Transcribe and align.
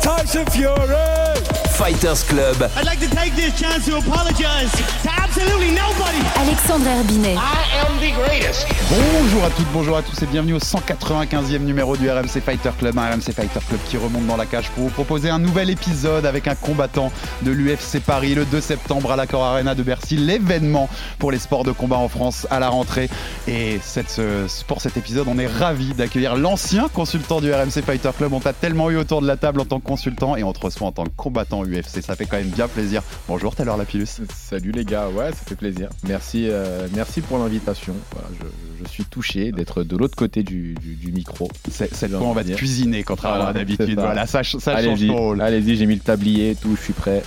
Tyson 0.00 0.46
Fury. 0.46 1.19
Fighters 1.80 2.24
Club. 2.28 2.68
I'd 2.76 2.84
like 2.84 3.00
to 3.00 3.08
take 3.16 3.34
this 3.36 3.58
chance 3.58 3.86
to 3.86 3.96
apologize 3.96 4.70
to 5.02 5.08
absolutely 5.16 5.70
nobody. 5.70 6.20
Alexandre 6.36 6.90
Herbinet. 6.90 7.36
I 7.38 7.64
am 7.80 7.96
the 8.00 8.12
greatest. 8.22 8.66
Bonjour 8.90 9.44
à 9.44 9.50
toutes, 9.50 9.66
bonjour 9.72 9.96
à 9.96 10.02
tous 10.02 10.22
et 10.22 10.26
bienvenue 10.26 10.52
au 10.54 10.58
195e 10.58 11.60
numéro 11.60 11.96
du 11.96 12.10
RMC 12.10 12.42
Fighter 12.44 12.70
Club, 12.78 12.98
un 12.98 13.10
RMC 13.12 13.32
Fighter 13.34 13.60
Club 13.66 13.80
qui 13.88 13.96
remonte 13.96 14.26
dans 14.26 14.36
la 14.36 14.44
cage 14.44 14.68
pour 14.70 14.84
vous 14.84 14.90
proposer 14.90 15.30
un 15.30 15.38
nouvel 15.38 15.70
épisode 15.70 16.26
avec 16.26 16.48
un 16.48 16.54
combattant 16.54 17.10
de 17.42 17.50
l'UFC 17.50 18.00
Paris 18.04 18.34
le 18.34 18.44
2 18.44 18.60
septembre 18.60 19.12
à 19.12 19.16
l'Accor 19.16 19.42
Arena 19.42 19.74
de 19.74 19.82
Bercy, 19.82 20.16
l'événement 20.18 20.90
pour 21.18 21.32
les 21.32 21.38
sports 21.38 21.64
de 21.64 21.72
combat 21.72 21.96
en 21.96 22.08
France 22.08 22.46
à 22.50 22.58
la 22.60 22.68
rentrée. 22.68 23.08
Et 23.48 23.80
cette, 23.82 24.10
ce- 24.10 24.64
pour 24.66 24.82
cet 24.82 24.98
épisode, 24.98 25.28
on 25.28 25.38
est 25.38 25.46
ravi 25.46 25.94
d'accueillir 25.94 26.36
l'ancien 26.36 26.88
consultant 26.92 27.40
du 27.40 27.50
RMC 27.50 27.80
Fighter 27.86 28.10
Club. 28.18 28.34
On 28.34 28.40
t'a 28.40 28.52
tellement 28.52 28.90
eu 28.90 28.96
autour 28.96 29.22
de 29.22 29.26
la 29.26 29.38
table 29.38 29.60
en 29.62 29.64
tant 29.64 29.80
que 29.80 29.86
consultant 29.86 30.36
et 30.36 30.42
on 30.44 30.52
te 30.52 30.60
reçoit 30.60 30.86
en 30.88 30.92
tant 30.92 31.04
que 31.04 31.10
combattant 31.16 31.62
Ça 32.02 32.16
fait 32.16 32.26
quand 32.26 32.36
même 32.36 32.48
bien 32.48 32.68
plaisir. 32.68 33.02
Bonjour 33.28 33.54
Taylor 33.54 33.76
Lapillus. 33.76 34.06
Salut 34.34 34.72
les 34.72 34.84
gars, 34.84 35.08
ouais, 35.08 35.30
ça 35.30 35.44
fait 35.46 35.54
plaisir. 35.54 35.88
Merci, 36.08 36.46
euh, 36.48 36.86
merci 36.94 37.20
pour 37.20 37.38
l'invitation. 37.38 37.94
Voilà, 38.12 38.28
je, 38.40 38.84
je 38.84 38.88
suis 38.90 39.04
touché 39.04 39.52
d'être 39.52 39.82
de 39.84 39.96
l'autre 39.96 40.16
côté 40.16 40.42
du, 40.42 40.74
du- 40.74 40.94
du 40.94 41.12
micro. 41.12 41.48
Cette 41.70 41.94
fois, 41.94 42.20
on 42.22 42.32
va 42.32 42.44
te 42.44 42.52
cuisiner 42.52 43.02
contrairement 43.04 43.46
à 43.46 43.52
d'habitude. 43.52 43.98
Voilà, 43.98 44.26
ça, 44.26 44.42
ça 44.42 44.74
allez-y, 45.40 45.76
j'ai 45.76 45.86
mis 45.86 45.94
le 45.94 46.00
tablier, 46.00 46.56
tout, 46.60 46.74
je 46.76 46.82
suis 46.82 46.92
prêt. 46.92 47.22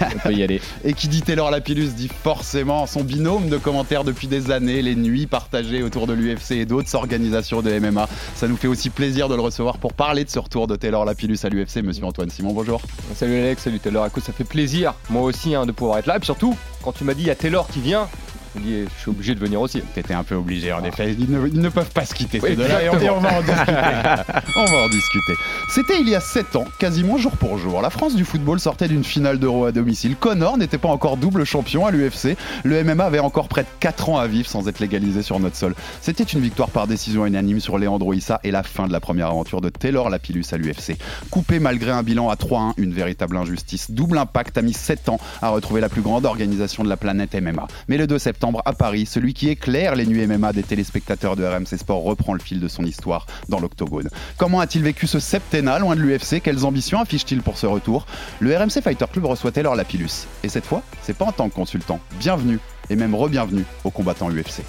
on 0.00 0.18
peut 0.28 0.32
y 0.34 0.42
aller. 0.42 0.60
Et 0.84 0.94
qui 0.94 1.08
dit 1.08 1.22
Taylor 1.22 1.50
Lapillus 1.50 1.88
dit 1.96 2.08
forcément 2.08 2.86
son 2.86 3.02
binôme 3.04 3.48
de 3.48 3.58
commentaires 3.58 4.04
depuis 4.04 4.26
des 4.28 4.50
années, 4.50 4.82
les 4.82 4.94
nuits 4.96 5.26
partagées 5.26 5.82
autour 5.82 6.06
de 6.06 6.12
l'UFC 6.14 6.52
et 6.52 6.66
d'autres 6.66 6.94
organisations 6.94 7.62
de 7.62 7.78
MMA. 7.78 8.08
Ça 8.34 8.48
nous 8.48 8.56
fait 8.56 8.68
aussi 8.68 8.90
plaisir 8.90 9.28
de 9.28 9.34
le 9.34 9.40
recevoir 9.40 9.78
pour 9.78 9.92
parler 9.92 10.24
de 10.24 10.30
ce 10.30 10.38
retour 10.38 10.66
de 10.66 10.76
Taylor 10.76 11.04
Lapillus 11.04 11.38
à 11.44 11.48
l'UFC. 11.48 11.76
Monsieur 11.82 12.04
Antoine 12.04 12.30
Simon, 12.30 12.52
bonjour. 12.52 12.80
Salut 13.14 13.36
Alex, 13.36 13.62
salut 13.62 13.78
Taylor. 13.82 14.06
Écoute, 14.06 14.24
ça 14.24 14.32
fait 14.32 14.44
plaisir, 14.44 14.94
moi 15.10 15.22
aussi, 15.22 15.54
hein, 15.54 15.66
de 15.66 15.72
pouvoir 15.72 15.98
être 15.98 16.06
là. 16.06 16.16
Et 16.16 16.24
surtout, 16.24 16.56
quand 16.82 16.92
tu 16.92 17.04
m'as 17.04 17.14
dit 17.14 17.22
il 17.22 17.28
y 17.28 17.30
a 17.30 17.34
Taylor 17.34 17.66
qui 17.68 17.80
vient, 17.80 18.08
je 18.56 19.00
suis 19.00 19.10
obligé 19.10 19.34
de 19.34 19.40
venir 19.40 19.60
aussi. 19.60 19.82
T'étais 19.94 20.14
un 20.14 20.24
peu 20.24 20.34
obligé, 20.34 20.72
en 20.72 20.84
effet. 20.84 21.14
Ils 21.18 21.30
ne, 21.30 21.46
ils 21.48 21.60
ne 21.60 21.68
peuvent 21.68 21.90
pas 21.90 22.04
se 22.04 22.14
quitter, 22.14 22.40
Oui, 22.42 22.50
ces 22.50 22.56
deux-là, 22.56 22.82
et 22.82 22.88
on, 22.88 22.92
et 22.92 22.96
exactement. 22.96 23.16
on 23.16 23.20
va 23.20 23.38
en 23.38 23.40
discuter. 23.42 23.72
on 24.56 24.64
va 24.64 24.76
en 24.84 24.88
discuter. 24.88 25.32
C'était 25.70 26.00
il 26.00 26.08
y 26.08 26.14
a 26.14 26.20
7 26.20 26.56
ans, 26.56 26.64
quasiment 26.78 27.16
jour 27.18 27.32
pour 27.32 27.58
jour. 27.58 27.80
La 27.82 27.90
France 27.90 28.14
du 28.14 28.24
football 28.24 28.60
sortait 28.60 28.88
d'une 28.88 29.04
finale 29.04 29.38
d'Euro 29.38 29.64
à 29.64 29.72
domicile. 29.72 30.16
Connor 30.16 30.58
n'était 30.58 30.78
pas 30.78 30.88
encore 30.88 31.16
double 31.16 31.44
champion 31.44 31.86
à 31.86 31.90
l'UFC. 31.90 32.36
Le 32.64 32.82
MMA 32.84 33.04
avait 33.04 33.18
encore 33.20 33.48
près 33.48 33.62
de 33.62 33.68
4 33.80 34.08
ans 34.10 34.18
à 34.18 34.26
vivre 34.26 34.48
sans 34.48 34.68
être 34.68 34.80
légalisé 34.80 35.22
sur 35.22 35.40
notre 35.40 35.56
sol. 35.56 35.74
C'était 36.00 36.24
une 36.24 36.40
victoire 36.40 36.70
par 36.70 36.86
décision 36.86 37.26
unanime 37.26 37.60
sur 37.60 37.78
Leandro 37.78 38.12
Issa 38.12 38.40
et 38.44 38.50
la 38.50 38.62
fin 38.62 38.86
de 38.86 38.92
la 38.92 39.00
première 39.00 39.28
aventure 39.28 39.60
de 39.60 39.68
Taylor 39.68 40.10
Lapillus 40.10 40.44
à 40.52 40.56
l'UFC. 40.56 40.96
Coupé 41.30 41.58
malgré 41.58 41.90
un 41.90 42.02
bilan 42.02 42.28
à 42.28 42.34
3-1, 42.34 42.74
une 42.76 42.92
véritable 42.92 43.36
injustice. 43.36 43.90
Double 43.90 44.18
Impact 44.18 44.58
a 44.58 44.62
mis 44.62 44.72
7 44.74 45.08
ans 45.08 45.18
à 45.40 45.48
retrouver 45.50 45.80
la 45.80 45.88
plus 45.88 46.02
grande 46.02 46.26
organisation 46.26 46.84
de 46.84 46.88
la 46.88 46.96
planète 46.96 47.34
MMA. 47.34 47.66
Mais 47.88 47.96
le 47.96 48.06
2 48.06 48.18
septembre, 48.18 48.41
à 48.64 48.72
Paris, 48.72 49.06
celui 49.06 49.34
qui 49.34 49.48
éclaire 49.48 49.94
les 49.94 50.06
nuits 50.06 50.26
MMA 50.26 50.52
des 50.52 50.62
téléspectateurs 50.62 51.36
de 51.36 51.44
RMC 51.44 51.78
Sport 51.78 52.02
reprend 52.02 52.34
le 52.34 52.40
fil 52.40 52.60
de 52.60 52.68
son 52.68 52.84
histoire 52.84 53.26
dans 53.48 53.60
l'octogone. 53.60 54.08
Comment 54.36 54.60
a-t-il 54.60 54.82
vécu 54.82 55.06
ce 55.06 55.20
septennat 55.20 55.78
loin 55.78 55.94
de 55.94 56.00
l'UFC 56.00 56.40
Quelles 56.42 56.64
ambitions 56.64 57.00
affiche-t-il 57.00 57.42
pour 57.42 57.56
ce 57.56 57.66
retour? 57.66 58.06
Le 58.40 58.56
RMC 58.56 58.82
Fighter 58.82 59.06
Club 59.12 59.26
reçoit 59.26 59.52
Taylor 59.52 59.76
Lapillus. 59.76 60.26
Et 60.42 60.48
cette 60.48 60.66
fois, 60.66 60.82
c'est 61.02 61.16
pas 61.16 61.26
en 61.26 61.32
tant 61.32 61.48
que 61.48 61.54
consultant. 61.54 62.00
Bienvenue, 62.18 62.58
et 62.90 62.96
même 62.96 63.14
re-bienvenue 63.14 63.64
aux 63.84 63.90
combattants 63.90 64.30
UFC. 64.30 64.62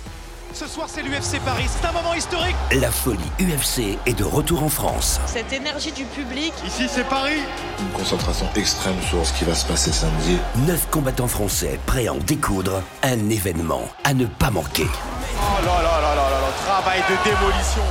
Ce 0.54 0.68
soir, 0.68 0.88
c'est 0.88 1.02
l'UFC 1.02 1.40
Paris. 1.44 1.66
C'est 1.68 1.86
un 1.88 1.92
moment 1.92 2.14
historique. 2.14 2.56
La 2.80 2.92
folie 2.92 3.20
UFC 3.40 3.98
est 4.06 4.14
de 4.14 4.24
retour 4.24 4.62
en 4.64 4.70
France. 4.70 5.20
Cette 5.26 5.52
énergie 5.52 5.92
du 5.92 6.06
public, 6.06 6.54
Ici, 6.66 6.88
c'est 6.88 7.08
Paris. 7.10 7.40
Une 7.80 7.90
concentration 7.90 8.48
extrême 8.56 8.96
sur 9.10 9.26
ce 9.26 9.34
qui 9.34 9.46
va 9.46 9.56
se 9.56 9.66
passer 9.66 9.92
samedi. 9.92 10.38
Neuf 10.68 10.88
combattants 10.92 11.28
français 11.28 11.80
prêts 11.88 12.06
à 12.08 12.14
en 12.14 12.18
découdre. 12.18 12.84
Un 13.02 13.30
événement 13.30 13.82
à 14.04 14.14
ne 14.14 14.26
pas 14.26 14.52
manquer. 14.52 14.86
Oh 14.86 15.66
là 15.66 15.82
là 15.82 16.02
là 16.02 16.16
là 16.16 16.30
là 16.30 16.40
là. 16.42 16.48
Travail 16.66 17.02
de 17.10 17.30
démolition. 17.30 17.84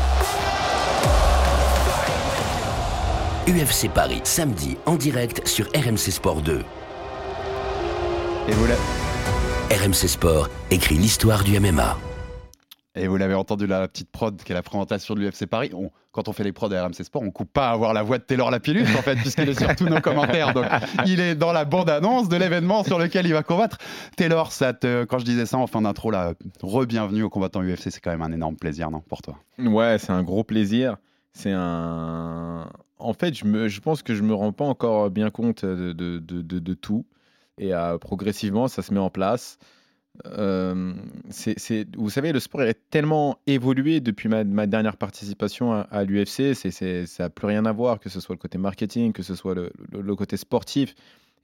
UFC 3.49 3.89
Paris, 3.93 4.21
samedi 4.23 4.77
en 4.87 4.95
direct 4.95 5.47
sur 5.49 5.67
RMC 5.75 6.13
Sport 6.13 6.43
2. 6.43 6.65
Et 8.49 8.53
vous 8.53 8.67
l'avez- 8.67 9.85
RMC 9.85 10.07
Sport 10.09 10.49
écrit 10.71 10.95
l'histoire 10.97 11.43
du 11.43 11.59
MMA. 11.59 11.97
Et 12.95 13.07
vous 13.09 13.17
l'avez 13.17 13.33
entendu 13.35 13.67
la 13.67 13.89
petite 13.89 14.11
prod 14.11 14.37
qui 14.43 14.53
est 14.53 14.55
la 14.55 14.63
présentation 14.63 15.15
de 15.15 15.21
l'UFC 15.21 15.47
Paris. 15.47 15.71
Quand 16.11 16.29
on 16.29 16.33
fait 16.35 16.45
les 16.45 16.53
prods 16.53 16.71
à 16.73 16.85
RMC 16.85 17.03
Sport, 17.05 17.23
on 17.23 17.31
coupe 17.31 17.51
pas 17.51 17.71
à 17.71 17.73
avoir 17.73 17.95
la 17.95 18.03
voix 18.03 18.19
de 18.19 18.23
Taylor 18.23 18.51
Lapillus 18.51 18.83
en 18.83 19.01
fait, 19.01 19.15
puisqu'il 19.17 19.49
est 19.49 19.59
sur 19.59 19.75
tous 19.75 19.87
nos 19.87 20.03
commentaires. 20.03 20.53
Donc 20.53 20.67
il 21.07 21.19
est 21.19 21.35
dans 21.35 21.53
la 21.53 21.65
bande-annonce 21.65 22.29
de 22.29 22.37
l'événement 22.37 22.85
sur 22.85 22.99
lequel 22.99 23.25
il 23.27 23.33
va 23.33 23.43
combattre. 23.43 23.79
Taylor, 24.17 24.51
quand 25.09 25.19
je 25.19 25.25
disais 25.25 25.47
ça 25.47 25.57
en 25.57 25.67
fin 25.67 25.81
d'intro, 25.81 26.11
là, 26.11 26.35
re-bienvenue 26.63 27.23
aux 27.23 27.31
combattants 27.31 27.63
UFC, 27.63 27.91
c'est 27.91 28.01
quand 28.01 28.11
même 28.11 28.21
un 28.21 28.31
énorme 28.33 28.57
plaisir, 28.57 28.91
non, 28.91 29.01
pour 29.01 29.23
toi? 29.23 29.39
Ouais, 29.59 29.97
c'est 29.99 30.13
un 30.13 30.23
gros 30.23 30.45
plaisir. 30.45 30.97
C'est 31.33 31.53
un. 31.53 32.69
En 32.99 33.15
fait, 33.15 33.35
je, 33.35 33.47
me, 33.47 33.69
je 33.69 33.81
pense 33.81 34.03
que 34.03 34.15
je 34.15 34.23
me 34.23 34.35
rends 34.35 34.53
pas 34.53 34.67
encore 34.67 35.11
bien 35.11 35.31
compte 35.31 35.65
de- 35.65 35.93
de- 35.95 36.19
de 36.19 36.75
tout. 36.75 37.07
Et 37.59 37.75
euh, 37.75 37.97
progressivement, 37.99 38.69
ça 38.69 38.83
se 38.83 38.93
met 38.93 39.01
en 39.01 39.09
place. 39.11 39.59
Euh, 40.27 40.93
vous 41.97 42.11
savez, 42.11 42.33
le 42.33 42.41
sport 42.41 42.63
est 42.63 42.79
tellement 42.91 43.39
évolué 43.47 44.01
depuis 44.01 44.29
ma, 44.29 44.67
dernière 44.67 44.97
participation 44.97 45.73
à, 45.73 46.05
l'UFC. 46.05 46.55
Ça 46.55 47.25
n'a 47.25 47.31
plus 47.31 47.47
rien 47.47 47.65
à 47.65 47.73
voir, 47.73 47.99
que 47.99 48.09
ce 48.09 48.21
soit 48.21 48.35
le 48.35 48.39
côté 48.39 48.59
marketing, 48.59 49.13
que 49.13 49.23
ce 49.23 49.35
soit 49.35 49.55
le, 49.55 50.17
côté 50.17 50.37
sportif. 50.37 50.95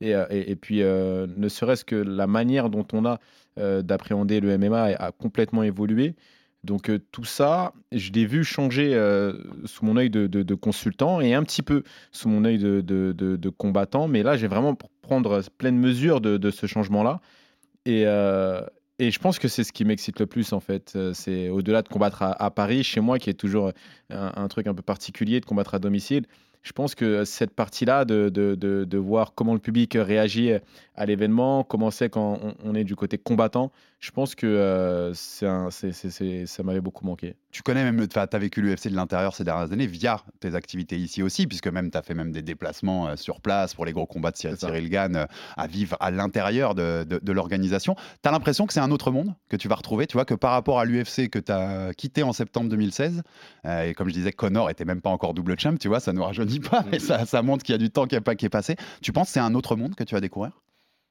Et, 0.00 0.14
euh, 0.14 0.26
puis, 0.60 0.82
euh, 0.82 1.26
ne 1.36 1.48
serait-ce 1.48 1.84
que 1.84 1.96
la 1.96 2.26
manière 2.26 2.70
dont 2.70 2.86
on 2.92 3.04
a 3.04 3.18
d'appréhender 3.56 4.38
le 4.38 4.56
MMA 4.56 4.80
a, 4.80 5.06
a 5.06 5.12
complètement 5.12 5.64
évolué. 5.64 6.14
Donc 6.62 6.92
tout 7.10 7.24
ça, 7.24 7.72
je 7.90 8.12
l'ai 8.12 8.24
vu 8.24 8.44
changer 8.44 8.92
sous 9.64 9.84
mon 9.84 9.96
œil 9.96 10.10
de, 10.10 10.54
consultant 10.54 11.20
et 11.20 11.34
un 11.34 11.42
petit 11.42 11.62
peu 11.62 11.82
sous 12.12 12.28
mon 12.28 12.44
œil 12.44 12.58
de, 12.58 13.48
combattant. 13.56 14.06
Mais 14.06 14.22
là, 14.22 14.36
j'ai 14.36 14.46
vraiment 14.46 14.76
pour 14.76 14.90
prendre 15.02 15.42
pleine 15.56 15.76
mesure 15.76 16.20
de 16.20 16.50
ce 16.52 16.66
changement-là. 16.66 17.20
Et, 17.88 18.02
euh, 18.06 18.60
et 18.98 19.10
je 19.10 19.18
pense 19.18 19.38
que 19.38 19.48
c'est 19.48 19.64
ce 19.64 19.72
qui 19.72 19.86
m'excite 19.86 20.20
le 20.20 20.26
plus, 20.26 20.52
en 20.52 20.60
fait. 20.60 20.92
Euh, 20.94 21.14
C'est 21.14 21.48
au-delà 21.48 21.80
de 21.80 21.88
combattre 21.88 22.22
à, 22.22 22.50
Paris, 22.50 22.84
chez 22.84 23.00
moi, 23.00 23.18
qui 23.18 23.30
est 23.30 23.34
toujours 23.34 23.72
un, 24.10 24.32
un 24.36 24.48
truc 24.48 24.66
un 24.66 24.74
peu 24.74 24.82
particulier 24.82 25.40
de 25.40 25.46
combattre 25.46 25.74
à 25.74 25.78
domicile. 25.78 26.26
Je 26.62 26.72
pense 26.72 26.94
que 26.94 27.24
cette 27.24 27.54
partie-là, 27.54 28.04
de, 28.04 28.28
de- 28.28 28.54
de- 28.84 28.98
voir 28.98 29.32
comment 29.34 29.54
le 29.54 29.58
public 29.60 29.94
réagit 29.98 30.50
à 30.96 31.06
l'événement, 31.06 31.64
comment 31.64 31.90
c'est 31.90 32.10
quand 32.10 32.40
on 32.62 32.74
est 32.74 32.84
du 32.84 32.94
côté 32.94 33.16
combattant, 33.16 33.72
je 34.00 34.10
pense 34.12 34.34
que 34.34 34.46
euh, 34.46 35.12
c'est 35.14 35.46
un- 35.46 35.70
c'est- 35.70 35.92
c'est- 35.92 36.10
c'est- 36.10 36.46
ça 36.46 36.62
m'avait 36.62 36.80
beaucoup 36.80 37.04
manqué. 37.04 37.34
Tu 37.50 37.62
connais 37.62 37.82
même, 37.82 38.06
tu 38.06 38.18
as 38.18 38.26
vécu 38.38 38.60
l'UFC 38.62 38.88
de 38.90 38.94
l'intérieur 38.94 39.34
ces 39.34 39.42
dernières 39.42 39.72
années 39.72 39.86
via 39.86 40.22
tes 40.38 40.54
activités 40.54 40.96
ici 40.96 41.22
aussi, 41.22 41.46
puisque 41.46 41.66
même 41.66 41.90
tu 41.90 41.98
as 41.98 42.02
fait 42.02 42.14
même 42.14 42.30
des 42.30 42.42
déplacements 42.42 43.16
sur 43.16 43.40
place 43.40 43.74
pour 43.74 43.84
les 43.86 43.92
gros 43.92 44.06
combats 44.06 44.30
de 44.30 44.36
Cyril, 44.36 44.88
Gann 44.90 45.26
à 45.56 45.66
vivre 45.66 45.96
à 45.98 46.10
l'intérieur 46.10 46.74
de, 46.74 47.04
de- 47.04 47.18
de 47.22 47.32
l'organisation. 47.32 47.96
Tu 48.22 48.28
as 48.28 48.32
l'impression 48.32 48.66
que 48.66 48.72
c'est 48.72 48.80
un 48.80 48.90
autre 48.90 49.10
monde 49.10 49.34
que 49.48 49.56
tu 49.56 49.66
vas 49.66 49.74
retrouver, 49.74 50.06
tu 50.06 50.14
vois, 50.16 50.24
que 50.24 50.34
par 50.34 50.52
rapport 50.52 50.78
à 50.78 50.84
l'UFC 50.84 51.28
que 51.28 51.38
tu 51.38 51.50
as 51.50 51.92
quitté 51.94 52.22
en 52.22 52.32
septembre 52.32 52.68
2016, 52.68 53.22
euh, 53.64 53.82
et 53.88 53.94
comme 53.94 54.08
je 54.08 54.14
disais, 54.14 54.30
Connor 54.32 54.70
était 54.70 54.84
même 54.84 55.00
pas 55.00 55.10
encore 55.10 55.34
double 55.34 55.58
champ, 55.58 55.76
tu 55.76 55.88
vois, 55.88 56.00
ça 56.00 56.12
ne 56.12 56.18
nous 56.18 56.24
rajeunit 56.24 56.60
pas, 56.60 56.84
mais 56.90 56.98
ça, 57.00 57.26
ça 57.26 57.42
montre 57.42 57.64
qu'il 57.64 57.72
y 57.72 57.76
a 57.76 57.78
du 57.78 57.90
temps 57.90 58.06
qui 58.06 58.14
est 58.16 58.48
passé. 58.48 58.76
Tu 59.02 59.12
penses 59.12 59.28
que 59.28 59.32
c'est 59.32 59.40
un 59.40 59.54
autre 59.54 59.74
monde 59.74 59.94
que 59.96 60.04
tu 60.04 60.14
vas 60.14 60.20
découvrir? 60.20 60.52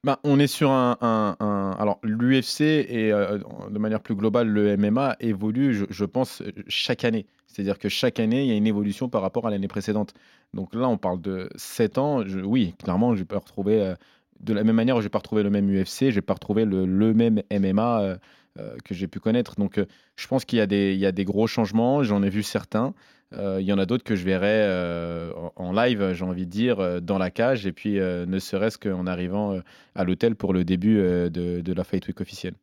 Ben, 0.04 0.16
on 0.22 0.38
est 0.38 0.46
sur 0.46 0.70
un. 0.70 0.96
un- 1.00 1.36
un- 1.40 1.72
alors, 1.78 1.98
l'UFC 2.04 2.86
et 2.88 3.12
euh, 3.12 3.38
de 3.70 3.78
manière 3.78 4.00
plus 4.00 4.14
globale, 4.14 4.48
le 4.48 4.68
MMA 4.68 5.16
évolue, 5.20 5.74
je, 5.90 6.04
pense, 6.04 6.42
chaque 6.68 7.04
année. 7.04 7.26
C'est-à-dire 7.46 7.78
que 7.78 7.88
chaque 7.88 8.20
année, 8.20 8.42
il 8.44 8.48
y 8.48 8.52
a 8.52 8.56
une 8.56 8.66
évolution 8.66 9.08
par 9.08 9.22
rapport 9.22 9.46
à 9.46 9.50
l'année 9.50 9.66
précédente. 9.68 10.14
Donc 10.54 10.74
là, 10.74 10.88
on 10.88 10.98
parle 10.98 11.20
de 11.20 11.48
7 11.56 11.98
ans. 11.98 12.22
Oui, 12.44 12.74
clairement, 12.82 13.16
je 13.16 13.24
peux 13.24 13.36
retrouver. 13.36 13.82
euh, 13.82 13.94
de 14.40 14.52
la 14.54 14.62
même 14.62 14.76
manière, 14.76 14.96
je 14.98 15.02
vais 15.02 15.08
pas 15.08 15.18
retrouver 15.18 15.42
le 15.42 15.50
même 15.50 15.68
UFC, 15.68 16.10
je 16.10 16.14
vais 16.16 16.22
pas 16.22 16.34
retrouver 16.34 16.64
le, 16.64 16.86
le 16.86 17.12
même 17.12 17.42
MMA 17.50 18.00
euh, 18.02 18.16
euh, 18.60 18.76
que 18.84 18.94
j'ai 18.94 19.08
pu 19.08 19.18
connaître. 19.18 19.56
Donc, 19.56 19.78
euh, 19.78 19.86
je 20.16 20.28
pense 20.28 20.44
qu'il 20.44 20.58
y, 20.60 20.96
y 20.96 21.06
a 21.06 21.12
des 21.12 21.24
gros 21.24 21.48
changements. 21.48 22.04
J'en 22.04 22.22
ai 22.22 22.30
vu 22.30 22.44
certains. 22.44 22.94
Euh, 23.36 23.58
Il 23.60 23.66
y 23.66 23.72
en 23.72 23.78
a 23.78 23.84
d'autres 23.86 24.04
que 24.04 24.16
je 24.16 24.24
verrai 24.24 24.46
euh, 24.48 25.30
en, 25.56 25.66
en 25.66 25.72
live, 25.72 26.12
j'ai 26.14 26.24
envie 26.24 26.46
de 26.46 26.50
dire, 26.50 26.80
euh, 26.80 27.00
dans 27.00 27.18
la 27.18 27.30
cage, 27.30 27.66
et 27.66 27.72
puis 27.72 27.98
euh, 27.98 28.24
ne 28.26 28.38
serait-ce 28.38 28.78
qu'en 28.78 29.06
arrivant 29.06 29.60
à 29.94 30.04
l'hôtel 30.04 30.34
pour 30.34 30.52
le 30.52 30.64
début 30.64 30.98
euh, 30.98 31.28
de, 31.28 31.60
de 31.60 31.72
la 31.72 31.84
Fight 31.84 32.06
Week 32.08 32.20
officielle. 32.20 32.54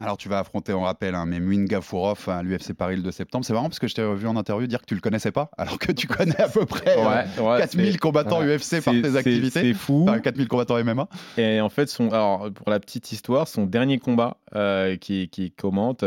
Alors 0.00 0.16
tu 0.16 0.28
vas 0.28 0.40
affronter, 0.40 0.72
on 0.74 0.82
rappelle, 0.82 1.14
un 1.14 1.24
Memwin 1.24 1.64
Gafourov 1.66 2.28
à 2.28 2.42
l'UFC 2.42 2.74
Paris 2.74 2.96
le 2.96 3.02
2 3.02 3.10
septembre. 3.12 3.44
C'est 3.44 3.52
marrant 3.52 3.68
parce 3.68 3.78
que 3.78 3.86
je 3.86 3.94
t'ai 3.94 4.14
vu 4.14 4.26
en 4.26 4.36
interview 4.36 4.66
dire 4.66 4.80
que 4.80 4.86
tu 4.86 4.94
le 4.96 5.00
connaissais 5.00 5.30
pas, 5.30 5.50
alors 5.56 5.78
que 5.78 5.92
tu 5.92 6.06
connais 6.08 6.38
à 6.40 6.48
peu 6.48 6.66
près 6.66 6.98
euh, 6.98 7.08
ouais, 7.40 7.58
4000 7.58 7.92
c'est- 7.92 7.98
combattants 7.98 8.40
ouais. 8.40 8.56
UFC 8.58 8.84
par 8.84 8.92
tes 8.92 9.16
activités. 9.16 9.60
C'est 9.62 9.72
fou. 9.72 10.04
Enfin, 10.08 10.18
4000 10.18 10.48
combattants 10.48 10.82
MMA. 10.84 11.08
Et 11.38 11.60
en 11.60 11.68
fait, 11.70 11.88
son, 11.88 12.10
alors, 12.10 12.52
pour 12.52 12.70
la 12.70 12.80
petite 12.80 13.12
histoire, 13.12 13.46
son 13.48 13.66
dernier 13.66 13.98
combat 13.98 14.36
euh, 14.56 14.96
qui, 14.96 15.28
qui 15.28 15.52
commente, 15.52 16.04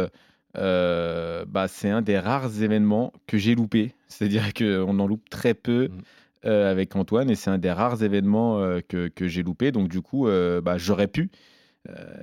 euh, 0.57 1.45
bah, 1.47 1.67
c'est 1.67 1.89
un 1.89 2.01
des 2.01 2.17
rares 2.19 2.61
événements 2.61 3.13
que 3.27 3.37
j'ai 3.37 3.55
loupé. 3.55 3.93
C'est-à-dire 4.07 4.53
qu'on 4.53 4.99
en 4.99 5.07
loupe 5.07 5.29
très 5.29 5.53
peu 5.53 5.89
Mhm. 5.89 6.01
euh, 6.45 6.71
avec 6.71 6.95
Antoine 6.95 7.29
et 7.29 7.35
c'est 7.35 7.49
un 7.49 7.57
des 7.57 7.71
rares 7.71 8.03
événements 8.03 8.59
euh, 8.59 8.79
que, 8.87 9.07
que 9.09 9.27
j'ai 9.27 9.43
loupé. 9.43 9.71
Donc, 9.71 9.89
du 9.89 10.01
coup, 10.01 10.27
bah, 10.63 10.77
j'aurais 10.77 11.07
pu 11.07 11.29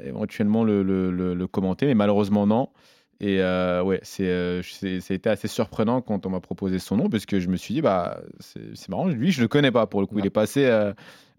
éventuellement 0.04 0.62
le, 0.64 0.82
le- 0.82 1.10
le- 1.10 1.34
le 1.34 1.46
commenter, 1.46 1.86
mais 1.86 1.94
malheureusement, 1.94 2.46
non. 2.46 2.68
Et 3.20 3.38
ouais, 3.40 4.00
c'est, 4.02 4.60
été 5.10 5.30
assez 5.30 5.48
surprenant 5.48 6.02
quand 6.02 6.26
on 6.26 6.30
m'a 6.30 6.40
proposé 6.40 6.78
son 6.78 6.96
nom, 6.96 7.08
parce 7.08 7.24
que 7.24 7.40
je 7.40 7.48
me 7.48 7.56
suis 7.56 7.74
dit, 7.74 7.80
bah, 7.80 8.20
c'est, 8.40 8.74
c'est 8.74 8.88
marrant, 8.90 9.06
lui, 9.08 9.30
je 9.32 9.40
le 9.40 9.48
connais 9.48 9.70
pas 9.70 9.86
pour 9.86 10.00
le 10.00 10.06
coup. 10.06 10.18
Il 10.18 10.26
est 10.26 10.30
passé 10.30 10.68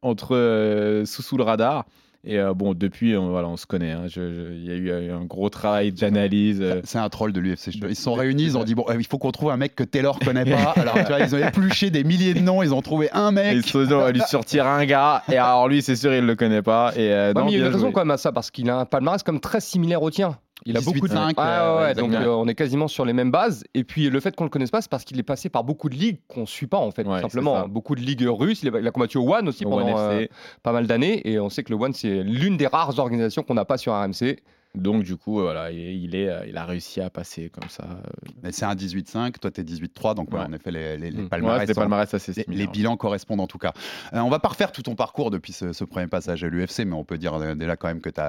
entre 0.02 1.04
sous, 1.06 1.22
sous 1.22 1.38
le 1.38 1.44
radar. 1.44 1.86
Et 2.28 2.40
euh, 2.40 2.54
bon, 2.56 2.74
depuis, 2.74 3.16
on, 3.16 3.30
voilà, 3.30 3.48
on 3.48 3.56
se 3.58 3.66
connaît. 3.68 3.92
hein. 3.92 4.06
Il 4.16 4.66
y 4.66 4.72
a 4.72 4.76
eu 4.76 5.12
un 5.12 5.26
gros 5.26 5.50
travail 5.50 5.92
d'analyse. 5.92 6.60
euh, 6.62 6.82
C'est 6.84 6.98
un 6.98 7.08
troll 7.10 7.32
de 7.34 7.40
l'UFC. 7.40 7.68
Ils 7.88 7.96
se 7.96 8.02
sont 8.02 8.14
réunis, 8.14 8.44
ils 8.44 8.58
ont 8.58 8.64
dit 8.64 8.74
bon, 8.74 8.86
euh, 8.90 8.96
il 8.98 9.06
faut 9.06 9.18
qu'on 9.20 9.32
trouve 9.32 9.52
un 9.52 9.58
mec 9.58 9.76
que 9.76 9.84
Taylor 9.84 10.18
connaît 10.20 10.46
pas. 10.46 10.72
Alors 10.76 10.96
tu 10.96 11.04
vois, 11.06 11.20
ils 11.20 11.36
ont 11.36 11.38
épluché 11.38 11.92
des 11.92 12.04
milliers 12.04 12.34
de 12.34 12.40
noms, 12.40 12.64
ils 12.64 12.74
ont 12.74 12.82
trouvé 12.82 13.10
un 13.12 13.32
mec. 13.32 13.54
ils 13.56 13.64
se 13.66 13.78
va 13.78 14.12
lui 14.12 14.22
sortir 14.22 14.66
un 14.66 14.86
gars. 14.86 15.22
Et 15.32 15.38
alors, 15.38 15.68
lui, 15.68 15.82
c'est 15.84 15.96
sûr, 15.96 16.14
il 16.16 16.26
le 16.26 16.36
connaît 16.36 16.64
pas. 16.64 16.94
Et 16.96 17.12
euh, 17.14 17.28
Ouais, 17.28 17.34
non, 17.34 17.46
mais 17.46 17.52
il 17.52 17.60
y 17.60 17.62
a 17.64 17.68
une 17.68 17.74
raison 17.74 17.92
quand 17.92 18.02
même 18.02 18.12
à 18.12 18.18
ça, 18.18 18.32
parce 18.32 18.50
qu'il 18.52 18.70
a 18.70 18.78
un 18.80 18.86
palmarès 18.86 19.22
comme 19.24 19.40
très 19.40 19.60
similaire 19.62 20.02
au 20.02 20.10
tien. 20.10 20.38
Il 20.66 20.78
a 20.78 20.80
18-5, 20.80 20.84
beaucoup 20.86 21.08
de. 21.08 21.14
euh, 21.14 21.32
Ah 21.38 21.76
ouais, 21.76 21.82
ouais, 21.84 21.94
donc 21.96 22.14
euh, 22.14 22.28
on 22.28 22.48
est 22.48 22.56
quasiment 22.56 22.88
sur 22.88 23.06
les 23.06 23.14
mêmes 23.14 23.30
bases. 23.32 23.66
Et 23.74 23.84
puis 23.84 24.10
le 24.10 24.20
fait 24.20 24.36
qu'on 24.36 24.46
le 24.46 24.50
connaisse 24.50 24.72
pas, 24.72 24.82
c'est 24.82 24.90
parce 24.90 25.04
qu'il 25.04 25.20
est 25.20 25.24
passé 25.24 25.50
par 25.50 25.64
beaucoup 25.64 25.90
de 25.90 25.96
ligues 25.96 26.20
qu'on 26.28 26.46
suit 26.46 26.68
pas 26.68 26.78
en 26.78 26.92
fait, 26.92 27.06
Ouais, 27.06 27.22
simplement. 27.22 27.68
Beaucoup 27.68 27.94
de 27.96 28.02
ligues 28.02 28.26
russes. 28.28 28.64
Il 28.64 28.74
a, 28.76 28.92
combattu 28.92 29.18
au 29.18 29.32
One 29.34 29.48
aussi 29.50 29.66
Au 29.66 29.70
pendant 29.70 29.96
One 29.96 30.22
euh, 30.24 30.28
pas 30.64 30.72
mal 30.72 30.88
d'années. 30.88 31.28
Et 31.30 31.40
on 31.40 31.50
sait 31.50 31.64
que 31.64 31.72
le 31.74 31.80
One, 31.80 31.94
c'est 31.94 32.24
l'une 32.24 32.58
des 32.58 32.68
rares 32.68 32.98
organisations 33.00 33.44
qu'on 33.44 33.54
n'a 33.54 33.66
pas 33.66 33.78
sur 33.78 33.94
RMC. 33.94 34.38
Donc, 34.76 35.04
du 35.04 35.16
coup, 35.16 35.40
euh, 35.40 35.44
voilà, 35.44 35.72
il, 35.72 36.16
est- 36.16 36.28
euh, 36.28 36.52
a 36.54 36.66
réussi 36.66 37.00
à 37.00 37.10
passer 37.10 37.50
comme 37.50 37.70
ça. 37.70 37.84
euh. 37.84 38.28
Mais 38.44 38.52
c'est 38.52 38.66
un 38.66 38.76
18-5, 38.76 39.40
toi 39.40 39.50
t'es 39.50 39.64
18-3, 39.64 40.16
donc 40.16 40.32
ouais, 40.34 40.40
Ouais. 40.40 40.46
en 40.46 40.52
effet 40.52 40.70
les, 40.72 40.98
les, 40.98 41.12
les 41.12 41.22
Mm. 41.24 41.30
palmarès 41.30 41.56
Ouais, 41.60 41.62
c'était 41.64 41.74
sont- 41.76 41.80
palmarès 41.82 42.14
assez 42.14 42.34
les, 42.48 42.56
les 42.56 42.68
bilans 42.68 42.98
correspondent 42.98 43.40
en 43.40 43.48
tout 43.48 43.58
cas. 43.58 43.72
Euh, 44.14 44.20
on 44.20 44.30
va 44.30 44.40
pas 44.40 44.50
refaire 44.50 44.74
tout 44.74 44.82
ton 44.82 44.96
parcours 44.96 45.32
depuis 45.32 45.54
ce, 45.54 45.72
ce 45.72 45.86
premier 45.86 46.08
passage 46.08 46.44
à 46.44 46.50
l'UFC, 46.50 46.80
mais 46.86 46.94
on 46.94 47.06
peut 47.06 47.18
dire 47.18 47.34
euh, 47.36 47.56
déjà 47.56 47.78
quand 47.78 47.88
même 47.88 48.02
que 48.02 48.10
tu 48.10 48.20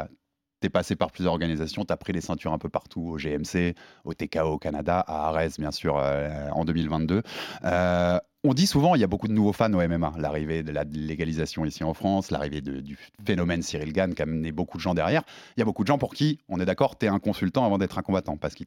passé 0.68 0.96
par 0.96 1.10
plusieurs 1.10 1.32
organisations, 1.32 1.84
tu 1.84 1.92
as 1.92 1.96
pris 1.96 2.12
les 2.12 2.20
ceintures 2.20 2.52
un 2.52 2.58
peu 2.58 2.68
partout, 2.68 3.02
au 3.02 3.18
GMC, 3.18 3.74
au 4.04 4.14
TKO 4.14 4.52
au 4.52 4.58
Canada, 4.58 5.00
à 5.00 5.28
Ares 5.28 5.58
bien 5.58 5.70
sûr 5.70 5.98
euh, 5.98 6.48
en 6.52 6.64
2022. 6.64 7.22
Euh, 7.64 8.18
on 8.46 8.54
dit 8.54 8.66
souvent, 8.66 8.94
il 8.94 9.00
y 9.00 9.04
a 9.04 9.06
beaucoup 9.06 9.28
de 9.28 9.32
nouveaux 9.32 9.52
fans 9.52 9.72
au 9.72 9.76
MMA. 9.88 10.14
L'arrivée 10.19 10.62
de 10.62 10.72
la 10.72 10.84
légalisation 10.84 11.64
ici 11.64 11.84
en 11.84 11.94
France, 11.94 12.31
l'arrivée 12.31 12.60
du 12.60 12.96
phénomène 13.25 13.62
Cyril 13.62 13.93
Gann 13.93 14.14
qui 14.14 14.22
a 14.22 14.25
amené 14.25 14.52
beaucoup 14.52 14.76
de 14.78 14.82
gens 14.82 14.94
derrière. 14.94 15.22
Il 15.56 15.60
y 15.60 15.62
a 15.62 15.64
beaucoup 15.64 15.82
de 15.82 15.88
gens 15.88 15.98
pour 15.98 16.14
qui, 16.14 16.38
on 16.48 16.60
est 16.60 16.64
d'accord, 16.66 16.98
tu 16.98 17.06
es 17.06 17.08
un 17.08 17.19
consultant 17.19 17.64
avant 17.66 17.78
d'être 17.78 17.98
un 17.98 18.02
combattant 18.02 18.37
parce 18.37 18.54
qu'ils 18.54 18.66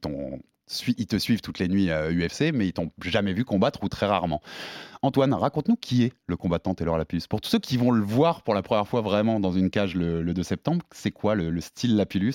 ils 0.97 1.07
te 1.07 1.17
suivent 1.17 1.41
toutes 1.41 1.57
les 1.59 1.67
nuits 1.67 1.89
à 1.89 2.11
UFC, 2.11 2.51
mais 2.53 2.67
ils 2.67 2.73
t'ont 2.73 2.91
jamais 3.03 3.33
vu 3.33 3.43
combattre 3.43 3.83
ou 3.83 3.89
très 3.89 4.05
rarement. 4.05 4.39
Antoine, 5.01 5.33
raconte-nous 5.33 5.77
qui 5.77 6.03
est 6.03 6.13
le 6.27 6.35
combattant 6.35 6.73
Taylor 6.75 6.97
Lapillus. 6.97 7.23
Pour 7.29 7.39
tous 7.39 7.49
ceux 7.49 7.59
qui 7.59 7.77
vont 7.77 7.89
le 7.91 8.03
voir 8.03 8.41
pour 8.43 8.53
la 8.53 8.61
première 8.61 8.85
fois 8.87 8.99
vraiment 9.01 9.39
dans 9.39 9.51
une 9.53 9.69
cage 9.69 9.95
le, 9.95 10.21
le 10.21 10.33
2 10.33 10.43
septembre, 10.43 10.85
c'est 10.91 11.09
quoi 11.11 11.35
le, 11.35 11.49
le 11.49 11.61
style 11.61 11.95
Lapillus 11.95 12.33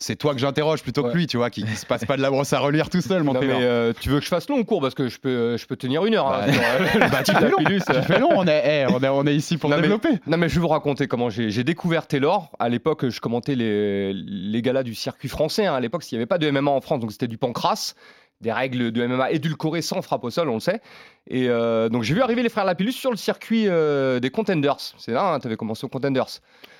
C'est 0.00 0.16
toi 0.16 0.34
que 0.34 0.40
j'interroge 0.40 0.82
plutôt 0.82 1.04
que 1.04 1.16
lui, 1.16 1.26
tu 1.28 1.36
vois, 1.36 1.48
qui, 1.48 1.62
qui 1.64 1.76
se 1.76 1.86
passe 1.86 2.04
pas 2.04 2.16
de 2.16 2.22
la 2.22 2.28
brosse 2.30 2.52
à 2.52 2.58
relire 2.58 2.90
tout 2.90 3.00
seul, 3.00 3.22
mon 3.22 3.32
Non, 3.34 3.40
mais 3.40 3.46
euh, 3.62 3.92
tu 3.98 4.08
veux 4.10 4.18
que 4.18 4.24
je 4.24 4.28
fasse 4.30 4.48
long 4.50 4.58
ou 4.58 4.64
court? 4.64 4.80
Parce 4.80 4.94
que 4.94 5.08
je 5.08 5.18
peux, 5.20 5.56
je 5.56 5.64
peux 5.66 5.76
tenir 5.76 6.04
une 6.04 6.14
heure. 6.16 6.26
hein, 6.26 6.46
Bah, 6.48 6.52
euh, 6.72 7.08
Bah, 7.10 7.22
tu 7.22 7.32
fais 7.32 8.18
long, 8.18 8.30
on 8.32 8.46
est, 8.46 8.62
eh, 8.64 8.86
on 8.92 9.00
est, 9.02 9.08
on 9.08 9.26
est 9.26 9.34
ici 9.34 9.56
pour 9.58 9.70
Non, 9.70 9.76
mais- 9.76 9.82
développer. 9.82 10.10
Non, 10.26 10.36
mais 10.36 10.48
je 10.48 10.54
vais 10.56 10.60
vous 10.60 10.68
raconter 10.68 11.06
comment 11.08 11.30
j'ai 11.30 11.64
découvert 11.64 12.06
Taylor. 12.06 12.50
À 12.58 12.68
l'époque, 12.68 13.08
je 13.08 13.20
commentais 13.20 13.54
les, 13.54 14.12
les 14.12 14.62
galas 14.62 14.82
du 14.82 14.94
circuit 14.94 15.28
français. 15.28 15.66
hein. 15.66 15.74
À 15.74 15.80
l'époque, 15.80 16.02
s'il 16.02 16.16
n'y 16.16 16.20
avait 16.20 16.26
pas 16.26 16.38
de 16.38 16.50
MMA 16.50 16.70
en 16.70 16.80
France, 16.80 17.00
donc 17.00 17.12
c'était 17.12 17.28
du 17.28 17.38
pancras, 17.38 17.94
des 18.40 18.52
règles 18.52 18.90
de 18.92 19.06
MMA 19.06 19.30
édulcorées 19.32 19.82
sans 19.82 20.02
frappe 20.02 20.24
au 20.24 20.30
sol, 20.30 20.48
on 20.48 20.54
le 20.54 20.60
sait. 20.60 20.80
Et 21.28 21.48
euh, 21.48 21.88
donc 21.88 22.02
j'ai 22.02 22.14
vu 22.14 22.22
arriver 22.22 22.42
les 22.42 22.48
frères 22.48 22.64
Lapillus 22.64 22.92
sur 22.92 23.10
le 23.12 23.16
circuit 23.16 23.66
euh, 23.68 24.18
des 24.18 24.30
Contenders. 24.30 24.76
C'est 24.98 25.12
là, 25.12 25.38
tu 25.40 25.46
avais 25.46 25.56
commencé 25.56 25.84
aux 25.84 25.88
Contenders. 25.88 26.26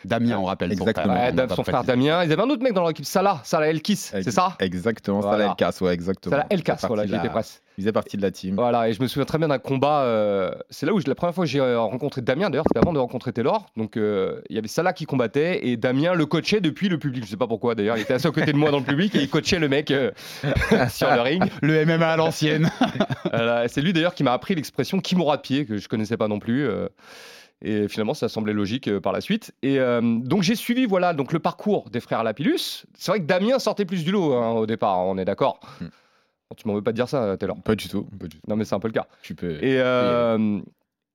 Damien, 0.05 0.39
on 0.39 0.45
rappelle. 0.45 0.71
son 0.71 0.81
Exactement. 0.85 1.15
frère, 1.15 1.35
Ouais, 1.35 1.47
va 1.47 1.55
son 1.55 1.65
frère. 1.65 1.85
Damien. 1.85 2.25
Ils 2.25 2.33
avaient 2.33 2.43
un 2.43 2.51
autre 2.51 2.63
mec 2.63 2.73
dans 2.73 2.81
leur 2.83 2.91
équipe, 2.91 3.05
Salah, 3.05 3.41
Salah 3.45 3.69
Elkis, 3.69 3.97
c'est 3.97 4.31
ça? 4.31 4.57
Exactement, 4.61 5.21
Voilà. 5.21 5.37
ça 5.39 5.45
la 5.45 5.51
Elkas, 5.51 5.79
ouais, 5.81 5.95
exactement. 5.95 6.33
Salah 6.37 6.47
Elkas, 6.51 6.79
voilà, 6.87 7.03
partie 7.03 7.07
j'y 7.07 7.13
de 7.13 7.17
la- 7.17 7.23
étais 7.25 7.29
presque. 7.33 7.63
Il 7.79 7.83
faisait 7.85 7.93
partie 7.93 8.17
de 8.19 8.23
la 8.23 8.31
team. 8.31 8.55
Voilà, 8.57 8.89
et 8.91 8.93
je 8.93 9.01
me 9.01 9.07
souviens 9.07 9.25
très 9.25 9.39
bien 9.39 9.49
d'un 9.49 9.59
combat. 9.59 10.03
euh, 10.03 10.51
c'est 10.69 10.85
là 10.85 10.93
où 10.93 11.01
je- 11.01 11.09
la 11.09 11.15
première 11.15 11.35
fois 11.35 11.45
que 11.45 11.51
j'ai 11.51 11.61
rencontré 11.75 12.21
Damien, 12.21 12.51
d'ailleurs, 12.51 12.67
c'était 12.69 12.81
avant 12.85 12.93
de 12.93 12.99
rencontrer 12.99 13.33
Taylor. 13.33 13.65
Donc 13.79 13.97
euh, 13.97 14.43
il 14.51 14.57
y 14.57 14.59
avait 14.59 14.69
Salah 14.69 14.93
qui 14.93 15.07
combattait 15.07 15.67
et 15.67 15.79
Damien 15.79 16.13
le 16.15 16.27
coachait 16.27 16.61
depuis 16.61 16.91
le 16.91 16.99
public. 16.99 17.25
Je 17.25 17.31
sais 17.31 17.37
pas 17.39 17.47
pourquoi 17.47 17.75
d'ailleurs, 17.75 17.97
il 17.97 18.03
était 18.03 18.13
assis 18.13 18.27
à 18.27 18.31
côté 18.31 18.53
de 18.53 18.59
moi 18.59 18.71
dans 18.71 18.79
le 18.81 18.85
public 18.85 19.15
et 19.15 19.21
il 19.23 19.31
coachait 19.31 19.59
le 19.59 19.69
mec 19.71 19.91
euh, 19.91 20.11
sur 20.91 21.11
le 21.15 21.21
ring. 21.23 21.43
Le 21.63 21.87
MMA 21.87 22.11
à 22.13 22.17
l'ancienne. 22.17 22.71
Voilà, 23.33 23.67
c'est 23.69 23.81
lui 23.81 23.95
d'ailleurs 23.95 24.15
qui 24.15 24.25
m'a 24.25 24.33
appris 24.35 24.55
l'expression 24.55 25.01
Kimura 25.01 25.37
de 25.39 25.43
pied, 25.43 25.65
que 25.65 25.79
je 25.79 25.89
connaissais 25.89 26.19
pas 26.19 26.29
non 26.29 26.39
plus. 26.39 26.69
Et 27.63 27.89
finalement, 27.89 28.15
ça 28.15 28.29
semblait 28.29 28.53
logique 28.53 28.89
euh, 28.89 29.01
par 29.01 29.13
la 29.13 29.21
suite. 29.21 29.55
Et 29.63 29.79
euh, 29.79 30.01
donc, 30.03 30.43
j'ai 30.43 30.55
suivi 30.55 30.87
voilà, 30.87 31.15
donc, 31.15 31.33
le 31.33 31.39
parcours 31.39 31.89
des 31.91 32.01
frères 32.01 32.23
Lapillus. 32.25 32.85
C'est 32.95 33.11
vrai 33.13 33.21
que 33.21 33.27
Damien 33.27 33.59
sortait 33.59 33.85
plus 33.85 34.05
du 34.05 34.13
lot 34.13 34.35
hein, 34.35 34.51
au 34.51 34.67
départ, 34.67 34.99
on 35.01 35.17
est 35.19 35.25
d'accord. 35.25 35.61
Hmm. 35.81 35.87
Tu 36.57 36.69
m'en 36.69 36.75
veux 36.75 36.83
pas 36.83 36.93
de 36.93 36.97
dire 36.97 37.09
ça, 37.09 37.37
Taylor? 37.39 37.57
Pas 37.63 37.75
du 37.75 37.89
tout. 37.89 38.05
Pas 38.21 38.27
du 38.27 38.37
tout. 38.37 38.47
Non, 38.47 38.57
mais 38.57 38.65
c'est 38.65 38.75
un 38.75 38.81
peu 38.81 38.89
le 38.89 38.93
cas. 38.93 39.07
Tu 39.23 39.35
peux. 39.35 39.55
Et, 39.65 39.81
euh, 39.81 40.61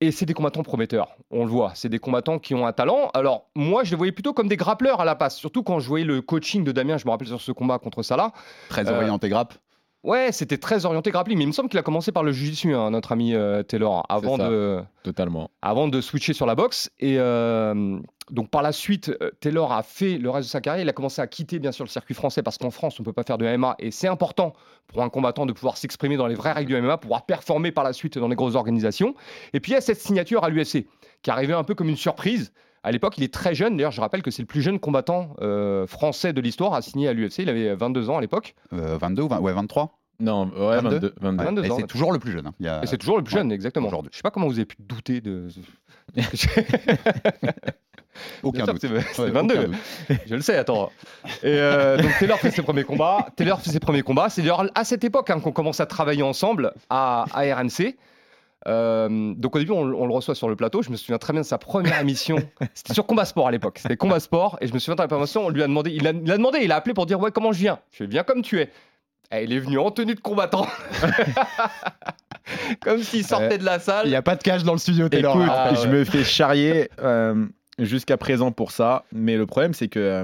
et 0.02 0.12
c'est 0.12 0.26
des 0.26 0.34
combattants 0.34 0.64
prometteurs, 0.64 1.16
on 1.30 1.44
le 1.44 1.52
voit. 1.52 1.74
C'est 1.76 1.90
des 1.90 2.00
combattants 2.00 2.40
qui 2.40 2.56
ont 2.56 2.66
un 2.66 2.74
talent. 2.74 3.12
Alors, 3.14 3.50
moi, 3.56 3.84
je 3.84 3.92
les 3.92 3.98
voyais 3.98 4.12
plutôt 4.12 4.34
comme 4.34 4.48
des 4.48 4.58
grappleurs 4.58 5.00
à 5.00 5.06
la 5.06 5.16
passe. 5.16 5.38
Surtout 5.38 5.62
quand 5.64 5.80
je 5.80 5.88
voyais 5.88 6.06
le 6.06 6.22
coaching 6.22 6.64
de 6.64 6.72
Damien, 6.72 6.98
je 6.98 7.06
me 7.06 7.12
rappelle 7.12 7.28
sur 7.28 7.42
ce 7.42 7.52
combat 7.52 7.78
contre 7.78 8.02
Salah. 8.02 8.32
Très 8.70 8.88
Euh, 8.88 8.96
orienté 8.98 9.30
grappe. 9.30 9.54
Ouais, 10.04 10.32
c'était 10.32 10.58
très 10.58 10.86
orienté 10.86 11.12
grappling, 11.12 11.38
mais 11.38 11.44
il 11.44 11.48
me 11.48 11.52
semble 11.52 11.70
qu'il 11.70 11.80
a 11.80 11.84
commencé 11.84 12.12
par 12.12 12.24
le 12.24 12.32
jiu-jitsu, 12.32 12.74
hein, 12.74 12.92
notre 12.92 13.12
ami 13.12 13.34
euh, 13.34 13.64
Taylor, 13.64 14.06
avant 14.10 14.38
de, 14.38 14.82
Totalement. 15.04 15.50
avant 15.62 15.88
de 15.88 16.02
switcher 16.02 16.34
sur 16.34 16.46
la 16.46 16.56
boxe. 16.56 16.92
Et 17.00 17.18
euh, 17.18 18.00
donc 18.30 18.50
par 18.50 18.62
la 18.62 18.72
suite, 18.72 19.10
euh, 19.22 19.32
Taylor 19.40 19.74
a 19.74 19.82
fait 19.82 20.18
le 20.18 20.30
reste 20.30 20.48
de 20.48 20.52
sa 20.52 20.62
carrière. 20.62 20.84
Il 20.84 20.90
a 20.90 20.94
commencé 20.94 21.22
à 21.22 21.28
quitter 21.28 21.60
bien 21.60 21.72
sûr 21.72 21.84
le 21.84 21.90
circuit 21.90 22.14
français 22.14 22.44
parce 22.44 22.58
qu'en 22.58 22.70
France, 22.70 23.00
on 23.00 23.04
ne 23.04 23.06
peut 23.06 23.14
pas 23.14 23.24
faire 23.24 23.40
de 23.40 23.46
MMA. 23.58 23.76
Et 23.80 23.90
c'est 23.92 24.08
important 24.08 24.54
pour 24.86 25.02
un 25.02 25.10
combattant 25.10 25.46
de 25.46 25.52
pouvoir 25.52 25.78
s'exprimer 25.78 26.16
dans 26.16 26.28
les 26.28 26.36
vraies 26.36 26.54
règles 26.54 26.74
du 26.74 26.82
MMA, 26.82 26.98
pouvoir 26.98 27.26
performer 27.26 27.72
par 27.72 27.84
la 27.84 27.92
suite 27.92 28.18
dans 28.18 28.28
les 28.28 28.36
grosses 28.36 28.56
organisations. 28.56 29.16
Et 29.54 29.60
puis 29.60 29.72
il 29.72 29.76
y 29.76 29.78
a 29.78 29.82
cette 29.82 30.00
signature 30.00 30.44
à 30.44 30.50
l'UFC 30.50 30.86
qui 31.24 31.30
est 31.30 31.34
arrivée 31.34 31.54
un 31.54 31.64
peu 31.64 31.74
comme 31.74 31.90
une 31.90 31.98
surprise. 31.98 32.54
À 32.88 32.92
l'époque, 32.92 33.18
il 33.18 33.24
est 33.26 33.34
très 33.34 33.54
jeune. 33.54 33.76
D'ailleurs, 33.76 33.92
je 33.92 34.00
rappelle 34.02 34.22
que 34.22 34.32
c'est 34.32 34.42
le 34.42 34.48
plus 34.48 34.62
jeune 34.62 34.80
combattant 34.80 35.36
euh, 35.42 35.86
français 35.88 36.32
de 36.32 36.40
l'histoire 36.40 36.74
à 36.74 36.82
signer 36.82 37.10
à 37.10 37.14
l'UFC. 37.14 37.40
Il 37.40 37.50
avait 37.50 37.76
22 37.76 38.10
ans 38.10 38.18
à 38.18 38.22
l'époque. 38.22 38.56
Euh, 38.74 38.98
22 38.98 39.24
ou 39.24 39.28
20 39.28 39.40
ouais, 39.42 39.52
23 39.54 40.00
Non, 40.22 40.46
ouais, 40.56 40.80
22. 40.80 40.90
22. 40.90 41.14
22. 41.20 41.38
Ouais, 41.40 41.46
22 41.46 41.64
et 41.66 41.72
ans, 41.72 41.78
c'est 41.80 41.88
toujours 41.88 42.12
le 42.14 42.20
plus 42.20 42.32
jeune. 42.32 42.48
hein. 42.48 42.54
Il 42.62 42.66
y 42.66 42.70
a- 42.70 42.82
Et 42.84 42.88
c'est 42.88 42.98
toujours 42.98 43.18
le 43.18 43.24
plus 43.24 43.34
ouais, 43.36 43.42
jeune, 43.42 43.52
exactement. 43.52 43.90
Je 44.12 44.16
sais 44.18 44.22
pas 44.24 44.32
comment 44.32 44.48
vous 44.48 44.54
avez 44.58 44.66
pu 44.66 44.78
douter 44.80 45.20
de. 45.22 45.48
Aucun 48.42 48.66
sûr 48.66 48.74
doute. 48.74 48.82
c'est- 48.82 49.02
c'est 49.14 49.22
Ouais, 49.22 49.30
22. 49.32 49.54
aucun 49.56 49.68
doute. 49.68 49.78
Je 50.26 50.36
le 50.36 50.42
sais, 50.42 50.56
attends. 50.58 50.90
Et 51.44 51.46
euh, 51.46 51.98
donc 52.02 52.12
Taylor 52.20 52.40
fait 52.40 52.50
ses 52.52 52.64
premiers 52.64 52.84
combats. 52.84 53.28
Taylor 53.36 53.60
fait 53.62 53.70
ses 53.70 53.80
premiers 53.80 54.02
combats. 54.02 54.30
C'est 54.30 54.42
d'ailleurs 54.42 54.66
à 54.74 54.84
cette 54.86 55.04
époque 55.04 55.30
hein, 55.30 55.40
qu'on 55.40 55.52
commence 55.52 55.80
à 55.80 55.86
travailler 55.86 56.24
ensemble 56.24 56.74
à, 56.90 57.26
à 57.34 57.42
RMC. 57.56 57.96
Euh, 58.68 59.34
donc 59.36 59.56
au 59.56 59.60
début, 59.60 59.72
on, 59.72 59.80
on 59.82 60.06
le 60.06 60.14
reçoit 60.14 60.36
sur 60.36 60.50
le 60.50 60.56
plateau. 60.56 60.82
Je 60.82 60.90
me 60.90 60.96
souviens 60.98 61.18
très 61.18 61.32
bien 61.34 61.42
de 61.42 61.46
sa 61.48 61.58
première 61.58 62.00
émission. 62.02 62.38
C'était 62.74 62.94
sur 62.94 63.06
Combat 63.06 63.26
Sport 63.26 63.48
à 63.48 63.52
l'époque. 63.52 63.80
C'était 63.82 63.98
Combat 63.98 64.20
Sport. 64.20 64.58
Et 64.62 64.68
je 64.68 64.74
me 64.74 64.80
souviens 64.80 64.96
de 64.96 65.02
la 65.02 65.08
première 65.08 65.24
émission, 65.24 65.46
on 65.46 65.50
lui 65.50 65.64
a 65.64 65.68
demandé, 65.68 65.92
il 65.92 66.06
a, 66.08 66.12
il 66.12 66.32
a 66.32 66.38
demandé, 66.38 66.60
il 66.62 66.72
a 66.72 66.76
appelé 66.76 66.94
pour 66.94 67.06
dire 67.06 67.20
ouais 67.20 67.32
comment 67.32 67.52
je 67.54 67.60
viens? 67.60 67.80
Je 67.92 67.98
fais 68.00 68.08
viens 68.08 68.24
comme 68.24 68.42
tu 68.42 68.60
es. 68.60 68.70
Et 69.32 69.44
il 69.44 69.52
est 69.54 69.60
venu 69.60 69.78
en 69.78 69.92
tenue 69.92 70.16
de 70.16 70.20
combattant. 70.22 70.68
comme 72.82 73.04
s'il 73.04 73.26
sortait 73.26 73.58
de 73.58 73.66
la 73.66 73.80
salle. 73.80 74.06
Il 74.06 74.10
n'y 74.10 74.16
a 74.16 74.22
pas 74.22 74.36
de 74.36 74.44
cage 74.44 74.64
dans 74.64 74.72
le 74.74 74.78
studio, 74.80 75.10
Taylor. 75.10 75.36
Écoute, 75.36 75.50
Ah, 75.54 75.74
je 75.74 75.82
ouais. 75.82 75.88
me 75.88 76.04
fais 76.06 76.24
charrier 76.24 76.90
euh, 77.02 77.46
jusqu'à 77.80 78.18
présent 78.18 78.52
pour 78.52 78.72
ça, 78.72 79.04
mais 79.12 79.36
le 79.36 79.46
problème 79.46 79.74
c'est 79.74 79.88
que, 79.90 80.00
euh, 80.00 80.24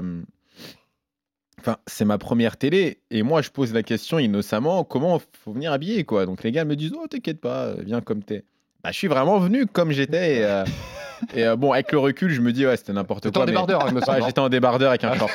enfin, 1.60 1.76
c'est 1.86 2.04
ma 2.04 2.18
première 2.18 2.56
télé 2.56 2.98
et 3.10 3.22
moi 3.22 3.42
je 3.42 3.50
pose 3.50 3.72
la 3.72 3.82
question 3.82 4.18
innocemment 4.18 4.84
comment 4.84 5.20
faut 5.42 5.52
venir 5.52 5.72
habiller 5.72 6.04
quoi? 6.04 6.26
Donc 6.26 6.42
les 6.42 6.52
gars 6.52 6.64
me 6.64 6.76
disent 6.76 6.92
oh 6.96 7.06
t'inquiète 7.06 7.40
pas, 7.40 7.74
viens 7.74 8.00
comme 8.00 8.22
t'es. 8.22 8.44
Bah, 8.82 8.90
je 8.92 8.98
suis 8.98 9.08
vraiment 9.08 9.38
venu 9.38 9.66
comme 9.66 9.92
j'étais. 9.92 10.42
euh, 10.42 10.64
Et 11.34 11.44
euh, 11.46 11.56
bon, 11.56 11.72
avec 11.72 11.92
le 11.92 11.98
recul, 11.98 12.30
je 12.30 12.40
me 12.40 12.52
dis, 12.52 12.66
ouais, 12.66 12.76
c'était 12.76 12.92
n'importe 12.92 13.30
quoi. 13.30 13.42
en 13.42 13.44
mais- 13.46 13.52
débardeur, 13.52 13.82
hein, 13.86 13.94
Ouais, 13.94 14.20
non 14.20 14.26
j'étais 14.26 14.40
en 14.40 14.48
débardeur 14.48 14.90
avec 14.90 15.04
un 15.04 15.14
short 15.14 15.30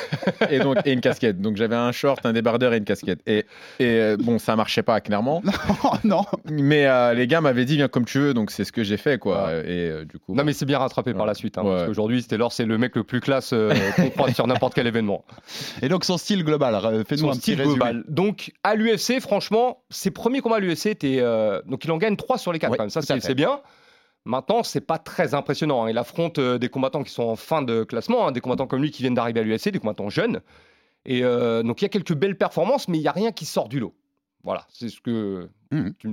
et, 0.50 0.58
donc, 0.58 0.76
et 0.84 0.92
une 0.92 1.00
casquette. 1.00 1.40
Donc 1.40 1.56
j'avais 1.56 1.76
un 1.76 1.92
short, 1.92 2.24
un 2.24 2.32
débardeur 2.32 2.72
et 2.72 2.78
une 2.78 2.84
casquette. 2.84 3.20
Et, 3.26 3.38
et 3.78 3.84
euh, 4.00 4.16
bon, 4.18 4.38
ça 4.38 4.56
marchait 4.56 4.82
pas, 4.82 5.00
clairement. 5.00 5.42
Oh, 5.84 5.92
non. 6.04 6.24
Mais 6.50 6.86
euh, 6.86 7.14
les 7.14 7.26
gars 7.26 7.40
m'avaient 7.40 7.64
dit, 7.64 7.76
viens 7.76 7.88
comme 7.88 8.04
tu 8.04 8.18
veux. 8.18 8.34
Donc 8.34 8.50
c'est 8.50 8.64
ce 8.64 8.72
que 8.72 8.82
j'ai 8.84 8.96
fait, 8.96 9.18
quoi. 9.18 9.52
Et 9.64 9.88
euh, 9.90 10.04
du 10.04 10.18
coup. 10.18 10.34
Non 10.34 10.44
mais 10.44 10.52
c'est 10.52 10.66
bien 10.66 10.78
rattrapé 10.78 11.14
par 11.14 11.26
la 11.26 11.34
suite, 11.34 11.56
hein, 11.58 11.62
parce 11.64 11.86
qu'aujourd'hui 11.86 12.22
Taylor 12.22 12.52
c'est 12.52 12.64
le 12.66 12.76
mec 12.78 12.96
le 12.96 13.04
plus 13.04 13.20
classe 13.20 13.52
euh, 13.52 13.72
qu'on 13.96 14.10
croise 14.10 14.34
sur 14.34 14.46
n'importe 14.46 14.74
quel 14.74 14.86
événement. 14.86 15.24
Et 15.82 15.88
donc 15.88 16.04
son 16.04 16.18
style 16.18 16.44
global, 16.44 16.78
fais-nous 17.08 17.20
Son 17.22 17.30
un 17.30 17.36
petit 17.36 17.54
résumé. 17.54 17.74
global. 17.76 18.04
Donc 18.08 18.52
à 18.62 18.74
l'UFC, 18.74 19.20
franchement, 19.20 19.82
ses 19.90 20.10
premiers 20.10 20.40
combats 20.40 20.56
à 20.56 20.60
l'UFC 20.60 20.86
étaient 20.86 21.18
euh, 21.20 21.60
donc 21.66 21.84
il 21.84 21.90
en 21.92 21.96
gagne 21.98 22.16
3 22.16 22.38
sur 22.38 22.52
les 22.52 22.58
4 22.58 22.70
Ouais, 22.70 22.76
quand 22.76 22.84
même. 22.84 22.90
Ça 22.90 23.00
c'est 23.02 23.34
bien. 23.34 23.60
Maintenant, 24.26 24.62
c'est 24.62 24.80
pas 24.82 24.98
très 24.98 25.34
impressionnant. 25.34 25.84
hein. 25.84 25.90
Il 25.90 25.96
affronte 25.98 26.38
euh, 26.38 26.58
des 26.58 26.68
combattants 26.68 27.02
qui 27.02 27.10
sont 27.12 27.22
en 27.22 27.36
fin 27.36 27.62
de 27.62 27.84
classement, 27.84 28.26
hein, 28.28 28.32
des 28.32 28.40
combattants 28.40 28.66
comme 28.66 28.82
lui 28.82 28.90
qui 28.90 29.02
viennent 29.02 29.14
d'arriver 29.14 29.40
à 29.40 29.42
l'UFC, 29.42 29.70
des 29.70 29.78
combattants 29.78 30.10
jeunes. 30.10 30.40
Et 31.06 31.24
euh, 31.24 31.62
donc 31.62 31.80
il 31.80 31.84
y 31.84 31.86
a 31.86 31.88
quelques 31.88 32.14
belles 32.14 32.36
performances, 32.36 32.86
mais 32.88 32.98
il 32.98 33.02
y 33.02 33.08
a 33.08 33.12
rien 33.12 33.32
qui 33.32 33.46
sort 33.46 33.68
du 33.70 33.80
lot. 33.80 33.94
Voilà, 34.44 34.66
c'est 34.68 34.88
ce 34.90 35.00
que 35.00 35.48
Mhm. 35.70 35.94
tu, 35.98 36.08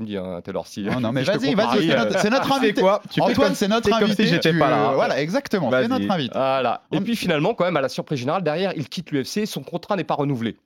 me 0.00 0.04
dis, 0.06 0.16
hein, 0.16 0.40
Taylor. 0.44 0.66
Si, 0.68 0.82
Non, 0.84 1.00
non, 1.00 1.10
mais 1.12 1.22
vas-y, 1.24 1.54
vas-y, 1.54 1.88
c'est 1.88 1.96
notre, 1.96 2.18
c'est 2.20 2.30
notre 2.30 2.52
invité. 2.56 2.80
quoi 2.80 3.02
Tu 3.10 3.20
Antoine, 3.20 3.54
c'est 3.56 3.66
notre 3.66 3.86
fais 3.88 3.90
comme 3.98 4.06
si 4.06 4.22
invité. 4.22 4.26
j'étais 4.28 4.52
tu- 4.52 4.58
pas 4.58 4.70
là. 4.70 4.92
Voilà, 4.94 5.20
exactement. 5.20 5.70
C'est 5.72 5.88
notre 5.88 6.10
invité. 6.10 6.34
Voilà. 6.34 6.82
Et 6.92 6.98
On- 6.98 7.02
puis 7.02 7.16
finalement, 7.16 7.54
quand 7.54 7.64
même, 7.64 7.76
à 7.76 7.80
la 7.80 7.88
surprise 7.88 8.20
générale, 8.20 8.44
derrière, 8.44 8.72
il 8.76 8.88
quitte 8.88 9.10
l'UFC, 9.10 9.46
son 9.46 9.62
contrat 9.62 9.96
n'est 9.96 10.04
pas 10.04 10.14
renouvelé. 10.14 10.56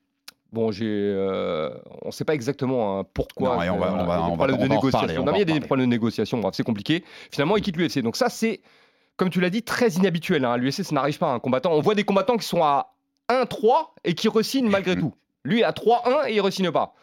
Bon, 0.52 0.70
j'ai, 0.70 0.84
euh, 0.86 1.70
on 2.02 2.08
ne 2.08 2.12
sait 2.12 2.24
pas 2.26 2.34
exactement 2.34 3.00
hein, 3.00 3.04
pourquoi. 3.14 3.56
Non, 3.56 3.62
et 3.62 3.70
on 3.70 3.78
va- 3.78 3.86
euh, 3.86 3.90
on 3.92 4.04
va- 4.06 4.22
on 4.30 4.36
va- 4.36 4.46
de 4.48 4.66
négociation. 4.68 5.24
il 5.32 5.38
y 5.38 5.42
a 5.42 5.44
des 5.44 5.60
problèmes 5.60 5.86
de 5.86 5.90
négociation, 5.90 6.38
bref, 6.40 6.54
c'est 6.54 6.62
compliqué. 6.62 7.04
Finalement, 7.30 7.56
il 7.56 7.62
quitte 7.62 7.76
l'UFC. 7.78 8.02
Donc 8.02 8.16
ça, 8.16 8.28
c'est, 8.28 8.60
comme 9.16 9.30
tu 9.30 9.40
l'as 9.40 9.48
dit, 9.50 9.62
très 9.62 9.88
inhabituel. 9.92 10.44
Hein. 10.44 10.58
L'UFC, 10.58 10.82
ça 10.84 10.94
n'arrive 10.94 11.16
pas 11.18 11.30
à 11.30 11.34
un 11.34 11.38
combattant. 11.38 11.72
On 11.72 11.80
voit 11.80 11.94
des 11.94 12.04
combattants 12.04 12.36
qui 12.36 12.46
sont 12.46 12.62
à 12.62 12.94
1-3 13.30 13.94
et 14.04 14.14
qui 14.14 14.28
re-signent 14.28 14.68
malgré 14.68 14.94
tout. 14.96 15.14
Lui, 15.44 15.64
à 15.64 15.72
3-1 15.72 16.26
et 16.28 16.34
il 16.34 16.40
re-signe 16.42 16.70
pas. 16.70 16.94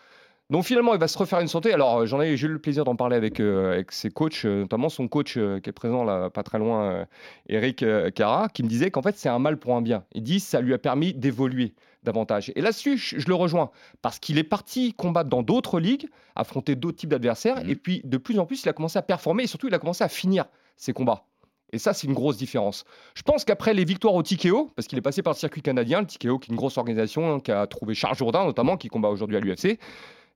Donc 0.51 0.63
finalement, 0.63 0.93
il 0.93 0.99
va 0.99 1.07
se 1.07 1.17
refaire 1.17 1.39
une 1.39 1.47
santé. 1.47 1.73
Alors, 1.73 1.99
euh, 2.01 2.05
j'en 2.05 2.21
ai, 2.21 2.35
j'ai 2.37 2.47
eu 2.47 2.51
le 2.51 2.59
plaisir 2.59 2.83
d'en 2.83 2.95
parler 2.95 3.15
avec, 3.15 3.39
euh, 3.39 3.73
avec 3.73 3.91
ses 3.91 4.09
coachs, 4.09 4.45
notamment 4.45 4.89
son 4.89 5.07
coach 5.07 5.37
euh, 5.37 5.59
qui 5.59 5.69
est 5.69 5.73
présent 5.73 6.03
là, 6.03 6.29
pas 6.31 6.41
très 6.43 6.57
loin, 6.59 7.05
Eric 7.47 7.83
Cara, 8.15 8.47
qui 8.49 8.63
me 8.63 8.67
disait 8.67 8.89
qu'en 8.91 9.01
fait, 9.03 9.15
c'est 9.17 9.29
un 9.29 9.37
mal 9.39 9.57
pour 9.57 9.75
un 9.75 9.81
bien. 9.81 10.03
Il 10.13 10.23
dit 10.23 10.39
ça 10.39 10.61
lui 10.61 10.73
a 10.73 10.77
permis 10.79 11.13
d'évoluer 11.13 11.73
davantage. 12.03 12.51
Et 12.55 12.61
là-dessus, 12.61 12.97
je, 12.97 13.19
je 13.19 13.27
le 13.27 13.35
rejoins, 13.35 13.71
parce 14.01 14.19
qu'il 14.19 14.37
est 14.37 14.43
parti 14.43 14.93
combattre 14.93 15.29
dans 15.29 15.43
d'autres 15.43 15.79
ligues, 15.79 16.07
affronter 16.35 16.75
d'autres 16.75 16.97
types 16.97 17.09
d'adversaires, 17.09 17.57
Mhm. 17.63 17.69
et 17.69 17.75
puis 17.75 18.01
de 18.03 18.17
plus 18.17 18.39
en 18.39 18.45
plus, 18.45 18.63
il 18.63 18.69
a 18.69 18.73
commencé 18.73 18.97
à 18.97 19.01
performer, 19.01 19.43
et 19.43 19.47
surtout, 19.47 19.67
il 19.67 19.73
a 19.73 19.79
commencé 19.79 20.03
à 20.03 20.09
finir 20.09 20.45
ses 20.77 20.93
combats. 20.93 21.25
Et 21.71 21.77
ça, 21.77 21.93
c'est 21.93 22.07
une 22.07 22.13
grosse 22.13 22.37
différence. 22.37 22.83
Je 23.13 23.21
pense 23.21 23.45
qu'après 23.45 23.75
les 23.75 23.85
victoires 23.85 24.15
au 24.15 24.23
TKO, 24.23 24.71
parce 24.75 24.87
qu'il 24.87 24.97
est 24.97 25.01
passé 25.03 25.21
par 25.21 25.33
le 25.33 25.37
circuit 25.37 25.61
canadien, 25.61 26.01
le 26.01 26.07
TKO 26.07 26.39
qui 26.39 26.49
est 26.49 26.53
une 26.53 26.57
grosse 26.57 26.77
organisation 26.79 27.35
hein, 27.35 27.39
qui 27.39 27.51
a 27.51 27.67
trouvé 27.67 27.93
Charles 27.93 28.15
Jourdain 28.15 28.43
notamment, 28.43 28.75
qui 28.75 28.87
combat 28.87 29.09
aujourd'hui 29.09 29.37
à 29.37 29.39
l'UFC. 29.39 29.77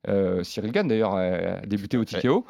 Euh, 0.07 0.43
Cyril 0.43 0.72
Gann 0.72 0.88
d'ailleurs 0.88 1.15
a 1.15 1.62
débuté 1.65 1.98
au 1.98 2.05
TKO. 2.05 2.45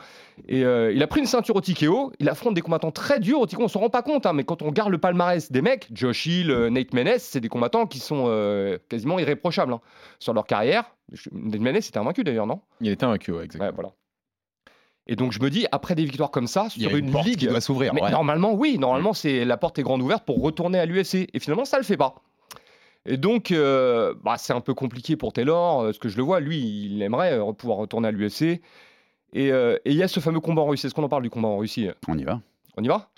Et 0.47 0.65
euh, 0.65 0.91
il 0.91 1.03
a 1.03 1.07
pris 1.07 1.19
une 1.19 1.27
ceinture 1.27 1.55
au 1.55 1.61
TKO, 1.61 2.11
il 2.19 2.27
affronte 2.29 2.55
des 2.55 2.61
combattants 2.61 2.91
très 2.91 3.19
durs 3.19 3.39
au 3.39 3.45
TKO, 3.45 3.61
on 3.61 3.63
ne 3.63 3.69
se 3.69 3.77
rend 3.77 3.89
pas 3.89 4.01
compte, 4.01 4.25
hein, 4.25 4.33
mais 4.33 4.43
quand 4.43 4.61
on 4.61 4.67
regarde 4.67 4.89
le 4.89 4.97
palmarès 4.97 5.51
des 5.51 5.61
mecs, 5.61 5.87
Josh 5.93 6.25
Hill, 6.25 6.49
euh, 6.49 6.69
Nate 6.69 6.93
Menes, 6.93 7.19
c'est 7.19 7.39
des 7.39 7.49
combattants 7.49 7.85
qui 7.85 7.99
sont 7.99 8.25
euh, 8.27 8.77
quasiment 8.89 9.19
irréprochables 9.19 9.73
hein, 9.73 9.81
sur 10.19 10.33
leur 10.33 10.47
carrière. 10.47 10.85
Nate 11.31 11.61
Menes 11.61 11.75
était 11.75 11.97
invaincu 11.97 12.23
d'ailleurs, 12.23 12.47
non? 12.47 12.61
Il 12.81 12.89
était 12.89 13.05
un 13.05 13.11
ouais, 13.11 13.17
exactement. 13.17 13.65
Ouais, 13.65 13.71
voilà. 13.73 13.91
Et 15.05 15.15
donc 15.15 15.33
je 15.33 15.41
me 15.41 15.49
dis, 15.49 15.67
après 15.71 15.95
des 15.95 16.05
victoires 16.05 16.31
comme 16.31 16.47
ça, 16.47 16.67
Il 16.77 16.83
y 16.83 16.85
sur 16.85 16.95
une, 16.95 17.07
une 17.07 17.11
porte 17.11 17.25
ligue 17.25 17.39
qui 17.39 17.47
doit 17.47 17.61
s'ouvrir. 17.61 17.93
mais 17.93 18.01
ouais. 18.01 18.11
normalement, 18.11 18.53
oui, 18.53 18.77
normalement, 18.79 19.13
c'est 19.13 19.43
la 19.43 19.57
porte 19.57 19.77
est 19.77 19.83
grande 19.83 20.01
ouverte 20.01 20.25
pour 20.25 20.41
retourner 20.41 20.79
à 20.79 20.85
l'UFC. 20.85 21.27
Et 21.33 21.39
finalement, 21.39 21.65
ça 21.65 21.77
le 21.77 21.83
fait 21.83 21.97
pas. 21.97 22.15
Et 23.05 23.17
donc, 23.17 23.51
euh, 23.51 24.13
bah, 24.23 24.35
c'est 24.37 24.53
un 24.53 24.61
peu 24.61 24.73
compliqué 24.73 25.15
pour 25.17 25.33
Taylor, 25.33 25.81
euh, 25.81 25.91
ce 25.93 25.99
que 25.99 26.07
je 26.09 26.15
le 26.17 26.23
vois. 26.23 26.39
Lui, 26.39 26.59
il 26.59 27.01
aimerait 27.01 27.33
euh, 27.33 27.51
pouvoir 27.51 27.77
retourner 27.79 28.07
à 28.07 28.11
l'UFC. 28.11 28.61
Et 29.33 29.51
euh, 29.51 29.77
il 29.85 29.93
y 29.93 30.03
a 30.03 30.07
ce 30.07 30.19
fameux 30.19 30.39
combat 30.39 30.61
en 30.61 30.67
Russie. 30.67 30.85
Est-ce 30.87 30.95
qu'on 30.95 31.03
en 31.03 31.09
parle 31.09 31.23
du 31.23 31.29
combat 31.29 31.49
en 31.49 31.57
Russie 31.57 31.89
On 32.07 32.17
y 32.17 32.23
va. 32.23 32.39
On 32.77 32.83
y 32.83 32.87
va? 32.87 33.09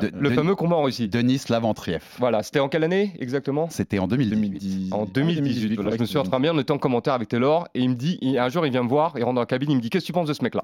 De- 0.00 0.06
Le 0.14 0.28
Denis- 0.28 0.34
fameux 0.36 0.54
combat 0.54 0.76
en 0.76 0.84
Russie. 0.84 1.08
Denis 1.08 1.42
Laventrieff. 1.50 2.16
Voilà, 2.20 2.42
c'était 2.42 2.60
en 2.60 2.68
quelle 2.68 2.84
année 2.84 3.12
exactement? 3.18 3.68
C'était 3.68 3.98
en 3.98 4.06
2018. 4.06 4.34
2010. 4.40 4.92
En 4.92 5.04
2018. 5.04 5.74
Voilà, 5.74 5.90
je 5.96 6.00
me 6.00 6.06
souviens 6.06 6.22
très 6.22 6.38
bien, 6.38 6.54
on 6.54 6.58
était 6.60 6.70
en 6.72 6.78
commentaire 6.78 7.12
avec 7.14 7.28
Taylor 7.28 7.66
et 7.74 7.80
il 7.80 7.90
me 7.90 7.94
dit, 7.96 8.16
et 8.22 8.38
un 8.38 8.48
jour 8.48 8.64
il 8.64 8.70
vient 8.72 8.84
me 8.84 8.88
voir, 8.88 9.12
il 9.16 9.24
rentre 9.24 9.34
dans 9.34 9.40
la 9.42 9.46
cabine, 9.46 9.70
il 9.72 9.76
me 9.76 9.80
dit 9.80 9.90
Qu'est-ce 9.90 10.04
que 10.04 10.06
tu 10.06 10.12
penses 10.12 10.28
de 10.28 10.32
ce 10.32 10.42
mec-là? 10.44 10.62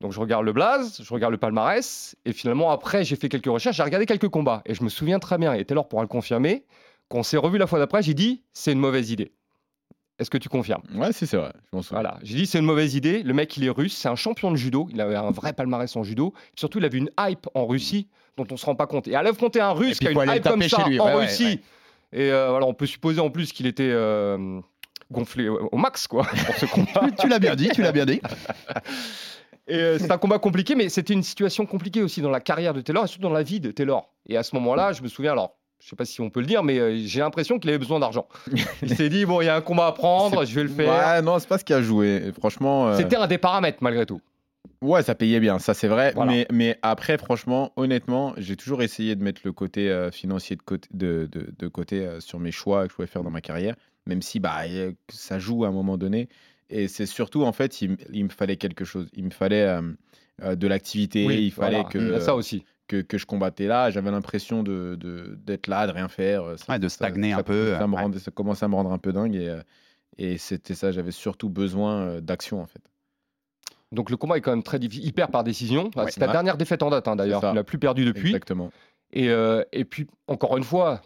Donc 0.00 0.10
je 0.12 0.18
regarde 0.20 0.44
le 0.44 0.52
blaze, 0.52 1.00
je 1.02 1.14
regarde 1.14 1.30
le 1.30 1.38
palmarès, 1.38 2.16
et 2.24 2.32
finalement 2.32 2.70
après 2.72 3.04
j'ai 3.04 3.14
fait 3.14 3.28
quelques 3.28 3.46
recherches, 3.46 3.76
j'ai 3.76 3.84
regardé 3.84 4.04
quelques 4.04 4.28
combats, 4.28 4.62
et 4.66 4.74
je 4.74 4.82
me 4.82 4.88
souviens 4.88 5.20
très 5.20 5.38
bien, 5.38 5.52
et 5.54 5.64
Taylor 5.64 5.86
pourra 5.88 6.02
le 6.02 6.08
confirmer, 6.08 6.64
quand 7.08 7.18
on 7.18 7.22
s'est 7.22 7.36
revu 7.36 7.58
la 7.58 7.66
fois 7.66 7.78
d'après, 7.78 8.02
j'ai 8.02 8.14
dit 8.14 8.42
C'est 8.52 8.72
une 8.72 8.78
mauvaise 8.80 9.10
idée. 9.10 9.32
Est-ce 10.18 10.30
que 10.30 10.38
tu 10.38 10.48
confirmes? 10.48 10.82
Ouais, 10.94 11.12
si, 11.12 11.26
c'est 11.26 11.36
vrai. 11.36 11.52
Je. 11.72 11.78
Voilà, 11.90 12.18
j'ai 12.22 12.36
dit 12.36 12.46
c'est 12.46 12.58
une 12.58 12.64
mauvaise 12.66 12.94
idée. 12.94 13.22
Le 13.22 13.34
mec, 13.34 13.56
il 13.56 13.64
est 13.64 13.70
russe, 13.70 13.96
c'est 13.96 14.08
un 14.08 14.14
champion 14.14 14.50
de 14.52 14.56
judo. 14.56 14.88
Il 14.92 15.00
avait 15.00 15.16
un 15.16 15.30
vrai 15.30 15.52
palmarès 15.52 15.96
en 15.96 16.04
judo. 16.04 16.32
Surtout, 16.54 16.78
il 16.78 16.84
avait 16.84 16.98
une 16.98 17.10
hype 17.18 17.48
en 17.54 17.66
Russie 17.66 18.08
dont 18.36 18.46
on 18.50 18.56
se 18.56 18.64
rend 18.66 18.76
pas 18.76 18.86
compte. 18.86 19.08
Et 19.08 19.16
à 19.16 19.22
l'affronter 19.22 19.60
un 19.60 19.70
Et 19.74 19.78
russe 19.78 19.98
qui 19.98 20.06
a 20.06 20.10
une 20.12 20.20
hype 20.20 20.44
comme 20.44 20.62
ça 20.62 20.84
lui. 20.86 21.00
en 21.00 21.06
Ouais, 21.06 21.14
Russie, 21.14 21.44
ouais. 22.12 22.20
et 22.20 22.30
euh, 22.30 22.50
voilà, 22.50 22.66
on 22.66 22.74
peut 22.74 22.86
supposer 22.86 23.20
en 23.20 23.30
plus 23.30 23.52
qu'il 23.52 23.66
était 23.66 23.90
euh, 23.90 24.60
gonflé 25.10 25.48
au 25.48 25.68
au 25.72 25.76
max 25.76 26.06
quoi 26.06 26.24
pour 26.46 26.54
ce 26.56 26.66
combat. 26.66 27.10
Tu 27.18 27.26
l'as 27.28 27.38
bien 27.40 27.56
dit, 27.56 27.70
tu 27.70 27.82
l'as 27.82 27.92
bien 27.92 28.06
dit. 28.06 28.20
Et 29.68 29.76
euh, 29.76 29.98
c'est 29.98 30.10
un 30.10 30.18
combat 30.18 30.38
compliqué, 30.38 30.74
mais 30.74 30.88
c'était 30.88 31.14
une 31.14 31.22
situation 31.22 31.66
compliquée 31.66 32.02
aussi 32.02 32.20
dans 32.20 32.30
la 32.30 32.40
carrière 32.40 32.74
de 32.74 32.80
Taylor 32.80 33.04
et 33.04 33.06
surtout 33.08 33.22
dans 33.22 33.30
la 33.30 33.42
vie 33.42 33.60
de 33.60 33.70
Taylor. 33.70 34.08
Et 34.28 34.36
à 34.36 34.42
ce 34.42 34.54
moment-là, 34.56 34.92
je 34.92 35.02
me 35.02 35.08
souviens 35.08 35.32
alors. 35.32 35.56
Je 35.82 35.88
sais 35.90 35.96
pas 35.96 36.04
si 36.04 36.20
on 36.20 36.30
peut 36.30 36.40
le 36.40 36.46
dire, 36.46 36.62
mais 36.62 36.78
euh, 36.78 36.96
j'ai 37.04 37.20
l'impression 37.20 37.58
qu'il 37.58 37.68
avait 37.70 37.78
besoin 37.78 37.98
d'argent. 37.98 38.28
Il 38.82 38.94
s'est 38.94 39.08
dit 39.08 39.24
bon, 39.26 39.40
il 39.40 39.46
y 39.46 39.48
a 39.48 39.56
un 39.56 39.60
combat 39.60 39.88
à 39.88 39.92
prendre, 39.92 40.44
je 40.44 40.54
vais 40.54 40.62
le 40.62 40.68
faire. 40.68 41.16
Ouais, 41.16 41.22
non, 41.22 41.38
c'est 41.40 41.48
pas 41.48 41.58
ce 41.58 41.64
qui 41.64 41.72
a 41.74 41.82
joué. 41.82 42.30
Franchement. 42.38 42.88
euh, 42.88 42.96
C'était 42.96 43.16
un 43.16 43.26
des 43.26 43.38
paramètres 43.38 43.78
malgré 43.80 44.06
tout. 44.06 44.20
Ouais, 44.80 45.02
ça 45.02 45.14
payait 45.14 45.40
bien, 45.40 45.58
ça 45.58 45.74
c'est 45.74 45.88
vrai. 45.88 46.12
Voilà. 46.14 46.32
Mais, 46.32 46.46
mais 46.52 46.78
après, 46.82 47.18
franchement, 47.18 47.72
honnêtement, 47.76 48.32
j'ai 48.36 48.56
toujours 48.56 48.82
essayé 48.82 49.16
de 49.16 49.22
mettre 49.24 49.42
le 49.44 49.52
côté 49.52 49.90
euh, 49.90 50.10
financier 50.12 50.54
de 50.56 50.62
côté, 50.62 50.88
de, 50.92 51.28
de- 51.30 51.52
de 51.58 51.68
côté 51.68 52.08
sur 52.20 52.38
mes 52.38 52.52
choix 52.52 52.84
que 52.84 52.90
je 52.90 52.94
pouvais 52.96 53.08
faire 53.08 53.22
dans 53.24 53.30
ma 53.30 53.40
carrière, 53.40 53.74
même 54.06 54.22
si 54.22 54.38
bah, 54.40 54.58
ça 55.08 55.38
joue 55.40 55.64
à 55.64 55.68
un 55.68 55.72
moment 55.72 55.98
donné. 55.98 56.28
Et 56.70 56.86
c'est 56.88 57.06
surtout, 57.06 57.42
en 57.44 57.52
fait, 57.52 57.82
il, 57.82 57.96
me 58.24 58.28
fallait 58.30 58.56
quelque 58.56 58.84
chose. 58.84 59.08
Il 59.14 59.24
me 59.24 59.30
fallait 59.30 59.66
de 60.42 60.66
l'activité, 60.66 61.26
Oui, 61.26 61.44
il 61.46 61.50
fallait 61.52 61.76
voilà. 61.76 61.88
que, 61.90 61.98
euh, 61.98 62.20
ça 62.20 62.34
aussi. 62.34 62.64
Que, 62.92 63.02
que 63.02 63.18
je 63.18 63.26
combattais 63.26 63.66
là. 63.66 63.90
J'avais 63.90 64.10
l'impression 64.10 64.62
de, 64.62 64.96
de- 65.00 65.38
d'être 65.44 65.66
là, 65.66 65.86
de 65.86 65.92
rien 65.92 66.08
faire. 66.08 66.44
Ça- 66.58 66.72
Ouais, 66.72 66.78
de 66.78 66.88
stagner 66.88 67.32
ça- 67.32 67.38
un 67.38 67.42
peu. 67.42 67.74
Ça, 67.78 67.86
me 67.86 67.94
ouais. 67.94 68.02
rendait- 68.02 68.18
ça 68.18 68.30
commençait 68.30 68.64
à 68.64 68.68
me 68.68 68.74
rendre 68.74 68.92
un 68.92 68.98
peu 68.98 69.12
dingue. 69.12 69.34
Et, 69.34 69.48
euh, 69.48 69.60
et 70.18 70.36
c'était 70.38 70.74
ça, 70.74 70.92
j'avais 70.92 71.10
surtout 71.12 71.48
besoin 71.48 72.00
euh, 72.02 72.20
d'action, 72.20 72.60
en 72.60 72.66
fait. 72.66 72.82
Donc 73.92 74.08
le 74.10 74.16
combat 74.16 74.36
est 74.38 74.40
quand 74.40 74.50
même 74.52 74.62
très 74.62 74.78
difficile. 74.78 75.04
Il 75.06 75.12
perd 75.12 75.30
par 75.30 75.44
décision. 75.44 75.90
Ouais, 75.96 76.10
c'est 76.10 76.20
ta 76.20 76.26
ouais. 76.26 76.32
dernière 76.32 76.56
défaite 76.56 76.82
en 76.82 76.90
date 76.90 77.08
hein, 77.08 77.16
d'ailleurs. 77.16 77.42
Il 77.44 77.54
n'a 77.54 77.64
plus 77.64 77.78
perdu 77.78 78.04
depuis. 78.04 78.28
Exactement. 78.28 78.70
Et, 79.12 79.28
euh, 79.28 79.62
et 79.72 79.84
puis, 79.84 80.06
encore 80.28 80.56
une 80.56 80.64
fois, 80.64 81.02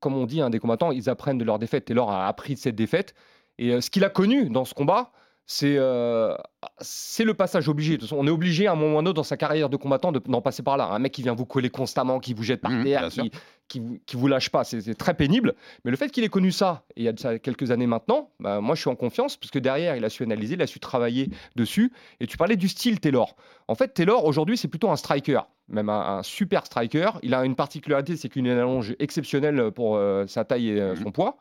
comme 0.00 0.14
on 0.16 0.24
dit, 0.24 0.40
hein, 0.40 0.48
des 0.50 0.58
combattants, 0.58 0.92
ils 0.92 1.10
apprennent 1.10 1.36
de 1.38 1.44
leur 1.44 1.58
défaite. 1.58 1.84
Taylor 1.84 2.10
a 2.10 2.26
appris 2.26 2.54
de 2.54 2.58
cette 2.58 2.74
défaite. 2.74 3.14
Et 3.58 3.70
euh, 3.72 3.80
ce 3.82 3.90
qu'il 3.90 4.02
a 4.04 4.08
connu 4.08 4.48
dans 4.48 4.64
ce 4.64 4.72
combat, 4.72 5.12
c'est 5.46 5.76
euh, 5.76 6.34
c'est 6.80 7.24
le 7.24 7.34
passage 7.34 7.68
obligé. 7.68 7.94
De 7.94 8.00
toute 8.00 8.08
façon, 8.08 8.20
on 8.20 8.26
est 8.26 8.30
obligé 8.30 8.66
à 8.68 8.72
un 8.72 8.74
moment 8.76 8.94
ou 8.94 8.98
à 8.98 9.00
un 9.00 9.06
autre 9.06 9.14
dans 9.14 9.22
sa 9.24 9.36
carrière 9.36 9.68
de 9.68 9.76
combattant 9.76 10.12
de- 10.12 10.20
d'en 10.24 10.40
passer 10.40 10.62
par 10.62 10.76
là. 10.76 10.86
Un 10.86 10.98
mec 10.98 11.12
qui 11.12 11.22
vient 11.22 11.34
vous 11.34 11.44
coller 11.46 11.68
constamment, 11.68 12.20
qui 12.20 12.32
vous 12.32 12.42
jette 12.44 12.60
par 12.60 12.70
Mhm, 12.70 12.84
terre, 12.84 13.08
qui, 13.08 13.30
qui, 13.68 13.80
vous, 13.80 13.98
qui 14.06 14.16
vous 14.16 14.28
lâche 14.28 14.50
pas, 14.50 14.64
c'est 14.64 14.94
très 14.94 15.14
pénible. 15.14 15.54
Mais 15.84 15.90
le 15.90 15.96
fait 15.96 16.10
qu'il 16.10 16.22
ait 16.24 16.28
connu 16.28 16.52
ça, 16.52 16.84
et 16.96 17.00
il 17.02 17.04
y 17.04 17.08
a 17.08 17.12
ça 17.16 17.38
quelques 17.38 17.70
années 17.70 17.86
maintenant, 17.88 18.30
bah, 18.40 18.60
moi 18.60 18.74
je 18.76 18.80
suis 18.82 18.90
en 18.90 18.94
confiance, 18.96 19.36
parce 19.36 19.50
que 19.50 19.58
derrière, 19.58 19.96
il 19.96 20.04
a 20.04 20.08
su 20.10 20.22
analyser, 20.22 20.54
il 20.54 20.62
a 20.62 20.66
su 20.66 20.78
travailler 20.80 21.28
dessus. 21.56 21.92
Et 22.20 22.26
tu 22.26 22.36
parlais 22.36 22.56
du 22.56 22.68
style 22.68 23.00
Taylor. 23.00 23.34
En 23.68 23.74
fait, 23.74 23.88
Taylor, 23.94 24.24
aujourd'hui, 24.24 24.56
c'est 24.56 24.68
plutôt 24.68 24.90
un 24.90 24.96
striker, 24.96 25.40
même 25.68 25.88
un, 25.88 26.18
un 26.18 26.22
super 26.22 26.64
striker. 26.66 27.10
Il 27.22 27.34
a 27.34 27.44
une 27.44 27.56
particularité, 27.56 28.16
c'est 28.16 28.28
qu'il 28.28 28.46
a 28.48 28.52
une 28.52 28.58
allonge 28.58 28.94
exceptionnelle 29.00 29.70
pour 29.72 29.96
euh, 29.96 30.26
sa 30.28 30.44
taille 30.44 30.68
et 30.70 30.80
euh, 30.80 30.94
son 30.96 31.10
poids. 31.10 31.36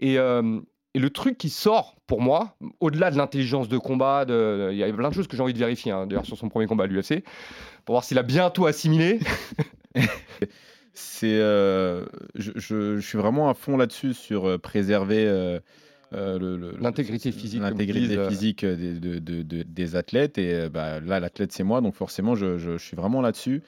Et, 0.00 0.18
euh, 0.18 0.60
et 0.94 0.98
le 0.98 1.10
truc 1.10 1.38
qui 1.38 1.50
sort 1.50 1.96
pour 2.06 2.20
moi, 2.22 2.56
au-delà 2.80 3.10
de 3.10 3.16
l'intelligence 3.16 3.68
de 3.68 3.76
combat, 3.78 4.24
il 4.28 4.76
y 4.76 4.82
a 4.82 4.92
plein 4.92 5.10
de 5.10 5.14
choses 5.14 5.28
que 5.28 5.36
j'ai 5.36 5.42
envie 5.42 5.52
de 5.52 5.58
vérifier, 5.58 5.92
hein, 5.92 6.06
d'ailleurs, 6.06 6.24
sur 6.24 6.38
son 6.38 6.48
premier 6.48 6.66
combat 6.66 6.84
à 6.84 6.86
l'UFC, 6.86 7.22
pour 7.84 7.94
voir 7.94 8.04
s'il 8.04 8.18
a 8.18 8.22
bien 8.22 8.48
tout 8.50 8.66
assimilé. 8.66 9.20
c'est 10.94 11.38
euh, 11.40 12.06
je, 12.34 12.52
je- 12.56 12.96
je 12.96 13.06
suis 13.06 13.18
vraiment 13.18 13.50
à 13.50 13.54
fond 13.54 13.76
là-dessus 13.76 14.14
sur 14.14 14.46
euh, 14.48 14.58
préserver 14.58 15.26
euh, 15.26 15.60
euh, 16.12 16.72
L'intégrité 16.80 17.32
physique, 17.32 17.60
l'intégrité 17.60 18.18
physique 18.28 18.64
des, 18.64 18.94
de- 18.94 19.18
de- 19.18 19.42
de- 19.42 19.62
des 19.62 19.96
athlètes 19.96 20.38
et 20.38 20.68
bah, 20.70 21.00
là 21.00 21.20
l'athlète 21.20 21.52
c'est 21.52 21.64
moi 21.64 21.80
donc 21.82 21.94
forcément 21.94 22.34
je, 22.34 22.78
suis 22.78 22.96
vraiment 22.96 23.20
là-dessus 23.20 23.62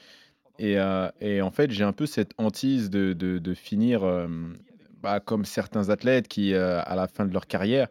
et, 0.58 0.76
et 1.20 1.42
en 1.42 1.50
fait 1.50 1.70
j'ai 1.70 1.84
un 1.84 1.92
peu 1.92 2.06
cette 2.06 2.32
hantise 2.38 2.88
de, 2.90 3.54
finir 3.54 4.02
bah, 5.02 5.20
comme 5.20 5.44
certains 5.44 5.88
athlètes 5.90 6.28
qui 6.28 6.54
euh, 6.54 6.80
à 6.84 6.94
la 6.96 7.06
fin 7.08 7.24
de 7.24 7.32
leur 7.32 7.46
carrière 7.46 7.88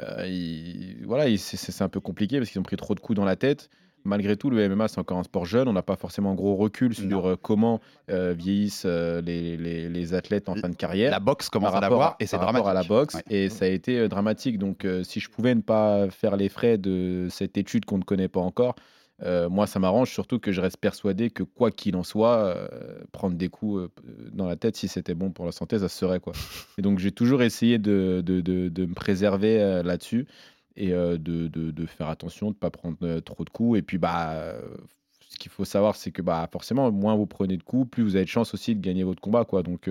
euh, 0.00 0.26
ils- 0.26 1.04
voilà 1.04 1.28
ils- 1.28 1.38
c'est 1.38 1.82
un 1.82 1.88
peu 1.88 2.00
compliqué 2.00 2.38
parce 2.38 2.50
qu'ils 2.50 2.60
ont 2.60 2.64
pris 2.64 2.76
trop 2.76 2.94
de 2.94 3.00
coups 3.00 3.16
dans 3.16 3.24
la 3.24 3.36
tête 3.36 3.68
malgré 4.04 4.36
tout, 4.36 4.50
le 4.50 4.68
MMA, 4.68 4.88
c'est 4.88 4.98
encore 4.98 5.18
un 5.18 5.22
sport 5.22 5.44
jeune. 5.46 5.68
On 5.68 5.72
n'a 5.72 5.82
pas 5.84 5.94
forcément 5.94 6.32
un 6.32 6.34
gros 6.34 6.56
recul 6.56 6.92
sur 6.92 7.24
euh, 7.28 7.36
comment 7.40 7.80
euh, 8.10 8.34
vieillissent 8.36 8.84
les, 8.84 9.56
les- 9.56 9.88
les 9.88 10.14
athlètes 10.14 10.48
en 10.48 10.56
fin 10.56 10.68
de 10.68 10.74
carrière. 10.74 11.12
La 11.12 11.20
boxe 11.20 11.48
commence 11.48 11.72
à 11.72 11.78
l'avoir 11.78 12.16
et 12.18 12.26
c'est 12.26 12.36
dramatique. 12.36 12.66
à 12.68 12.74
la 12.74 12.82
boxe 12.82 13.14
Ouais. 13.14 13.22
et 13.30 13.48
ça 13.48 13.66
a 13.66 13.68
été 13.68 14.08
dramatique. 14.08 14.58
Donc, 14.58 14.84
si 15.04 15.20
je 15.20 15.28
pouvais 15.30 15.54
ne 15.54 15.60
pas 15.60 16.10
faire 16.10 16.34
les 16.36 16.48
frais 16.48 16.78
de 16.78 17.28
cette 17.30 17.56
étude 17.56 17.84
qu'on 17.84 17.98
ne 17.98 18.02
connaît 18.02 18.26
pas 18.26 18.40
encore, 18.40 18.74
euh, 19.24 19.48
moi, 19.48 19.66
ça 19.66 19.78
m'arrange, 19.78 20.10
surtout 20.10 20.38
que 20.40 20.50
je 20.52 20.60
reste 20.60 20.78
persuadé 20.78 21.30
que 21.30 21.42
quoi 21.42 21.70
qu'il 21.70 21.94
en 21.96 22.02
soit, 22.02 22.38
euh, 22.38 22.68
prendre 23.12 23.36
des 23.36 23.48
coups 23.48 23.82
euh, 23.82 23.88
dans 24.32 24.46
la 24.46 24.56
tête, 24.56 24.76
si 24.76 24.88
c'était 24.88 25.14
bon 25.14 25.30
pour 25.30 25.44
la 25.44 25.52
santé, 25.52 25.78
ça 25.78 25.88
se 25.88 25.96
serait. 25.96 26.18
Quoi. 26.18 26.32
Et 26.78 26.82
donc, 26.82 26.98
j'ai 26.98 27.12
toujours 27.12 27.42
essayé 27.42 27.78
de, 27.78 28.22
de- 28.24 28.40
de- 28.40 28.68
de 28.68 28.86
me 28.86 28.94
préserver 28.94 29.82
là-dessus 29.84 30.26
et 30.76 30.88
de, 30.90 31.86
faire 31.86 32.08
attention, 32.08 32.46
de 32.48 32.54
ne 32.54 32.58
pas 32.58 32.70
prendre 32.70 33.20
trop 33.20 33.44
de 33.44 33.50
coups. 33.50 33.78
Et 33.78 33.82
puis, 33.82 33.98
bah, 33.98 34.54
ce 35.28 35.36
qu'il 35.38 35.50
faut 35.52 35.64
savoir, 35.66 35.96
c'est 35.96 36.10
que 36.10 36.22
bah, 36.22 36.48
forcément, 36.50 36.90
moins 36.90 37.14
vous 37.14 37.26
prenez 37.26 37.56
de 37.56 37.62
coups, 37.62 37.90
plus 37.90 38.02
vous 38.02 38.16
avez 38.16 38.24
de 38.24 38.30
chance 38.30 38.54
aussi 38.54 38.74
de 38.74 38.80
gagner 38.80 39.04
votre 39.04 39.20
combat. 39.20 39.44
Quoi. 39.44 39.62
Donc, 39.62 39.88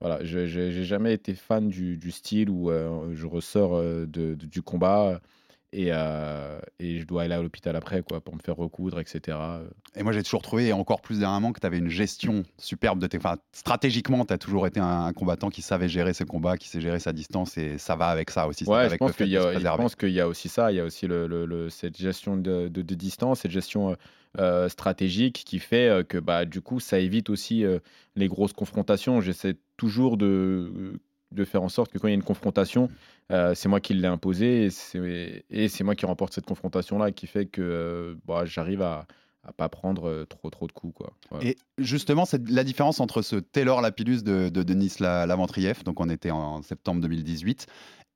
voilà, 0.00 0.22
je 0.24 0.46
j'ai 0.46 0.84
jamais 0.84 1.14
été 1.14 1.34
fan 1.34 1.68
du, 1.68 1.96
du 1.96 2.10
style 2.10 2.50
où 2.50 2.70
je 3.14 3.26
ressors 3.26 3.80
du 4.06 4.62
combat 4.62 5.20
et, 5.72 5.88
euh, 5.92 6.58
et 6.78 6.98
je 6.98 7.04
dois 7.06 7.22
aller 7.22 7.34
à 7.34 7.42
l'hôpital 7.42 7.76
après 7.76 8.02
quoi, 8.02 8.20
pour 8.20 8.34
me 8.34 8.40
faire 8.40 8.56
recoudre, 8.56 8.98
etc. 9.00 9.38
Et 9.94 10.02
moi, 10.02 10.12
j'ai 10.12 10.22
toujours 10.22 10.42
trouvé, 10.42 10.68
et 10.68 10.72
encore 10.72 11.00
plus 11.00 11.20
dernièrement, 11.20 11.52
que 11.52 11.60
tu 11.60 11.66
avais 11.66 11.78
une 11.78 11.88
gestion 11.88 12.42
superbe 12.58 12.98
de 12.98 13.06
tes. 13.06 13.18
Enfin, 13.18 13.36
stratégiquement, 13.52 14.24
tu 14.24 14.32
as 14.32 14.38
toujours 14.38 14.66
été 14.66 14.80
un, 14.80 15.04
un 15.06 15.12
combattant 15.12 15.48
qui 15.50 15.62
savait 15.62 15.88
gérer 15.88 16.12
ses 16.12 16.24
combats, 16.24 16.56
qui 16.56 16.68
sait 16.68 16.80
gérer 16.80 16.98
sa 16.98 17.12
distance, 17.12 17.56
et 17.58 17.78
ça 17.78 17.94
va 17.96 18.06
avec 18.08 18.30
ça 18.30 18.48
aussi. 18.48 18.64
ça 18.64 18.70
Ouais, 18.72 18.80
je 18.82 18.86
avec 18.86 18.98
pense 18.98 19.08
le 19.08 19.12
fait 19.14 19.24
qu'il 19.24 19.32
y, 19.32 19.36
a- 19.36 19.52
je 19.58 19.76
pense 19.76 19.96
qu'il 19.96 20.10
y 20.10 20.20
a 20.20 20.28
aussi 20.28 20.48
ça, 20.48 20.72
il 20.72 20.76
y 20.76 20.80
a 20.80 20.84
aussi 20.84 21.06
le, 21.06 21.26
le- 21.26 21.46
le- 21.46 21.70
cette 21.70 21.96
gestion 21.96 22.36
de, 22.36 22.68
de- 22.68 22.82
de 22.82 22.94
distance, 22.94 23.40
cette 23.40 23.50
gestion 23.52 23.90
euh, 23.90 23.94
euh, 24.38 24.68
stratégique 24.68 25.42
qui 25.44 25.58
fait 25.58 26.06
que 26.08 26.18
bah, 26.18 26.44
du 26.44 26.60
coup, 26.60 26.78
ça 26.80 26.98
évite 26.98 27.30
aussi 27.30 27.64
euh, 27.64 27.78
les 28.16 28.28
grosses 28.28 28.52
confrontations. 28.52 29.20
J'essaie 29.20 29.56
toujours 29.76 30.16
de, 30.16 31.00
de 31.32 31.44
faire 31.44 31.62
en 31.62 31.68
sorte 31.68 31.92
que 31.92 31.98
quand 31.98 32.08
il 32.08 32.10
y 32.10 32.14
a 32.14 32.16
une 32.16 32.22
confrontation, 32.22 32.88
euh, 33.30 33.54
c'est 33.54 33.68
moi 33.68 33.80
qui 33.80 33.94
l'ai 33.94 34.08
imposé 34.08 34.68
et 35.50 35.68
c'est 35.68 35.84
moi 35.84 35.94
qui 35.94 36.06
remporte 36.06 36.32
cette 36.32 36.46
confrontation-là 36.46 37.12
qui 37.12 37.26
fait 37.26 37.46
que 37.46 37.62
euh, 37.62 38.14
bah, 38.26 38.44
j'arrive 38.44 38.82
à 38.82 39.06
à 39.42 39.52
pas 39.54 39.70
prendre 39.70 40.06
euh, 40.06 40.26
trop 40.26 40.50
trop 40.50 40.66
de 40.66 40.72
coups 40.72 40.92
quoi. 40.94 41.14
Et 41.40 41.56
justement, 41.78 42.26
c'est 42.26 42.46
la 42.50 42.62
différence 42.62 43.00
entre 43.00 43.22
ce 43.22 43.36
Taylor 43.36 43.80
Lapillus 43.80 44.22
de, 44.22 44.50
de 44.50 44.62
Denis 44.62 44.92
La- 45.00 45.24
Lavantrieff, 45.24 45.82
donc 45.82 45.98
on 45.98 46.10
était 46.10 46.30
en 46.30 46.60
septembre 46.60 47.00
2018, 47.00 47.66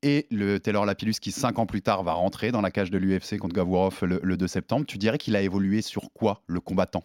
et 0.02 0.26
le 0.30 0.59
Taylor 0.61 0.85
Lapillus 0.85 1.14
qui, 1.23 1.33
cinq 1.33 1.59
ans 1.59 1.64
plus 1.64 1.80
tard, 1.80 2.02
va 2.02 2.12
rentrer 2.12 2.52
dans 2.52 2.61
la 2.61 2.71
cage 2.71 2.90
de 2.90 2.99
l'UFC 2.99 3.38
contre 3.38 3.54
Gavurov 3.54 4.00
le, 4.02 4.21
le 4.23 4.37
2 4.37 4.47
septembre. 4.47 4.85
Tu 4.85 4.99
dirais 4.99 5.16
qu'il 5.16 5.35
a 5.35 5.40
évolué 5.40 5.80
sur 5.80 6.12
quoi, 6.12 6.42
le 6.47 6.61
combattant? 6.61 7.04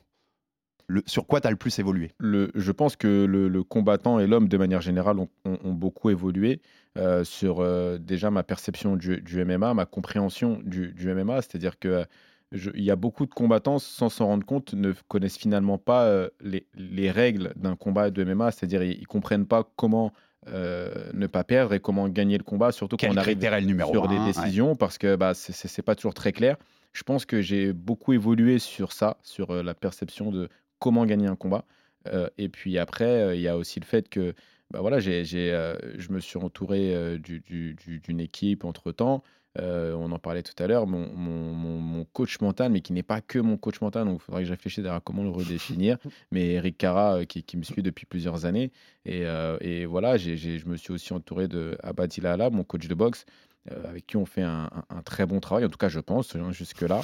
Le- 0.91 1.03
Sur 1.05 1.27
quoi 1.27 1.39
tu 1.39 1.47
as 1.47 1.51
le 1.51 1.55
plus 1.55 1.77
évolué 1.77 2.11
le, 2.17 2.49
je 2.55 2.71
pense 2.71 2.95
que 2.95 3.25
le, 3.25 3.47
le 3.47 3.63
combattant 3.63 4.19
et 4.19 4.25
l'homme, 4.27 4.47
de 4.49 4.57
manière 4.57 4.81
générale, 4.81 5.19
ont, 5.19 5.29
ont- 5.45 5.59
ont 5.63 5.73
beaucoup 5.73 6.09
évolué 6.09 6.61
euh, 6.97 7.23
sur 7.23 7.59
euh, 7.61 7.99
déjà 7.99 8.31
ma 8.31 8.41
perception 8.43 8.95
du, 8.95 9.21
du 9.21 9.39
MMA, 9.45 9.75
ma 9.75 9.85
compréhension 9.85 10.59
du, 10.65 10.91
du 10.93 11.09
MMA. 11.13 11.43
C'est-à-dire 11.43 11.77
que 11.77 12.05
je- 12.51 12.71
il 12.73 12.83
y 12.83 12.89
a 12.89 12.95
beaucoup 12.95 13.27
de 13.27 13.33
combattants, 13.33 13.77
sans 13.77 14.09
s'en 14.09 14.25
rendre 14.25 14.45
compte, 14.45 14.73
ne 14.73 14.91
connaissent 15.07 15.37
finalement 15.37 15.77
pas 15.77 16.05
euh, 16.05 16.27
les, 16.41 16.65
les 16.75 17.11
règles 17.11 17.53
d'un 17.55 17.75
combat 17.75 18.09
de 18.09 18.23
MMA. 18.23 18.49
C'est-à-dire 18.49 18.81
ils, 18.81 18.97
ils 18.99 19.07
comprennent 19.07 19.45
pas 19.45 19.69
comment 19.75 20.11
euh, 20.47 21.11
ne 21.13 21.27
pas 21.27 21.43
perdre 21.43 21.73
et 21.75 21.79
comment 21.79 22.09
gagner 22.09 22.37
le 22.39 22.43
combat, 22.43 22.71
surtout 22.71 22.97
quand 22.97 23.09
on 23.11 23.17
arrive 23.17 23.37
sur 23.85 24.05
un, 24.05 24.07
des 24.07 24.15
ouais. 24.17 24.25
décisions, 24.25 24.75
parce 24.75 24.97
que 24.97 25.15
bah, 25.15 25.33
c'est- 25.35 25.81
pas 25.83 25.93
toujours 25.95 26.15
très 26.15 26.31
clair. 26.31 26.57
Je 26.93 27.03
pense 27.03 27.25
que 27.25 27.41
j'ai 27.41 27.71
beaucoup 27.73 28.13
évolué 28.13 28.57
sur 28.57 28.91
ça, 28.91 29.17
sur 29.21 29.51
euh, 29.51 29.61
la 29.61 29.75
perception 29.75 30.31
de 30.31 30.49
comment 30.79 31.05
gagner 31.05 31.27
un 31.27 31.35
combat. 31.35 31.65
Euh, 32.07 32.29
et 32.37 32.49
puis 32.49 32.77
après, 32.77 33.05
euh, 33.05 33.35
il 33.35 33.41
y 33.41 33.47
a 33.47 33.57
aussi 33.57 33.79
le 33.79 33.85
fait 33.85 34.09
que 34.09 34.33
bah 34.71 34.81
voilà, 34.81 34.99
j'ai, 34.99 35.25
j'ai, 35.25 35.51
euh, 35.51 35.75
je 35.97 36.11
me 36.11 36.19
suis 36.19 36.37
entouré 36.37 36.95
euh, 36.95 37.17
du- 37.17 37.39
du- 37.41 37.73
du- 37.73 37.99
d'une 37.99 38.19
équipe 38.19 38.65
entre-temps. 38.65 39.23
Euh, 39.57 39.93
on 39.95 40.11
en 40.11 40.19
parlait 40.19 40.43
tout 40.43 40.53
à 40.61 40.67
l'heure, 40.67 40.85
mon, 40.85 41.11
mon- 41.11 41.53
mon- 41.53 41.79
mon 41.79 42.05
coach 42.05 42.39
mental, 42.39 42.71
mais 42.71 42.81
qui 42.81 42.93
n'est 42.93 43.01
pas 43.03 43.19
que 43.19 43.39
mon 43.39 43.57
coach 43.57 43.81
mental, 43.81 44.05
donc 44.05 44.19
il 44.21 44.23
faudrait 44.23 44.41
que 44.43 44.47
je 44.47 44.53
réfléchisse 44.53 44.85
à 44.85 45.01
comment 45.03 45.23
le 45.23 45.29
redéfinir. 45.29 45.97
mais 46.31 46.51
Eric 46.51 46.77
Cara, 46.77 47.25
qui, 47.25 47.43
qui 47.43 47.57
me 47.57 47.63
suit 47.63 47.81
depuis 47.81 48.05
plusieurs 48.05 48.45
années. 48.45 48.71
Et, 49.05 49.23
et 49.61 49.85
voilà, 49.87 50.17
j'ai, 50.17 50.37
je 50.37 50.67
me 50.67 50.77
suis 50.77 50.93
aussi 50.93 51.13
entouré 51.13 51.47
de 51.47 51.77
Ala, 51.81 52.49
mon 52.51 52.63
coach 52.63 52.87
de 52.87 52.93
boxe, 52.93 53.25
euh, 53.71 53.89
avec 53.89 54.07
qui 54.07 54.17
on 54.17 54.25
fait 54.25 54.41
un, 54.41 54.69
très 55.05 55.25
bon 55.25 55.39
travail, 55.39 55.65
en 55.65 55.69
tout 55.69 55.77
cas 55.77 55.89
je 55.89 55.99
pense, 55.99 56.35
hein, 56.35 56.51
jusque-là. 56.51 57.01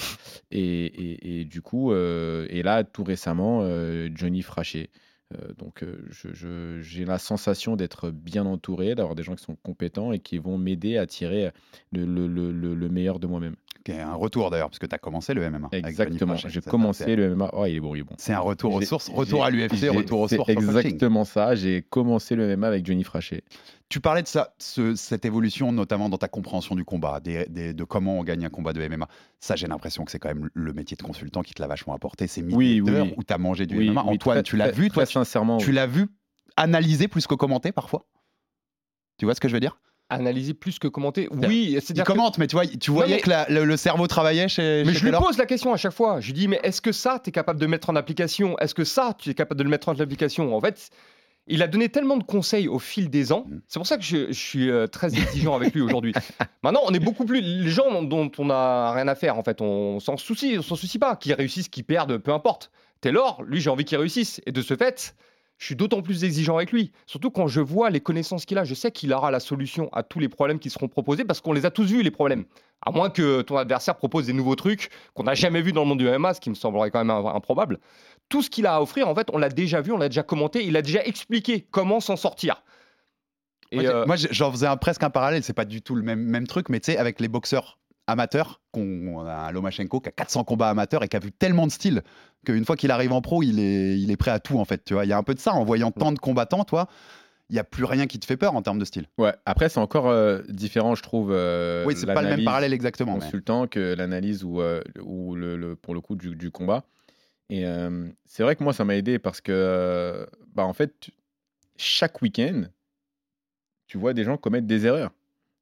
Et, 0.51 1.39
et- 1.41 1.45
du 1.45 1.61
coup, 1.61 1.91
euh, 1.91 2.47
et 2.49 2.63
là, 2.63 2.83
tout 2.83 3.03
récemment, 3.03 3.61
euh, 3.63 4.09
Johnny 4.15 4.41
Fraché. 4.41 4.89
Donc, 5.57 5.83
j'ai 6.81 7.03
la 7.03 7.17
sensation 7.17 7.75
d'être 7.75 8.11
bien 8.11 8.45
entouré, 8.45 8.95
d'avoir 8.95 9.15
des 9.15 9.23
gens 9.23 9.35
qui 9.35 9.43
sont 9.43 9.55
compétents 9.57 10.11
et 10.13 10.19
qui 10.19 10.37
vont 10.37 10.57
m'aider 10.57 10.97
à 10.97 11.07
tirer 11.07 11.51
le- 11.91 12.27
le 12.27 12.89
meilleur 12.89 13.19
de 13.19 13.27
moi-même. 13.27 13.55
Qui 13.85 13.91
est 13.91 13.99
un 14.01 14.15
retour 14.15 14.49
d'ailleurs, 14.49 14.69
parce 14.69 14.79
que 14.79 14.87
tu 14.87 14.95
as 14.95 14.97
commencé 14.97 15.35
le 15.35 15.47
MMA. 15.47 15.69
Exactement. 15.71 16.33
Frachet. 16.35 16.49
J'ai 16.49 16.61
commencé 16.61 17.15
le 17.15 17.35
MMA. 17.35 17.51
Oh, 17.53 17.65
il 17.67 17.75
est 17.75 17.79
bon, 17.79 17.93
il 17.93 17.99
est 17.99 18.03
bon. 18.03 18.15
C'est 18.17 18.33
un 18.33 18.39
retour 18.39 18.73
aux 18.73 18.81
sources, 18.81 19.09
retour 19.09 19.45
à 19.45 19.51
l'UFC, 19.51 19.89
retour 19.89 20.21
aux 20.21 20.27
sources. 20.27 20.49
exactement 20.49 21.23
ça. 21.23 21.53
J'ai 21.53 21.83
commencé 21.83 22.35
le 22.35 22.47
MMA 22.57 22.65
avec 22.67 22.83
Johnny 22.83 23.03
Fraché. 23.03 23.43
Tu 23.87 23.99
parlais 23.99 24.23
de 24.23 24.27
ça, 24.27 24.55
ce- 24.57 24.95
cette 24.95 25.23
évolution, 25.25 25.71
notamment 25.71 26.09
dans 26.09 26.17
ta 26.17 26.27
compréhension 26.27 26.73
du 26.73 26.83
combat, 26.83 27.19
des- 27.19 27.45
des- 27.45 27.73
de 27.75 27.83
comment 27.83 28.17
on 28.17 28.23
gagne 28.23 28.43
un 28.43 28.49
combat 28.49 28.73
de 28.73 28.81
MMA. 28.81 29.07
Ça, 29.39 29.55
j'ai 29.55 29.67
l'impression 29.67 30.03
que 30.03 30.09
c'est 30.09 30.17
quand 30.17 30.29
même 30.33 30.49
le 30.55 30.73
métier 30.73 30.97
de 30.97 31.03
consultant 31.03 31.43
qui 31.43 31.53
te 31.53 31.61
l'a 31.61 31.67
vachement 31.67 31.93
apporté. 31.93 32.25
C'est 32.25 32.41
milliers 32.41 32.57
Oui, 32.57 32.81
oui, 32.81 32.91
d'heures 32.91 33.05
oui. 33.05 33.13
où 33.17 33.23
tu 33.23 33.31
as 33.31 33.37
mangé 33.37 33.67
du 33.67 33.77
Oui, 33.77 33.89
MMA. 33.91 34.01
Antoine, 34.01 34.37
très- 34.37 34.43
tu 34.43 34.57
l'as 34.57 34.69
très- 34.71 34.81
vu, 34.81 34.89
toi, 34.89 35.05
sincèrement. 35.05 35.57
tu 35.57 35.67
oui. 35.69 35.75
l'as 35.75 35.85
vu 35.85 36.07
analyser 36.57 37.07
plus 37.07 37.27
que 37.27 37.35
commenter 37.35 37.71
parfois? 37.71 38.07
Tu 39.19 39.25
vois 39.25 39.35
ce 39.35 39.39
que 39.39 39.47
je 39.47 39.53
veux 39.53 39.59
dire? 39.59 39.77
Analyser 40.09 40.53
plus 40.53 40.77
que 40.77 40.87
commenter. 40.87 41.27
C'est- 41.31 41.47
Oui, 41.47 41.69
Il 41.71 41.81
c'est-à-dire 41.81 42.03
que- 42.03 42.11
commente, 42.11 42.37
mais 42.37 42.45
tu 42.47 42.55
vois, 42.55 42.67
tu 42.67 42.91
voyais 42.91 43.15
mais- 43.15 43.21
que 43.21 43.29
la- 43.29 43.47
le, 43.49 43.65
le 43.65 43.75
cerveau 43.77 44.05
travaillait 44.07 44.47
chez, 44.47 44.83
Mais 44.85 44.93
chez 44.93 44.99
je 44.99 45.05
lui 45.05 45.11
pose 45.11 45.37
la 45.37 45.45
question 45.47 45.73
à 45.73 45.77
chaque 45.77 45.93
fois. 45.93 46.19
Je 46.21 46.27
lui 46.27 46.33
dis, 46.33 46.47
mais 46.47 46.59
est-ce 46.63 46.79
que 46.81 46.91
ça, 46.91 47.19
tu 47.23 47.29
es 47.29 47.31
capable 47.31 47.59
de 47.59 47.65
mettre 47.65 47.89
en 47.89 47.95
application? 47.95 48.55
Est-ce 48.59 48.75
que 48.75 48.83
ça, 48.83 49.15
tu 49.17 49.31
es 49.31 49.33
capable 49.33 49.57
de 49.57 49.63
le 49.63 49.69
mettre 49.69 49.89
en 49.89 49.99
application? 49.99 50.55
En 50.55 50.61
fait, 50.61 50.91
il 51.47 51.63
a 51.63 51.67
donné 51.67 51.89
tellement 51.89 52.17
de 52.17 52.23
conseils 52.23 52.67
au 52.67 52.77
fil 52.77 53.09
des 53.09 53.31
ans. 53.31 53.45
Mm. 53.49 53.57
C'est 53.67 53.79
pour 53.79 53.87
ça 53.87 53.97
que 53.97 54.03
je, 54.03 54.27
je 54.27 54.39
suis 54.39 54.69
euh, 54.69 54.85
très 54.85 55.15
exigeant 55.15 55.55
avec 55.55 55.73
lui 55.73 55.81
aujourd'hui. 55.81 56.13
Maintenant, 56.63 56.81
on 56.85 56.93
est 56.93 56.99
beaucoup 56.99 57.25
plus. 57.25 57.41
Les 57.41 57.69
gens 57.69 58.03
dont 58.03 58.31
on 58.37 58.45
n'a 58.45 58.91
rien 58.93 59.07
à 59.07 59.15
faire, 59.15 59.37
en 59.39 59.43
fait, 59.43 59.59
on 59.61 59.99
s'en 59.99 60.17
soucie, 60.17 60.55
on 60.59 60.61
s'en 60.61 60.75
soucie 60.75 60.99
pas. 60.99 61.15
Qu'ils 61.15 61.33
réussissent, 61.33 61.69
qu'ils 61.69 61.83
perdent, 61.83 62.17
peu 62.19 62.31
importe. 62.31 62.69
Taylor, 63.01 63.41
lui, 63.43 63.59
j'ai 63.59 63.71
envie 63.71 63.85
qu'il 63.85 63.97
réussisse. 63.97 64.39
Et 64.45 64.51
de 64.51 64.61
ce 64.61 64.75
fait, 64.75 65.15
je 65.57 65.65
suis 65.67 65.75
d'autant 65.75 66.01
plus 66.01 66.23
exigeant 66.25 66.57
avec 66.57 66.71
lui. 66.71 66.91
Surtout 67.05 67.31
quand 67.31 67.47
je 67.47 67.61
vois 67.61 67.89
les 67.89 68.01
connaissances 68.01 68.45
qu'il 68.45 68.57
a, 68.57 68.65
je 68.65 68.73
sais 68.73 68.91
qu'il 68.91 69.13
aura 69.13 69.31
la 69.31 69.39
solution 69.39 69.89
à 69.93 70.03
tous 70.03 70.19
les 70.19 70.27
problèmes 70.29 70.59
qui 70.59 70.69
seront 70.69 70.87
proposés 70.89 71.23
parce 71.23 71.39
qu'on 71.41 71.53
les 71.53 71.65
a 71.65 71.71
tous 71.71 71.85
vus, 71.85 72.03
les 72.03 72.11
problèmes. 72.11 72.43
À 72.85 72.91
moins 72.91 73.09
que 73.09 73.41
ton 73.41 73.55
adversaire 73.57 73.95
propose 73.95 74.25
des 74.27 74.33
nouveaux 74.33 74.55
trucs 74.55 74.89
qu'on 75.13 75.23
n'a 75.23 75.33
jamais 75.33 75.61
vus 75.61 75.71
dans 75.71 75.81
le 75.83 75.87
monde 75.87 75.99
du 75.99 76.07
MMA, 76.09 76.33
ce 76.33 76.41
qui 76.41 76.49
me 76.49 76.55
semblerait 76.55 76.91
quand 76.91 76.99
même 76.99 77.09
im- 77.09 77.33
improbable. 77.33 77.79
Tout 78.27 78.41
ce 78.41 78.49
qu'il 78.49 78.65
a 78.65 78.75
à 78.75 78.81
offrir, 78.81 79.07
en 79.07 79.15
fait, 79.15 79.27
on 79.31 79.37
l'a 79.37 79.49
déjà 79.49 79.79
vu, 79.81 79.91
on 79.91 79.97
l'a 79.97 80.09
déjà 80.09 80.23
commenté, 80.23 80.63
il 80.65 80.75
a 80.75 80.81
déjà 80.81 81.03
expliqué 81.05 81.65
comment 81.71 81.99
s'en 81.99 82.15
sortir. 82.17 82.63
Et 83.71 83.77
Moi, 83.77 83.85
euh, 83.85 84.05
Moi, 84.05 84.15
j'en 84.17 84.51
faisais 84.51 84.67
un, 84.67 84.77
presque 84.77 85.03
un 85.03 85.09
parallèle. 85.09 85.41
C'est 85.43 85.53
pas 85.53 85.65
du 85.65 85.81
tout 85.81 85.95
le 85.95 86.03
même, 86.03 86.19
même 86.21 86.47
truc, 86.47 86.69
mais 86.69 86.79
tu 86.79 86.91
sais, 86.91 86.97
avec 86.97 87.19
les 87.19 87.27
boxeurs 87.27 87.79
amateurs, 88.07 88.61
qu'on 88.71 88.81
on 89.07 89.25
a 89.25 89.33
un 89.33 89.51
Lomachenko 89.51 89.99
qui 89.99 90.09
a 90.09 90.11
400 90.11 90.43
combats 90.43 90.69
amateurs 90.69 91.03
et 91.03 91.07
qui 91.07 91.15
a 91.15 91.19
vu 91.19 91.31
tellement 91.31 91.65
de 91.67 91.71
styles 91.71 92.03
qu'une 92.45 92.65
fois 92.65 92.75
qu'il 92.75 92.91
arrive 92.91 93.11
en 93.13 93.21
pro, 93.21 93.41
il 93.43 93.59
est, 93.59 93.99
il 93.99 94.11
est 94.11 94.17
prêt 94.17 94.31
à 94.31 94.39
tout 94.39 94.59
en 94.59 94.65
fait. 94.65 94.83
Tu 94.85 94.93
vois, 94.93 95.05
il 95.05 95.09
y 95.09 95.13
a 95.13 95.17
un 95.17 95.23
peu 95.23 95.33
de 95.33 95.39
ça 95.39 95.53
en 95.53 95.63
voyant 95.63 95.91
tant 95.91 96.11
de 96.11 96.19
combattants, 96.19 96.63
toi. 96.63 96.87
Il 97.49 97.53
n'y 97.53 97.59
a 97.59 97.63
plus 97.63 97.83
rien 97.83 98.07
qui 98.07 98.19
te 98.19 98.25
fait 98.25 98.37
peur 98.37 98.55
en 98.55 98.61
termes 98.63 98.79
de 98.79 98.85
style. 98.85 99.07
Ouais. 99.19 99.33
Après, 99.45 99.69
c'est 99.69 99.79
encore 99.79 100.07
euh, 100.09 100.41
différent, 100.49 100.95
je 100.95 101.03
trouve. 101.03 101.29
euh, 101.31 101.85
oui, 101.85 101.95
c'est 101.95 102.07
pas 102.07 102.21
le 102.23 102.29
même 102.29 102.43
parallèle 102.43 102.73
exactement. 102.73 103.13
mais- 103.15 103.19
consultant 103.21 103.67
que 103.67 103.93
l'analyse 103.95 104.43
ou, 104.43 104.61
euh, 104.61 104.81
ou 105.03 105.35
le, 105.35 105.55
le- 105.55 105.75
pour 105.75 105.93
le 105.93 106.01
coup 106.01 106.15
du, 106.15 106.35
du 106.35 106.49
combat. 106.49 106.83
Et 107.51 107.67
euh, 107.67 108.07
c'est 108.25 108.41
vrai 108.41 108.55
que 108.55 108.63
moi, 108.63 108.73
ça 108.73 108.83
m'a 108.83 108.95
aidé 108.95 109.19
parce 109.19 109.41
que, 109.41 110.27
bah, 110.55 110.65
en 110.65 110.73
fait, 110.73 111.09
chaque 111.77 112.21
week-end, 112.23 112.63
tu 113.87 113.97
vois 113.99 114.13
des 114.13 114.23
gens 114.23 114.37
commettre 114.37 114.65
des 114.65 114.85
erreurs. 114.87 115.11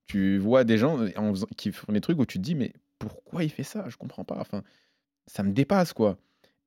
Tu 0.06 0.38
vois 0.38 0.64
des 0.64 0.78
gens 0.78 1.00
en 1.16 1.32
faisant- 1.32 1.48
qui 1.58 1.72
font 1.72 1.92
des 1.94 2.02
trucs 2.02 2.20
où 2.20 2.26
tu 2.26 2.38
te 2.38 2.44
dis, 2.44 2.56
mais 2.56 2.74
pourquoi 3.00 3.44
il 3.44 3.50
fait 3.50 3.64
ça? 3.64 3.86
Je 3.90 3.98
comprends 3.98 4.24
pas. 4.26 4.38
Enfin, 4.40 4.64
ça 5.28 5.44
me 5.44 5.52
dépasse, 5.52 5.94
quoi. 5.94 6.18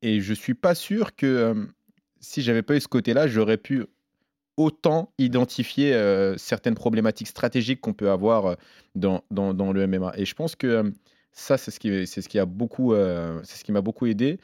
Et 0.03 0.21
je 0.21 0.35
suis 0.35 0.55
pas 0.55 0.75
sûr 0.75 1.15
que 1.17 1.27
euh, 1.27 1.67
si 2.21 2.43
j'avais 2.43 2.63
pas 2.63 2.77
eu 2.77 2.81
ce 2.81 2.89
côté-là, 2.89 3.27
j'aurais 3.27 3.57
pu 3.59 3.85
autant 4.57 5.13
identifier 5.19 5.93
euh, 5.95 6.37
certaines 6.39 6.75
problématiques 6.75 7.29
stratégiques 7.29 7.81
qu'on 7.81 7.93
peut 7.93 8.11
avoir 8.11 8.47
euh, 8.47 8.55
dans, 8.95 9.23
dans, 9.31 9.53
dans 9.53 9.73
le 9.73 9.83
MMA. 9.87 10.15
Et 10.17 10.25
je 10.25 10.35
pense 10.35 10.57
que 10.57 10.67
euh, 10.67 10.91
ça, 11.33 11.59
c'est 11.59 11.71
ce 11.71 11.79
qui, 11.79 12.07
c'est 12.07 12.23
ce 12.23 12.29
qui 12.29 12.39
a 12.39 12.47
beaucoup, 12.47 12.95
euh, 12.95 13.41
c'est 13.45 13.59
ce 13.59 13.65
qui 13.65 13.73
m'a 13.73 13.83
beaucoup 13.83 14.07
aidé. 14.07 14.39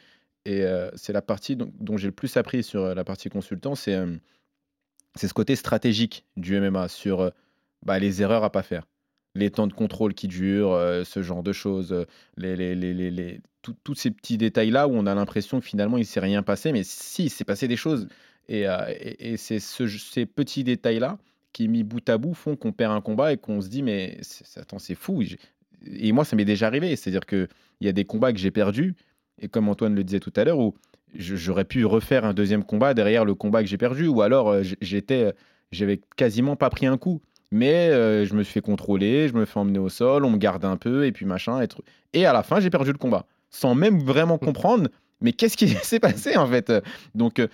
Et 0.45 0.65
euh, 0.65 0.91
c'est 0.97 1.13
la 1.15 1.23
partie 1.23 1.57
dont, 1.57 1.73
dont 1.81 1.97
j'ai 1.97 2.09
le 2.09 2.13
plus 2.13 2.37
appris 2.37 2.63
sur 2.63 2.83
euh, 2.83 2.95
la 2.95 3.05
partie 3.05 3.31
consultant, 3.31 3.75
c'est 3.75 3.95
euh, 3.95 4.17
c'est 5.15 5.29
ce 5.29 5.35
côté 5.35 5.57
stratégique 5.57 6.25
du 6.37 6.57
MMA 6.57 6.89
sur 6.89 7.21
euh, 7.21 7.31
bah, 7.83 7.99
les 7.99 8.23
erreurs 8.23 8.45
à 8.45 8.51
pas 8.53 8.63
faire. 8.63 8.87
les 9.35 9.51
temps 9.51 9.67
de 9.67 9.73
contrôle 9.73 10.15
qui 10.15 10.29
durent, 10.29 10.73
euh, 10.73 11.05
ce 11.05 11.23
genre 11.23 11.43
de 11.43 11.53
choses, 11.53 11.93
euh, 11.93 12.05
les, 12.37 12.55
les, 12.57 12.75
les, 12.75 13.11
les- 13.11 13.41
tous 13.85 13.95
ces 13.95 14.11
petits 14.11 14.37
détails-là 14.39 14.89
où 14.89 14.93
on 14.95 15.07
a 15.07 15.15
l'impression 15.15 15.61
que 15.61 15.65
finalement 15.67 15.97
il 15.99 16.05
s'est 16.07 16.21
rien 16.21 16.43
passé, 16.43 16.73
mais 16.73 16.83
si, 16.85 17.25
il 17.25 17.31
s'est 17.31 17.45
passé 17.45 17.67
des 17.69 17.77
choses. 17.77 18.09
Et, 18.49 18.69
euh, 18.69 18.77
et, 18.99 19.37
c'est 19.39 19.59
ce- 19.61 19.87
ces 19.89 20.27
petits 20.27 20.65
détails-là 20.65 21.19
qui, 21.53 21.69
mis 21.69 21.83
bout 21.85 22.07
à 22.09 22.19
bout, 22.19 22.35
font 22.35 22.57
qu'on 22.57 22.73
perd 22.73 22.93
un 22.93 23.01
combat 23.01 23.33
et 23.33 23.39
qu'on 23.39 23.61
se 23.63 23.69
dit, 23.69 23.83
mais 23.83 24.21
attends, 24.57 24.79
c'est 24.79 24.95
fou. 24.97 25.23
Et 25.87 26.13
moi, 26.13 26.25
ça 26.25 26.37
m'est 26.37 26.45
déjà 26.45 26.67
arrivé. 26.67 26.95
C'est-à-dire 26.97 27.25
qu'il 27.27 27.49
y 27.81 27.89
a 27.89 27.93
des 27.93 28.05
combats 28.05 28.33
que 28.33 28.39
j'ai 28.39 28.51
perdus, 28.51 28.95
et 29.41 29.49
comme 29.49 29.69
Antoine 29.69 29.95
le 29.95 30.05
disait 30.05 30.21
tout 30.21 30.33
à 30.37 30.45
l'heure, 30.45 30.59
où 30.59 30.75
j'aurais 31.15 31.65
pu 31.65 31.85
refaire 31.85 32.25
un 32.25 32.35
deuxième 32.35 32.65
combat 32.65 32.95
derrière 32.95 33.25
le 33.25 33.35
combat 33.35 33.63
que 33.63 33.69
j'ai 33.69 33.79
perdu, 33.79 34.07
ou 34.09 34.23
alors 34.23 34.63
j'étais, 34.81 35.33
j'avais 35.71 36.01
quasiment 36.17 36.57
pas 36.57 36.71
pris 36.71 36.87
un 36.87 36.99
coup. 36.99 37.23
Mais 37.53 37.91
euh, 37.91 38.25
je 38.27 38.35
me 38.35 38.43
suis 38.43 38.53
fait 38.55 38.61
contrôler, 38.63 39.29
je 39.29 39.35
me 39.35 39.45
fais 39.45 39.61
emmener 39.61 39.79
au 39.79 39.89
sol, 39.91 40.25
on 40.25 40.31
me 40.31 40.39
garde 40.39 40.65
un 40.65 40.77
peu, 40.77 41.07
et 41.07 41.13
puis 41.13 41.27
machin. 41.27 41.63
Et, 41.63 41.69
et 42.15 42.27
à 42.27 42.33
la 42.33 42.43
fin, 42.43 42.59
j'ai 42.59 42.71
perdu 42.71 42.91
le 42.93 42.99
combat, 42.99 43.27
sans 43.51 43.75
même 43.75 44.01
vraiment 44.03 44.39
comprendre, 44.39 44.89
mais 45.21 45.33
qu'est-ce 45.33 45.57
qui 45.57 45.69
s'est 45.83 46.01
passé 46.01 46.37
en 46.37 46.47
fait 46.49 46.73
Donc 47.15 47.39
euh, 47.39 47.47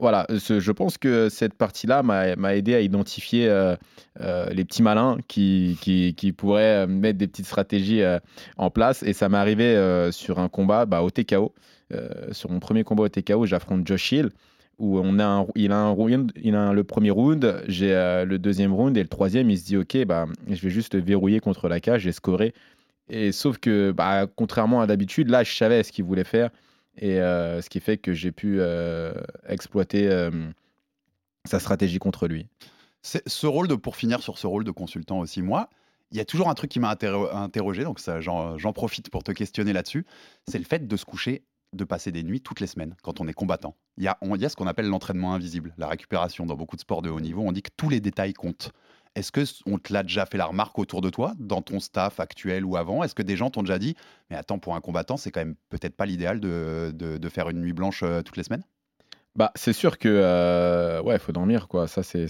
voilà, 0.00 0.26
ce- 0.38 0.58
je 0.58 0.72
pense 0.72 0.98
que 0.98 1.28
cette 1.28 1.54
partie-là 1.54 2.02
m'a 2.02 2.56
aidé 2.56 2.74
à 2.74 2.80
identifier 2.80 3.46
euh, 3.48 3.76
euh, 4.20 4.46
les 4.50 4.64
petits 4.64 4.82
malins 4.82 5.18
qui, 5.28 5.78
qui, 5.80 6.14
qui 6.16 6.32
pourraient 6.32 6.84
euh, 6.84 6.86
mettre 6.88 7.18
des 7.18 7.28
petites 7.28 7.46
stratégies 7.46 8.02
euh, 8.02 8.18
en 8.56 8.70
place. 8.70 9.04
Et 9.04 9.12
ça 9.12 9.28
m'est 9.28 9.36
arrivé 9.38 9.64
euh, 9.76 10.10
sur 10.10 10.40
un 10.40 10.48
combat 10.48 10.86
bah, 10.86 11.02
au 11.02 11.10
TKO. 11.10 11.54
Euh, 11.92 12.08
sur 12.32 12.50
mon 12.50 12.58
premier 12.58 12.82
combat 12.84 13.04
au 13.04 13.08
TKO, 13.08 13.44
j'affronte 13.46 13.86
Josh 13.86 14.10
Hill, 14.12 14.30
où 14.82 14.98
on 14.98 15.18
a 15.18 15.24
un- 15.24 15.46
il 15.54 15.72
a 15.72 15.78
un 15.78 15.90
round, 15.90 16.32
il 16.42 16.54
a 16.56 16.72
le 16.72 16.84
premier 16.84 17.10
round, 17.10 17.62
j'ai 17.68 17.94
euh, 17.94 18.24
le 18.24 18.38
deuxième 18.38 18.72
round, 18.74 18.96
et 18.96 19.02
le 19.02 19.08
troisième, 19.08 19.48
il 19.48 19.58
se 19.58 19.64
dit 19.64 19.76
Ok, 19.76 19.96
bah, 20.04 20.26
je 20.48 20.60
vais 20.60 20.70
juste 20.70 20.96
verrouiller 20.96 21.40
contre 21.40 21.68
la 21.68 21.80
cage, 21.80 22.02
j'ai 22.02 22.12
scoré. 22.12 22.52
Et 23.08 23.32
sauf 23.32 23.58
que, 23.58 23.92
bah, 23.92 24.26
contrairement 24.36 24.80
à 24.80 24.86
d'habitude, 24.86 25.28
là, 25.30 25.44
je 25.44 25.54
savais 25.54 25.82
ce 25.82 25.92
qu'il 25.92 26.04
voulait 26.04 26.24
faire. 26.24 26.50
Et 26.98 27.20
euh, 27.20 27.62
ce 27.62 27.70
qui 27.70 27.80
fait 27.80 27.96
que 27.96 28.12
j'ai 28.12 28.32
pu 28.32 28.56
euh, 28.60 29.12
exploiter 29.48 30.08
sa 31.44 31.58
stratégie 31.58 31.98
contre 31.98 32.28
lui. 32.28 32.46
C'est- 33.02 33.26
Ce 33.28 33.46
rôle 33.46 33.68
de, 33.68 33.74
pour 33.74 33.96
finir 33.96 34.20
sur 34.22 34.38
ce 34.38 34.46
rôle 34.46 34.64
de 34.64 34.70
consultant 34.70 35.18
aussi, 35.20 35.42
moi, 35.42 35.68
il 36.10 36.18
y 36.18 36.20
a 36.20 36.24
toujours 36.24 36.48
un 36.48 36.54
truc 36.54 36.70
qui 36.70 36.80
m'a 36.80 36.92
interro- 36.94 37.34
interrogé, 37.34 37.84
donc 37.84 38.00
j'en 38.20 38.72
profite 38.72 39.10
pour 39.10 39.22
te 39.24 39.32
questionner 39.32 39.72
là-dessus. 39.72 40.04
C'est 40.46 40.58
le 40.58 40.64
fait 40.64 40.86
de 40.86 40.96
se 40.96 41.04
coucher, 41.04 41.42
de 41.72 41.84
passer 41.84 42.12
des 42.12 42.22
nuits 42.22 42.40
toutes 42.40 42.60
les 42.60 42.66
semaines 42.66 42.94
quand 43.02 43.20
on 43.20 43.26
est 43.28 43.32
combattant. 43.32 43.74
Il 43.98 44.04
y 44.04 44.08
a, 44.08 44.16
ce 44.48 44.56
qu'on 44.56 44.66
appelle 44.66 44.86
l'entraînement 44.86 45.34
invisible, 45.34 45.74
la 45.76 45.88
récupération 45.88 46.46
dans 46.46 46.56
beaucoup 46.56 46.76
de 46.76 46.80
sports 46.80 47.02
de 47.02 47.10
haut 47.10 47.20
niveau. 47.20 47.42
On 47.42 47.52
dit 47.52 47.62
que 47.62 47.70
tous 47.76 47.88
les 47.88 48.00
détails 48.00 48.32
comptent. 48.32 48.72
Est-ce 49.14 49.30
que 49.30 49.42
on 49.66 49.78
te 49.78 49.92
l'a 49.92 50.02
déjà 50.02 50.24
fait 50.24 50.38
la 50.38 50.46
remarque 50.46 50.78
autour 50.78 51.02
de 51.02 51.10
toi, 51.10 51.34
dans 51.38 51.60
ton 51.60 51.80
staff 51.80 52.18
actuel 52.18 52.64
ou 52.64 52.76
avant? 52.76 53.02
Est-ce 53.04 53.14
que 53.14 53.22
des 53.22 53.36
gens 53.36 53.50
t'ont 53.50 53.62
déjà 53.62 53.78
dit, 53.78 53.94
mais 54.30 54.36
attends, 54.36 54.58
pour 54.58 54.74
un 54.74 54.80
combattant, 54.80 55.18
c'est 55.18 55.30
quand 55.30 55.40
même 55.40 55.56
peut-être 55.68 55.94
pas 55.94 56.06
l'idéal 56.06 56.40
de, 56.40 57.28
faire 57.28 57.50
une 57.50 57.60
nuit 57.60 57.74
blanche 57.74 58.02
euh, 58.02 58.22
toutes 58.22 58.38
les 58.38 58.44
semaines 58.44 58.64
Bah, 59.36 59.52
c'est 59.54 59.74
sûr 59.74 59.98
que 59.98 60.08
euh, 60.08 61.02
ouais, 61.02 61.18
faut 61.18 61.32
dormir 61.32 61.68
quoi. 61.68 61.86
Ça, 61.88 62.02
c'est, 62.02 62.26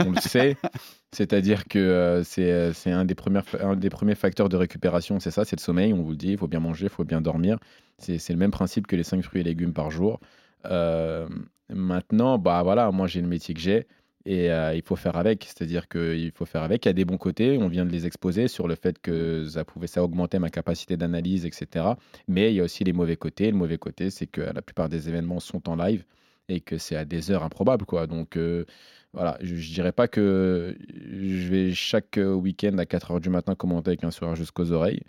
on 0.00 0.10
le 0.10 0.20
sait. 0.20 0.58
C'est-à-dire 1.14 1.64
que 1.66 1.78
euh, 1.78 2.24
c'est, 2.24 2.50
euh, 2.50 2.72
c'est 2.72 2.90
un 2.90 3.04
des 3.04 3.14
premiers, 3.14 3.40
un 3.60 3.76
des 3.76 3.88
premiers 3.88 4.16
facteurs 4.16 4.48
de 4.48 4.56
récupération. 4.56 5.20
C'est 5.20 5.30
ça, 5.30 5.44
c'est 5.44 5.56
le 5.56 5.62
sommeil. 5.62 5.92
On 5.92 6.02
vous 6.02 6.10
le 6.10 6.16
dit. 6.16 6.32
Il 6.32 6.38
faut 6.38 6.48
bien 6.48 6.60
manger, 6.60 6.86
il 6.86 6.90
faut 6.90 7.04
bien 7.04 7.20
dormir. 7.20 7.58
C'est 7.98 8.30
le 8.30 8.36
même 8.36 8.50
principe 8.50 8.86
que 8.86 8.96
les 8.96 9.04
5 9.04 9.22
fruits 9.22 9.40
et 9.40 9.44
légumes 9.44 9.72
par 9.72 9.90
jour. 9.90 10.18
Euh, 10.66 11.28
maintenant, 11.68 12.38
bah 12.38 12.62
voilà, 12.62 12.90
moi 12.90 13.06
j'ai 13.06 13.20
le 13.20 13.26
métier 13.26 13.54
que 13.54 13.60
j'ai 13.60 13.86
et 14.26 14.50
euh, 14.50 14.74
il 14.74 14.82
faut 14.82 14.96
faire 14.96 15.16
avec. 15.16 15.44
C'est-à-dire 15.44 15.88
qu'il 15.88 16.30
faut 16.32 16.46
faire 16.46 16.62
avec. 16.62 16.84
Il 16.84 16.88
y 16.88 16.90
a 16.90 16.94
des 16.94 17.04
bons 17.04 17.18
côtés. 17.18 17.58
On 17.58 17.68
vient 17.68 17.84
de 17.84 17.90
les 17.90 18.06
exposer 18.06 18.48
sur 18.48 18.68
le 18.68 18.74
fait 18.74 18.98
que 19.00 19.46
ça 19.46 19.64
pouvait 19.64 19.86
ça 19.86 20.02
augmenter 20.02 20.38
ma 20.38 20.50
capacité 20.50 20.96
d'analyse, 20.96 21.44
etc. 21.46 21.86
Mais 22.28 22.52
il 22.52 22.56
y 22.56 22.60
a 22.60 22.64
aussi 22.64 22.84
les 22.84 22.92
mauvais 22.92 23.16
côtés. 23.16 23.50
Le 23.50 23.56
mauvais 23.56 23.78
côté, 23.78 24.10
c'est 24.10 24.26
que 24.26 24.40
la 24.40 24.62
plupart 24.62 24.88
des 24.88 25.08
événements 25.08 25.40
sont 25.40 25.68
en 25.68 25.76
live 25.76 26.04
et 26.48 26.60
que 26.60 26.78
c'est 26.78 26.96
à 26.96 27.04
des 27.04 27.30
heures 27.30 27.42
improbables. 27.42 27.84
Quoi. 27.86 28.06
Donc 28.06 28.36
euh, 28.36 28.64
voilà, 29.12 29.38
je, 29.42 29.56
je 29.56 29.72
dirais 29.72 29.92
pas 29.92 30.08
que 30.08 30.76
je 30.88 31.48
vais 31.48 31.72
chaque 31.72 32.18
week-end 32.18 32.78
à 32.78 32.86
4 32.86 33.12
heures 33.12 33.20
du 33.20 33.30
matin 33.30 33.54
commenter 33.54 33.90
avec 33.90 34.04
un 34.04 34.10
sourire 34.10 34.36
jusqu'aux 34.36 34.72
oreilles. 34.72 35.00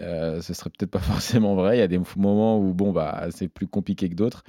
Euh, 0.00 0.40
ce 0.40 0.54
serait 0.54 0.70
peut-être 0.70 0.90
pas 0.90 0.98
forcément 1.00 1.54
vrai. 1.54 1.76
Il 1.76 1.80
y 1.80 1.82
a 1.82 1.88
des 1.88 2.00
moments 2.16 2.58
où 2.58 2.72
bon, 2.74 2.92
bah, 2.92 3.26
c'est 3.30 3.48
plus 3.48 3.66
compliqué 3.66 4.08
que 4.08 4.14
d'autres. 4.14 4.44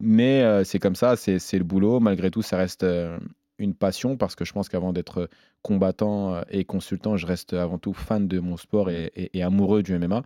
Mais 0.00 0.42
euh, 0.42 0.64
c'est 0.64 0.78
comme 0.78 0.96
ça, 0.96 1.16
c'est 1.16 1.58
le 1.58 1.64
boulot. 1.64 2.00
Malgré 2.00 2.30
tout, 2.30 2.42
ça 2.42 2.56
reste 2.56 2.82
euh, 2.82 3.18
une 3.58 3.74
passion 3.74 4.16
parce 4.16 4.34
que 4.34 4.44
je 4.44 4.52
pense 4.52 4.68
qu'avant 4.68 4.92
d'être 4.92 5.30
combattant 5.62 6.34
euh, 6.34 6.42
et 6.50 6.64
consultant, 6.64 7.16
je 7.16 7.26
reste 7.26 7.54
avant 7.54 7.78
tout 7.78 7.94
fan 7.94 8.28
de 8.28 8.38
mon 8.40 8.56
sport 8.56 8.90
et, 8.90 9.30
amoureux 9.42 9.82
du 9.82 9.98
MMA. 9.98 10.22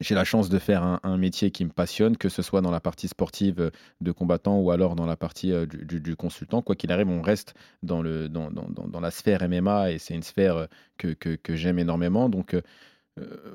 J'ai 0.00 0.14
la 0.14 0.24
chance 0.24 0.48
de 0.48 0.58
faire 0.58 0.82
un, 0.82 1.16
métier 1.16 1.50
qui 1.50 1.64
me 1.64 1.70
passionne, 1.70 2.16
que 2.16 2.28
ce 2.28 2.42
soit 2.42 2.60
dans 2.60 2.72
la 2.72 2.80
partie 2.80 3.08
sportive 3.08 3.70
de 4.00 4.12
combattant 4.12 4.58
ou 4.58 4.70
alors 4.70 4.94
dans 4.94 5.06
la 5.06 5.16
partie 5.16 5.54
du, 5.66 6.16
consultant. 6.16 6.60
Quoi 6.60 6.74
qu'il 6.74 6.92
arrive, 6.92 7.08
on 7.08 7.22
reste 7.22 7.54
dans, 7.82 8.02
la 8.02 9.10
sphère 9.10 9.48
MMA 9.48 9.92
et 9.92 9.98
c'est 9.98 10.14
une 10.14 10.24
sphère 10.24 10.66
que, 10.98 11.14
que- 11.14 11.56
j'aime 11.56 11.78
énormément. 11.78 12.28
Donc 12.28 12.56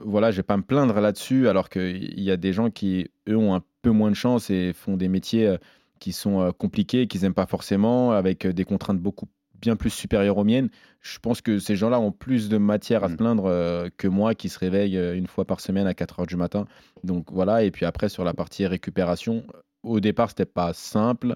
voilà, 0.04 0.32
je 0.32 0.38
vais 0.38 0.44
pas 0.44 0.58
me 0.58 0.64
plaindre 0.64 1.00
là-dessus, 1.00 1.48
alors 1.48 1.70
qu'il 1.70 2.20
y 2.20 2.32
a 2.32 2.38
des 2.38 2.54
gens 2.54 2.70
qui, 2.70 3.10
eux, 3.30 3.38
ont 3.38 3.54
un 3.54 3.64
peu 3.82 3.92
moins 3.92 4.10
de 4.10 4.16
chance 4.16 4.50
et 4.50 4.74
font 4.74 4.98
des 4.98 5.08
métiers 5.08 5.48
euh, 5.48 5.58
qui 6.00 6.14
sont 6.14 6.42
euh, 6.42 6.52
compliqués, 6.52 7.08
qu'ils 7.08 7.22
n'aiment 7.22 7.34
pas 7.34 7.46
forcément, 7.46 8.12
avec 8.12 8.46
euh, 8.46 8.54
des 8.54 8.66
contraintes 8.66 9.00
beaucoup 9.00 9.28
bien 9.62 9.76
plus 9.76 9.92
supérieures 9.92 10.38
aux 10.38 10.44
miennes. 10.44 10.70
Je 11.02 11.20
pense 11.20 11.42
que 11.42 11.60
ces 11.60 11.76
gens-là 11.76 12.00
ont 12.00 12.12
plus 12.12 12.50
de 12.50 12.58
matière 12.58 13.04
à 13.04 13.08
se 13.10 13.14
Mm. 13.14 13.18
plaindre 13.18 13.46
euh, 13.46 13.90
que 13.96 14.08
moi 14.08 14.34
qui 14.36 14.50
se 14.50 14.60
réveille 14.60 14.98
euh, 14.98 15.16
une 15.16 15.28
fois 15.28 15.46
par 15.46 15.60
semaine 15.60 15.88
à 15.88 15.94
4 15.94 16.22
heures 16.22 16.28
du 16.28 16.36
matin. 16.36 16.66
Donc 17.04 17.32
voilà, 17.32 17.64
et 17.64 17.72
puis 17.72 17.86
après 17.86 18.10
sur 18.10 18.24
la 18.24 18.34
partie 18.34 18.66
récupération, 18.66 19.44
au 19.84 20.00
départ 20.00 20.30
c'était 20.30 20.46
pas 20.46 20.74
simple, 20.74 21.36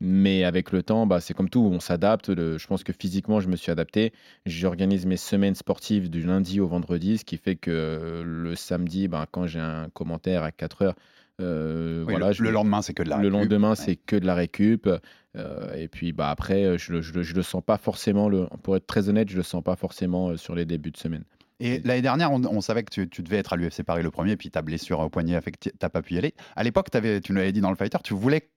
mais 0.00 0.44
avec 0.44 0.72
le 0.72 0.82
temps, 0.82 1.06
bah, 1.06 1.20
c'est 1.20 1.34
comme 1.34 1.48
tout, 1.48 1.60
on 1.72 1.80
s'adapte. 1.80 2.28
Le- 2.28 2.58
Je 2.58 2.66
pense 2.66 2.84
que 2.84 2.92
physiquement 2.92 3.40
je 3.40 3.48
me 3.48 3.56
suis 3.56 3.70
adapté. 3.72 4.12
J'organise 4.44 5.06
mes 5.06 5.16
semaines 5.16 5.54
sportives 5.54 6.10
du 6.10 6.22
lundi 6.22 6.60
au 6.60 6.66
vendredi, 6.66 7.18
ce 7.18 7.24
qui 7.24 7.36
fait 7.38 7.56
que 7.56 8.22
le 8.24 8.54
samedi, 8.54 9.08
bah, 9.08 9.26
quand 9.30 9.46
j'ai 9.46 9.60
un 9.60 9.88
commentaire 9.90 10.42
à 10.42 10.52
4 10.52 10.82
heures, 10.82 10.94
euh, 11.40 12.04
Oui, 12.04 12.12
voilà, 12.12 12.28
le, 12.28 12.32
je 12.32 12.42
le 12.42 12.50
lendemain, 12.50 12.82
c'est 12.82 12.94
que 12.94 13.02
de 13.02 13.08
la 13.10 13.16
le 13.18 13.28
récup. 13.28 13.40
lendemain, 13.50 13.70
Ouais. 13.70 13.76
c'est 13.76 13.96
que 13.96 14.16
de 14.16 14.26
la 14.26 14.34
récup. 14.34 14.88
euh, 15.36 15.74
et 15.74 15.88
puis 15.88 16.12
bah, 16.12 16.30
après, 16.30 16.78
je, 16.78 16.92
le- 16.92 17.02
je, 17.02 17.12
le- 17.12 17.22
je 17.22 17.34
le 17.34 17.42
sens 17.42 17.62
pas 17.64 17.76
forcément, 17.76 18.28
le, 18.30 18.46
pour 18.62 18.74
être 18.76 18.86
très 18.86 19.08
honnête, 19.10 19.28
je 19.28 19.36
le 19.36 19.42
sens 19.42 19.62
pas 19.62 19.76
forcément 19.76 20.30
euh, 20.30 20.36
sur 20.36 20.54
les 20.54 20.64
débuts 20.64 20.90
de 20.92 20.96
semaine. 20.96 21.24
Et 21.60 21.80
l'année 21.84 22.02
dernière, 22.02 22.32
on, 22.32 22.42
on 22.44 22.60
savait 22.62 22.82
que 22.84 22.90
tu, 22.90 23.08
tu 23.08 23.22
devais 23.22 23.36
être 23.38 23.52
à 23.52 23.56
l'UFC 23.56 23.82
Paris 23.82 24.02
le 24.02 24.10
premier, 24.10 24.36
puis 24.36 24.50
ta 24.50 24.60
blessure 24.62 24.98
au 25.00 25.08
poignet 25.10 25.36
a 25.36 25.40
fait 25.42 25.52
que 25.52 25.58
tu 25.58 25.70
n'as 25.82 25.88
pas 25.88 26.00
pu 26.02 26.14
y 26.14 26.18
aller. 26.18 26.34
À 26.54 26.64
l'époque, 26.64 26.88
tu 26.90 27.32
nous 27.32 27.36
l'avais 27.38 27.52
dit 27.52 27.60
dans 27.62 27.70
le 27.70 27.76
fighter, 27.76 27.98
tu 28.02 28.14
voulais 28.14 28.48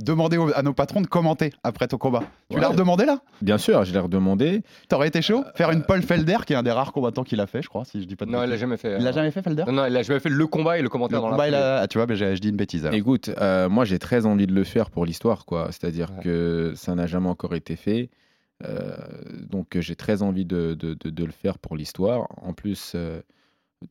demander 0.00 0.38
à 0.54 0.62
nos 0.62 0.72
patrons 0.72 1.00
de 1.00 1.06
commenter 1.06 1.52
après 1.64 1.88
ton 1.88 1.98
combat. 1.98 2.22
Tu 2.50 2.56
Ouais. 2.56 2.62
l'as 2.62 2.68
redemandé 2.68 3.04
là? 3.04 3.20
Bien 3.42 3.58
sûr, 3.58 3.84
je 3.84 3.92
l'ai 3.92 3.98
redemandé. 3.98 4.62
T'aurais 4.88 5.08
été 5.08 5.22
chaud? 5.22 5.44
Faire 5.56 5.70
Euh, 5.70 5.72
une 5.72 5.82
Paul 5.82 6.02
Felder, 6.02 6.36
qui 6.46 6.52
est 6.52 6.56
un 6.56 6.62
des 6.62 6.70
rares 6.70 6.92
combattants 6.92 7.24
qu'il 7.24 7.40
a 7.40 7.46
fait, 7.46 7.62
je 7.62 7.68
crois, 7.68 7.84
si 7.84 8.00
je 8.00 8.06
dis 8.06 8.14
pas 8.16 8.24
de 8.24 8.30
Non, 8.30 8.44
il 8.44 8.50
l'a 8.50 8.56
jamais 8.56 8.76
fait. 8.76 8.96
Il 8.98 9.02
l'a 9.04 9.10
euh, 9.10 9.12
jamais 9.12 9.30
fait, 9.30 9.42
Felder? 9.42 9.64
Non, 9.66 9.72
non, 9.72 9.86
il 9.86 9.96
a 9.96 10.02
jamais 10.02 10.20
fait 10.20 10.28
le 10.28 10.46
combat 10.46 10.78
et 10.78 10.82
le 10.82 10.88
commentaire 10.88 11.18
Le 11.18 11.22
dans 11.24 11.30
combat, 11.32 11.50
la 11.50 11.78
a- 11.78 11.82
ah, 11.82 11.88
tu 11.88 11.98
vois, 11.98 12.06
j'ai- 12.14 12.36
je 12.36 12.40
dis 12.40 12.48
une 12.50 12.56
bêtise. 12.56 12.86
alors. 12.86 12.94
Écoute, 12.96 13.30
euh, 13.40 13.68
moi 13.68 13.84
j'ai 13.84 13.98
très 13.98 14.24
envie 14.26 14.46
de 14.46 14.54
le 14.54 14.64
faire 14.64 14.90
pour 14.90 15.04
l'histoire, 15.04 15.44
quoi. 15.44 15.66
C'est-à-dire 15.72 16.10
Ouais. 16.16 16.22
que 16.24 16.72
ça 16.76 16.94
n'a 16.94 17.06
jamais 17.06 17.28
encore 17.28 17.54
été 17.54 17.74
fait. 17.76 18.10
Euh, 18.64 18.96
donc 19.48 19.76
j'ai 19.78 19.94
très 19.96 20.22
envie 20.22 20.44
de, 20.44 20.74
de- 20.74 20.94
de- 20.94 21.10
de 21.10 21.24
le 21.24 21.30
faire 21.32 21.58
pour 21.58 21.76
l'histoire. 21.76 22.26
En 22.42 22.52
plus, 22.52 22.92
euh, 22.94 23.20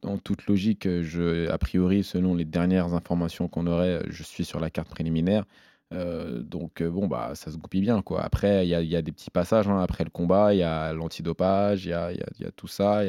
en 0.04 0.18
toute 0.18 0.46
logique, 0.48 0.88
je, 1.02 1.50
a 1.50 1.58
priori, 1.58 2.04
selon 2.04 2.36
les 2.36 2.44
dernières 2.46 2.94
informations 2.94 3.48
qu'on 3.48 3.66
aurait, 3.68 4.02
je 4.10 4.24
suis 4.24 4.44
sur 4.44 4.60
la 4.60 4.70
carte 4.70 4.90
préliminaire. 4.90 5.46
Euh, 5.94 6.42
donc 6.42 6.82
euh, 6.82 6.90
bon, 6.90 7.08
bah 7.08 7.34
ça 7.36 7.52
se 7.52 7.58
goupille 7.58 7.82
bien, 7.82 8.02
quoi. 8.02 8.22
Après, 8.24 8.66
il 8.66 8.70
y 8.70 8.76
a, 8.76 8.82
y 8.82 8.96
a 8.96 9.02
des 9.02 9.12
petits 9.14 9.30
passages 9.32 9.68
hein, 9.70 9.80
après 9.82 10.04
le 10.04 10.10
combat, 10.10 10.54
il 10.54 10.58
y 10.60 10.64
a 10.64 10.92
l'antidopage, 10.94 11.86
il 11.86 11.90
y 11.90 11.94
a, 11.94 12.12
y 12.12 12.20
a- 12.22 12.26
y 12.40 12.46
a 12.46 12.52
tout 12.52 12.68
ça. 12.68 13.04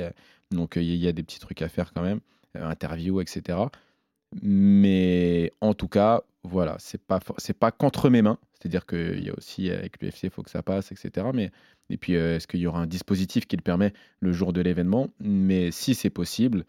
donc 0.52 0.76
euh, 0.76 0.82
il 0.82 0.94
y 0.96 1.08
a 1.08 1.12
des 1.12 1.22
petits 1.24 1.40
trucs 1.40 1.60
à 1.62 1.68
faire 1.68 1.92
quand 1.92 2.02
même, 2.02 2.20
euh, 2.56 2.64
interview, 2.68 3.20
etc. 3.20 3.58
Mais 4.42 5.52
en 5.60 5.74
tout 5.74 5.88
cas, 5.88 6.22
voilà, 6.44 6.76
c'est 6.78 7.02
pas 7.02 7.20
c'est 7.38 7.58
pas 7.58 7.72
qu'entre 7.72 8.10
mes 8.10 8.22
mains. 8.22 8.38
C'est-à-dire 8.60 8.86
qu'il 8.86 9.24
y 9.24 9.30
a 9.30 9.34
aussi 9.36 9.70
avec 9.70 10.00
l'UFC, 10.02 10.24
il 10.24 10.30
faut 10.30 10.42
que 10.42 10.50
ça 10.50 10.62
passe, 10.62 10.92
etc. 10.92 11.26
Mais 11.34 11.50
et 11.90 11.96
puis 11.96 12.16
euh, 12.16 12.36
est-ce 12.36 12.46
qu'il 12.46 12.60
y 12.60 12.66
aura 12.66 12.80
un 12.80 12.86
dispositif 12.86 13.46
qui 13.46 13.56
le 13.56 13.62
permet 13.62 13.92
le 14.20 14.32
jour 14.32 14.52
de 14.52 14.60
l'événement 14.60 15.08
Mais 15.20 15.70
si 15.70 15.94
c'est 15.94 16.10
possible, 16.10 16.64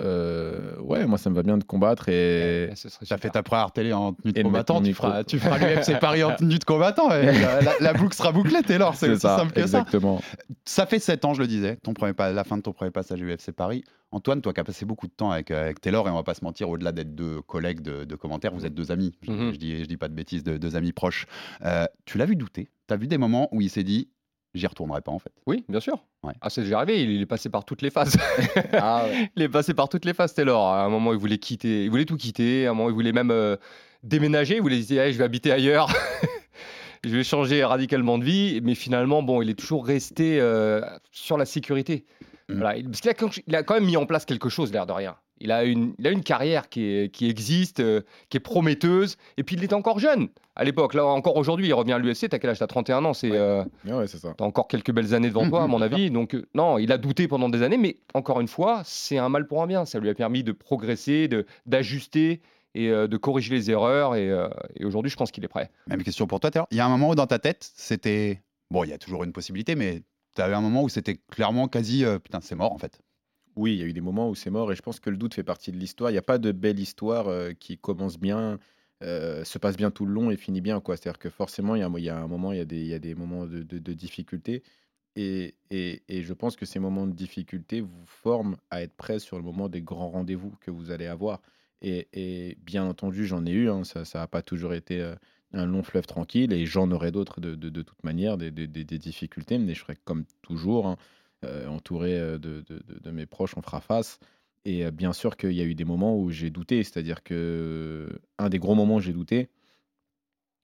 euh, 0.00 0.76
ouais, 0.80 1.06
moi 1.06 1.18
ça 1.18 1.30
me 1.30 1.34
va 1.34 1.42
bien 1.42 1.58
de 1.58 1.64
combattre 1.64 2.08
et 2.08 2.66
Ouais, 2.68 2.76
ce 2.76 2.88
serait 2.88 3.06
T'as 3.06 3.18
fait 3.18 3.30
ta 3.30 3.42
première 3.42 3.72
télé 3.72 3.92
en 3.92 4.12
tenue 4.12 4.32
de 4.32 4.42
combattant, 4.42 4.80
tu 4.80 4.88
micro. 4.88 5.06
feras, 5.08 5.24
tu 5.24 5.38
feras 5.38 5.58
l'UFC 5.58 5.98
Paris 6.00 6.22
en 6.24 6.34
tenue 6.34 6.58
de 6.58 6.64
combattant. 6.64 7.10
et 7.10 7.26
la, 7.26 7.60
la- 7.62 7.74
la 7.80 7.92
boucle 7.92 8.14
sera 8.16 8.32
bouclée, 8.32 8.62
Taylor, 8.62 8.94
c'est 8.94 9.08
aussi 9.10 9.20
simple 9.20 9.52
que 9.52 9.60
ça. 9.66 9.80
exactement. 9.80 10.20
Ça 10.64 10.86
fait 10.86 10.98
7 10.98 11.24
ans, 11.24 11.34
je 11.34 11.40
le 11.40 11.46
disais, 11.46 11.76
ton 11.82 11.92
premier 11.94 12.12
pas, 12.12 12.32
la 12.32 12.44
fin 12.44 12.56
de 12.56 12.62
ton 12.62 12.72
premier 12.72 12.90
passage 12.90 13.20
à 13.20 13.24
l'UFC 13.24 13.52
Paris. 13.52 13.84
Antoine, 14.10 14.42
toi 14.42 14.52
qui 14.52 14.60
as 14.60 14.64
passé 14.64 14.84
beaucoup 14.84 15.06
de 15.06 15.12
temps 15.12 15.30
avec, 15.30 15.50
avec 15.50 15.80
Taylor, 15.80 16.06
et 16.06 16.10
on 16.10 16.14
va 16.14 16.22
pas 16.22 16.34
se 16.34 16.44
mentir, 16.44 16.68
au-delà 16.68 16.92
d'être 16.92 17.14
deux 17.14 17.40
collègues 17.42 17.80
de, 17.80 18.04
de 18.04 18.14
commentaires, 18.14 18.52
vous 18.54 18.66
êtes 18.66 18.74
deux 18.74 18.90
amis. 18.92 19.12
Je, 19.22 19.30
Mhm. 19.30 19.52
je 19.52 19.58
dis, 19.58 19.78
je 19.80 19.86
dis 19.86 19.96
pas 19.96 20.08
de 20.08 20.14
bêtises, 20.14 20.42
de- 20.44 20.58
deux 20.58 20.76
amis 20.76 20.92
proches. 20.92 21.26
Euh, 21.64 21.86
tu 22.04 22.18
l'as 22.18 22.26
vu 22.26 22.36
douter? 22.36 22.68
Tu 22.88 22.94
as 22.94 22.96
vu 22.98 23.06
des 23.06 23.16
moments 23.18 23.48
où 23.52 23.60
il 23.62 23.70
s'est 23.70 23.84
dit 23.84 24.08
j'y 24.54 24.66
retournerai 24.66 25.00
pas 25.00 25.12
en 25.12 25.18
fait. 25.18 25.32
Oui, 25.46 25.64
bien 25.68 25.80
sûr. 25.80 25.98
Ouais. 26.22 26.34
Ah, 26.40 26.50
c'est 26.50 26.62
déjà 26.62 26.78
arrivé, 26.78 27.02
il, 27.02 27.20
est 27.20 27.26
passé 27.26 27.48
par 27.48 27.64
toutes 27.64 27.82
les 27.82 27.90
phases. 27.90 28.16
Il 29.36 29.42
est 29.42 29.48
passé 29.48 29.74
par 29.74 29.88
toutes 29.88 30.04
les 30.04 30.14
phases, 30.14 30.34
Taylor. 30.34 30.66
À 30.68 30.84
un 30.84 30.88
moment, 30.88 31.12
il 31.12 31.18
voulait 31.18 31.38
quitter, 31.38 31.84
il 31.84 31.90
voulait 31.90 32.04
tout 32.04 32.16
quitter. 32.16 32.66
À 32.66 32.70
un 32.70 32.74
moment, 32.74 32.88
il 32.90 32.94
voulait 32.94 33.12
même 33.12 33.30
euh, 33.30 33.56
déménager. 34.02 34.56
Il 34.56 34.62
voulait 34.62 34.78
dire, 34.78 35.04
je 35.12 35.18
vais 35.18 35.24
habiter 35.24 35.50
ailleurs. 35.52 35.90
je 37.04 37.10
vais 37.10 37.24
changer 37.24 37.64
radicalement 37.64 38.18
de 38.18 38.24
vie. 38.24 38.60
Mais 38.62 38.74
finalement, 38.74 39.22
bon, 39.22 39.42
il 39.42 39.50
est 39.50 39.58
toujours 39.58 39.86
resté 39.86 40.38
euh, 40.40 40.80
sur 41.10 41.36
la 41.38 41.44
sécurité. 41.44 42.04
Mhm. 42.48 42.56
Voilà. 42.56 42.76
Il- 42.76 42.84
Parce 42.88 43.00
qu'il 43.00 43.54
a, 43.54 43.58
a 43.58 43.62
quand 43.62 43.74
même 43.74 43.86
mis 43.86 43.96
en 43.96 44.06
place 44.06 44.24
quelque 44.24 44.48
chose, 44.48 44.72
l'air 44.72 44.86
de 44.86 44.92
rien. 44.92 45.16
Il 45.42 45.52
a 45.52 45.64
une, 45.64 45.94
il 45.98 46.06
a 46.06 46.10
une 46.10 46.22
carrière 46.22 46.68
qui, 46.68 46.84
est- 46.84 47.08
qui 47.14 47.28
existe, 47.28 47.80
euh, 47.80 48.00
qui 48.30 48.36
est 48.36 48.40
prometteuse. 48.40 49.16
Et 49.36 49.42
puis, 49.42 49.56
il 49.56 49.64
était 49.64 49.74
encore 49.74 49.98
jeune 49.98 50.28
à 50.56 50.64
l'époque. 50.64 50.94
Là, 50.94 51.04
encore 51.04 51.36
aujourd'hui, 51.36 51.66
il 51.66 51.74
revient 51.74 51.92
à 51.92 51.98
l'UFC. 51.98 52.28
T'as 52.28 52.38
quel 52.38 52.50
âge? 52.50 52.58
T'as 52.60 52.66
31 52.66 53.04
ans. 53.04 53.12
C'est. 53.12 53.30
euh, 53.32 53.64
Ouais, 53.84 54.06
c'est 54.06 54.18
ça. 54.18 54.32
T'as 54.36 54.44
encore 54.44 54.68
quelques 54.68 54.92
belles 54.92 55.12
années 55.14 55.28
devant 55.28 55.42
Mhm, 55.44 55.50
toi, 55.50 55.62
à 55.64 55.66
mon 55.66 55.78
bien 55.78 55.88
sûr. 55.88 55.96
avis. 55.96 56.10
Donc, 56.10 56.34
euh, 56.34 56.46
non, 56.54 56.78
il 56.78 56.90
a 56.92 56.96
douté 56.98 57.26
pendant 57.28 57.48
des 57.48 57.62
années, 57.62 57.76
mais 57.76 57.96
encore 58.14 58.40
une 58.40 58.48
fois, 58.48 58.82
c'est 58.84 59.18
un 59.18 59.28
mal 59.28 59.46
pour 59.46 59.62
un 59.62 59.66
bien. 59.66 59.84
Ça 59.84 59.98
lui 59.98 60.08
a 60.08 60.14
permis 60.14 60.44
de 60.44 60.52
progresser, 60.52 61.26
de- 61.28 61.44
d'ajuster 61.66 62.40
et 62.74 62.88
euh, 62.90 63.06
de 63.08 63.16
corriger 63.16 63.54
les 63.54 63.70
erreurs. 63.70 64.14
Et, 64.14 64.30
euh, 64.30 64.48
et 64.76 64.84
aujourd'hui, 64.84 65.10
je 65.10 65.16
pense 65.16 65.30
qu'il 65.32 65.44
est 65.44 65.48
prêt. 65.48 65.70
Même 65.88 66.02
question 66.02 66.26
pour 66.26 66.38
toi, 66.40 66.50
Taylor. 66.50 66.66
Il 66.70 66.76
y 66.76 66.80
a 66.80 66.86
un 66.86 66.88
moment 66.88 67.08
où 67.10 67.14
dans 67.14 67.26
ta 67.26 67.38
tête, 67.38 67.68
c'était. 67.74 68.40
Bon, 68.70 68.84
il 68.84 68.90
y 68.90 68.92
a 68.94 68.98
toujours 68.98 69.24
une 69.24 69.32
possibilité, 69.32 69.74
mais 69.74 70.02
tu 70.34 70.40
eu 70.40 70.44
un 70.44 70.60
moment 70.62 70.82
où 70.82 70.88
c'était 70.88 71.18
clairement 71.30 71.68
quasi. 71.68 72.04
euh, 72.04 72.18
Putain, 72.18 72.40
c'est 72.40 72.54
mort 72.54 72.72
en 72.72 72.78
fait. 72.78 73.00
Oui, 73.56 73.74
il 73.74 73.80
y 73.80 73.82
a 73.82 73.86
eu 73.86 73.92
des 73.92 74.00
moments 74.00 74.30
où 74.30 74.34
c'est 74.34 74.50
mort 74.50 74.72
et 74.72 74.76
je 74.76 74.82
pense 74.82 74.98
que 75.00 75.10
le 75.10 75.16
doute 75.16 75.34
fait 75.34 75.42
partie 75.42 75.72
de 75.72 75.76
l'histoire. 75.76 76.10
Il 76.10 76.14
n'y 76.14 76.18
a 76.18 76.22
pas 76.22 76.38
de 76.38 76.52
belle 76.52 76.78
histoire 76.80 77.28
euh, 77.28 77.52
qui 77.52 77.76
commence 77.76 78.18
bien, 78.18 78.58
euh, 79.02 79.44
se 79.44 79.58
passe 79.58 79.76
bien 79.76 79.90
tout 79.90 80.06
le 80.06 80.12
long 80.12 80.30
et 80.30 80.36
finit 80.36 80.62
bien. 80.62 80.80
C'est-à-dire 80.86 81.18
que 81.18 81.28
forcément, 81.28 81.74
il 81.76 81.80
y 82.02 82.08
a, 82.08 82.16
un 82.16 82.26
moment, 82.28 82.52
il 82.52 82.58
y 82.58 82.94
a 82.94 82.98
des, 82.98 83.14
moments 83.14 83.46
de, 83.46 83.62
de- 83.62 83.92
difficulté. 83.92 84.62
Et, 85.16 85.54
je 85.70 86.32
pense 86.32 86.56
que 86.56 86.64
ces 86.64 86.78
moments 86.78 87.06
de 87.06 87.12
difficulté 87.12 87.82
vous 87.82 88.06
forment 88.06 88.56
à 88.70 88.82
être 88.82 88.94
prêt 88.94 89.18
sur 89.18 89.36
le 89.36 89.42
moment 89.42 89.68
des 89.68 89.82
grands 89.82 90.08
rendez-vous 90.10 90.54
que 90.60 90.70
vous 90.70 90.90
allez 90.90 91.06
avoir. 91.06 91.42
Et, 91.82 92.56
bien 92.64 92.84
entendu, 92.86 93.26
j'en 93.26 93.44
ai 93.44 93.50
eu. 93.52 93.68
hein, 93.70 93.84
ça 93.84 94.04
n'a 94.14 94.26
pas 94.26 94.40
toujours 94.42 94.72
été 94.72 95.00
euh, 95.02 95.14
un 95.52 95.66
long 95.66 95.82
fleuve 95.82 96.06
tranquille 96.06 96.52
et 96.54 96.64
j'en 96.64 96.90
aurai 96.90 97.10
d'autres 97.12 97.40
de, 97.42 97.82
toute 97.82 98.02
manière, 98.02 98.38
des, 98.38 98.50
difficultés. 98.50 99.58
Mais 99.58 99.74
je 99.74 99.80
ferai 99.80 99.96
comme 100.04 100.24
toujours. 100.40 100.86
hein, 100.86 100.96
entouré 101.68 102.18
euh, 102.18 102.38
de, 102.38 102.62
de- 102.68 102.82
de- 103.00 103.10
mes 103.10 103.26
proches, 103.26 103.56
on 103.56 103.62
fera 103.62 103.80
face. 103.80 104.18
Et 104.64 104.84
euh, 104.84 104.90
bien 104.90 105.12
sûr 105.12 105.36
qu'il 105.36 105.52
y 105.52 105.60
a 105.60 105.64
eu 105.64 105.74
des 105.74 105.84
moments 105.84 106.16
où 106.16 106.30
j'ai 106.30 106.50
douté, 106.50 106.82
c'est-à-dire 106.84 107.22
que 107.22 108.08
un 108.38 108.48
des 108.48 108.58
gros 108.58 108.74
moments 108.74 108.96
où 108.96 109.00
j'ai 109.00 109.12
douté, 109.12 109.48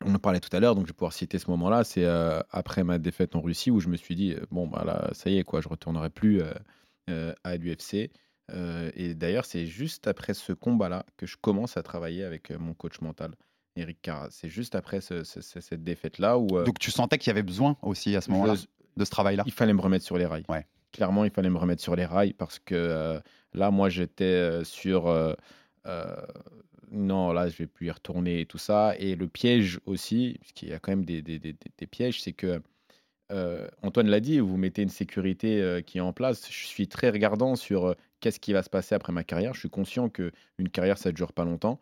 on 0.05 0.15
en 0.15 0.19
parlait 0.19 0.39
tout 0.41 0.55
à 0.57 0.61
l'heure, 0.61 0.75
donc 0.77 0.87
je 0.87 0.93
vais 0.93 0.97
pouvoir 0.97 1.13
citer 1.13 1.39
ce 1.39 1.51
moment-là, 1.51 1.83
c'est 1.83 2.05
euh, 2.05 2.41
après 2.51 2.85
ma 2.85 2.99
défaite 2.99 3.35
en 3.35 3.41
Russie 3.41 3.71
où 3.73 3.81
je 3.81 3.89
me 3.89 3.97
suis 3.97 4.15
dit, 4.15 4.33
euh, 4.35 4.45
bon, 4.53 4.69
bah 4.69 4.85
là, 4.87 5.11
ça 5.13 5.29
y 5.29 5.39
est, 5.39 5.45
quoi, 5.45 5.61
je 5.61 5.69
retournerai 5.69 6.11
plus 6.11 6.41
euh, 6.41 6.53
euh, 7.11 7.35
à 7.43 7.57
l'UFC. 7.57 8.11
Euh, 8.53 8.91
et 8.95 9.15
d'ailleurs, 9.15 9.45
c'est 9.45 9.67
juste 9.67 10.07
après 10.07 10.35
ce 10.35 10.53
combat-là 10.53 11.05
que 11.17 11.27
je 11.27 11.37
commence 11.37 11.77
à 11.77 11.83
travailler 11.83 12.23
avec 12.23 12.51
euh, 12.53 12.59
mon 12.59 12.75
coach 12.75 13.01
mental, 13.01 13.35
Eric 13.75 14.01
Carras. 14.01 14.29
C'est 14.31 14.49
juste 14.49 14.75
après 14.77 15.01
ce- 15.01 15.25
ce- 15.25 15.41
ce- 15.41 15.61
cette 15.61 15.83
défaite-là 15.83 16.39
où... 16.39 16.57
euh, 16.57 16.65
Donc 16.65 16.79
tu 16.79 16.91
sentais 16.93 17.19
qu'il 17.19 17.29
y 17.29 17.33
avait 17.33 17.43
besoin 17.43 17.77
aussi 17.83 18.15
à 18.15 18.21
ce 18.21 18.31
moment-là? 18.31 18.55
De 18.97 19.05
ce 19.05 19.11
travail-là 19.11 19.45
il 19.47 19.53
fallait 19.53 19.73
me 19.75 19.81
remettre 19.81 20.05
sur 20.05 20.19
les 20.19 20.27
rails. 20.27 20.45
Ouais. 20.49 20.67
Clairement, 20.93 21.25
il 21.25 21.31
fallait 21.31 21.51
me 21.51 21.59
remettre 21.59 21.83
sur 21.83 21.95
les 21.97 22.07
rails 22.07 22.33
parce 22.33 22.59
que 22.59 22.75
euh, 22.75 23.21
là, 23.55 23.71
moi, 23.71 23.89
j'étais 23.89 24.25
euh, 24.25 24.65
sur. 24.65 25.07
euh, 25.09 25.35
euh, 25.87 26.17
non, 26.91 27.33
là, 27.33 27.49
je 27.49 27.57
vais 27.59 27.67
plus 27.67 27.87
y 27.89 27.91
retourner 27.91 28.41
et 28.41 28.47
tout 28.47 28.59
ça. 28.59 28.95
Et 28.99 29.15
le 29.15 29.29
piège 29.29 29.81
aussi, 29.87 30.37
parce 30.41 30.53
qu'il 30.53 30.69
y 30.71 30.73
a 30.73 30.79
quand 30.79 30.93
même 30.93 31.05
des, 31.05 31.21
des- 31.23 31.39
des- 31.39 31.87
pièges, 31.87 32.23
c'est 32.23 32.33
que. 32.33 32.63
euh, 33.33 33.69
Antoine 33.83 34.09
l'a 34.09 34.21
dit, 34.21 34.39
vous 34.41 34.57
mettez 34.57 34.83
une 34.83 34.89
sécurité 34.89 35.61
euh, 35.61 35.81
qui 35.83 35.99
est 35.99 36.01
en 36.03 36.13
place. 36.15 36.47
Je 36.51 36.67
suis 36.67 36.89
très 36.89 37.11
regardant 37.11 37.57
sur 37.57 37.87
euh, 37.87 37.95
qu'est-ce 38.21 38.41
qui 38.41 38.53
va 38.55 38.63
se 38.63 38.71
passer 38.71 38.95
après 38.95 39.13
ma 39.13 39.25
carrière. 39.25 39.55
Je 39.55 39.61
suis 39.61 39.71
conscient 39.71 40.09
que 40.09 40.33
une 40.59 40.71
carrière, 40.71 40.99
ça 40.99 41.11
ne 41.11 41.15
dure 41.15 41.33
pas 41.33 41.45
longtemps. 41.45 41.81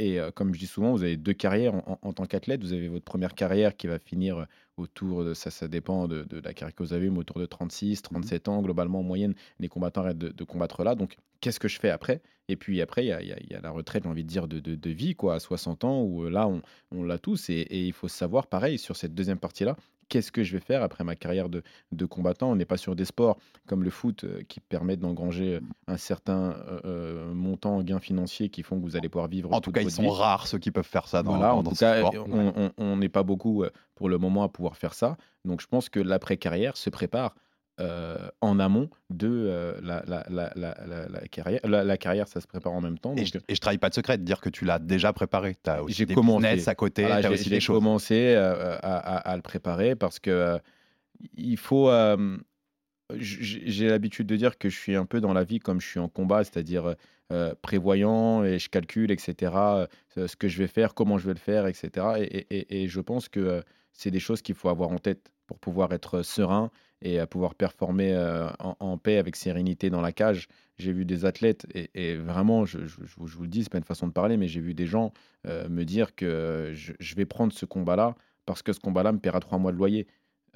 Et 0.00 0.20
euh, 0.20 0.30
comme 0.30 0.54
je 0.54 0.58
dis 0.60 0.66
souvent, 0.66 0.92
vous 0.92 1.02
avez 1.02 1.16
deux 1.16 1.32
carrières 1.32 1.74
en, 1.74 1.82
en- 2.02 2.08
en 2.08 2.12
tant 2.12 2.24
qu'athlète. 2.26 2.62
Vous 2.62 2.72
avez 2.72 2.88
votre 2.88 3.04
première 3.04 3.34
carrière 3.34 3.76
qui 3.76 3.86
va 3.88 3.98
finir 3.98 4.38
euh, 4.38 4.44
autour 4.76 5.24
de 5.24 5.34
ça, 5.34 5.50
ça 5.50 5.66
dépend 5.66 6.06
de, 6.06 6.22
de 6.22 6.38
la 6.40 6.54
carrière 6.54 6.74
que 6.74 6.82
vous 6.84 6.92
avez, 6.92 7.10
mais 7.10 7.18
autour 7.18 7.40
de 7.40 7.46
36, 7.46 8.02
37 8.02 8.48
ans, 8.48 8.62
globalement 8.62 9.00
en 9.00 9.02
moyenne, 9.02 9.34
les 9.58 9.68
combattants 9.68 10.02
arrêtent 10.02 10.18
de, 10.18 10.28
de 10.28 10.44
combattre 10.44 10.84
là. 10.84 10.94
Donc, 10.94 11.16
qu'est-ce 11.40 11.58
que 11.58 11.66
je 11.68 11.80
fais 11.80 11.90
après? 11.90 12.22
Et 12.48 12.54
puis 12.56 12.80
après, 12.80 13.04
il 13.04 13.08
y 13.08 13.12
a, 13.12 13.20
il 13.22 13.28
y 13.28 13.32
a- 13.32 13.40
il 13.40 13.50
y 13.50 13.54
a 13.54 13.60
la 13.60 13.70
retraite, 13.70 14.04
j'ai 14.04 14.08
envie 14.08 14.22
de 14.24 14.28
dire, 14.28 14.46
de, 14.48 14.90
vie, 14.90 15.14
quoi, 15.16 15.34
à 15.34 15.40
60 15.40 15.82
ans, 15.84 16.02
où 16.02 16.28
là, 16.28 16.46
on, 16.48 16.62
on 16.92 17.02
l'a 17.02 17.18
tous. 17.18 17.50
Et, 17.50 17.54
et 17.54 17.84
il 17.86 17.92
faut 17.92 18.08
savoir, 18.08 18.46
pareil, 18.46 18.78
sur 18.78 18.96
cette 18.96 19.14
deuxième 19.14 19.38
partie-là, 19.38 19.76
qu'est-ce 20.08 20.32
que 20.32 20.42
je 20.42 20.52
vais 20.56 20.62
faire 20.62 20.82
après 20.82 21.04
ma 21.04 21.14
carrière 21.16 21.48
de, 21.48 21.62
de 21.92 22.04
combattant? 22.06 22.50
On 22.50 22.56
n'est 22.56 22.64
pas 22.64 22.76
sur 22.76 22.96
des 22.96 23.04
sports 23.04 23.38
comme 23.66 23.82
le 23.84 23.90
foot 23.90 24.24
euh, 24.24 24.42
qui 24.48 24.60
permettent 24.60 25.00
d'engranger 25.00 25.54
euh, 25.56 25.60
un 25.86 25.96
certain 25.96 26.56
euh, 26.84 27.32
montant 27.34 27.76
en 27.76 27.82
gains 27.82 28.00
financiers 28.00 28.48
qui 28.48 28.62
font 28.62 28.76
que 28.78 28.82
vous 28.82 28.96
allez 28.96 29.08
pouvoir 29.08 29.28
vivre. 29.28 29.52
En 29.52 29.60
tout 29.60 29.72
cas, 29.72 29.82
ils 29.82 29.90
sont 29.90 30.02
vie. 30.02 30.08
rares 30.10 30.46
ceux 30.46 30.58
qui 30.58 30.70
peuvent 30.70 30.84
faire 30.86 31.08
ça 31.08 31.22
dans, 31.22 31.32
Voilà, 31.36 31.54
en 31.54 31.62
dans 31.62 31.70
tout 31.70 31.76
ce 31.76 31.80
cas, 31.80 31.98
sport. 32.06 32.26
on- 32.78 32.96
n'est 32.96 33.08
pas 33.08 33.22
beaucoup 33.22 33.64
pour 33.94 34.08
le 34.08 34.18
moment 34.18 34.42
à 34.42 34.48
pouvoir 34.48 34.76
faire 34.76 34.94
ça. 34.94 35.16
Donc, 35.44 35.60
je 35.60 35.66
pense 35.66 35.88
que 35.88 36.00
l'après-carrière 36.00 36.76
se 36.76 36.90
prépare 36.90 37.34
euh, 37.80 38.16
en 38.40 38.58
amont 38.58 38.88
de 39.10 39.28
euh, 39.28 39.78
la, 39.82 40.02
la- 40.06 40.26
la- 40.28 40.52
la- 40.56 40.76
la- 40.86 41.08
la 41.08 41.20
carrière. 41.28 41.60
La, 41.64 41.96
carrière, 41.96 42.26
ça 42.28 42.40
se 42.40 42.46
prépare 42.46 42.72
en 42.72 42.80
même 42.80 42.98
temps. 42.98 43.12
Et 43.14 43.20
Donc, 43.22 43.26
je, 43.34 43.38
et 43.48 43.54
je 43.54 43.60
trahis 43.60 43.78
pas 43.78 43.88
de 43.88 43.94
secret 43.94 44.18
de 44.18 44.24
dire 44.24 44.40
que 44.40 44.48
tu 44.48 44.64
l'as 44.64 44.78
déjà 44.78 45.12
préparé. 45.12 45.56
Tu 45.62 45.70
as 45.70 45.82
aussi 45.82 45.94
J'ai 45.96 46.06
des 46.06 46.14
commencé. 46.14 46.68
à 46.68 46.74
côté, 46.74 47.02
voilà, 47.02 47.20
tu 47.20 47.26
as 47.26 47.28
j'ai- 47.30 47.34
aussi 47.34 47.44
j'ai 47.44 47.50
des 47.50 47.60
choses. 47.60 47.76
commencé 47.78 48.34
euh, 48.34 48.76
à, 48.82 48.96
à- 48.98 49.16
à 49.30 49.36
le 49.36 49.42
préparer 49.42 49.94
parce 49.94 50.18
que 50.18 50.30
euh, 50.30 50.58
il 51.36 51.56
faut. 51.56 51.88
euh, 51.90 52.36
j'ai 53.16 53.88
l'habitude 53.88 54.26
de 54.26 54.36
dire 54.36 54.58
que 54.58 54.68
je 54.68 54.76
suis 54.78 54.94
un 54.94 55.06
peu 55.06 55.20
dans 55.20 55.32
la 55.32 55.44
vie 55.44 55.60
comme 55.60 55.80
je 55.80 55.86
suis 55.86 55.98
en 56.00 56.08
combat, 56.08 56.44
c'est-à-dire 56.44 56.94
euh, 57.32 57.54
prévoyant 57.62 58.44
et 58.44 58.58
je 58.58 58.68
calcule, 58.68 59.10
etc. 59.10 59.52
euh, 60.16 60.26
ce 60.26 60.36
que 60.36 60.48
je 60.48 60.58
vais 60.58 60.66
faire, 60.66 60.94
comment 60.94 61.16
je 61.18 61.26
vais 61.26 61.32
le 61.32 61.38
faire, 61.38 61.66
etc. 61.66 61.90
Et, 62.18 62.22
et- 62.24 62.46
et- 62.58 62.82
et 62.84 62.88
je 62.88 63.00
pense 63.00 63.28
que 63.28 63.40
euh, 63.40 63.60
c'est 63.92 64.10
des 64.10 64.20
choses 64.20 64.42
qu'il 64.42 64.54
faut 64.54 64.68
avoir 64.68 64.90
en 64.90 64.98
tête 64.98 65.30
pour 65.46 65.58
pouvoir 65.58 65.92
être 65.92 66.22
serein 66.22 66.70
et 67.02 67.20
euh, 67.20 67.26
pouvoir 67.26 67.54
performer 67.54 68.12
euh, 68.12 68.48
en, 68.58 68.76
en 68.80 68.98
paix 68.98 69.18
avec 69.18 69.36
sérénité 69.36 69.90
dans 69.90 70.00
la 70.00 70.12
cage. 70.12 70.48
J'ai 70.78 70.92
vu 70.92 71.04
des 71.04 71.24
athlètes 71.24 71.66
et, 71.74 71.90
et 71.94 72.16
vraiment, 72.16 72.64
je, 72.64 72.86
je- 72.86 73.04
je 73.04 73.14
vous- 73.16 73.42
le 73.42 73.48
dis, 73.48 73.62
c'est 73.64 73.70
pas 73.72 73.78
une 73.78 73.84
façon 73.84 74.06
de 74.06 74.12
parler, 74.12 74.36
mais 74.36 74.48
j'ai 74.48 74.60
vu 74.60 74.74
des 74.74 74.86
gens 74.86 75.12
euh, 75.46 75.68
me 75.68 75.84
dire 75.84 76.14
que 76.14 76.72
je, 76.74 76.92
je 76.98 77.14
vais 77.14 77.24
prendre 77.26 77.52
ce 77.52 77.64
combat-là 77.66 78.14
parce 78.46 78.62
que 78.62 78.72
ce 78.72 78.80
combat-là 78.80 79.12
me 79.12 79.18
paiera 79.18 79.40
trois 79.40 79.58
mois 79.58 79.72
de 79.72 79.76
loyer. 79.76 80.06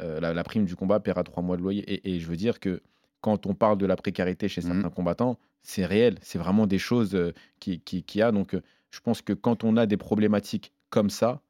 Euh, 0.01 0.21
la, 0.21 0.33
la 0.33 0.43
prime 0.45 0.65
du 0.65 0.75
combat 0.77 0.99
paiera 1.01 1.23
trois 1.25 1.43
mois 1.43 1.57
de 1.57 1.63
loyer. 1.63 1.83
Et, 1.93 2.15
et 2.15 2.21
je 2.21 2.27
veux 2.27 2.37
dire 2.37 2.59
que 2.61 2.83
quand 3.21 3.47
on 3.47 3.55
parle 3.55 3.79
de 3.79 3.87
la 3.87 3.97
précarité 3.97 4.49
chez 4.49 4.63
Mhm. 4.63 4.73
certains 4.73 4.91
combattants, 4.91 5.39
c'est 5.63 5.87
réel. 5.87 6.19
C'est 6.23 6.39
vraiment 6.39 6.67
des 6.67 6.79
choses 6.79 7.17
qui, 7.61 7.79
qui, 7.81 8.03
qui 8.03 8.21
a. 8.23 8.33
Donc, 8.33 8.57
je 8.91 9.01
pense 9.01 9.23
que 9.23 9.33
quand 9.33 9.63
on 9.65 9.77
a 9.77 9.87
des 9.87 9.97
problématiques 9.97 10.73
comme 10.91 11.09
ça, 11.11 11.41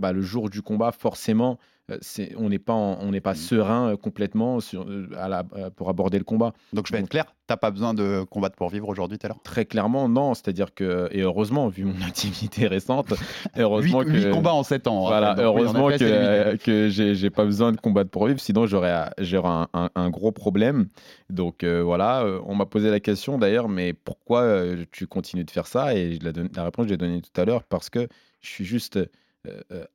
bah, 0.00 0.12
le 0.12 0.22
jour 0.22 0.50
du 0.50 0.62
combat, 0.62 0.90
forcément, 0.92 1.58
euh, 1.90 1.98
on 2.36 2.48
n'est 2.48 2.58
pas, 2.60 2.72
en- 2.72 2.98
on 3.00 3.10
n'est 3.10 3.20
pas 3.20 3.34
serein 3.34 3.90
euh, 3.90 3.96
complètement 3.96 4.60
sur, 4.60 4.82
euh, 4.88 5.08
à 5.16 5.28
la- 5.28 5.42
euh, 5.56 5.70
pour 5.70 5.88
aborder 5.88 6.18
le 6.18 6.24
combat. 6.24 6.52
Donc 6.72 6.86
je 6.86 6.92
vais 6.92 7.00
être 7.00 7.08
clair, 7.08 7.24
t'as 7.48 7.56
pas 7.56 7.70
besoin 7.72 7.94
de 7.94 8.22
combattre 8.30 8.54
pour 8.54 8.68
vivre 8.70 8.88
aujourd'hui, 8.88 9.18
Taylor 9.18 9.38
Très 9.42 9.64
clairement, 9.64 10.08
non. 10.08 10.34
C'est-à-dire 10.34 10.72
que, 10.72 11.08
et 11.10 11.20
heureusement, 11.22 11.68
vu 11.68 11.84
mon 11.84 11.94
activité 12.06 12.68
récente, 12.68 13.12
heureusement 13.56 14.02
8, 14.02 14.22
que. 14.22 14.32
combats 14.32 14.54
en 14.54 14.62
7 14.62 14.86
ans. 14.86 15.02
on 15.04 15.06
Voilà. 15.08 15.34
Donc 15.34 15.44
heureusement 15.44 15.88
que, 15.88 15.96
euh, 16.02 16.56
que 16.56 16.88
j'ai 16.90 17.30
pas 17.30 17.44
besoin 17.44 17.72
de 17.72 17.76
combattre 17.80 18.10
pour 18.10 18.26
vivre, 18.26 18.40
sinon 18.40 18.66
j'aurais 18.66 18.92
à- 18.92 19.12
j'aurais 19.18 19.48
un, 19.48 19.68
un- 19.74 19.90
un 19.96 20.10
gros 20.10 20.30
problème. 20.32 20.86
Donc 21.28 21.64
euh, 21.64 21.82
voilà, 21.82 22.24
on 22.46 22.54
m'a 22.54 22.66
posé 22.66 22.90
la 22.90 23.00
question 23.00 23.36
d'ailleurs, 23.38 23.68
mais 23.68 23.92
pourquoi 23.94 24.54
tu 24.92 25.06
continues 25.06 25.44
de 25.44 25.50
faire 25.50 25.66
ça? 25.66 25.94
Et 25.94 26.18
la, 26.22 26.30
la 26.54 26.64
réponse, 26.64 26.86
je 26.86 26.90
l'ai 26.90 26.96
donnée 26.96 27.20
tout 27.20 27.40
à 27.40 27.44
l'heure, 27.44 27.64
parce 27.64 27.90
que 27.90 28.06
je 28.40 28.48
suis 28.48 28.64
juste 28.64 28.98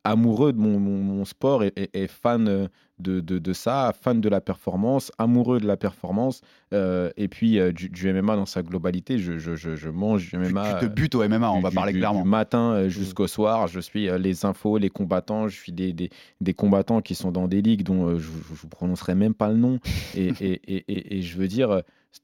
amoureux 0.04 0.54
de 0.54 0.58
mon, 0.58 0.80
mon- 0.80 1.02
mon 1.04 1.26
sport 1.26 1.64
et, 1.64 1.72
et- 1.76 2.04
et 2.04 2.08
fan 2.08 2.48
euh, 2.48 2.68
de, 2.98 3.20
de- 3.20 3.40
de 3.40 3.54
ça, 3.54 3.94
fan 4.00 4.22
de 4.22 4.30
la 4.30 4.40
performance, 4.42 5.12
amoureux 5.18 5.60
de 5.60 5.68
la 5.68 5.76
performance, 5.78 6.42
euh, 6.74 7.12
et 7.18 7.28
puis 7.28 7.60
euh, 7.60 7.72
du, 7.74 7.90
du 7.90 8.08
MMA 8.14 8.36
dans 8.38 8.46
sa 8.46 8.64
globalité. 8.64 9.20
Je, 9.20 9.38
je- 9.38 9.56
je- 9.56 9.76
je 9.76 9.90
mange 9.90 10.30
du 10.30 10.38
MMA. 10.38 10.80
tu 10.80 10.88
te 10.88 10.92
butes 10.94 11.14
au 11.16 11.22
MMA, 11.24 11.52
on 11.52 11.58
du- 11.58 11.64
va 11.64 11.72
parler 11.72 11.92
du- 11.94 12.00
clairement. 12.00 12.24
Du 12.24 12.30
matin 12.30 12.72
euh, 12.74 12.90
jusqu'au 12.90 13.28
soir, 13.28 13.68
je 13.68 13.80
suis 13.82 14.10
euh, 14.10 14.18
les 14.18 14.46
infos, 14.46 14.78
les 14.78 14.90
combattants, 14.90 15.48
je 15.50 15.56
suis 15.60 15.72
des, 15.74 15.92
des, 15.94 16.10
des 16.42 16.54
combattants 16.54 17.02
qui 17.02 17.16
sont 17.16 17.32
dans 17.32 17.48
des 17.48 17.62
ligues 17.62 17.84
dont 17.84 18.08
euh, 18.08 18.18
je 18.18 18.30
ne 18.30 18.56
vous 18.56 18.68
prononcerai 18.70 19.14
même 19.16 19.34
pas 19.34 19.50
le 19.50 19.58
nom. 19.58 19.80
Et, 20.16 20.30
et, 20.40 21.18
et, 21.18 21.22
je 21.22 21.38
veux 21.38 21.48
dire, 21.50 21.70
euh, 21.72 21.82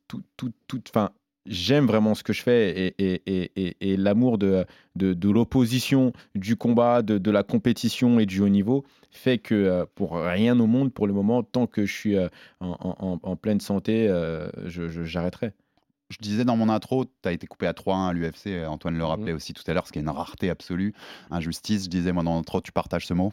tout, 0.07 0.21
tout, 0.38 0.51
tout, 0.67 0.81
enfin, 0.89 1.10
j'aime 1.45 1.86
vraiment 1.88 2.13
ce 2.15 2.23
que 2.23 2.34
je 2.34 2.41
fais 2.43 2.69
et, 2.88 2.95
et, 3.04 3.21
et, 3.25 3.51
et- 3.56 3.91
et 3.93 3.97
l'amour 3.97 4.38
de, 4.38 4.65
de, 4.95 5.13
de 5.13 5.30
l'opposition, 5.30 6.13
du 6.36 6.56
combat, 6.56 7.01
de, 7.01 7.17
de 7.17 7.32
la 7.32 7.43
compétition 7.43 8.19
et 8.19 8.25
du 8.25 8.41
haut 8.41 8.49
niveau 8.49 8.86
fait 9.10 9.38
que 9.38 9.56
euh, 9.56 9.86
pour 9.95 10.13
rien 10.15 10.60
au 10.60 10.67
monde, 10.67 10.93
pour 10.93 11.08
le 11.08 11.13
moment, 11.13 11.43
tant 11.43 11.67
que 11.67 11.86
je 11.86 11.91
suis 11.93 12.15
euh, 12.15 12.30
en, 12.60 12.77
en- 12.99 13.19
en 13.21 13.36
pleine 13.36 13.60
santé, 13.60 14.08
euh, 14.08 14.49
je- 14.67 14.88
je- 14.89 15.04
j'arrêterai. 15.04 15.51
Je 16.10 16.17
disais 16.21 16.43
dans 16.45 16.58
mon 16.58 16.67
intro, 16.69 17.06
tu 17.06 17.12
as 17.30 17.32
été 17.32 17.47
coupé 17.47 17.67
à 17.67 17.73
3-1 17.73 18.08
à 18.10 18.13
l'UFC, 18.13 18.65
Antoine 18.67 18.95
le 18.95 18.99
Mhm. 19.04 19.06
rappelait 19.10 19.34
aussi 19.34 19.54
tout 19.54 19.63
à 19.67 19.73
l'heure, 19.73 19.88
ce 19.88 19.91
qui 19.93 19.99
est 19.99 20.01
une 20.01 20.10
rareté 20.10 20.49
absolue. 20.49 20.93
Injustice, 21.30 21.86
je 21.86 21.89
disais 21.89 22.12
moi 22.12 22.23
dans 22.23 22.36
l'intro, 22.36 22.60
tu 22.62 22.71
partages 22.73 23.08
ce 23.08 23.13
mot 23.13 23.32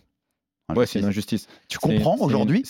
Ouais, 0.75 0.87
c'est 0.87 0.99
une 0.99 1.07
injustice. 1.07 1.49
Tu 1.69 1.79
comprends 1.79 2.17
aujourd'hui 2.21 2.63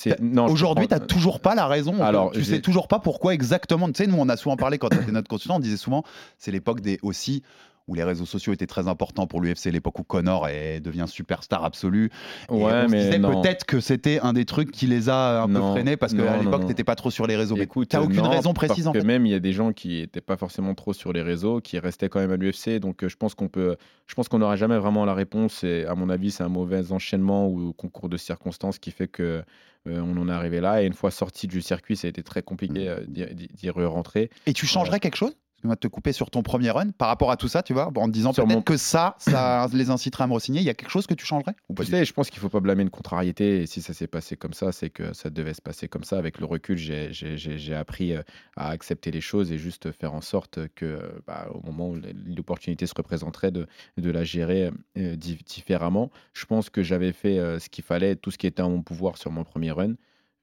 Aujourd'hui, 0.49 0.87
tu 0.87 0.95
n'as 0.95 1.01
toujours 1.01 1.41
pas 1.41 1.55
la 1.55 1.67
raison. 1.67 2.03
Alors, 2.03 2.31
tu 2.33 2.45
sais 2.45 2.61
toujours 2.61 2.89
pas 2.89 3.01
pourquoi 3.01 3.35
exactement. 3.35 3.89
Tu 3.89 4.05
sais, 4.05 4.07
nous, 4.07 4.17
on 4.19 4.29
a 4.29 4.37
souvent 4.37 4.57
parlé 4.57 4.79
quand 4.79 4.89
tu 4.89 4.99
étais 4.99 5.13
notre 5.13 5.29
consultant, 5.29 5.57
on 5.57 5.61
disait 5.61 5.77
souvent, 5.77 6.05
c'est 6.39 6.53
l'époque 6.53 6.81
des 6.81 6.99
aussi 7.03 7.43
où 7.88 7.94
les 7.94 8.05
réseaux 8.05 8.27
sociaux 8.27 8.53
étaient 8.53 8.66
très 8.66 8.87
importants 8.87 9.27
pour 9.27 9.40
l'UFC, 9.40 9.66
l'époque 9.72 9.98
où 9.98 10.05
Connor 10.05 10.46
est, 10.48 10.81
devient 10.81 11.07
superstar 11.09 11.64
absolu. 11.64 12.11
Et 12.51 12.53
Ouais, 12.53 12.85
on 12.85 12.88
mais 12.88 13.18
peut-être 13.18 13.64
que 13.64 13.81
c'était 13.81 14.20
un 14.20 14.33
des 14.33 14.44
trucs 14.44 14.70
qui 14.70 14.87
les 14.87 15.09
a 15.09 15.42
un 15.42 15.48
Non, 15.48 15.61
peu 15.61 15.72
freinés 15.72 15.96
parce 15.96 16.14
qu'à 16.14 16.37
l'époque, 16.37 16.64
n'étais 16.64 16.85
pas 16.85 16.94
trop 16.94 17.11
sur 17.11 17.27
les 17.27 17.35
réseaux. 17.37 17.57
Écoute, 17.57 17.88
tu 17.88 17.96
n'as 17.96 18.03
aucune 18.03 18.16
non, 18.22 18.31
raison 18.31 18.53
précise 18.55 18.87
en 18.87 18.92
fait. 18.92 19.01
que 19.01 19.05
même 19.05 19.27
il 19.27 19.33
y 19.33 19.35
a 19.35 19.40
des 19.40 19.53
gens 19.53 19.72
qui 19.72 20.01
n'étaient 20.01 20.20
pas 20.20 20.37
forcément 20.37 20.74
trop 20.74 20.92
sur 20.92 21.12
les 21.12 21.22
réseaux, 21.22 21.61
qui 21.61 21.79
restaient 21.79 22.09
quand 22.09 22.20
même 22.20 22.31
à 22.33 22.37
l'UFC. 22.37 22.79
Donc 22.79 23.03
euh, 23.03 23.09
je 23.09 23.16
pense 23.16 23.35
qu'on 23.35 23.48
peut, 23.48 23.77
je 24.07 24.14
pense 24.14 24.29
qu'on 24.29 24.38
n'aura 24.38 24.57
jamais 24.57 24.79
vraiment 24.79 25.05
la 25.05 25.14
réponse. 25.14 25.64
Et 25.64 25.85
à 25.87 25.94
mon 25.94 26.09
avis, 26.11 26.31
c'est 26.31 26.44
un 26.44 26.48
mauvais 26.48 26.92
enchaînement 26.92 27.48
ou 27.48 27.72
concours 27.72 28.09
de 28.09 28.16
circonstances 28.16 28.79
qui 28.79 28.90
fait 28.90 29.09
que 29.09 29.42
euh, 29.87 30.01
on 30.03 30.16
en 30.18 30.29
est 30.29 30.33
arrivé 30.33 30.61
là. 30.61 30.83
Et 30.83 30.87
une 30.87 30.92
fois 30.92 31.11
sorti 31.11 31.46
du 31.46 31.62
circuit, 31.62 31.96
ça 31.96 32.07
a 32.07 32.11
été 32.11 32.22
très 32.22 32.42
compliqué 32.42 32.88
euh, 32.88 33.01
d'y 33.07 33.24
d'y- 33.35 33.48
d'y 33.48 33.70
rentrer. 33.70 34.29
Et 34.46 34.53
tu 34.53 34.66
changerais 34.66 35.01
quelque 35.01 35.16
chose? 35.16 35.37
Excuse-moi 35.59 35.75
de 35.75 35.81
te 35.81 35.88
couper 35.88 36.12
sur 36.12 36.31
ton 36.31 36.44
premier 36.44 36.71
run 36.71 36.90
par 36.92 37.09
rapport 37.09 37.33
à 37.33 37.37
tout 37.37 37.49
ça, 37.49 37.64
tu 37.64 37.73
vois, 37.73 37.88
en 37.88 38.07
te 38.07 38.12
disant 38.12 38.33
peut-être 38.33 38.49
mon- 38.49 38.62
que 38.62 38.77
ça, 38.77 39.16
ça 39.18 39.66
les 39.73 39.90
inciterait 39.90 40.23
à 40.23 40.27
me 40.29 40.33
re-signer. 40.35 40.61
Il 40.61 40.64
y 40.64 40.71
a 40.71 40.75
quelque 40.75 40.90
chose 40.92 41.09
que 41.09 41.14
tu 41.14 41.27
changerais 41.27 41.57
ou 41.68 41.75
pas 41.75 41.83
Tu 41.83 41.90
du 41.90 41.97
sais, 41.97 42.05
je 42.05 42.12
pense 42.12 42.31
qu'il 42.31 42.38
faut 42.38 42.49
pas 42.49 42.61
blâmer 42.61 42.85
une 42.85 42.90
contrariété. 42.90 43.62
Et 43.62 43.66
si 43.66 43.83
ça 43.83 43.92
s'est 43.92 44.07
passé 44.07 44.37
comme 44.37 44.53
ça, 44.53 44.71
c'est 44.71 44.88
que 44.88 45.12
ça 45.14 45.31
devait 45.31 45.55
se 45.55 45.61
passer 45.61 45.88
comme 45.88 46.05
ça. 46.05 46.16
Avec 46.16 46.38
le 46.38 46.47
recul, 46.47 46.77
j'ai- 46.77 47.75
appris 47.75 48.14
euh, 48.14 48.23
à 48.57 48.68
accepter 48.71 49.11
les 49.11 49.21
choses 49.21 49.51
et 49.51 49.59
juste 49.59 49.90
faire 49.90 50.14
en 50.14 50.21
sorte 50.21 50.61
que, 50.77 50.85
euh, 50.87 51.18
bah, 51.27 51.49
au 51.53 51.61
moment 51.66 51.88
où 51.90 51.97
l'opportunité 52.25 52.87
se 52.87 52.94
représenterait, 52.97 53.51
de, 53.51 53.66
de 53.97 54.11
la 54.12 54.23
gérer 54.23 54.71
euh, 54.97 55.16
di- 55.16 55.40
différemment. 55.44 56.12
Je 56.35 56.47
pense 56.47 56.71
que 56.71 56.85
j'avais 56.85 57.12
fait 57.12 57.40
euh, 57.40 57.59
ce 57.59 57.68
qu'il 57.68 57.83
fallait, 57.83 58.14
tout 58.14 58.31
ce 58.31 58.38
qui 58.38 58.47
était 58.47 58.62
en 58.62 58.71
mon 58.71 58.83
pouvoir 58.83 59.18
sur 59.18 59.33
mon 59.33 59.42
premier 59.42 59.73
run. 59.73 59.94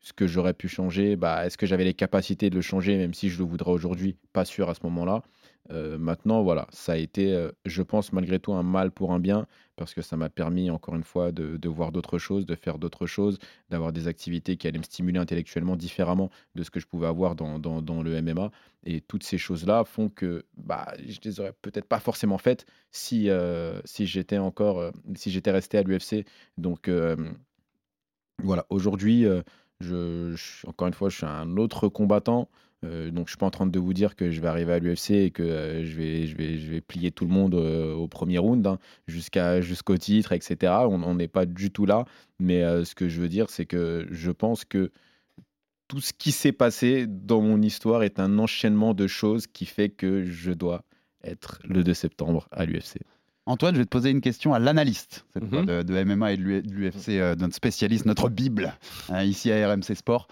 Ce 0.05 0.13
que 0.13 0.27
j'aurais 0.27 0.53
pu 0.53 0.67
changer, 0.67 1.15
bah, 1.15 1.47
est-ce 1.47 1.57
que 1.57 1.65
j'avais 1.65 1.83
les 1.83 1.95
capacités 1.95 2.51
de 2.51 2.55
le 2.55 2.61
changer, 2.61 2.95
même 2.95 3.15
si 3.15 3.31
je 3.31 3.39
le 3.39 3.43
voudrais 3.43 3.71
aujourd'hui? 3.71 4.15
Pas 4.33 4.45
sûr 4.45 4.69
à 4.69 4.75
ce 4.75 4.81
moment-là. 4.83 5.23
Euh, 5.71 5.97
maintenant, 5.97 6.43
voilà, 6.43 6.67
ça 6.69 6.91
a 6.91 6.97
été, 6.97 7.33
euh, 7.33 7.49
je 7.65 7.81
pense, 7.81 8.13
malgré 8.13 8.39
tout, 8.39 8.53
un 8.53 8.61
mal 8.61 8.91
pour 8.91 9.13
un 9.13 9.19
bien, 9.19 9.47
parce 9.77 9.95
que 9.95 10.03
ça 10.03 10.15
m'a 10.15 10.29
permis, 10.29 10.69
encore 10.69 10.93
une 10.93 11.03
fois, 11.03 11.31
de, 11.31 11.67
voir 11.67 11.91
d'autres 11.91 12.19
choses, 12.19 12.45
de 12.45 12.53
faire 12.53 12.77
d'autres 12.77 13.07
choses, 13.07 13.39
d'avoir 13.71 13.91
des 13.93 14.07
activités 14.07 14.57
qui 14.57 14.67
allaient 14.67 14.77
me 14.77 14.83
stimuler 14.83 15.17
intellectuellement 15.17 15.75
différemment 15.75 16.29
de 16.53 16.61
ce 16.61 16.69
que 16.69 16.79
je 16.79 16.85
pouvais 16.85 17.07
avoir 17.07 17.33
dans, 17.33 17.57
dans- 17.57 18.03
le 18.03 18.13
MMA. 18.21 18.51
Et 18.83 19.01
toutes 19.01 19.23
ces 19.23 19.39
choses-là 19.39 19.85
font 19.85 20.09
que 20.09 20.45
bah, 20.55 20.93
je 21.03 21.17
les 21.23 21.39
aurais 21.39 21.53
peut-être 21.63 21.87
pas 21.87 21.99
forcément 21.99 22.37
faites 22.37 22.67
si, 22.91 23.31
euh, 23.31 23.81
si 23.85 24.05
j'étais 24.05 24.37
encore, 24.37 24.91
si 25.15 25.31
j'étais 25.31 25.49
resté 25.49 25.79
à 25.79 25.81
l'UFC. 25.81 26.25
Donc, 26.59 26.91
voilà, 28.43 28.65
aujourd'hui, 28.69 29.25
encore 30.67 30.87
une 30.87 30.93
fois, 30.93 31.09
je 31.09 31.17
suis 31.17 31.25
un 31.25 31.57
autre 31.57 31.87
combattant. 31.87 32.49
Euh, 32.83 33.09
donc, 33.11 33.27
je 33.27 33.31
suis 33.31 33.37
pas 33.37 33.45
en 33.45 33.51
train 33.51 33.67
de 33.67 33.79
vous 33.79 33.93
dire 33.93 34.15
que 34.15 34.31
je 34.31 34.41
vais 34.41 34.47
arriver 34.47 34.73
à 34.73 34.79
l'UFC 34.79 35.11
et 35.11 35.31
que 35.31 35.43
euh, 35.43 35.85
je, 35.85 35.95
vais, 35.95 36.81
plier 36.81 37.11
tout 37.11 37.25
le 37.25 37.31
monde 37.31 37.55
euh, 37.55 37.93
au 37.93 38.07
premier 38.07 38.37
round 38.37 38.65
hein, 38.67 38.79
jusqu'au 39.07 39.97
titre, 39.97 40.31
etc. 40.31 40.73
On 40.89 41.15
n'est 41.15 41.27
pas 41.27 41.45
du 41.45 41.71
tout 41.71 41.85
là. 41.85 42.05
Mais 42.39 42.61
ce 42.83 42.95
que 42.95 43.07
je 43.07 43.21
veux 43.21 43.29
dire, 43.29 43.49
c'est 43.49 43.65
que 43.65 44.07
je 44.11 44.31
pense 44.31 44.65
que 44.65 44.91
tout 45.87 46.01
ce 46.01 46.13
qui 46.13 46.31
s'est 46.31 46.51
passé 46.51 47.05
dans 47.07 47.41
mon 47.41 47.61
histoire 47.61 48.03
est 48.03 48.19
un 48.19 48.39
enchaînement 48.39 48.93
de 48.93 49.07
choses 49.07 49.47
qui 49.47 49.65
fait 49.65 49.89
que 49.89 50.25
je 50.25 50.51
dois 50.51 50.83
être 51.23 51.59
le 51.63 51.83
2 51.83 51.93
septembre 51.93 52.47
à 52.51 52.65
l'UFC. 52.65 52.99
Antoine, 53.47 53.75
je 53.75 53.79
vais 53.79 53.85
te 53.85 53.89
poser 53.89 54.09
une 54.09 54.21
question 54.21 54.53
à 54.53 54.59
l'analyste 54.59 55.25
cette 55.33 55.47
fois, 55.47 55.59
Mhm. 55.61 55.65
de, 55.67 55.81
de 55.83 55.93
MMA 56.03 56.33
et 56.33 56.37
de 56.37 56.41
l'U- 56.41 56.61
de 56.63 56.71
l'UFC, 56.73 57.09
euh, 57.19 57.35
notre 57.35 57.53
spécialiste, 57.55 58.05
notre 58.05 58.29
Bible, 58.29 58.73
hein, 59.09 59.23
ici 59.23 59.51
à 59.51 59.67
RMC 59.69 59.93
Sport. 59.95 60.27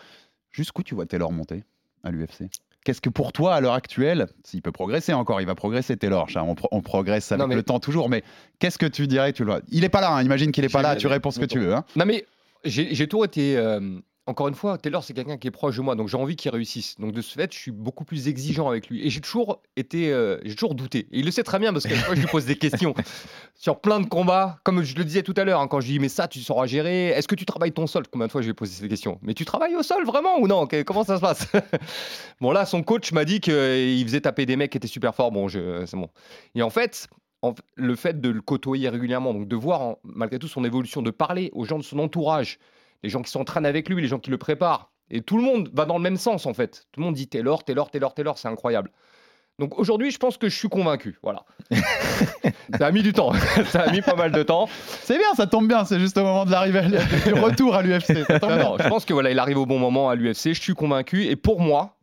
Jusqu'où 0.51 0.83
tu 0.83 0.95
vois 0.95 1.05
Taylor 1.05 1.31
monter 1.31 1.63
à 2.03 2.11
l'UFC 2.11 2.49
Qu'est-ce 2.83 2.99
que 3.01 3.09
pour 3.09 3.31
toi, 3.31 3.55
à 3.55 3.61
l'heure 3.61 3.73
actuelle, 3.75 4.27
s'il 4.43 4.61
peut 4.61 4.71
progresser 4.73 5.13
encore, 5.13 5.39
il 5.41 5.47
va 5.47 5.55
progresser 5.55 5.95
Taylor, 5.95 6.27
on, 6.35 6.53
pro- 6.55 6.67
on 6.71 6.81
progresse 6.81 7.31
avec 7.31 7.39
Non, 7.41 7.47
mais- 7.47 7.55
le 7.55 7.63
temps 7.63 7.79
toujours, 7.79 8.09
mais 8.09 8.23
qu'est-ce 8.59 8.77
que 8.77 8.85
tu 8.85 9.07
dirais 9.07 9.31
tu 9.31 9.45
le 9.45 9.61
Il 9.69 9.83
est 9.85 9.89
pas 9.89 10.01
là, 10.01 10.11
hein, 10.11 10.21
imagine 10.23 10.51
qu'il 10.51 10.65
est 10.65 10.69
pas 10.73 10.81
là, 10.81 10.95
tu 10.95 11.07
réponds 11.07 11.31
ce 11.31 11.39
que 11.39 11.45
tu 11.45 11.59
veux. 11.59 11.73
hein. 11.73 11.85
Non 11.95 12.05
mais 12.05 12.25
j'ai 12.65 12.93
j'ai 12.93 13.07
toujours 13.07 13.25
été. 13.25 13.55
euh, 13.57 13.99
encore 14.25 14.47
une 14.47 14.55
fois, 14.55 14.77
Taylor, 14.77 15.03
c'est 15.03 15.13
quelqu'un 15.13 15.37
qui 15.37 15.47
est 15.47 15.51
proche 15.51 15.75
de 15.75 15.81
moi, 15.81 15.95
donc 15.95 16.07
j'ai 16.07 16.15
envie 16.17 16.35
qu'il 16.37 16.49
réussisse. 16.51 16.95
Donc 16.99 17.11
de 17.11 17.21
ce 17.21 17.33
fait, 17.33 17.51
je 17.53 17.57
suis 17.59 17.71
beaucoup 17.71 18.05
plus 18.05 18.29
exigeant 18.29 18.69
avec 18.69 18.87
lui. 18.87 19.05
Et 19.05 19.09
j'ai 19.09 19.19
toujours 19.19 19.61
été, 19.75 20.13
euh, 20.13 20.37
j'ai 20.45 20.55
toujours 20.55 20.75
douté. 20.75 20.99
Et 21.11 21.19
il 21.19 21.25
le 21.25 21.31
sait 21.31 21.43
très 21.43 21.59
bien 21.59 21.73
parce 21.73 21.85
que 21.85 21.93
fois, 21.95 22.15
je 22.15 22.21
lui 22.21 22.27
pose 22.27 22.45
des 22.45 22.55
questions 22.55 22.93
sur 23.55 23.81
plein 23.81 23.99
de 23.99 24.05
combats. 24.07 24.59
Comme 24.63 24.81
je 24.83 24.95
le 24.95 25.03
disais 25.03 25.23
tout 25.23 25.33
à 25.35 25.43
l'heure, 25.43 25.59
hein, 25.59 25.67
quand 25.67 25.81
je 25.81 25.87
lui 25.87 25.93
dis 25.93 25.99
mais 25.99 26.09
ça, 26.09 26.27
tu 26.29 26.39
sauras 26.39 26.65
gérer. 26.67 27.07
Est-ce 27.09 27.27
que 27.27 27.35
tu 27.35 27.45
travailles 27.45 27.73
ton 27.73 27.85
sol? 27.85 28.03
Combien 28.09 28.27
de 28.27 28.31
fois 28.31 28.41
je 28.41 28.47
lui 28.47 28.51
ai 28.51 28.53
posé 28.55 28.71
ces 28.73 28.87
questions? 28.87 29.19
Mais 29.23 29.33
tu 29.33 29.43
travailles 29.43 29.75
au 29.75 29.83
sol 29.83 30.05
vraiment 30.05 30.39
ou 30.39 30.47
non? 30.47 30.67
Comment 30.85 31.03
ça 31.03 31.17
se 31.17 31.21
passe? 31.21 31.47
Bon 32.41 32.51
là, 32.51 32.65
son 32.65 32.83
coach 32.83 33.11
m'a 33.11 33.25
dit 33.25 33.39
qu'il 33.41 34.03
faisait 34.05 34.21
taper 34.21 34.45
des 34.45 34.55
mecs 34.55 34.71
qui 34.71 34.77
étaient 34.77 34.87
super 34.87 35.13
forts. 35.15 35.31
Bon, 35.31 35.47
je- 35.47 35.85
c'est 35.85 35.97
bon. 35.97 36.07
Et 36.55 36.61
en 36.61 36.69
fait. 36.69 37.07
en- 37.41 37.53
le 37.75 37.95
fait 37.97 38.21
de 38.21 38.29
le 38.29 38.39
côtoyer 38.41 38.87
régulièrement, 38.87 39.33
donc 39.33 39.49
de 39.49 39.55
voir 39.57 39.81
en- 39.81 39.99
malgré 40.05 40.39
tout 40.39 40.47
son 40.47 40.63
évolution, 40.63 41.01
de 41.01 41.11
parler 41.11 41.49
aux 41.53 41.65
gens 41.65 41.77
de 41.77 41.83
son 41.83 41.99
entourage, 41.99 42.57
les 43.03 43.09
gens 43.09 43.21
qui 43.21 43.31
s'entraînent 43.31 43.65
avec 43.65 43.89
lui, 43.89 44.01
les 44.01 44.07
gens 44.07 44.19
qui 44.19 44.31
le 44.31 44.37
préparent. 44.37 44.91
Et 45.11 45.21
tout 45.21 45.37
le 45.37 45.43
monde 45.43 45.69
va 45.73 45.85
dans 45.85 45.97
le 45.97 46.01
même 46.01 46.17
sens, 46.17 46.45
en 46.45 46.53
fait. 46.53 46.87
Tout 46.91 47.01
le 47.01 47.05
monde 47.05 47.15
dit 47.15 47.27
Taylor, 47.27 47.63
Taylor, 47.63 47.91
Taylor, 47.91 48.13
Taylor, 48.13 48.37
c'est 48.37 48.47
incroyable. 48.47 48.89
Donc 49.59 49.77
aujourd'hui, 49.77 50.09
je 50.09 50.17
pense 50.17 50.37
que 50.37 50.49
je 50.49 50.57
suis 50.57 50.69
convaincu. 50.69 51.19
Voilà. 51.21 51.45
ça 52.79 52.87
a 52.87 52.91
mis 52.91 53.03
du 53.03 53.13
temps. 53.13 53.33
ça 53.67 53.81
a 53.81 53.91
mis 53.91 54.01
pas 54.01 54.15
mal 54.15 54.31
de 54.31 54.41
temps. 54.41 54.67
C'est 55.03 55.17
bien, 55.17 55.31
ça 55.35 55.45
tombe 55.45 55.67
bien, 55.67 55.85
c'est 55.85 55.99
juste 55.99 56.17
au 56.17 56.23
moment 56.23 56.45
de 56.45 56.51
l'arrivée, 56.51 56.81
du 56.81 57.33
retour 57.33 57.75
à 57.75 57.83
l'UFC. 57.83 58.25
Je 58.29 58.89
pense 58.89 59.05
que 59.05 59.13
voilà, 59.13 59.29
il 59.29 59.37
arrive 59.37 59.59
au 59.59 59.67
bon 59.67 59.77
moment 59.77 60.09
à 60.09 60.15
l'UFC. 60.15 60.53
Je 60.53 60.61
suis 60.61 60.73
convaincu. 60.73 61.25
Et 61.25 61.35
pour 61.35 61.59
moi, 61.59 61.97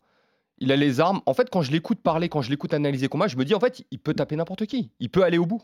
il 0.59 0.71
a 0.71 0.77
les 0.77 1.01
armes. 1.01 1.21
En 1.27 1.35
fait, 1.35 1.51
quand 1.51 1.63
je 1.63 1.73
l'écoute 1.73 2.01
parler, 2.01 2.29
quand 2.29 2.43
je 2.43 2.51
l'écoute 2.51 2.73
analyser 2.73 3.09
combat, 3.09 3.27
je 3.27 3.37
me 3.37 3.45
dis 3.45 3.55
en 3.55 3.61
fait, 3.61 3.83
il 3.91 3.99
peut 3.99 4.15
taper 4.15 4.37
n'importe 4.37 4.67
qui. 4.67 4.93
Il 5.01 5.11
peut 5.11 5.25
aller 5.25 5.39
au 5.39 5.47
bout. 5.47 5.63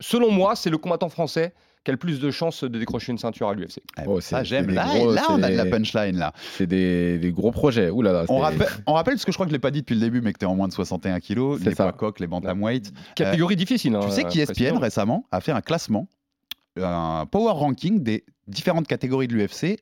Selon 0.00 0.32
moi, 0.32 0.56
c'est 0.56 0.70
le 0.70 0.78
combattant 0.78 1.08
français 1.08 1.54
qui 1.84 1.90
a 1.90 1.92
le 1.92 1.98
plus 1.98 2.20
de 2.20 2.30
chances 2.30 2.62
de 2.64 2.78
décrocher 2.78 3.10
une 3.12 3.18
ceinture 3.18 3.48
à 3.48 3.54
l'UFC. 3.54 3.78
Eh, 3.98 4.02
Oh, 4.06 4.20
ça, 4.20 4.38
c'est- 4.38 4.44
j'aime. 4.46 4.70
Là, 4.70 4.84
gros- 4.86 5.12
là, 5.12 5.22
on 5.30 5.42
a 5.42 5.50
de 5.50 5.56
la 5.56 5.66
punchline, 5.66 6.16
là. 6.16 6.32
C'est 6.56 6.66
des, 6.66 7.18
des 7.18 7.32
gros 7.32 7.50
projets. 7.50 7.90
Ouh 7.90 8.02
là 8.02 8.12
là, 8.12 8.24
On 8.28 8.38
rappelle, 8.38 8.68
on 8.86 8.92
rappelle, 8.92 9.14
parce 9.14 9.24
que 9.24 9.32
je 9.32 9.36
crois 9.36 9.46
que 9.46 9.50
je 9.50 9.54
l'ai 9.56 9.58
pas 9.60 9.70
dit 9.72 9.80
depuis 9.80 9.94
le 9.94 10.00
début, 10.00 10.20
mais 10.20 10.32
que 10.32 10.38
tu 10.38 10.44
es 10.44 10.48
en 10.48 10.54
moins 10.54 10.68
de 10.68 10.72
61 10.72 11.18
kilos, 11.20 11.58
C'est 11.62 11.70
les 11.70 11.74
ça. 11.74 11.84
poids 11.84 11.92
coques, 11.92 12.20
les 12.20 12.26
bantamweight. 12.28 12.92
Catégorie 13.16 13.56
difficile. 13.56 13.94
hein, 13.96 14.00
Tu 14.04 14.10
sais 14.12 14.24
qu'ESPN 14.24 14.76
récemment 14.78 15.26
a 15.32 15.40
fait 15.40 15.52
un 15.52 15.60
classement, 15.60 16.06
un 16.80 17.26
power 17.30 17.52
ranking 17.52 18.02
des 18.02 18.24
différentes 18.48 18.86
catégories 18.86 19.28
de 19.28 19.34
l'UFC 19.34 19.78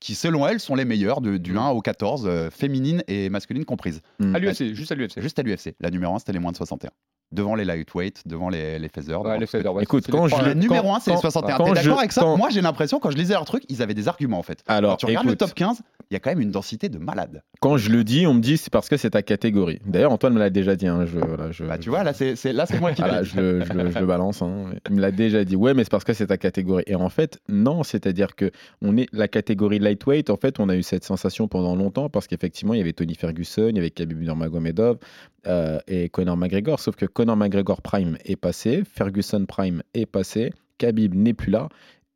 qui, 0.00 0.14
selon 0.14 0.46
elle, 0.48 0.58
sont 0.60 0.74
les 0.74 0.84
meilleures 0.84 1.20
de- 1.20 1.36
du 1.36 1.56
1 1.56 1.68
au 1.68 1.80
14, 1.80 2.24
euh, 2.26 2.50
féminines 2.50 3.02
et 3.06 3.28
masculines 3.30 3.64
comprises. 3.64 4.00
Mm. 4.18 4.34
À 4.34 4.38
l'UFC, 4.38 4.74
juste 4.74 4.90
à 4.90 4.94
l'UFC. 4.96 5.20
Juste 5.20 5.38
à 5.38 5.42
l'UFC. 5.42 5.74
La 5.80 5.90
numéro 5.90 6.14
1, 6.14 6.18
c'était 6.20 6.32
les 6.32 6.38
moins 6.40 6.50
de 6.52 6.56
61. 6.56 6.90
Devant 7.32 7.54
les 7.54 7.64
lightweight, 7.64 8.22
devant 8.26 8.48
les, 8.50 8.78
les 8.78 8.88
feathers. 8.88 9.22
Ouais, 9.22 9.38
devant 9.38 9.58
les 9.62 9.68
ouais, 9.68 9.82
Écoute, 9.84 10.04
quand 10.10 10.26
les 10.26 10.36
je 10.36 10.44
le- 10.44 10.54
numéro 10.54 10.88
quand- 10.88 10.96
1, 10.96 11.00
c'est 11.00 11.10
les 11.10 11.14
quand- 11.16 11.20
61. 11.22 11.56
quand 11.56 11.64
T'es 11.64 11.70
je- 11.80 11.84
d'accord 11.86 11.98
avec 11.98 12.12
ça 12.12 12.20
quand- 12.20 12.36
Moi, 12.36 12.50
j'ai 12.50 12.60
l'impression, 12.60 13.00
quand 13.00 13.10
je 13.10 13.16
lisais 13.16 13.32
leur 13.34 13.44
truc, 13.46 13.64
ils 13.70 13.80
avaient 13.82 13.94
des 13.94 14.06
arguments, 14.08 14.38
en 14.38 14.42
fait. 14.42 14.62
Alors, 14.66 14.92
Quand 14.92 14.96
tu 14.98 15.06
regardes 15.06 15.26
le 15.26 15.32
écoute, 15.32 15.38
top 15.48 15.54
15, 15.54 15.80
il 16.10 16.14
y 16.14 16.16
a 16.16 16.20
quand 16.20 16.30
même 16.30 16.40
une 16.40 16.50
densité 16.50 16.88
de 16.90 16.98
malade. 16.98 17.42
quand 17.60 17.76
je 17.78 17.90
le 17.90 18.04
dis, 18.04 18.26
on 18.26 18.34
me 18.34 18.40
dit 18.40 18.56
c'est 18.58 18.70
parce 18.72 18.88
que 18.88 18.96
c'est 18.96 19.10
ta 19.10 19.22
catégorie. 19.22 19.80
D'ailleurs, 19.86 20.12
Antoine 20.12 20.34
me 20.34 20.38
l'a 20.40 20.50
déjà 20.50 20.76
dit. 20.76 20.86
hein, 20.86 21.06
je, 21.06 21.18
voilà, 21.18 21.50
je, 21.52 21.64
Bah, 21.64 21.78
tu 21.78 21.88
vois, 21.90 22.02
là, 22.02 22.12
c'est 22.12 22.36
c'est- 22.36 22.52
là, 22.52 22.66
c'est 22.66 22.78
moi 22.80 22.92
qui 22.92 23.00
Voilà, 23.02 23.22
valide. 23.22 23.30
je, 23.34 23.40
le, 23.40 23.64
je 23.64 23.72
le- 23.72 23.90
je 23.90 23.98
le 23.98 24.06
balance. 24.06 24.42
hein. 24.42 24.66
Il 24.90 24.96
me 24.96 25.00
l'a 25.00 25.10
déjà 25.12 25.44
dit. 25.44 25.56
Ouais, 25.56 25.72
mais 25.74 25.84
c'est 25.84 25.90
parce 25.90 26.04
que 26.04 26.12
c'est 26.12 26.26
ta 26.26 26.36
catégorie. 26.36 26.82
Et 26.86 26.96
en 26.96 27.08
fait, 27.08 27.38
non, 27.48 27.82
c'est-à-dire 27.82 28.34
que 28.36 28.50
on 28.82 28.96
est 28.96 29.06
la 29.12 29.28
catégorie 29.28 29.78
lightweight. 29.78 30.28
En 30.28 30.36
fait, 30.36 30.60
on 30.60 30.68
a 30.68 30.74
eu 30.76 30.82
cette 30.82 31.04
sensation 31.04 31.48
pendant 31.48 31.76
longtemps 31.76 32.10
parce 32.10 32.26
qu'effectivement, 32.26 32.74
il 32.74 32.78
y 32.78 32.80
avait 32.82 32.92
Tony 32.92 33.14
Ferguson, 33.14 33.68
il 33.70 33.76
y 33.76 33.78
avait 33.78 33.90
Khabib 33.90 34.20
Nurmagomedov 34.20 34.98
euh, 35.46 35.78
et 35.86 36.08
Conor 36.08 36.36
McGregor. 36.36 36.78
Sauf 36.80 36.96
que 36.96 37.06
Conor 37.06 37.21
McGregor 37.26 37.82
Prime 37.82 38.16
est 38.24 38.36
passé, 38.36 38.82
Ferguson 38.84 39.44
Prime 39.46 39.82
est 39.94 40.06
passé, 40.06 40.52
Khabib 40.78 41.14
n'est 41.14 41.34
plus 41.34 41.50
là. 41.50 41.68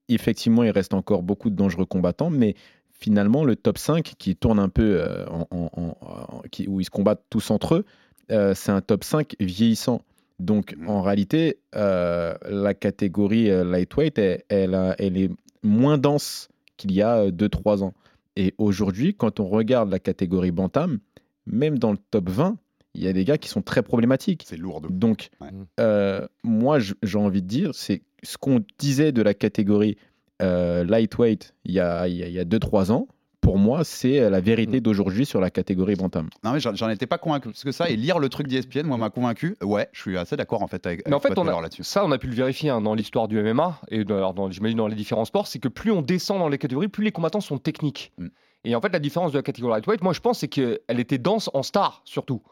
Effectivement, 0.09 0.63
il 0.63 0.71
reste 0.71 0.95
encore 0.95 1.23
beaucoup 1.23 1.51
de 1.51 1.57
dangereux 1.57 1.87
combattants, 1.87 2.31
mais 2.31 2.55
finalement, 2.91 3.45
le 3.45 3.57
top 3.57 3.79
5 3.79 4.15
qui 4.19 4.37
tourne 4.37 4.59
un 4.59 4.69
peu, 4.69 5.01
euh, 5.01 5.27
en- 5.29 5.47
en- 5.51 5.71
en- 5.77 5.97
en- 6.01 6.43
qui- 6.51 6.67
où 6.69 6.81
ils 6.81 6.85
se 6.85 6.91
combattent 6.91 7.25
tous 7.31 7.51
entre 7.51 7.75
eux, 7.77 7.85
euh, 8.31 8.55
c'est 8.55 8.73
un 8.73 8.81
top 8.81 9.05
5 9.05 9.35
vieillissant. 9.41 10.03
Donc, 10.39 10.75
Mhm. 10.77 10.89
en 10.89 11.03
réalité, 11.03 11.59
euh, 11.75 12.35
la 12.49 12.75
catégorie 12.75 13.49
lightweight, 13.65 14.19
elle, 14.19 14.43
elle 14.49 14.75
a- 14.75 14.95
elle 14.99 15.17
est 15.17 15.31
moins 15.63 15.99
dense 15.99 16.49
qu'il 16.77 16.93
y 16.93 17.03
a 17.03 17.31
2-3 17.31 17.83
ans. 17.83 17.95
Et 18.37 18.55
aujourd'hui, 18.59 19.15
quand 19.15 19.41
on 19.41 19.49
regarde 19.49 19.91
la 19.91 19.99
catégorie 19.99 20.51
bantam, 20.51 20.99
même 21.47 21.79
dans 21.79 21.93
le 21.93 21.99
top 22.11 22.29
20, 22.29 22.59
il 22.97 23.05
y 23.05 23.09
a 23.09 23.13
des 23.13 23.25
gars 23.25 23.39
qui 23.39 23.49
sont 23.49 23.63
très 23.63 23.83
problématiques. 23.83 24.45
C'est 24.47 24.57
lourd. 24.57 24.81
Donc, 24.89 25.29
Ouais. 25.41 25.49
euh, 25.81 26.27
moi, 26.43 26.79
j'ai 26.81 27.19
envie 27.19 27.43
de 27.43 27.47
dire, 27.49 27.71
c'est 27.75 28.03
ce 28.23 28.37
qu'on 28.39 28.65
disait 28.79 29.13
de 29.13 29.23
la 29.23 29.35
catégorie 29.35 29.97
euh, 30.43 30.85
lightweight 30.85 31.55
il 31.65 31.73
y 31.73 31.81
a 31.81 32.05
2-3 32.45 32.91
ans 32.93 33.09
pour 33.43 33.59
moi, 33.59 33.85
c'est 33.85 34.29
la 34.29 34.41
vérité 34.41 34.81
d'aujourd'hui 34.81 35.25
sur 35.25 35.41
la 35.41 35.51
catégorie 35.51 35.95
bantam. 35.95 36.29
Non, 36.43 36.51
mais 36.53 36.59
j'en 36.59 36.89
étais 36.89 37.07
pas 37.07 37.17
convaincu. 37.17 37.49
Parce 37.51 37.63
que 37.63 37.71
ça, 37.71 37.89
et 37.89 37.95
lire 37.95 38.19
le 38.19 38.29
truc 38.29 38.49
d'ESPN, 38.49 38.83
moi, 38.89 38.97
m'a 38.97 39.09
convaincu. 39.09 39.57
Ouais, 39.63 39.89
je 39.93 40.01
suis 40.01 40.19
assez 40.19 40.35
d'accord 40.37 40.63
en 40.63 40.67
fait 40.67 40.85
avec, 40.85 41.07
Mais 41.07 41.15
en 41.15 41.21
fait, 41.21 41.39
on 41.39 41.47
a- 41.47 41.69
ça, 41.83 42.05
on 42.05 42.11
a 42.11 42.19
pu 42.19 42.27
le 42.27 42.35
vérifier 42.35 42.71
hein, 42.71 42.81
dans 42.81 42.95
l'histoire 42.95 43.29
du 43.29 43.39
MMA 43.39 43.81
et 43.89 44.03
dans- 44.05 44.51
j'imagine 44.51 44.77
dans 44.79 44.89
les 44.89 44.97
différents 44.97 45.25
sports, 45.27 45.47
c'est 45.47 45.61
que 45.61 45.69
plus 45.69 45.93
on 45.93 46.03
descend 46.03 46.41
dans 46.41 46.49
les 46.49 46.59
catégories, 46.59 46.89
plus 46.89 47.05
les 47.05 47.13
combattants 47.13 47.41
sont 47.41 47.59
techniques. 47.59 48.13
Mm. 48.19 48.27
Et 48.65 48.75
en 48.75 48.81
fait, 48.81 48.93
la 48.93 48.99
différence 48.99 49.31
de 49.31 49.39
la 49.39 49.43
catégorie 49.45 49.75
lightweight, 49.75 50.03
moi, 50.03 50.13
je 50.13 50.19
pense, 50.21 50.41
c'est 50.41 50.49
qu'elle 50.49 50.81
était 50.99 51.19
dense 51.19 51.49
en 51.55 51.63
stars 51.63 52.03
surtout. 52.05 52.43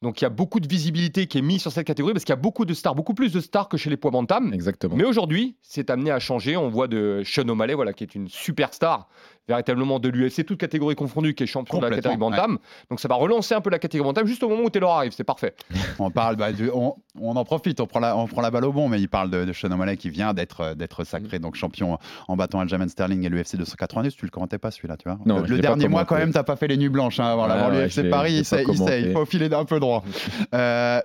Donc, 0.00 0.20
il 0.20 0.24
y 0.24 0.26
a 0.26 0.30
beaucoup 0.30 0.60
de 0.60 0.68
visibilité 0.68 1.26
qui 1.26 1.38
est 1.38 1.42
mise 1.42 1.60
sur 1.60 1.72
cette 1.72 1.86
catégorie 1.86 2.12
parce 2.12 2.24
qu'il 2.24 2.32
y 2.32 2.38
a 2.38 2.40
beaucoup 2.40 2.64
de 2.64 2.72
stars, 2.72 2.94
beaucoup 2.94 3.14
plus 3.14 3.32
de 3.32 3.40
stars 3.40 3.68
que 3.68 3.76
chez 3.76 3.90
les 3.90 3.96
poids 3.96 4.12
bantam. 4.12 4.52
Exactement. 4.54 4.94
Mais 4.94 5.04
aujourd'hui, 5.04 5.56
c'est 5.60 5.90
amené 5.90 6.12
à 6.12 6.20
changer. 6.20 6.56
On 6.56 6.68
voit 6.68 6.86
de 6.86 7.22
Sean 7.24 7.48
O'Malley, 7.48 7.74
voilà, 7.74 7.92
qui 7.92 8.04
est 8.04 8.14
une 8.14 8.28
superstar 8.28 9.08
véritablement 9.48 9.98
de 9.98 10.08
l'UFC, 10.08 10.44
toute 10.44 10.58
catégorie 10.58 10.94
confondue, 10.94 11.34
qui 11.34 11.44
est 11.44 11.46
champion 11.46 11.78
de 11.78 11.84
la 11.86 11.90
catégorie 11.96 12.16
bantam. 12.18 12.58
Donc, 12.90 13.00
ça 13.00 13.08
va 13.08 13.14
relancer 13.14 13.54
un 13.54 13.60
peu 13.60 13.70
la 13.70 13.78
catégorie 13.78 14.08
bantam 14.08 14.26
juste 14.26 14.42
au 14.42 14.48
moment 14.48 14.64
où 14.64 14.70
Taylor 14.70 14.92
arrive. 14.92 15.12
C'est 15.12 15.24
parfait. 15.24 15.54
On 15.98 16.10
parle, 16.10 16.36
bah, 16.36 16.52
du- 16.52 16.70
on, 16.72 16.94
on 17.20 17.34
en 17.36 17.44
profite, 17.44 17.80
on 17.80 17.86
prend, 17.86 18.00
la, 18.00 18.16
on 18.16 18.26
prend 18.26 18.40
la 18.42 18.50
balle 18.50 18.64
au 18.64 18.72
bon, 18.72 18.88
mais 18.88 19.00
il 19.00 19.08
parle 19.08 19.30
de, 19.30 19.44
de 19.44 19.52
Sean 19.52 19.70
O'Malley 19.72 19.96
qui 19.96 20.10
vient 20.10 20.34
d'être 20.34 20.60
euh, 20.60 20.74
d'être 20.74 21.02
Mm. 21.02 21.04
sacré, 21.04 21.38
donc 21.38 21.54
champion 21.54 21.98
en 22.28 22.36
battant 22.36 22.60
Aljamain 22.60 22.88
Sterling 22.88 23.24
et 23.24 23.28
l'UFC 23.28 23.56
290. 23.56 24.14
Tu 24.16 24.24
le 24.26 24.30
commentais 24.30 24.58
pas 24.58 24.70
celui-là, 24.70 24.96
tu 24.96 25.08
vois 25.08 25.18
Non, 25.26 25.40
Le, 25.40 25.58
dernier 25.58 25.88
mois, 25.88 26.04
quand 26.04 26.16
même, 26.16 26.32
t'as 26.32 26.42
pas 26.42 26.56
fait 26.56 26.68
les 26.68 26.76
nuits 26.76 26.88
blanches 26.88 27.18
hein, 27.20 27.26
avant, 27.26 27.46
Ouais, 27.46 27.52
avant 27.52 27.70
ouais, 27.70 27.84
l'UFC 27.86 28.10
Paris. 28.10 28.34
Il 28.38 28.44
sait, 28.44 28.64
il, 28.68 28.76
sait, 28.76 29.02
il 29.02 29.12
faut 29.12 29.24
filer 29.24 29.48
d'un 29.48 29.64
peu 29.64 29.80
droit. 29.80 30.04
Euh, 30.54 31.00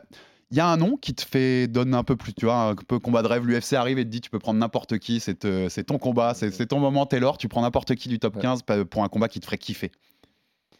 Il 0.54 0.58
y 0.58 0.60
a 0.60 0.68
un 0.68 0.78
nom 0.78 0.97
qui 0.97 1.16
te 1.16 1.26
fait 1.26 1.68
donne 1.68 1.95
un 1.95 2.04
peu 2.04 2.16
plus, 2.16 2.32
tu 2.32 2.45
vois, 2.45 2.70
un 2.70 2.76
peu 2.76 2.99
combat 2.99 3.24
de 3.24 3.28
rêve. 3.28 3.43
L'UFC 3.47 3.74
arrive 3.74 3.97
et 3.97 4.06
te 4.06 4.10
dit 4.10 4.22
tu 4.22 4.30
peux 4.30 4.38
prendre 4.38 4.60
n'importe 4.60 4.99
qui, 4.99 5.20
c'est 5.20 5.45
euh, 5.45 5.68
c'est 5.68 5.84
ton 5.86 5.97
combat, 5.97 6.36
c'est 6.36 6.51
c'est 6.51 6.68
ton 6.68 6.80
moment, 6.80 7.08
Taylor. 7.08 7.39
Tu 7.39 7.47
prends 7.47 7.64
n'importe 7.64 7.95
qui 7.95 8.08
du 8.08 8.20
top 8.20 8.36
15 8.39 8.62
pa- 8.62 8.86
pour 8.86 9.04
un 9.04 9.08
combat 9.10 9.28
qui 9.30 9.39
te 9.39 9.45
ferait 9.45 9.58
kiffer. 9.58 9.91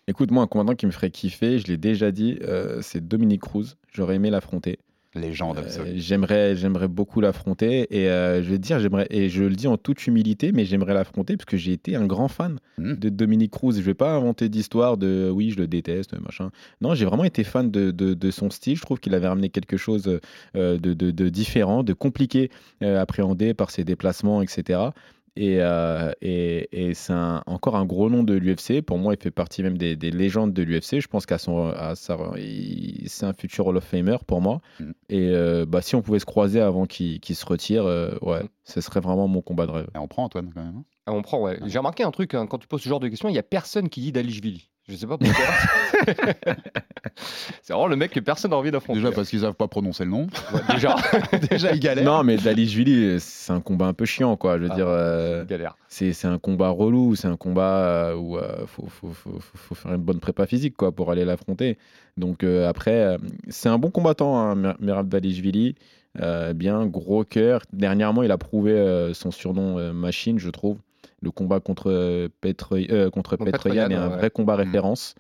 Écoute, 0.07 0.30
moi, 0.30 0.43
un 0.43 0.47
commandant 0.47 0.76
qui 0.76 0.86
me 0.86 0.91
ferait 0.91 1.09
kiffer, 1.09 1.57
je 1.57 1.65
l'ai 1.65 1.78
déjà 1.78 2.11
dit, 2.11 2.38
euh, 2.43 2.84
c'est 2.84 3.07
Dominique 3.07 3.41
Cruz. 3.41 3.76
J'aurais 3.91 4.15
aimé 4.17 4.30
l'affronter. 4.30 4.78
Légende 5.16 5.57
Euh, 5.57 5.61
absolue. 5.61 5.91
j'aimerais, 5.95 6.55
j'aimerais 6.55 6.88
beaucoup 6.88 7.22
l'affronter 7.22 7.88
et 7.95 8.09
euh, 8.09 8.41
je 8.43 8.49
vais 8.49 8.57
te 8.57 8.64
dire, 8.64 8.80
j'aimerais 8.80 9.05
et 9.11 9.30
je 9.30 9.43
le 9.43 9.55
dis 9.55 9.68
en 9.68 9.78
toute 9.78 10.07
humilité, 10.07 10.51
mais 10.51 10.66
j'aimerais 10.66 10.93
l'affronter 10.93 11.38
parce 11.38 11.45
que 11.45 11.57
j'ai 11.57 11.72
été 11.74 11.95
un 11.95 12.05
grand 12.05 12.28
fan 12.28 12.57
Mm. 12.80 12.93
de 12.95 13.09
Dominique 13.09 13.51
Cruz. 13.51 13.76
Je 13.76 13.82
vais 13.82 13.93
pas 13.93 14.14
inventer 14.14 14.49
d'histoire 14.49 14.97
de 14.97 15.30
oui, 15.32 15.51
je 15.51 15.57
le 15.57 15.68
déteste, 15.68 16.20
machin. 16.20 16.49
Non, 16.82 16.95
j'ai 16.95 17.05
vraiment 17.05 17.24
été 17.26 17.43
fan 17.43 17.70
de, 17.70 17.91
de- 17.91 18.16
de 18.16 18.32
son 18.32 18.49
style. 18.49 18.76
Je 18.76 18.82
trouve 18.82 18.99
qu'il 18.99 19.14
avait 19.14 19.28
ramené 19.28 19.49
quelque 19.49 19.78
chose 19.78 20.20
euh, 20.55 20.78
de, 20.80 21.30
différent, 21.30 21.84
de 21.84 21.93
compliqué 21.93 22.49
à 22.82 22.99
appréhender 23.01 23.53
par 23.53 23.70
ses 23.70 23.84
déplacements, 23.84 24.41
etc. 24.41 24.80
Et, 25.36 25.57
euh, 25.61 26.11
et, 26.21 26.89
et 26.89 26.93
c'est 26.93 27.13
encore 27.47 27.75
un 27.75 27.86
gros 27.86 28.09
nom 28.09 28.23
de 28.23 28.34
l'UFC. 28.36 28.81
Pour 28.81 28.99
moi, 28.99 29.13
il 29.15 29.19
fait 29.21 29.31
partie 29.31 29.63
même 29.63 29.77
des, 29.77 29.95
des 29.95 30.11
légendes 30.11 30.53
de 30.53 30.61
l'UFC. 30.61 30.99
Je 30.99 31.07
pense 31.07 31.25
qu'à 31.25 31.39
son, 31.39 31.69
à 31.69 31.95
sa- 31.95 32.17
il- 32.38 33.09
c'est 33.09 33.25
un 33.25 33.34
futur 33.34 33.65
Hall 33.67 33.77
of 33.77 33.84
Famer 33.84 34.17
pour 34.27 34.41
moi. 34.41 34.61
Mm. 34.79 34.91
Et 35.09 35.29
euh, 35.29 35.65
bah, 35.65 35.81
si 35.81 35.95
on 35.95 36.01
pouvait 36.03 36.19
se 36.19 36.25
croiser 36.25 36.61
avant 36.61 36.86
qu'il 36.86 37.19
se 37.23 37.45
retire, 37.45 37.86
euh, 37.86 38.15
ouais, 38.21 38.43
ce 38.63 38.79
serait 38.81 38.99
vraiment 38.99 39.27
mon 39.27 39.41
combat 39.41 39.65
de 39.65 39.71
rêve. 39.71 39.88
Et 39.95 39.97
on 39.97 40.07
prend 40.07 40.23
Antoine 40.25 40.51
quand 40.53 40.61
même. 40.63 40.75
hein. 40.77 40.84
Ah, 41.07 41.13
on 41.13 41.21
prend, 41.21 41.41
ouais. 41.41 41.59
J'ai 41.65 41.79
remarqué 41.79 42.03
un 42.03 42.11
truc, 42.11 42.34
hein, 42.34 42.45
quand 42.47 42.59
tu 42.59 42.67
poses 42.67 42.81
ce 42.81 42.88
genre 42.88 42.99
de 43.01 43.07
questions, 43.09 43.27
il 43.27 43.34
n'y 43.34 43.38
a 43.39 43.43
personne 43.43 43.89
qui 43.89 43.99
dit 44.01 44.11
Dalishvili. 44.13 44.69
Je 44.89 44.95
sais 44.95 45.07
pas 45.07 45.17
pourquoi. 45.17 45.45
c'est 47.61 47.73
vraiment 47.73 47.88
le 47.88 47.95
mec 47.95 48.11
que 48.11 48.19
personne 48.19 48.51
n'a 48.51 48.57
envie 48.57 48.71
d'affronter. 48.71 48.99
Déjà 48.99 49.11
parce 49.13 49.29
qu'ils 49.29 49.39
savent 49.41 49.53
pas 49.53 49.67
prononcer 49.67 50.03
le 50.03 50.11
nom. 50.11 50.27
Ouais, 50.53 50.59
déjà, 50.73 50.95
Déjà 51.49 51.73
ils 51.73 51.79
galèrent. 51.79 52.03
Non, 52.03 52.23
mais 52.23 52.38
Dalishvili, 52.38 53.19
c'est 53.19 53.53
un 53.53 53.61
combat 53.61 53.86
un 53.88 53.93
peu 53.93 54.05
chiant, 54.05 54.36
quoi. 54.36 54.57
Je 54.57 54.63
veux 54.63 54.69
Ah, 54.71 54.75
dire, 54.75 54.88
euh, 54.88 55.45
galère. 55.45 55.75
c'est 55.88 56.11
c'est 56.13 56.27
un 56.27 56.38
combat 56.38 56.69
relou, 56.69 57.15
c'est 57.15 57.27
un 57.27 57.38
combat 57.38 57.86
euh, 58.09 58.15
où 58.15 58.38
il 58.38 58.67
faut, 58.67 58.88
faut, 58.88 59.09
faut- 59.13 59.39
faut- 59.39 59.57
faut 59.57 59.75
faire 59.75 59.93
une 59.93 60.01
bonne 60.01 60.19
prépa 60.19 60.45
physique 60.45 60.75
quoi, 60.75 60.91
pour 60.91 61.11
aller 61.11 61.23
l'affronter. 61.25 61.77
Donc 62.17 62.43
euh, 62.43 62.67
après, 62.67 62.91
euh, 63.03 63.17
c'est 63.49 63.69
un 63.69 63.77
bon 63.77 63.89
combattant, 63.89 64.38
hein, 64.38 64.55
Mer- 64.55 64.75
Merab 64.79 65.07
Dalishvili. 65.07 65.75
Euh, 66.21 66.53
bien, 66.53 66.86
gros 66.86 67.23
cœur. 67.23 67.61
Dernièrement, 67.73 68.21
il 68.21 68.31
a 68.31 68.38
prouvé 68.38 68.73
euh, 68.73 69.13
son 69.15 69.31
surnom 69.31 69.79
euh, 69.79 69.93
machine, 69.93 70.38
je 70.39 70.49
trouve. 70.51 70.77
Le 71.24 71.32
combat 71.32 71.59
contre, 71.59 71.89
euh, 71.89 72.28
Petre, 72.41 72.74
euh, 72.74 73.09
est 73.09 73.95
un 73.95 74.09
ouais. 74.09 74.17
vrai 74.17 74.30
combat 74.30 74.55
Mm. 74.55 74.59
référence. 74.59 75.15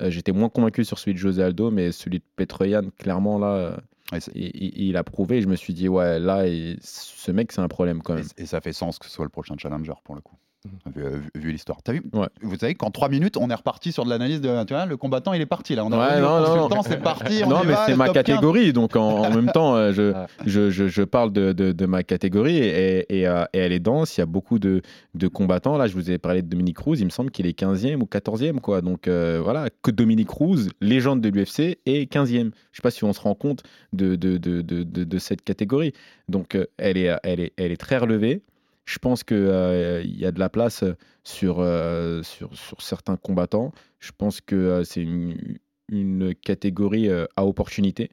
Euh, 0.00 0.10
J'étais 0.10 0.32
moins 0.32 0.48
convaincu 0.48 0.84
sur 0.84 0.98
celui 0.98 1.14
de 1.14 1.18
José 1.18 1.42
Aldo, 1.42 1.70
mais 1.70 1.90
celui 1.92 2.20
de 2.20 2.24
Petroyan, 2.36 2.90
clairement, 2.96 3.38
là, 3.38 3.76
Ouais, 4.10 4.20
il, 4.34 4.96
a 4.96 5.04
prouvé. 5.04 5.42
Je 5.42 5.48
me 5.48 5.56
suis 5.56 5.74
dit, 5.74 5.86
ouais, 5.86 6.18
là, 6.18 6.44
ce 6.80 7.30
mec, 7.30 7.52
c'est 7.52 7.60
un 7.60 7.68
problème 7.68 8.00
quand 8.00 8.14
même. 8.14 8.24
Et, 8.38 8.44
et 8.44 8.46
ça 8.46 8.62
fait 8.62 8.72
sens 8.72 8.98
que 8.98 9.04
ce 9.04 9.12
soit 9.12 9.26
le 9.26 9.30
prochain 9.30 9.54
challenger 9.58 9.92
pour 10.02 10.14
le 10.14 10.22
coup. 10.22 10.36
Mhm. 10.64 10.92
Vu, 10.92 11.02
vu- 11.02 11.30
vu 11.42 11.52
l'histoire. 11.52 11.82
T'as 11.84 11.92
vu 11.92 12.02
Ouais. 12.12 12.26
Vous 12.42 12.56
savez 12.58 12.74
qu'en 12.74 12.90
3 12.90 13.08
minutes, 13.08 13.36
on 13.36 13.48
est 13.48 13.54
reparti 13.54 13.92
sur 13.92 14.04
de 14.04 14.10
l'analyse 14.10 14.40
de. 14.40 14.64
Tu 14.64 14.74
vois, 14.74 14.86
le 14.86 14.96
combattant, 14.96 15.32
il 15.32 15.40
est 15.40 15.46
parti 15.46 15.76
là. 15.76 15.84
On 15.84 15.92
a 15.92 15.96
Ouais, 16.16 16.20
non, 16.20 16.40
non, 16.40 16.44
consultant, 16.46 16.76
non. 16.76 16.82
c'est 16.82 17.00
parti. 17.00 17.42
on 17.44 17.48
non, 17.48 17.62
y 17.62 17.66
mais 17.68 17.74
c'est 17.86 17.92
le 17.92 17.96
ma 17.96 18.06
top 18.06 18.14
15. 18.16 18.24
catégorie, 18.24 18.72
donc 18.72 18.96
en, 18.96 19.18
en 19.24 19.30
même 19.30 19.52
temps, 19.52 19.76
euh, 19.76 19.92
je, 19.92 20.12
je, 20.46 20.68
je, 20.70 20.88
je 20.88 21.02
parle 21.04 21.32
de, 21.32 21.52
de, 21.52 21.70
de 21.70 21.86
ma 21.86 22.02
catégorie 22.02 22.56
et, 22.58 23.06
et, 23.20 23.28
euh, 23.28 23.44
et 23.52 23.58
elle 23.58 23.72
est 23.72 23.78
dense. 23.78 24.16
Il 24.16 24.20
y 24.20 24.22
a 24.22 24.26
beaucoup 24.26 24.58
de, 24.58 24.82
de 25.14 25.28
combattants. 25.28 25.76
Là, 25.78 25.86
je 25.86 25.94
vous 25.94 26.10
ai 26.10 26.18
parlé 26.18 26.42
de 26.42 26.48
Dominique 26.48 26.76
Cruz, 26.78 26.96
il 26.98 27.04
me 27.04 27.10
semble 27.10 27.30
qu'il 27.30 27.46
est 27.46 27.56
15e 27.58 28.00
ou 28.02 28.06
14e. 28.06 28.58
Quoi. 28.60 28.80
Donc 28.80 29.06
euh, 29.06 29.40
voilà, 29.42 29.68
que 29.82 29.92
Dominique 29.92 30.28
Cruz, 30.28 30.70
légende 30.80 31.20
de 31.20 31.28
l'UFC, 31.28 31.78
est 31.86 32.12
15e. 32.12 32.26
Je 32.32 32.38
ne 32.38 32.50
sais 32.72 32.82
pas 32.82 32.90
si 32.90 33.04
on 33.04 33.12
se 33.12 33.20
rend 33.20 33.36
compte 33.36 33.62
de, 33.92 34.16
de, 34.16 34.38
de, 34.38 34.60
de, 34.62 34.82
de- 34.82 35.04
de 35.04 35.18
cette 35.18 35.42
catégorie. 35.42 35.92
Donc 36.28 36.56
euh, 36.56 36.66
elle, 36.78 36.96
est, 36.96 37.16
elle, 37.22 37.38
est, 37.38 37.52
elle 37.56 37.70
est 37.70 37.76
très 37.76 37.98
relevée. 37.98 38.42
Je 38.88 38.98
pense 38.98 39.22
qu'il 39.22 39.36
y 39.36 40.24
a 40.24 40.32
de 40.32 40.38
la 40.38 40.48
place 40.48 40.82
sur, 41.22 41.60
euh, 41.60 42.22
sur, 42.22 42.56
sur 42.56 42.80
certains 42.80 43.18
combattants. 43.18 43.70
Je 44.00 44.12
pense 44.16 44.40
que 44.40 44.56
euh, 44.56 44.82
c'est 44.82 45.02
une, 45.02 46.34
catégorie 46.34 47.10
euh, 47.10 47.26
à 47.36 47.44
opportunité 47.44 48.08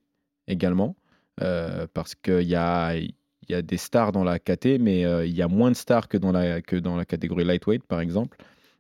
également, 0.50 0.98
euh, 1.42 1.88
parce 1.94 2.14
qu'il 2.14 2.42
y 2.42 2.56
a, 2.56 2.94
y 2.94 3.54
a 3.54 3.62
des 3.62 3.78
stars 3.78 4.12
dans 4.12 4.26
la 4.26 4.38
KT, 4.38 4.78
mais 4.82 5.06
euh, 5.06 5.26
il 5.26 5.34
y 5.34 5.42
a 5.42 5.48
moins 5.48 5.72
de 5.72 5.78
stars 5.78 6.10
que 6.10 6.18
dans 6.18 6.34
la, 6.34 6.62
que 6.62 6.76
dans 6.76 6.98
la 6.98 7.06
catégorie 7.06 7.46
lightweight, 7.46 7.84
par 7.88 8.02
exemple. 8.02 8.38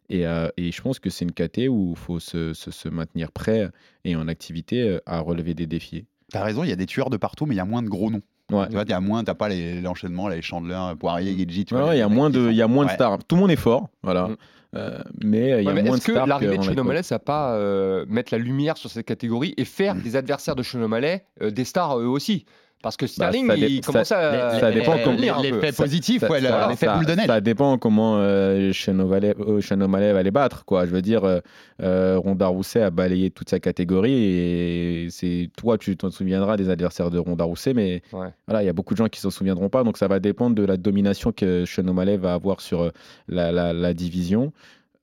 Et, 0.09 0.27
euh, 0.27 0.49
et 0.57 0.73
je 0.73 0.81
pense 0.81 0.99
que 0.99 1.09
c'est 1.09 1.23
une 1.23 1.31
KT 1.31 1.69
où 1.69 1.91
il 1.91 1.97
faut 1.97 2.19
se, 2.19 2.53
se- 2.53 2.71
se 2.71 2.89
maintenir 2.89 3.31
prêt 3.31 3.69
et 4.03 4.17
en 4.17 4.27
activité 4.27 4.81
euh, 4.81 4.99
à 5.05 5.21
relever 5.21 5.53
des 5.53 5.65
défis. 5.65 6.05
T'as 6.29 6.43
raison, 6.43 6.65
il 6.65 6.69
y 6.69 6.73
a 6.73 6.75
des 6.75 6.87
tueurs 6.87 7.09
de 7.09 7.15
partout, 7.15 7.45
mais 7.45 7.55
il 7.55 7.57
y 7.57 7.61
a 7.61 7.65
moins 7.65 7.83
de 7.83 7.89
gros 7.89 8.11
noms. 8.11 8.21
Ouais. 8.51 8.67
Tu 8.67 8.73
vois, 8.73 8.83
il 8.83 8.89
y 8.89 8.93
a 8.93 8.99
moins, 8.99 9.23
t'as 9.23 9.33
pas 9.33 9.49
les- 9.49 9.81
l'enchaînement, 9.81 10.27
les 10.27 10.41
Chandler, 10.41 10.79
Poirier, 10.99 11.35
Gidji. 11.37 11.65
tu 11.65 11.73
Ouais, 11.75 11.81
ouais, 11.81 11.95
il 11.95 11.99
y 11.99 12.01
a 12.01 12.07
les 12.07 12.13
moins 12.13 12.29
de, 12.29 12.45
sont- 12.45 12.49
il 12.51 12.55
y 12.55 12.61
a 12.61 12.67
moins 12.67 12.85
de 12.85 12.89
Ouais. 12.89 12.95
stars. 12.95 13.17
Tout 13.27 13.35
le 13.35 13.41
monde 13.41 13.51
est 13.51 13.55
fort, 13.55 13.89
voilà. 14.03 14.27
Mm. 14.27 14.35
Euh, 14.75 14.99
mais 15.23 15.53
euh, 15.53 15.61
il 15.61 15.65
y 15.65 15.69
a 15.69 15.73
mais 15.73 15.81
moins 15.83 15.91
de 15.93 15.97
Est-ce 15.97 16.05
que 16.07 16.11
stars. 16.11 16.27
l'arrivée 16.27 16.57
de 16.57 16.63
Sean. 16.63 16.77
O'Malley, 16.77 17.01
ça 17.01 17.15
va 17.15 17.19
pas 17.19 17.53
euh, 17.55 18.05
mettre 18.09 18.33
la 18.33 18.37
lumière 18.39 18.75
sur 18.77 18.89
cette 18.91 19.05
catégorie 19.05 19.53
et 19.57 19.63
faire 19.65 19.95
des 19.95 20.15
adversaires 20.17 20.55
de 20.55 20.63
Sean 20.63 20.81
O'Malley 20.81 21.23
euh, 21.41 21.49
des 21.49 21.63
stars 21.63 21.97
eux 21.99 22.05
aussi? 22.07 22.45
Parce 22.85 22.97
que 22.97 23.07
Sterling, 23.07 23.47
ça 23.47 23.55
dé- 23.55 23.65
il 23.67 23.83
ça- 23.83 23.91
commence 23.91 24.11
à. 24.11 24.59
ça 24.59 24.71
dépend 24.71 24.93
un 24.93 24.97
peu. 24.99 25.11
L'effet 25.41 25.71
positif, 25.71 26.19
Ça- 26.21 26.29
ouais, 26.29 26.39
le- 26.39 26.47
ça- 26.49 26.67
l'effet 26.69 26.85
ça- 26.85 26.95
boule 26.97 27.07
de 27.07 27.13
neige. 27.13 27.25
Ça 27.25 27.41
dépend 27.41 27.79
comment 27.79 28.17
euh, 28.19 28.71
Sean 28.73 28.99
O'Malley 28.99 29.33
euh, 29.39 30.13
va 30.13 30.21
les 30.21 30.29
battre. 30.29 30.65
Quoi. 30.65 30.85
Je 30.85 30.91
veux 30.91 31.01
dire, 31.01 31.23
euh, 31.23 31.39
euh, 31.81 32.19
Ronda 32.19 32.45
Rousset 32.45 32.83
a 32.83 32.91
balayé 32.91 33.31
toute 33.31 33.49
sa 33.49 33.59
catégorie 33.59 34.13
et 34.13 35.07
c'est 35.09 35.49
toi, 35.57 35.79
tu 35.79 35.97
t'en 35.97 36.11
souviendras 36.11 36.57
des 36.57 36.69
adversaires 36.69 37.09
de 37.09 37.17
Ronda 37.17 37.43
Rousset, 37.43 37.73
mais 37.73 38.03
Ouais. 38.13 38.27
voilà, 38.47 38.61
il 38.61 38.67
y 38.67 38.69
a 38.69 38.73
beaucoup 38.73 38.93
de 38.93 38.99
gens 38.99 39.07
qui 39.09 39.19
s'en 39.19 39.31
souviendront 39.31 39.69
pas. 39.69 39.83
Donc 39.83 39.97
ça 39.97 40.07
va 40.07 40.19
dépendre 40.19 40.55
de 40.55 40.63
la 40.63 40.77
domination 40.77 41.31
que 41.31 41.65
Sean 41.65 41.87
O'Malley 41.87 42.17
va 42.17 42.35
avoir 42.35 42.61
sur 42.61 42.81
euh, 42.83 42.89
la, 43.27 43.51
la- 43.51 43.73
la 43.73 43.93
division. 43.95 44.53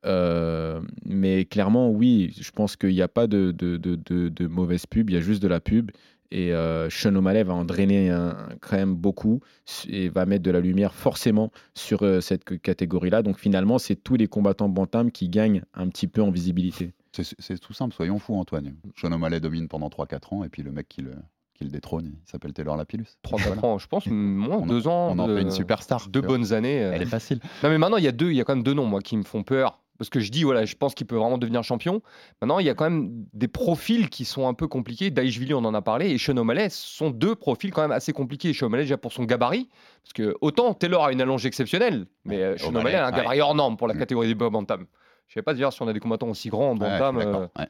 Euh, 0.05 0.81
mais 1.07 1.45
clairement, 1.45 1.89
oui, 1.91 2.35
je 2.41 2.51
pense 2.51 2.77
qu'il 2.77 2.91
n'y 2.91 3.03
a 3.03 3.09
pas 3.09 3.27
de, 3.29 3.53
de, 3.53 3.77
de, 3.77 3.97
de- 4.07 4.29
de 4.29 4.47
mauvaise 4.49 4.85
pub, 4.87 5.11
il 5.11 5.15
y 5.15 5.17
a 5.17 5.21
juste 5.21 5.43
de 5.43 5.49
la 5.49 5.61
pub. 5.61 5.91
Et 6.35 6.55
euh, 6.55 6.89
Sean 6.89 7.15
O'Malley 7.15 7.43
va 7.43 7.53
en 7.53 7.65
drainer 7.65 8.09
un- 8.09 8.35
quand 8.63 8.77
même 8.77 8.95
beaucoup 8.95 9.41
et 9.87 10.09
va 10.09 10.25
mettre 10.25 10.43
de 10.43 10.51
la 10.51 10.61
lumière 10.61 10.95
forcément 10.95 11.51
sur 11.75 12.03
euh, 12.05 12.23
cette 12.23 12.59
catégorie-là. 12.63 13.23
Donc 13.23 13.39
finalement, 13.39 13.79
c'est 13.79 13.97
tous 13.97 14.17
les 14.17 14.29
combattants 14.29 14.71
bantam 14.71 15.11
qui 15.11 15.29
gagnent 15.29 15.63
un 15.75 15.89
petit 15.89 16.07
peu 16.07 16.23
en 16.23 16.31
visibilité. 16.31 16.93
C'est- 17.13 17.59
tout 17.61 17.75
simple, 17.75 17.95
soyons 17.95 18.19
fous, 18.19 18.35
Antoine. 18.35 18.75
Sean 18.97 19.13
O'Malley 19.13 19.41
domine 19.41 19.69
pendant 19.69 19.91
3-4 19.91 20.33
ans, 20.33 20.45
et 20.45 20.49
puis 20.49 20.63
le 20.63 20.73
mec 20.73 20.89
qui 20.89 21.03
le, 21.03 21.13
qui 21.53 21.65
le 21.65 21.71
détrône, 21.71 22.15
il 22.27 22.31
s'appelle 22.31 22.55
Taylor 22.55 22.79
Lapillus. 22.79 23.05
3-4 23.23 23.63
ans, 23.67 23.77
je 23.79 23.87
pense, 23.87 24.07
moins, 24.07 24.57
On 24.57 24.63
en- 24.63 24.67
deux 24.67 24.89
ans. 24.89 25.09
On 25.11 25.19
en 25.19 25.29
de- 25.29 25.37
fait 25.37 25.43
une 25.43 25.51
superstar. 25.51 26.09
Deux 26.09 26.23
bonnes 26.23 26.55
années. 26.55 26.83
euh. 26.83 26.93
Elle 26.95 27.03
est 27.03 27.07
facile. 27.07 27.41
Non, 27.63 27.69
mais 27.69 27.77
maintenant, 27.77 27.99
il 27.99 28.05
y 28.05 28.09
a 28.09 28.13
deux, 28.13 28.31
il 28.31 28.37
y 28.37 28.41
a 28.41 28.45
quand 28.45 28.55
même 28.55 28.65
deux 28.65 28.73
noms, 28.73 28.87
moi, 28.87 29.03
qui 29.03 29.19
me 29.19 29.23
font 29.25 29.43
peur. 29.43 29.82
Parce 29.99 30.09
que 30.11 30.21
je 30.21 30.31
dis, 30.33 30.43
voilà, 30.43 30.65
je 30.65 30.75
pense 30.75 30.95
qu'il 30.95 31.07
peut 31.07 31.17
vraiment 31.17 31.39
devenir 31.39 31.63
champion. 31.63 32.03
Maintenant, 32.41 32.59
il 32.59 32.67
y 32.67 32.71
a 32.71 32.75
quand 32.75 32.85
même 32.89 33.25
des 33.35 33.47
profils 33.47 34.09
qui 34.09 34.25
sont 34.25 34.49
un 34.49 34.55
peu 34.55 34.67
compliqués. 34.67 35.11
Daishvili, 35.11 35.55
on 35.55 35.59
en 35.65 35.75
a 35.75 35.83
parlé, 35.83 36.11
et 36.11 36.19
Sean 36.19 36.37
O'Malley 36.39 36.69
sont 36.71 37.11
deux 37.11 37.35
profils 37.35 37.71
quand 37.71 37.83
même 37.83 37.93
assez 37.93 38.13
compliqués. 38.13 38.53
Sean 38.53 38.67
O'Malley, 38.67 38.85
déjà 38.85 38.97
pour 38.97 39.13
son 39.13 39.25
gabarit, 39.25 39.69
parce 40.03 40.13
que 40.15 40.35
autant 40.41 40.75
Taylor 40.75 41.05
a 41.05 41.13
une 41.13 41.21
allonge 41.21 41.47
exceptionnelle, 41.47 42.07
mais 42.25 42.43
euh, 42.43 42.57
Sean 42.57 42.69
O'Malley, 42.71 42.81
O'Malley 42.81 42.97
a 42.97 43.07
un 43.07 43.11
ouais. 43.11 43.17
gabarit 43.19 43.41
hors 43.43 43.55
norme 43.55 43.77
pour 43.77 43.87
la 43.87 43.95
Mm. 43.95 43.99
catégorie 43.99 44.29
des 44.29 44.35
bantam. 44.35 44.87
Je 45.29 45.35
sais 45.35 45.43
pas 45.43 45.55
dire 45.55 45.73
si 45.73 45.81
on 45.83 45.89
a 45.89 45.93
des 45.93 46.01
combattants 46.01 46.29
aussi 46.29 46.49
grands 46.49 46.71
en 46.71 46.77
Ouais, 46.77 46.79
bantam. 46.99 47.19
euh, 47.19 47.47
ouais. 47.59 47.69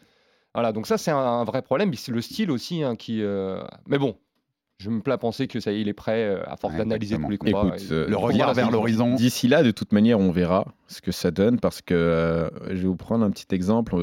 voilà, 0.54 0.72
donc 0.72 0.86
ça, 0.86 0.98
c'est 0.98 1.10
un, 1.10 1.16
un 1.18 1.44
vrai 1.44 1.62
problème. 1.62 1.92
C'est 1.94 2.12
le 2.12 2.20
style 2.22 2.50
aussi 2.50 2.82
hein, 2.82 2.96
qui. 2.96 3.20
euh, 3.22 3.62
Mais 3.86 3.98
bon, 3.98 4.16
Je 4.82 4.90
me 4.90 5.00
plais 5.00 5.14
à 5.14 5.18
penser 5.18 5.46
que 5.46 5.60
ça 5.60 5.70
y 5.70 5.76
est, 5.76 5.80
il 5.82 5.88
est 5.88 5.92
prêt 5.92 6.24
euh, 6.24 6.42
à 6.46 6.56
force 6.56 6.72
Ouais, 6.72 6.78
d'analyser 6.80 7.16
tous 7.16 7.30
les 7.30 7.38
combats. 7.38 7.68
Écoute, 7.68 7.86
Et- 7.90 7.92
euh, 7.92 8.06
Le 8.08 8.16
regard 8.16 8.52
vers 8.54 8.70
l'horizon. 8.70 9.14
D'ici 9.14 9.46
là, 9.46 9.62
de 9.62 9.70
toute 9.70 9.92
manière, 9.92 10.18
on 10.18 10.30
verra 10.32 10.66
ce 10.88 11.00
que 11.00 11.12
ça 11.12 11.30
donne 11.30 11.60
parce 11.60 11.82
que 11.82 11.94
euh, 11.94 12.48
je 12.68 12.74
vais 12.82 12.88
vous 12.88 12.96
prendre 12.96 13.24
un 13.24 13.30
petit 13.30 13.46
exemple. 13.54 13.94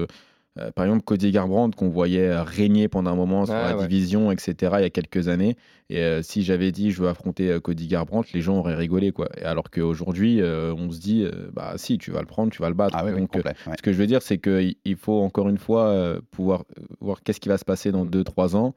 Euh, 0.57 0.71
par 0.71 0.85
exemple, 0.85 1.03
Cody 1.03 1.31
Garbrandt, 1.31 1.75
qu'on 1.77 1.89
voyait 1.89 2.37
régner 2.41 2.87
pendant 2.87 3.11
un 3.11 3.15
moment 3.15 3.45
sur 3.45 3.53
la 3.53 3.77
ouais. 3.77 3.87
division, 3.87 4.31
etc., 4.31 4.55
il 4.79 4.81
y 4.81 4.85
a 4.85 4.89
quelques 4.89 5.27
années. 5.27 5.55
Et 5.89 5.99
euh, 5.99 6.21
si 6.21 6.43
j'avais 6.43 6.71
dit 6.71 6.91
je 6.91 7.01
veux 7.01 7.07
affronter 7.07 7.59
Cody 7.61 7.87
Garbrandt, 7.87 8.29
les 8.33 8.41
gens 8.41 8.57
auraient 8.57 8.75
rigolé. 8.75 9.11
Quoi. 9.11 9.29
Et 9.37 9.43
alors 9.43 9.69
qu'aujourd'hui, 9.69 10.41
euh, 10.41 10.73
on 10.77 10.91
se 10.91 10.99
dit 10.99 11.23
euh, 11.23 11.49
bah 11.53 11.73
si, 11.77 11.97
tu 11.97 12.11
vas 12.11 12.19
le 12.21 12.25
prendre, 12.25 12.51
tu 12.51 12.61
vas 12.61 12.69
le 12.69 12.75
battre. 12.75 12.95
Ah 12.97 13.03
Donc, 13.09 13.35
euh, 13.35 13.41
complet. 13.41 13.53
ce 13.77 13.81
que 13.81 13.91
je 13.93 13.97
veux 13.97 14.07
dire, 14.07 14.21
c'est 14.21 14.37
qu'il 14.37 14.75
il 14.85 14.95
faut 14.95 15.21
encore 15.21 15.49
une 15.49 15.57
fois 15.59 15.87
euh, 15.87 16.19
pouvoir 16.31 16.63
voir 16.99 17.21
qu'est-ce 17.23 17.39
qui 17.39 17.49
va 17.49 17.57
se 17.57 17.65
passer 17.65 17.91
dans 17.91 18.05
2-3 18.05 18.55
ans. 18.55 18.75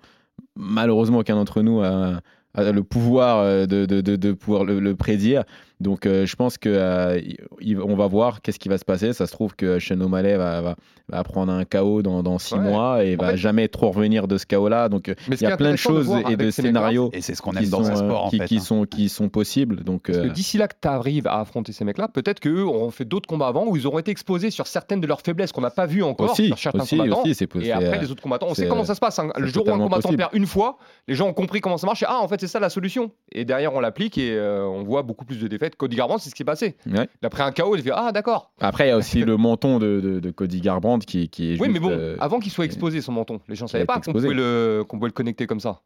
Malheureusement, 0.57 1.18
aucun 1.18 1.34
d'entre 1.34 1.62
nous 1.62 1.80
a, 1.82 2.20
le 2.55 2.82
pouvoir 2.82 3.38
euh, 3.38 3.66
de, 3.66 4.32
pouvoir 4.32 4.64
le 4.64 4.94
prédire. 4.94 5.44
Donc, 5.83 6.07
euh, 6.07 6.24
je 6.26 6.37
pense 6.37 6.57
qu'on 6.59 7.95
va 7.97 8.07
voir 8.07 8.41
qu'est-ce 8.43 8.59
qui 8.59 8.68
va 8.68 8.78
se 8.78 8.85
passer. 8.85 9.12
Ça 9.12 9.26
se 9.26 9.33
trouve 9.33 9.55
que 9.55 9.78
O'Malley 10.03 10.37
va, 10.37 10.61
va, 10.62 10.76
va 11.09 11.24
prendre 11.24 11.53
un 11.53 11.64
KO 11.64 12.03
dans, 12.03 12.22
dans 12.22 12.39
6 12.39 12.55
Ouais. 12.55 12.61
mois 12.61 13.05
et 13.05 13.16
En 13.16 13.22
va 13.22 13.30
fait- 13.33 13.37
jamais 13.37 13.68
trop 13.68 13.91
revenir 13.91 14.28
de 14.28 14.39
ce 14.39 14.47
KO-là. 14.47 14.89
Donc, 14.89 15.09
euh, 15.09 15.14
il 15.28 15.35
y 15.35 15.37
qui 15.39 15.47
a 15.47 15.57
plein 15.57 15.72
de 15.72 15.76
choses 15.76 16.11
et 16.28 16.37
de 16.37 16.51
scénarios 16.51 17.11
Et 17.12 17.20
c'est 17.20 17.35
ce 17.35 17.43
qu'on 17.43 17.51
qui 17.53 17.64
aime 17.64 17.70
dans 17.70 17.85
sont, 17.85 17.91
euh, 17.91 17.97
sport, 17.97 18.26
en 18.26 18.30
qui, 18.30 18.39
fait. 18.39 18.45
qui 18.47 18.57
hein. 18.57 18.61
sont, 18.61 18.85
qui 18.87 19.09
sont 19.09 19.28
possibles. 19.28 19.85
Donc, 19.85 20.05
Parce 20.07 20.18
que 20.18 20.26
euh, 20.26 20.30
d'ici 20.30 20.59
là 20.59 20.68
que 20.68 20.74
tu 20.80 20.89
arrives 20.89 21.26
à 21.26 21.41
affronter 21.41 21.72
ces 21.72 21.85
mecs-là, 21.85 22.09
peut-être 22.09 22.41
qu'eux 22.41 22.62
auront 22.62 22.91
fait 22.91 23.05
d'autres 23.05 23.26
combats 23.28 23.49
avant 23.49 23.66
où 23.66 23.76
ils 23.76 23.87
auront 23.87 23.99
été 23.99 24.11
exposés 24.11 24.51
sur 24.51 24.66
certaines 24.66 25.01
de 25.01 25.07
leurs 25.07 25.20
faiblesses 25.20 25.53
qu'on 25.53 25.61
n'a 25.61 25.70
pas 25.70 25.87
vues 25.87 26.03
encore 26.03 26.30
aussi, 26.33 26.47
sur 26.49 26.59
certains 26.59 26.83
aussi, 26.83 26.97
combattants. 26.97 27.22
aussi, 27.22 27.35
c'est 27.35 27.47
possible. 27.47 27.68
Et 27.68 27.72
après, 27.72 27.99
les 28.01 28.11
autres 28.11 28.22
combattants, 28.22 28.47
on 28.49 28.55
sait 28.55 28.68
comment 28.68 28.85
ça 28.85 28.95
se 28.95 29.01
passe. 29.01 29.18
hein. 29.18 29.30
Le 29.37 29.47
jour 29.47 29.66
où 29.66 29.70
un 29.70 29.78
combattant 29.78 30.03
possible. 30.03 30.16
perd 30.18 30.30
une 30.35 30.47
fois, 30.47 30.78
les 31.09 31.14
gens 31.14 31.28
ont 31.28 31.33
compris 31.35 31.61
comment 31.61 31.78
ça 31.78 31.87
marche. 31.87 32.03
Et, 32.03 32.07
ah, 32.09 32.20
en 32.20 32.28
fait, 32.28 32.41
c'est 32.41 32.47
ça 32.47 32.61
la 32.61 32.70
solution. 32.70 33.11
Et 33.33 33.45
derrière, 33.45 33.74
on 33.74 33.80
l'applique 33.80 34.18
et 34.18 34.33
euh, 34.37 34.64
on 34.66 34.83
voit 34.85 35.03
beaucoup 35.03 35.24
plus 35.24 35.39
de 35.41 35.49
défaites. 35.49 35.71
Cody 35.76 35.96
Garbrandt, 35.96 36.22
c'est 36.22 36.30
ce 36.30 36.34
qui 36.34 36.38
s'est 36.38 36.44
passé. 36.44 36.76
Ouais. 36.86 37.08
Il 37.22 37.26
a 37.26 37.30
pris 37.30 37.42
un 37.42 37.52
KO, 37.52 37.74
il 37.76 37.80
a 37.80 37.82
fait 37.82 37.90
Ah, 37.94 38.12
d'accord. 38.12 38.50
Après, 38.60 38.86
il 38.86 38.88
y 38.88 38.92
a 38.92 38.96
aussi 38.96 39.20
le 39.24 39.36
menton 39.36 39.78
de, 39.78 40.00
de- 40.00 40.20
de 40.20 40.30
Cody 40.30 40.60
Garbrandt 40.60 41.04
qui, 41.06 41.28
qui 41.28 41.48
est 41.48 41.60
Oui, 41.60 41.68
juste, 41.68 41.70
mais 41.72 41.80
bon, 41.80 41.90
euh, 41.90 42.16
avant 42.20 42.38
qu'il 42.40 42.52
soit 42.52 42.64
exposé, 42.64 43.00
son 43.00 43.12
menton, 43.12 43.40
les 43.48 43.54
gens 43.54 43.64
ne 43.66 43.70
savaient 43.70 43.84
est 43.84 43.86
pas 43.86 43.94
qu'on 43.94 44.00
exposé. 44.00 44.28
pouvait, 44.28 44.36
le, 44.40 44.84
qu'on 44.88 44.98
pouvait 44.98 45.08
le 45.08 45.12
connecter 45.12 45.46
comme 45.46 45.60
ça. 45.60 45.80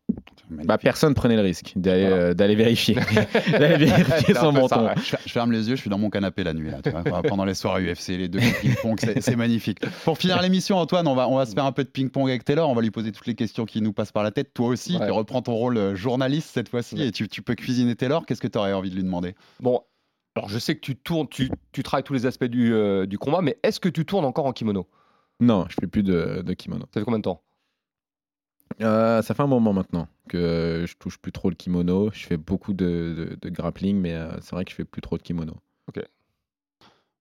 Bah, 0.51 0.79
personne 0.79 1.15
prenait 1.15 1.35
le 1.37 1.43
risque 1.43 1.73
d'aller 1.77 2.07
Voilà. 2.09 2.17
euh, 2.23 2.35
d'aller 2.35 2.55
vérifier, 2.55 2.95
d'aller 3.51 3.87
vérifier 3.87 4.35
son 4.35 4.41
ça, 4.41 4.53
menton. 4.53 4.85
ouais. 4.87 4.93
Je 4.97 5.01
fer- 5.03 5.21
je 5.27 5.33
ferme 5.33 5.53
les 5.53 5.69
yeux, 5.69 5.77
je 5.77 5.81
suis 5.81 5.91
dans 5.91 5.99
mon 5.99 6.11
canapé 6.11 6.45
la 6.45 6.55
nuit 6.55 6.71
là, 6.71 6.79
tu 6.83 6.91
vois, 6.91 7.03
pendant 7.23 7.45
les 7.45 7.55
soirées 7.55 7.83
UFC, 7.93 8.09
les 8.11 8.29
deux 8.29 8.39
ping-pong, 8.61 8.97
c'est 9.01 9.21
c'est 9.21 9.37
magnifique. 9.37 9.81
Pour 10.05 10.19
finir 10.19 10.41
l'émission, 10.43 10.77
Antoine, 10.79 11.09
on 11.09 11.15
va, 11.15 11.29
on 11.29 11.37
va 11.37 11.47
se 11.47 11.53
faire 11.55 11.65
un 11.65 11.73
peu 11.73 11.83
de 11.85 11.89
ping-pong 11.89 12.29
avec 12.29 12.45
Taylor, 12.45 12.69
on 12.69 12.75
va 12.75 12.83
lui 12.83 12.91
poser 12.91 13.11
toutes 13.13 13.27
les 13.27 13.35
questions 13.35 13.65
qui 13.67 13.81
nous 13.83 13.93
passent 13.93 14.13
par 14.13 14.23
la 14.23 14.31
tête. 14.31 14.53
Toi 14.55 14.69
aussi, 14.69 14.97
Ouais. 14.97 15.07
tu 15.07 15.13
reprends 15.13 15.43
ton 15.43 15.55
rôle 15.55 15.77
euh, 15.79 15.95
journaliste 15.97 16.51
cette 16.55 16.69
fois-ci 16.69 16.95
Ouais. 16.97 17.09
et 17.09 17.13
tu, 17.13 17.29
tu 17.29 17.43
peux 17.43 17.55
cuisiner 17.55 17.97
Taylor. 17.97 18.25
Qu'est-ce 18.25 18.41
que 18.41 18.47
tu 18.49 18.57
aurais 18.59 18.73
envie 18.73 18.91
de 18.91 18.95
lui 18.95 19.03
demander? 19.03 19.35
Bon, 19.61 19.76
alors 20.37 20.49
je 20.51 20.59
sais 20.59 20.75
que 20.75 20.81
tu 20.81 20.97
tournes, 20.97 21.29
tu, 21.29 21.51
tu 21.73 21.83
travailles 21.83 22.05
tous 22.05 22.13
les 22.13 22.27
aspects 22.27 22.45
du, 22.45 22.73
euh, 22.75 23.07
du 23.07 23.19
combat, 23.19 23.41
mais 23.41 23.59
est-ce 23.63 23.81
que 23.81 23.89
tu 23.89 24.05
tournes 24.05 24.27
encore 24.27 24.45
en 24.45 24.53
kimono? 24.53 24.87
Non, 25.41 25.67
je 25.69 25.77
fais 25.81 25.87
plus 25.87 26.03
de, 26.03 26.43
de 26.45 26.53
kimono. 26.55 26.85
Ça 26.93 27.01
fait 27.01 27.05
combien 27.05 27.19
de 27.19 27.25
temps? 27.25 27.43
Euh, 28.83 29.23
ça 29.23 29.35
fait 29.35 29.43
un 29.43 29.47
moment 29.47 29.73
maintenant 29.73 30.09
que 30.29 30.85
je 30.87 30.95
touche 30.97 31.19
plus 31.19 31.33
trop 31.33 31.49
le 31.49 31.57
kimono. 31.57 32.11
Je 32.13 32.27
fais 32.27 32.37
beaucoup 32.37 32.75
de, 32.75 33.15
de- 33.31 33.39
de 33.41 33.49
grappling, 33.49 33.99
mais 33.99 34.15
euh, 34.15 34.31
c'est 34.43 34.53
vrai 34.53 34.65
que 34.65 34.71
je 34.71 34.77
fais 34.77 34.85
plus 34.85 35.01
trop 35.01 35.17
de 35.17 35.23
kimono. 35.23 35.55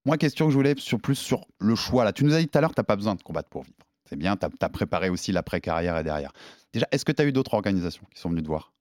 Moi, 0.07 0.17
question 0.17 0.45
que 0.45 0.51
je 0.51 0.57
voulais 0.57 0.75
sur 0.77 0.99
plus 0.99 1.15
sur 1.15 1.47
le 1.59 1.73
choix 1.73 2.03
là. 2.03 2.13
Tu 2.13 2.25
nous 2.25 2.33
as 2.35 2.39
dit 2.39 2.47
tout 2.47 2.55
à 2.57 2.61
l'heure 2.61 2.69
que 2.69 2.75
tu 2.75 2.79
n'as 2.81 2.85
pas 2.85 2.95
besoin 2.95 3.15
de 3.15 3.23
combattre 3.23 3.49
pour 3.49 3.63
vivre. 3.63 3.77
C'est 4.07 4.15
bien, 4.17 4.37
tu 4.37 4.45
as, 4.45 4.69
préparé 4.69 5.09
aussi 5.09 5.31
l'après-carrière 5.31 5.97
et 5.97 6.03
derrière. 6.03 6.31
Déjà, 6.73 6.85
est-ce 6.91 7.05
que 7.05 7.11
tu 7.11 7.23
as 7.23 7.25
eu 7.25 7.31
d'autres 7.31 7.55
organisations 7.55 8.05
qui 8.13 8.21
sont 8.21 8.29
venues 8.29 8.43
te 8.43 8.47
voir? 8.47 8.71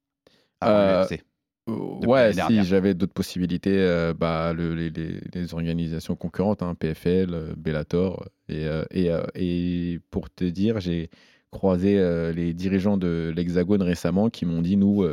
Avant 0.61 0.75
Euh, 0.75 1.07
l'UFC 1.07 1.25
ouais, 1.67 2.33
si 2.33 2.65
j'avais 2.65 2.95
d'autres 2.95 3.13
possibilités, 3.13 3.77
euh, 3.79 4.13
bah, 4.15 4.53
le- 4.53 4.75
les, 4.75 4.91
les- 4.91 5.21
les 5.33 5.55
organisations 5.55 6.17
concurrentes, 6.17 6.63
hein, 6.63 6.75
PFL, 6.75 7.33
euh, 7.35 7.55
Bellator, 7.57 8.27
et, 8.49 8.67
euh, 8.67 8.85
et, 8.91 9.11
euh, 9.11 9.23
et 9.35 10.01
pour 10.11 10.29
te 10.33 10.45
dire, 10.45 10.81
j'ai 10.81 11.11
croisé 11.51 11.95
les 12.35 12.53
dirigeants 12.53 12.97
de 12.97 13.33
l'Hexagone 13.35 13.81
récemment 13.81 14.29
qui 14.29 14.45
m'ont 14.45 14.61
dit, 14.61 14.77
nous, 14.77 15.07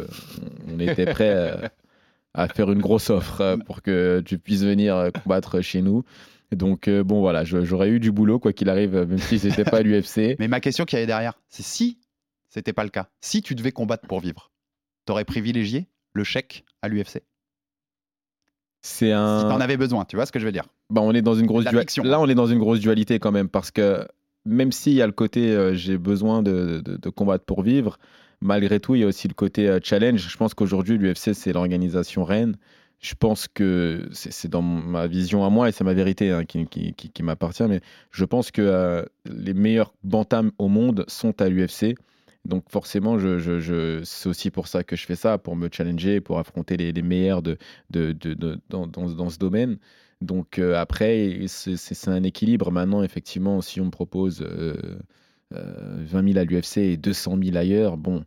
on 0.67 0.79
était 0.79 1.05
prêts 1.13 1.69
à 2.33 2.47
faire 2.47 2.71
une 2.71 2.81
grosse 2.81 3.11
offre 3.11 3.57
pour 3.65 3.83
que 3.83 4.23
tu 4.25 4.39
puisses 4.39 4.63
venir 4.63 5.11
combattre 5.23 5.61
chez 5.61 5.83
nous. 5.83 6.03
Donc 6.51 6.89
bon 6.89 7.19
voilà, 7.21 7.43
j'aurais 7.43 7.89
eu 7.89 7.99
du 7.99 8.11
boulot 8.11 8.39
quoi 8.39 8.53
qu'il 8.53 8.69
arrive, 8.69 8.95
même 8.95 9.19
si 9.19 9.37
c'était 9.37 9.63
pas 9.63 9.83
l'UFC. 9.83 10.35
Mais 10.39 10.47
ma 10.47 10.59
question 10.61 10.83
qui 10.83 10.95
est 10.95 11.05
derrière, 11.05 11.39
c'est 11.47 11.61
si 11.63 11.99
c'était 12.49 12.73
pas 12.73 12.83
le 12.85 12.89
cas, 12.89 13.07
si 13.21 13.43
tu 13.43 13.53
devais 13.53 13.71
combattre 13.71 14.07
pour 14.07 14.19
vivre, 14.19 14.51
t'aurais 15.05 15.25
privilégié 15.25 15.87
le 16.13 16.23
chèque 16.23 16.63
à 16.81 16.87
l'UFC 16.87 17.21
C'est 18.81 19.07
Si 19.07 19.11
un. 19.13 19.43
t'en 19.49 19.59
avais 19.61 19.77
besoin, 19.77 20.05
tu 20.05 20.15
vois 20.15 20.25
ce 20.25 20.31
que 20.31 20.39
je 20.39 20.45
veux 20.45 20.51
dire 20.51 20.65
Bah, 20.89 21.01
on 21.01 21.13
est 21.13 21.21
dans 21.21 21.35
une 21.35 21.45
grosse 21.45 21.65
La 21.65 21.71
dua- 21.71 21.81
fiction. 21.81 22.03
Là, 22.03 22.19
on 22.19 22.27
est 22.27 22.35
dans 22.35 22.47
une 22.47 22.59
grosse 22.59 22.79
dualité 22.79 23.19
quand 23.19 23.31
même 23.31 23.47
parce 23.49 23.71
que 23.71 24.07
même 24.45 24.71
s'il 24.71 24.93
y 24.93 25.01
a 25.01 25.05
le 25.05 25.11
côté 25.11 25.51
euh, 25.51 25.73
j'ai 25.75 25.97
besoin 25.97 26.41
de, 26.41 26.81
de- 26.83 26.97
de 26.97 27.09
combattre 27.09 27.45
pour 27.45 27.61
vivre, 27.61 27.97
malgré 28.41 28.79
tout, 28.79 28.95
il 28.95 29.01
y 29.01 29.03
a 29.03 29.07
aussi 29.07 29.27
le 29.27 29.35
côté 29.35 29.67
euh, 29.69 29.79
challenge. 29.83 30.27
Je 30.27 30.37
pense 30.37 30.53
qu'aujourd'hui, 30.55 30.97
l'UFC, 30.97 31.33
c'est 31.35 31.53
l'organisation 31.53 32.23
reine. 32.23 32.57
Je 32.99 33.13
pense 33.15 33.47
que 33.47 34.07
c'est 34.11 34.31
c'est 34.31 34.47
dans 34.47 34.61
ma 34.61 35.07
vision 35.07 35.43
à 35.45 35.49
moi 35.49 35.69
et 35.69 35.71
c'est 35.71 35.83
ma 35.83 35.93
vérité 35.93 36.31
hein, 36.31 36.45
qui, 36.45 36.65
qui- 36.67 36.93
qui- 36.93 37.09
qui 37.09 37.23
m'appartient, 37.23 37.63
mais 37.67 37.81
je 38.11 38.25
pense 38.25 38.51
que 38.51 38.61
euh, 38.61 39.03
les 39.25 39.53
meilleurs 39.55 39.93
bantams 40.03 40.51
au 40.59 40.67
monde 40.67 41.05
sont 41.07 41.39
à 41.41 41.49
l'UFC. 41.49 41.95
Donc 42.45 42.69
forcément, 42.69 43.17
c'est 43.19 44.29
aussi 44.29 44.49
pour 44.49 44.67
ça 44.67 44.83
que 44.83 44.95
je 44.95 45.05
fais 45.05 45.15
ça, 45.15 45.37
pour 45.37 45.55
me 45.55 45.69
challenger, 45.71 46.21
pour 46.21 46.39
affronter 46.39 46.75
les, 46.75 47.01
meilleurs 47.01 47.41
de, 47.41 47.57
dans, 47.89 49.29
ce 49.29 49.37
domaine. 49.37 49.77
Donc 50.21 50.59
euh, 50.59 50.75
après, 50.75 51.45
c'est 51.47 52.07
un 52.09 52.23
équilibre. 52.23 52.71
Maintenant, 52.71 53.03
effectivement, 53.03 53.61
si 53.61 53.79
on 53.81 53.85
me 53.85 53.91
propose 53.91 54.41
euh, 54.41 54.99
euh, 55.53 56.03
20 56.05 56.33
000 56.33 56.39
à 56.39 56.43
l'UFC 56.43 56.77
et 56.77 56.97
200 56.97 57.37
000 57.43 57.57
ailleurs, 57.57 57.97
bon, 57.97 58.23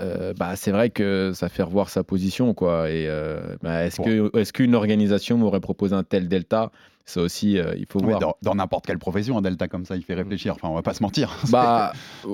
euh, 0.00 0.32
bah, 0.38 0.56
c'est 0.56 0.70
vrai 0.72 0.90
que 0.90 1.32
ça 1.34 1.48
fait 1.48 1.62
revoir 1.62 1.88
sa 1.88 2.02
position. 2.04 2.54
quoi. 2.54 2.90
Et 2.90 3.06
euh, 3.08 3.40
bah, 3.62 3.84
est-ce 3.84 4.00
que- 4.00 4.36
est-ce 4.38 4.52
qu'une 4.52 4.74
organisation 4.74 5.38
m'aurait 5.38 5.60
proposé 5.60 5.94
un 5.94 6.02
tel 6.02 6.28
delta? 6.28 6.70
Ça 7.06 7.20
aussi, 7.20 7.58
euh, 7.58 7.74
il 7.76 7.84
faut 7.86 7.98
voir. 8.00 8.18
Dans 8.42 8.54
n'importe 8.54 8.86
quelle 8.86 8.98
profession, 8.98 9.36
un 9.36 9.42
delta 9.42 9.68
comme 9.68 9.84
ça, 9.84 9.94
il 9.94 10.02
fait 10.02 10.14
réfléchir. 10.14 10.54
Enfin, 10.54 10.68
on 10.68 10.74
va 10.74 10.82
pas 10.82 10.94
se 10.94 11.02
mentir. 11.02 11.36
Bah, 11.50 11.92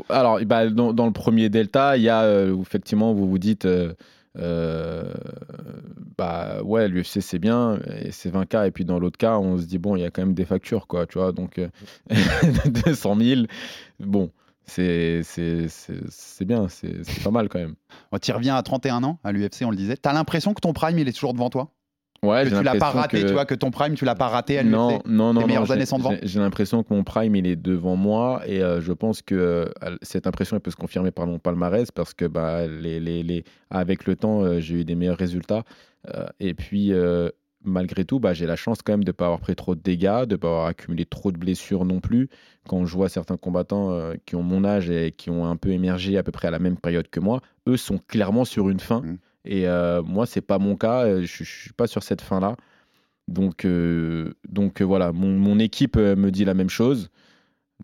alors, 0.09 0.39
bah, 0.47 0.69
dans, 0.71 0.93
dans 0.93 1.07
le 1.07 1.13
premier 1.13 1.49
delta, 1.49 1.97
il 1.97 2.05
y 2.05 2.09
a 2.09 2.45
effectivement, 2.45 3.13
vous 3.13 3.29
vous 3.29 3.39
dites, 3.41 3.67
bah 6.19 6.63
ouais, 6.63 6.89
l'UFC 6.89 7.21
c'est 7.21 7.39
bien, 7.39 7.79
et 8.01 8.13
c'est 8.13 8.31
20K, 8.33 8.67
et 8.67 8.71
puis 8.71 8.85
dans 8.85 8.99
l'autre 8.99 9.19
cas, 9.19 9.39
on 9.39 9.59
se 9.59 9.65
dit, 9.65 9.79
bon, 9.79 9.97
il 9.97 10.03
y 10.03 10.05
a 10.05 10.11
quand 10.11 10.23
même 10.23 10.35
des 10.35 10.45
factures, 10.45 10.87
quoi, 10.87 11.07
tu 11.07 11.19
vois, 11.19 11.33
donc 11.33 11.59
euh, 11.59 11.69
200 12.87 13.17
000, 13.19 13.41
bon, 13.99 14.31
c'est 14.71 16.45
bien, 16.45 16.69
c'est 16.69 17.23
pas 17.23 17.31
mal 17.31 17.49
quand 17.49 17.59
même. 17.59 17.75
Tu 18.23 18.33
reviens 18.33 18.57
à 18.57 18.63
31 18.63 19.03
ans 19.05 19.19
à 19.25 19.33
l'UFC, 19.33 19.63
on 19.65 19.71
le 19.71 19.77
disait. 19.77 19.97
T'as 19.97 20.13
l'impression 20.13 20.55
que 20.55 20.61
ton 20.61 20.73
prime, 20.73 20.99
il 20.99 21.09
est 21.09 21.13
toujours 21.13 21.33
devant 21.35 21.51
toi? 21.51 21.73
Ouais, 22.23 22.45
Que 22.45 22.49
tu 22.59 22.63
l'as 22.63 22.75
pas 22.75 22.91
raté, 22.91 23.23
que- 23.23 23.27
tu 23.29 23.33
vois, 23.33 23.47
que 23.47 23.55
ton 23.55 23.71
prime, 23.71 23.95
tu 23.95 24.05
l'as 24.05 24.15
pas 24.15 24.29
raté 24.29 24.59
à 24.59 24.63
l'UFC 24.63 24.73
Non, 24.73 25.01
non, 25.07 25.33
non. 25.33 25.41
Tes 25.41 25.47
meilleures 25.47 25.63
non, 25.65 25.71
années 25.71 25.81
j'ai- 25.81 25.87
sont 25.87 25.97
devant 25.99 26.11
j'ai- 26.11 26.21
J'ai 26.29 26.39
l'impression 26.39 26.83
que 26.83 26.93
mon 26.93 27.03
prime, 27.03 27.35
il 27.35 27.47
est 27.47 27.57
devant 27.57 27.97
moi 27.97 28.43
et 28.47 28.63
euh, 28.63 28.83
je 28.83 28.93
pense 28.93 29.23
que 29.23 29.35
euh, 29.35 29.97
cette 30.03 30.27
impression, 30.27 30.55
elle 30.57 30.61
peut 30.61 30.71
se 30.71 30.77
confirmer 30.77 31.13
par 31.13 31.27
mon 31.27 31.39
palmarès 31.39 31.91
parce 31.91 32.13
que 32.13 32.27
bah, 32.27 32.67
les, 32.67 33.01
les, 33.01 33.23
les- 33.23 33.45
avec 33.71 34.07
le 34.07 34.17
temps, 34.17 34.43
euh, 34.43 34.61
j'ai 34.61 34.81
eu 34.81 34.85
des 34.85 34.95
meilleurs 34.97 35.17
résultats. 35.17 35.65
Et 36.41 36.53
puis, 36.55 36.93
malgré 37.65 38.05
tout, 38.05 38.21
bah, 38.21 38.33
j'ai 38.35 38.47
la 38.47 38.57
chance 38.57 38.83
quand 38.83 38.93
même 38.93 39.05
de 39.05 39.11
ne 39.11 39.13
pas 39.13 39.27
avoir 39.27 39.41
pris 39.41 39.55
trop 39.57 39.75
de 39.75 39.81
dégâts, 39.81 40.25
de 40.27 40.35
ne 40.35 40.37
pas 40.37 40.49
avoir 40.49 40.67
accumulé 40.67 41.07
trop 41.07 41.33
de 41.33 41.39
blessures 41.39 41.85
non 41.85 42.01
plus. 42.01 42.29
Quand 42.69 42.85
je 42.87 42.95
vois 42.95 43.09
certains 43.09 43.37
combattants 43.37 43.91
euh, 43.93 44.15
qui 44.27 44.37
ont 44.37 44.43
mon 44.43 44.65
âge 44.65 44.91
et 44.91 45.13
qui 45.13 45.31
ont 45.31 45.47
un 45.47 45.57
peu 45.57 45.71
émergé 45.71 46.19
à 46.19 46.23
peu 46.23 46.33
près 46.33 46.49
à 46.49 46.51
la 46.51 46.59
même 46.59 46.77
période 46.77 47.09
que 47.09 47.21
moi, 47.21 47.41
eux 47.69 47.77
sont 47.77 47.99
clairement 47.99 48.45
sur 48.45 48.69
une 48.71 48.81
fin. 48.81 49.01
Mm. 49.03 49.19
Et 49.47 49.69
euh, 49.69 50.03
moi, 50.03 50.27
c'est 50.27 50.41
pas 50.43 50.59
mon 50.59 50.77
cas. 50.77 51.05
euh, 51.07 51.23
Je 51.25 51.43
ne 51.43 51.47
suis 51.47 51.73
pas 51.73 51.87
sur 51.87 52.03
cette 52.03 52.21
fin-là. 52.21 52.57
Donc, 53.29 53.65
euh, 53.65 54.35
donc 54.49 54.83
voilà, 54.83 55.13
mon, 55.13 55.29
mon 55.39 55.59
équipe 55.59 55.97
me 55.97 56.31
dit 56.31 56.45
la 56.45 56.55
même 56.55 56.71
chose. 56.71 57.11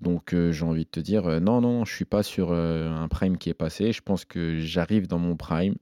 Donc 0.00 0.34
euh, 0.34 0.52
j'ai 0.52 0.64
envie 0.64 0.84
de 0.84 0.90
te 0.90 1.00
dire, 1.00 1.26
euh, 1.26 1.40
non, 1.40 1.60
non, 1.60 1.84
je 1.84 1.94
suis 1.94 2.04
pas 2.04 2.22
sur 2.22 2.48
euh, 2.52 2.90
un 2.90 3.08
prime 3.08 3.38
qui 3.38 3.48
est 3.50 3.54
passé. 3.54 3.92
Je 3.92 4.02
pense 4.02 4.24
que 4.24 4.58
j'arrive 4.58 5.06
dans 5.06 5.18
mon 5.18 5.36
prime. 5.36 5.76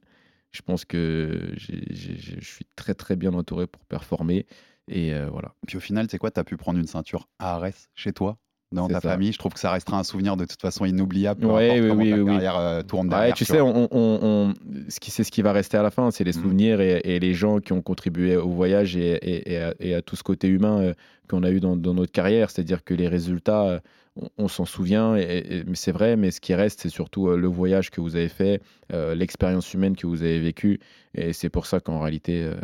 Je 0.55 0.62
pense 0.62 0.84
que 0.84 1.52
je 1.57 2.40
suis 2.44 2.66
très 2.76 2.94
très 2.94 3.16
bien 3.16 3.34
entouré 3.34 3.66
pour 3.66 3.84
performer. 3.86 4.46
Et 4.88 5.12
euh, 5.14 5.28
voilà. 5.30 5.52
Puis 5.66 5.76
au 5.76 5.80
final, 5.80 6.07
c'est 6.11 6.18
quoi 6.18 6.30
T'as 6.30 6.44
pu 6.44 6.57
prendre 6.57 6.78
une 6.78 6.86
ceinture 6.86 7.28
ARS 7.38 7.70
chez 7.94 8.12
toi 8.12 8.36
dans 8.70 8.86
ta 8.88 8.94
ça. 9.00 9.00
famille. 9.00 9.32
Je 9.32 9.38
trouve 9.38 9.52
que 9.52 9.59
ça 9.61 9.70
restera 9.72 9.98
un 9.98 10.05
souvenir 10.05 10.36
de 10.36 10.44
toute 10.44 10.61
façon 10.61 10.84
inoubliable. 10.84 11.44
Ouais, 11.46 11.80
oui, 11.80 11.90
oui, 11.90 12.11
ta 12.11 12.16
oui, 12.18 12.26
carrière 12.26 12.57
euh, 12.59 12.82
tourne 12.82 13.07
Ouais, 13.09 13.11
derrière. 13.14 13.34
tu 13.34 13.44
tu 13.44 13.52
sais, 13.52 13.61
vois. 13.61 13.68
on, 13.70 13.88
on- 13.90 14.18
on- 14.22 14.55
ce 14.88 15.00
qui 15.00 15.11
c'est 15.11 15.24
ce 15.24 15.30
qui 15.32 15.42
va 15.42 15.52
rester 15.52 15.76
à 15.76 15.82
la 15.82 15.90
fin, 15.90 16.11
c'est 16.11 16.24
les 16.24 16.30
Mm. 16.36 16.42
souvenirs 16.42 16.80
et, 16.80 17.00
et 17.05 17.18
les 17.18 17.34
gens 17.34 17.59
qui 17.61 17.72
ont 17.72 17.82
contribué 17.82 18.36
au 18.36 18.50
voyage 18.50 18.94
et, 18.96 19.12
et- 19.14 19.70
et 19.80 19.94
à, 19.94 20.02
tout 20.02 20.16
ce 20.16 20.22
côté 20.22 20.48
humain 20.48 20.80
euh, 20.82 20.94
qu'on 21.28 21.42
a 21.42 21.50
eu 21.50 21.61
dans, 21.61 21.76
dans 21.76 21.94
notre 21.94 22.12
carrière. 22.12 22.50
C'est-à-dire 22.50 22.84
que 22.84 22.94
les 22.94 23.09
résultats, 23.09 23.64
euh, 23.64 23.80
on, 24.16 24.28
on 24.38 24.48
s'en 24.48 24.64
souvient, 24.64 25.16
et, 25.16 25.22
et- 25.58 25.64
mais 25.64 25.74
c'est 25.76 25.92
vrai. 25.92 26.16
Mais 26.16 26.30
ce 26.30 26.40
qui 26.40 26.54
reste, 26.54 26.80
c'est 26.80 26.88
surtout 26.88 27.28
euh, 27.28 27.36
le 27.36 27.48
voyage 27.48 27.90
que 27.90 28.00
vous 28.00 28.16
avez 28.16 28.28
fait, 28.28 28.60
euh, 28.92 29.14
l'expérience 29.14 29.72
humaine 29.74 29.96
que 29.96 30.06
vous 30.06 30.22
avez 30.22 30.40
vécue, 30.40 30.80
et 31.14 31.32
c'est 31.32 31.48
pour 31.50 31.66
ça 31.66 31.80
qu'en 31.80 32.00
réalité, 32.00 32.42
euh, 32.44 32.54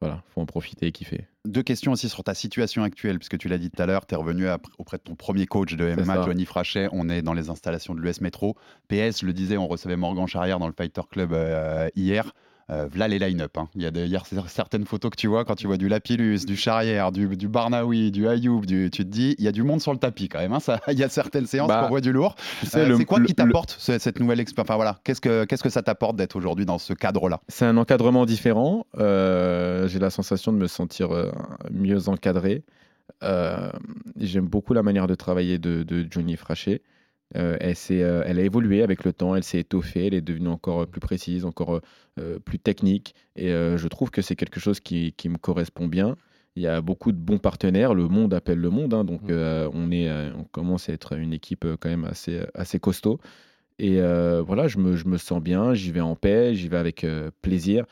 voilà, 0.00 0.22
faut 0.32 0.40
en 0.40 0.46
profiter 0.46 0.86
et 0.86 0.92
kiffer. 0.92 1.26
Deux 1.44 1.62
questions 1.62 1.90
aussi 1.92 2.08
sur 2.08 2.22
ta 2.22 2.34
situation 2.34 2.82
actuelle, 2.84 3.18
puisque 3.18 3.36
tu 3.38 3.48
l'as 3.48 3.58
dit 3.58 3.70
tout 3.70 3.82
à 3.82 3.86
l'heure, 3.86 4.06
tu 4.06 4.14
es 4.14 4.16
revenu 4.16 4.46
auprès 4.78 4.98
de 4.98 5.02
ton 5.02 5.16
premier 5.16 5.46
coach 5.46 5.74
de 5.74 5.92
MMA. 5.94 6.22
Johnny 6.24 6.44
Frachet. 6.44 6.88
On 6.92 7.08
est 7.08 7.22
dans 7.22 7.32
les 7.34 7.50
installations 7.50 7.94
de 7.96 8.00
l'US 8.00 8.20
Metro. 8.20 8.54
PS, 8.88 9.20
je 9.22 9.26
le 9.26 9.32
disais, 9.32 9.56
on 9.56 9.66
recevait 9.66 9.96
Morgan 9.96 10.26
Charrière 10.28 10.58
dans 10.60 10.68
le 10.68 10.74
Fighter 10.76 11.00
Club 11.10 11.32
euh, 11.32 11.88
hier. 11.96 12.32
Euh, 12.70 12.86
voilà 12.90 13.08
les 13.08 13.18
line-up. 13.18 13.56
hein. 13.56 13.68
Il 13.74 13.82
y 13.82 13.86
a 13.86 14.22
certaines 14.46 14.84
photos 14.84 15.10
que 15.10 15.16
tu 15.16 15.26
vois 15.26 15.46
quand 15.46 15.54
tu 15.54 15.66
vois 15.66 15.78
du 15.78 15.88
Lapillus, 15.88 16.40
du 16.44 16.54
Charrière, 16.54 17.12
du, 17.12 17.26
du 17.34 17.48
Barnaoui, 17.48 18.10
du 18.10 18.28
Ayoub. 18.28 18.66
Du, 18.66 18.90
tu 18.90 19.04
te 19.04 19.10
dis, 19.10 19.34
il 19.38 19.44
y 19.44 19.48
a 19.48 19.52
du 19.52 19.62
monde 19.62 19.80
sur 19.80 19.92
le 19.92 19.98
tapis 19.98 20.28
quand 20.28 20.38
même. 20.38 20.52
hein. 20.52 20.60
Ça- 20.60 20.78
Il 20.88 20.98
y 20.98 21.02
a 21.02 21.08
certaines 21.08 21.46
séances 21.46 21.68
Bah, 21.68 21.80
qu'on 21.82 21.88
voit 21.88 22.02
du 22.02 22.12
lourd. 22.12 22.34
Euh, 22.74 22.94
c'est 22.98 23.04
quoi 23.06 23.20
le- 23.20 23.26
qui 23.26 23.34
t'apporte 23.34 23.74
ce- 23.78 23.98
cette 23.98 24.20
nouvelle 24.20 24.38
expérience 24.40 24.66
Enfin 24.68 24.76
voilà, 24.76 25.00
qu'est-ce 25.04 25.20
que, 25.20 25.68
ça 25.70 25.82
t'apporte 25.82 26.16
d'être 26.16 26.36
aujourd'hui 26.36 26.66
dans 26.66 26.78
ce 26.78 26.92
cadre-là? 26.92 27.40
C'est 27.48 27.64
un 27.64 27.76
encadrement 27.78 28.26
différent. 28.26 28.86
Euh, 28.98 29.88
J'ai 29.88 29.98
la 29.98 30.10
sensation 30.10 30.52
de 30.52 30.58
me 30.58 30.66
sentir 30.66 31.12
euh, 31.14 31.30
mieux 31.70 32.08
encadré. 32.10 32.64
J'aime 34.20 34.46
beaucoup 34.46 34.74
la 34.74 34.82
manière 34.82 35.06
de 35.06 35.14
travailler 35.14 35.58
de, 35.58 35.82
de 35.82 36.06
Johnny 36.10 36.36
Frachet. 36.36 36.82
Euh, 37.36 37.56
elle, 37.60 37.74
euh, 37.90 38.22
elle 38.26 38.38
a 38.38 38.42
évolué 38.42 38.82
avec 38.82 39.04
le 39.04 39.12
temps, 39.12 39.34
elle 39.36 39.44
s'est 39.44 39.60
étoffée, 39.60 40.06
elle 40.06 40.14
est 40.14 40.20
devenue 40.22 40.48
encore 40.48 40.82
euh, 40.82 40.86
plus 40.86 41.00
précise, 41.00 41.44
encore 41.44 41.80
euh, 42.18 42.38
plus 42.38 42.58
technique. 42.58 43.14
Et 43.36 43.48
je 43.50 43.88
trouve 43.88 44.10
que 44.10 44.22
c'est 44.22 44.36
quelque 44.36 44.60
chose 44.60 44.80
qui, 44.80 45.12
qui 45.12 45.28
me 45.28 45.36
correspond 45.38 45.86
bien. 45.86 46.16
Il 46.56 46.62
y 46.62 46.66
a 46.66 46.80
beaucoup 46.80 47.12
de 47.12 47.18
bons 47.18 47.38
partenaires, 47.38 47.94
le 47.94 48.08
monde 48.08 48.34
appelle 48.34 48.58
le 48.58 48.70
monde, 48.70 48.92
hein, 48.94 49.04
donc 49.04 49.22
Mm. 49.22 49.30
euh, 49.30 49.68
on, 49.72 49.92
est, 49.92 50.10
on 50.32 50.44
commence 50.44 50.88
à 50.88 50.92
être 50.92 51.16
une 51.16 51.32
équipe 51.32 51.64
quand 51.78 51.88
même 51.88 52.04
assez, 52.04 52.40
assez 52.54 52.80
costaud. 52.80 53.20
Et 53.78 54.00
voilà, 54.00 54.66
je 54.66 54.78
me, 54.78 54.96
je 54.96 55.06
me 55.06 55.18
sens 55.18 55.40
bien, 55.40 55.74
j'y 55.74 55.92
vais 55.92 56.00
en 56.00 56.16
paix, 56.16 56.54
j'y 56.54 56.68
vais 56.68 56.78
avec 56.78 57.06
plaisir. 57.42 57.84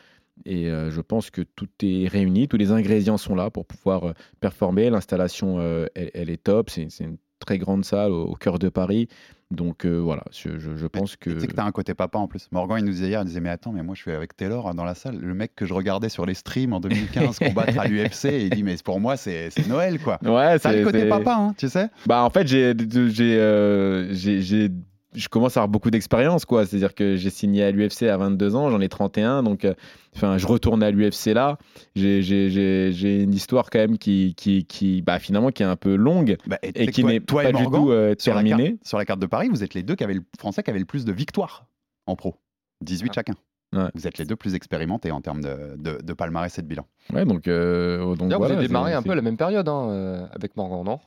Et 0.45 0.69
euh, 0.71 0.91
je 0.91 1.01
pense 1.01 1.31
que 1.31 1.43
tout 1.43 1.69
est 1.83 2.09
réuni, 2.09 2.49
tous 2.49 2.57
les 2.57 2.71
ingrédients 2.71 3.17
sont 3.17 3.35
là 3.35 3.51
pour 3.51 3.65
pouvoir 3.65 4.05
euh, 4.09 4.13
performer. 4.41 4.91
L'installation, 4.91 5.59
euh, 5.61 5.87
elle, 5.95 6.11
elle 6.15 6.31
est 6.31 6.43
top. 6.43 6.69
C'est 6.71 6.89
une 7.01 7.17
très 7.39 7.59
grande 7.59 7.85
salle 7.85 8.11
au, 8.13 8.25
au 8.25 8.35
cœur 8.35 8.59
de 8.59 8.69
Paris. 8.69 9.09
Donc 9.53 9.85
euh, 9.85 9.99
voilà, 10.01 10.25
je, 10.33 10.59
je- 10.59 10.75
je 10.75 10.87
pense 10.89 11.15
que. 11.15 11.31
Tu 11.31 11.41
sais 11.41 11.47
que 11.47 11.55
t'as 11.55 11.65
un 11.65 11.71
côté 11.71 11.95
papa 11.95 12.19
en 12.19 12.27
plus. 12.27 12.49
Morgan, 12.51 12.79
il 12.81 12.85
nous 12.85 12.91
disait 12.91 13.07
hier, 13.07 13.21
il 13.23 13.27
disait 13.27 13.39
Mais 13.41 13.49
attends, 13.51 13.71
mais 13.71 13.83
moi 13.85 13.95
je 13.95 14.01
suis 14.03 14.11
avec 14.11 14.37
Taylor 14.37 14.75
dans 14.75 14.83
la 14.85 14.97
salle. 14.97 15.19
Le 15.21 15.35
mec 15.35 15.55
que 15.55 15.65
je 15.67 15.73
regardais 15.73 16.09
sur 16.09 16.27
les 16.27 16.35
streams 16.35 16.73
en 16.73 16.81
2015 16.81 17.39
combattre 17.39 17.79
à 17.79 17.85
l'UFC, 17.89 18.25
il 18.25 18.51
dit 18.51 18.65
Mais 18.65 18.75
pour 18.85 18.99
moi, 18.99 19.17
c'est 19.17 19.51
c'est 19.51 19.69
Noël 19.69 20.01
quoi. 20.01 20.19
Ouais, 20.25 20.59
T'as 20.59 20.73
le 20.73 20.79
c'est- 20.79 20.85
côté 20.85 21.01
c'est- 21.03 21.09
papa, 21.09 21.35
hein, 21.39 21.55
tu 21.57 21.69
sais 21.69 21.89
Bah 22.07 22.25
en 22.25 22.31
fait, 22.31 22.47
j'ai, 22.49 22.75
euh, 23.39 24.13
je 25.17 25.29
commence 25.29 25.57
à 25.57 25.61
avoir 25.61 25.69
beaucoup 25.69 25.91
d'expérience, 25.91 26.45
quoi. 26.45 26.67
C'est-à-dire 26.67 26.95
que 26.95 27.17
j'ai 27.17 27.31
signé 27.31 27.65
à 27.65 27.71
l'UFC 27.71 28.05
à 28.05 28.17
22 28.17 28.55
ans, 28.55 28.71
j'en 28.71 28.81
ai 28.81 28.89
31, 28.89 29.43
donc 29.43 29.65
euh, 29.65 29.75
enfin, 30.15 30.39
je 30.39 30.47
retourne 30.47 30.83
à 30.83 30.91
l'UFC 30.91 31.35
là. 31.35 31.59
J'ai, 31.95 33.23
une 33.23 33.35
histoire 33.35 33.71
quand 33.71 33.79
même 33.79 33.99
qui, 33.99 34.35
qui, 34.37 34.65
qui 34.65 35.03
bah, 35.03 35.19
finalement, 35.19 35.51
qui 35.51 35.63
est 35.63 35.67
un 35.67 35.77
peu 35.77 35.97
longue 35.97 36.37
Bah, 36.47 36.59
et 36.63 36.89
qui 36.89 37.03
n'est 37.03 37.21
pas 37.21 37.49
et 37.49 37.53
du 37.53 37.65
tout 37.65 37.91
euh, 37.91 38.15
sur 38.19 38.35
la, 38.35 38.43
terminée. 38.43 38.73
carte, 38.73 38.87
sur 38.87 38.99
la 38.99 39.05
carte 39.05 39.21
de 39.21 39.27
Paris, 39.27 39.49
vous 39.49 39.65
êtes 39.65 39.75
les 39.75 39.83
deux 39.83 39.97
qui 39.97 40.05
avaient 40.05 40.15
le 40.15 40.25
Français 40.39 40.63
qui 40.63 40.71
avaient 40.71 40.79
le 40.79 40.85
plus 40.85 41.05
de 41.05 41.13
victoires 41.13 41.67
en 42.07 42.15
pro. 42.15 42.37
18 42.83 43.13
chacun. 43.15 43.35
Ouais. 43.75 43.91
Vous 43.95 44.07
êtes 44.07 44.19
les 44.19 44.25
deux 44.25 44.37
plus 44.37 44.55
expérimentés 44.55 45.11
en 45.11 45.21
termes 45.21 45.41
de, 45.41 45.77
de, 45.77 46.01
de 46.03 46.13
palmarès 46.13 46.57
et 46.57 46.63
de 46.63 46.67
bilan. 46.67 46.87
Ouais, 47.13 47.25
donc, 47.25 47.49
euh, 47.49 48.15
donc 48.15 48.33
voilà, 48.33 48.37
vous 48.39 48.53
avez 48.59 48.67
démarré 48.69 48.93
un 48.93 49.03
peu 49.03 49.11
à 49.11 49.15
la 49.15 49.23
même 49.23 49.37
période 49.37 49.69
hein, 49.69 49.89
euh, 49.91 50.27
avec 50.33 50.57
Morgan, 50.57 50.85
non? 50.85 51.01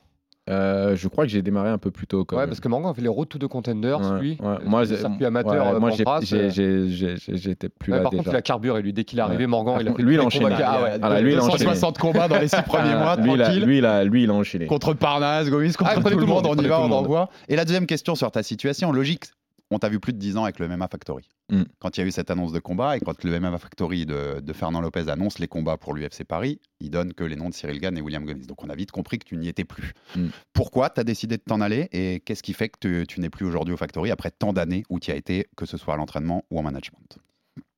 Euh, 0.50 0.96
je 0.96 1.08
crois 1.08 1.24
que 1.24 1.30
j'ai 1.30 1.42
démarré 1.42 1.70
un 1.70 1.78
peu 1.78 1.90
plus 1.90 2.06
tôt. 2.06 2.24
Quand 2.24 2.36
Ouais, 2.36 2.42
même. 2.42 2.48
parce 2.50 2.60
que 2.60 2.68
Morgan 2.68 2.90
a 2.90 2.94
fait 2.94 3.02
les 3.02 3.08
Road 3.08 3.28
to 3.28 3.38
the 3.38 3.46
Contenders, 3.46 4.00
Ouais, 4.00 4.20
lui. 4.20 4.30
ouais. 4.40 4.46
Euh, 4.46 4.56
Moi, 4.66 4.84
circuit 4.86 5.24
amateur. 5.24 5.52
ouais, 5.66 5.74
euh, 5.74 5.80
moi, 5.80 5.90
j'ai- 5.90 6.04
Pancras, 6.04 6.20
j'ai- 6.22 6.50
j'ai- 6.50 6.88
j'ai- 6.88 7.16
j'ai- 7.16 7.36
j'étais 7.36 7.68
plus 7.68 7.92
Ouais, 7.92 7.98
là 7.98 8.02
par 8.02 8.10
déjà. 8.10 8.22
contre, 8.24 8.34
il 8.34 8.38
a 8.38 8.42
carburé, 8.42 8.82
lui. 8.82 8.92
Dès 8.92 9.04
qu'il 9.04 9.18
est 9.18 9.22
arrivé, 9.22 9.44
Ouais. 9.44 9.50
Morgan, 9.50 9.76
il 9.80 9.86
a 9.86 9.90
contre, 9.90 9.96
fait 9.98 10.02
lui, 10.02 10.14
il 10.14 10.20
a 10.20 10.24
enchaîné. 10.24 10.46
Ah 10.64 10.82
ouais. 10.82 10.98
Voilà, 10.98 11.20
lui, 11.20 11.32
il 11.32 11.38
a 11.38 11.42
enchaîné. 11.44 11.58
260 11.64 11.98
combats 11.98 12.28
dans 12.28 12.38
les 12.38 12.48
six 12.48 12.62
premiers 12.66 12.94
mois, 12.96 13.16
lui, 13.16 13.32
il 13.34 13.40
a- 13.40 13.44
tranquille. 13.44 13.64
lui, 13.64 13.78
il 13.78 13.86
a, 13.86 14.04
lui, 14.04 14.22
il 14.24 14.30
a 14.30 14.34
enchaîné. 14.34 14.66
Contre 14.66 14.94
Parnasse, 14.94 15.48
Gomis, 15.50 15.72
contre 15.74 15.92
Ah, 15.96 16.00
tout 16.10 16.18
le 16.18 16.26
monde, 16.26 16.46
on 16.48 16.56
y 16.56 16.66
va, 16.66 16.80
on 16.80 16.90
envoie. 16.90 17.28
Et 17.48 17.56
la 17.56 17.64
deuxième 17.64 17.86
question 17.86 18.14
sur 18.14 18.30
ta 18.30 18.42
situation, 18.42 18.92
logique, 18.92 19.26
on 19.70 19.78
t'a 19.78 19.88
vu 19.88 20.00
plus 20.00 20.12
de 20.12 20.18
10 20.18 20.36
ans 20.36 20.44
avec 20.44 20.58
le 20.58 20.68
MMA 20.68 20.88
Factory. 20.88 21.28
Mm. 21.50 21.62
Quand 21.78 21.96
il 21.96 22.00
y 22.00 22.04
a 22.04 22.06
eu 22.06 22.10
cette 22.10 22.30
annonce 22.30 22.52
de 22.52 22.58
combat 22.58 22.96
et 22.96 23.00
quand 23.00 23.22
le 23.24 23.38
MMA 23.38 23.58
Factory 23.58 24.04
de, 24.06 24.40
de 24.40 24.52
Fernand 24.52 24.80
Lopez 24.80 25.08
annonce 25.08 25.38
les 25.38 25.48
combats 25.48 25.76
pour 25.76 25.94
l'UFC 25.94 26.24
Paris, 26.24 26.60
il 26.80 26.90
donne 26.90 27.12
que 27.14 27.24
les 27.24 27.36
noms 27.36 27.48
de 27.48 27.54
Cyril 27.54 27.80
Gann 27.80 27.96
et 27.96 28.00
William 28.00 28.24
Gomis. 28.24 28.46
Donc 28.46 28.64
on 28.64 28.68
a 28.68 28.74
vite 28.74 28.90
compris 28.90 29.18
que 29.18 29.24
tu 29.24 29.36
n'y 29.36 29.48
étais 29.48 29.64
plus. 29.64 29.92
Mm. 30.16 30.26
Pourquoi 30.52 30.90
tu 30.90 31.00
as 31.00 31.04
décidé 31.04 31.36
de 31.36 31.42
t'en 31.42 31.60
aller 31.60 31.88
et 31.92 32.20
qu'est-ce 32.20 32.42
qui 32.42 32.52
fait 32.52 32.68
que 32.68 32.78
tu, 32.80 33.06
tu 33.06 33.20
n'es 33.20 33.30
plus 33.30 33.46
aujourd'hui 33.46 33.74
au 33.74 33.76
Factory 33.76 34.10
après 34.10 34.30
tant 34.30 34.52
d'années 34.52 34.82
où 34.90 34.98
tu 34.98 35.10
as 35.12 35.16
été, 35.16 35.46
que 35.56 35.66
ce 35.66 35.76
soit 35.76 35.94
à 35.94 35.96
l'entraînement 35.96 36.44
ou 36.50 36.58
en 36.58 36.62
management? 36.62 37.18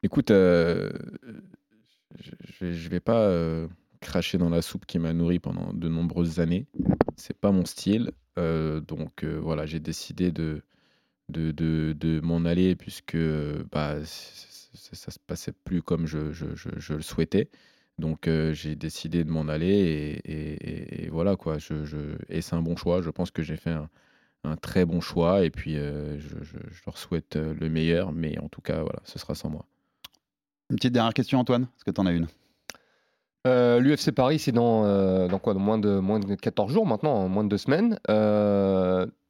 Écoute, 0.02 0.30
euh, 0.30 0.90
je, 2.20 2.72
je 2.72 2.88
vais- 2.88 3.00
pas 3.00 3.20
euh, 3.20 3.68
cracher 4.00 4.38
dans 4.38 4.48
la 4.50 4.62
soupe 4.62 4.86
qui 4.86 4.98
m'a 4.98 5.12
nourri 5.12 5.38
pendant 5.38 5.72
de 5.72 5.88
nombreuses 5.88 6.40
années. 6.40 6.66
C'est 7.16 7.36
pas 7.38 7.52
mon 7.52 7.64
style. 7.64 8.12
Euh, 8.38 8.80
donc 8.80 9.24
voilà, 9.24 9.66
j'ai 9.66 9.80
décidé 9.80 10.30
de, 10.30 10.62
de, 11.28 11.50
de, 11.52 11.94
de 11.98 12.20
m'en 12.20 12.44
aller 12.44 12.74
puisque 12.76 13.16
bah, 13.70 13.96
ça 14.04 15.10
se 15.10 15.18
passait 15.26 15.52
plus 15.64 15.82
comme 15.82 16.06
je, 16.06 16.32
je, 16.32 16.54
je- 16.54 16.68
je 16.78 16.94
le 16.94 17.02
souhaitais. 17.02 17.48
Donc 17.98 18.26
euh, 18.26 18.52
j'ai 18.54 18.74
décidé 18.74 19.22
de 19.24 19.30
m'en 19.30 19.48
aller 19.48 19.66
et, 19.68 20.32
et- 20.32 20.52
et- 21.02 21.04
et 21.04 21.08
voilà 21.10 21.36
quoi. 21.36 21.58
Je, 21.58 21.84
je- 21.84 22.16
et 22.28 22.40
c'est 22.40 22.54
un 22.56 22.62
bon 22.62 22.76
choix. 22.76 23.02
Je 23.02 23.10
pense 23.10 23.30
que 23.30 23.42
j'ai 23.42 23.56
fait 23.56 23.70
un, 23.70 23.88
un 24.44 24.56
très 24.56 24.84
bon 24.84 25.00
choix 25.00 25.44
et 25.44 25.50
puis 25.50 25.76
euh, 25.76 26.18
je, 26.18 26.42
je- 26.42 26.70
je 26.70 26.82
leur 26.86 26.98
souhaite 26.98 27.36
euh, 27.36 27.54
le 27.58 27.68
meilleur. 27.68 28.12
Mais 28.12 28.38
en 28.38 28.48
tout 28.48 28.60
cas, 28.62 28.80
voilà, 28.82 29.00
ce 29.04 29.18
sera 29.18 29.34
sans 29.34 29.50
moi. 29.50 29.66
Une 30.70 30.76
petite 30.76 30.92
dernière 30.94 31.12
question, 31.14 31.38
Antoine 31.38 31.64
Est-ce 31.76 31.84
que 31.84 31.90
tu 31.90 32.00
en 32.00 32.06
as 32.06 32.12
une 32.12 32.26
Euh, 33.46 33.78
L'UFC 33.80 34.10
Paris, 34.12 34.38
c'est 34.38 34.52
dans, 34.52 34.84
euh, 34.86 35.28
dans 35.28 35.38
quoi? 35.38 35.52
Dans 35.52 35.60
moins, 35.60 35.78
de, 35.78 35.98
moins 35.98 36.18
de 36.20 36.34
14 36.34 36.72
jours 36.72 36.86
maintenant, 36.86 37.12
en 37.14 37.28
moins 37.28 37.44
de 37.44 37.48
deux 37.50 37.58
semaines. 37.58 37.98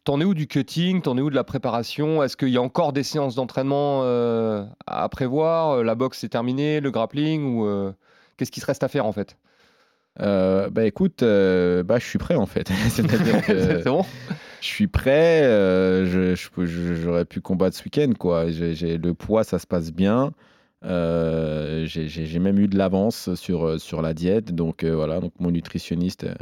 Euh, 0.02 0.04
T'en 0.04 0.20
es 0.20 0.24
où 0.24 0.34
du 0.34 0.46
cutting? 0.46 1.00
T'en 1.02 1.16
es 1.16 1.20
où 1.20 1.30
de 1.30 1.34
la 1.34 1.44
préparation? 1.44 2.22
Est-ce 2.22 2.36
qu'il 2.36 2.48
y 2.48 2.56
a 2.56 2.62
encore 2.62 2.92
des 2.92 3.02
séances 3.02 3.34
d'entraînement 3.34 4.00
euh, 4.04 4.64
à 4.86 5.08
prévoir? 5.08 5.82
La 5.84 5.94
boxe 5.94 6.18
c'est 6.20 6.28
terminé, 6.28 6.80
le 6.80 6.90
grappling 6.90 7.44
ou 7.56 7.66
euh, 7.66 7.92
qu'est-ce 8.36 8.50
qui 8.50 8.60
se 8.60 8.66
reste 8.66 8.82
à 8.82 8.88
faire 8.88 9.06
en 9.06 9.12
fait? 9.12 9.36
Euh, 10.20 10.68
bah 10.68 10.84
écoute, 10.84 11.22
euh, 11.22 11.82
bah, 11.82 11.98
je 11.98 12.04
suis 12.04 12.18
prêt 12.18 12.34
en 12.34 12.46
fait. 12.46 12.68
C'est-à-dire 12.90 13.40
que 13.46 13.78
C'est 13.82 13.88
bon? 13.90 14.04
je 14.60 14.66
suis 14.66 14.86
prêt. 14.88 15.42
euh, 15.44 16.34
J'aurais 16.36 17.24
pu 17.24 17.40
combattre 17.40 17.76
ce 17.76 17.84
week-end. 17.84 18.12
quoi. 18.18 18.50
J'ai- 18.50 18.74
j'ai- 18.74 18.98
le 18.98 19.14
poids, 19.14 19.44
ça 19.44 19.58
se 19.58 19.66
passe 19.66 19.92
bien. 19.92 20.32
Euh, 20.84 21.86
J'ai 21.86 22.38
même 22.40 22.58
eu 22.58 22.66
de 22.66 22.76
l'avance 22.76 23.34
sur, 23.36 23.66
euh, 23.66 23.78
sur 23.78 24.02
la 24.02 24.12
diète. 24.14 24.52
Donc 24.54 24.82
euh, 24.84 24.94
voilà, 24.94 25.20
donc 25.20 25.32
mon 25.38 25.50
nutritionniste 25.52 26.24
euh, 26.24 26.30
euh, 26.30 26.34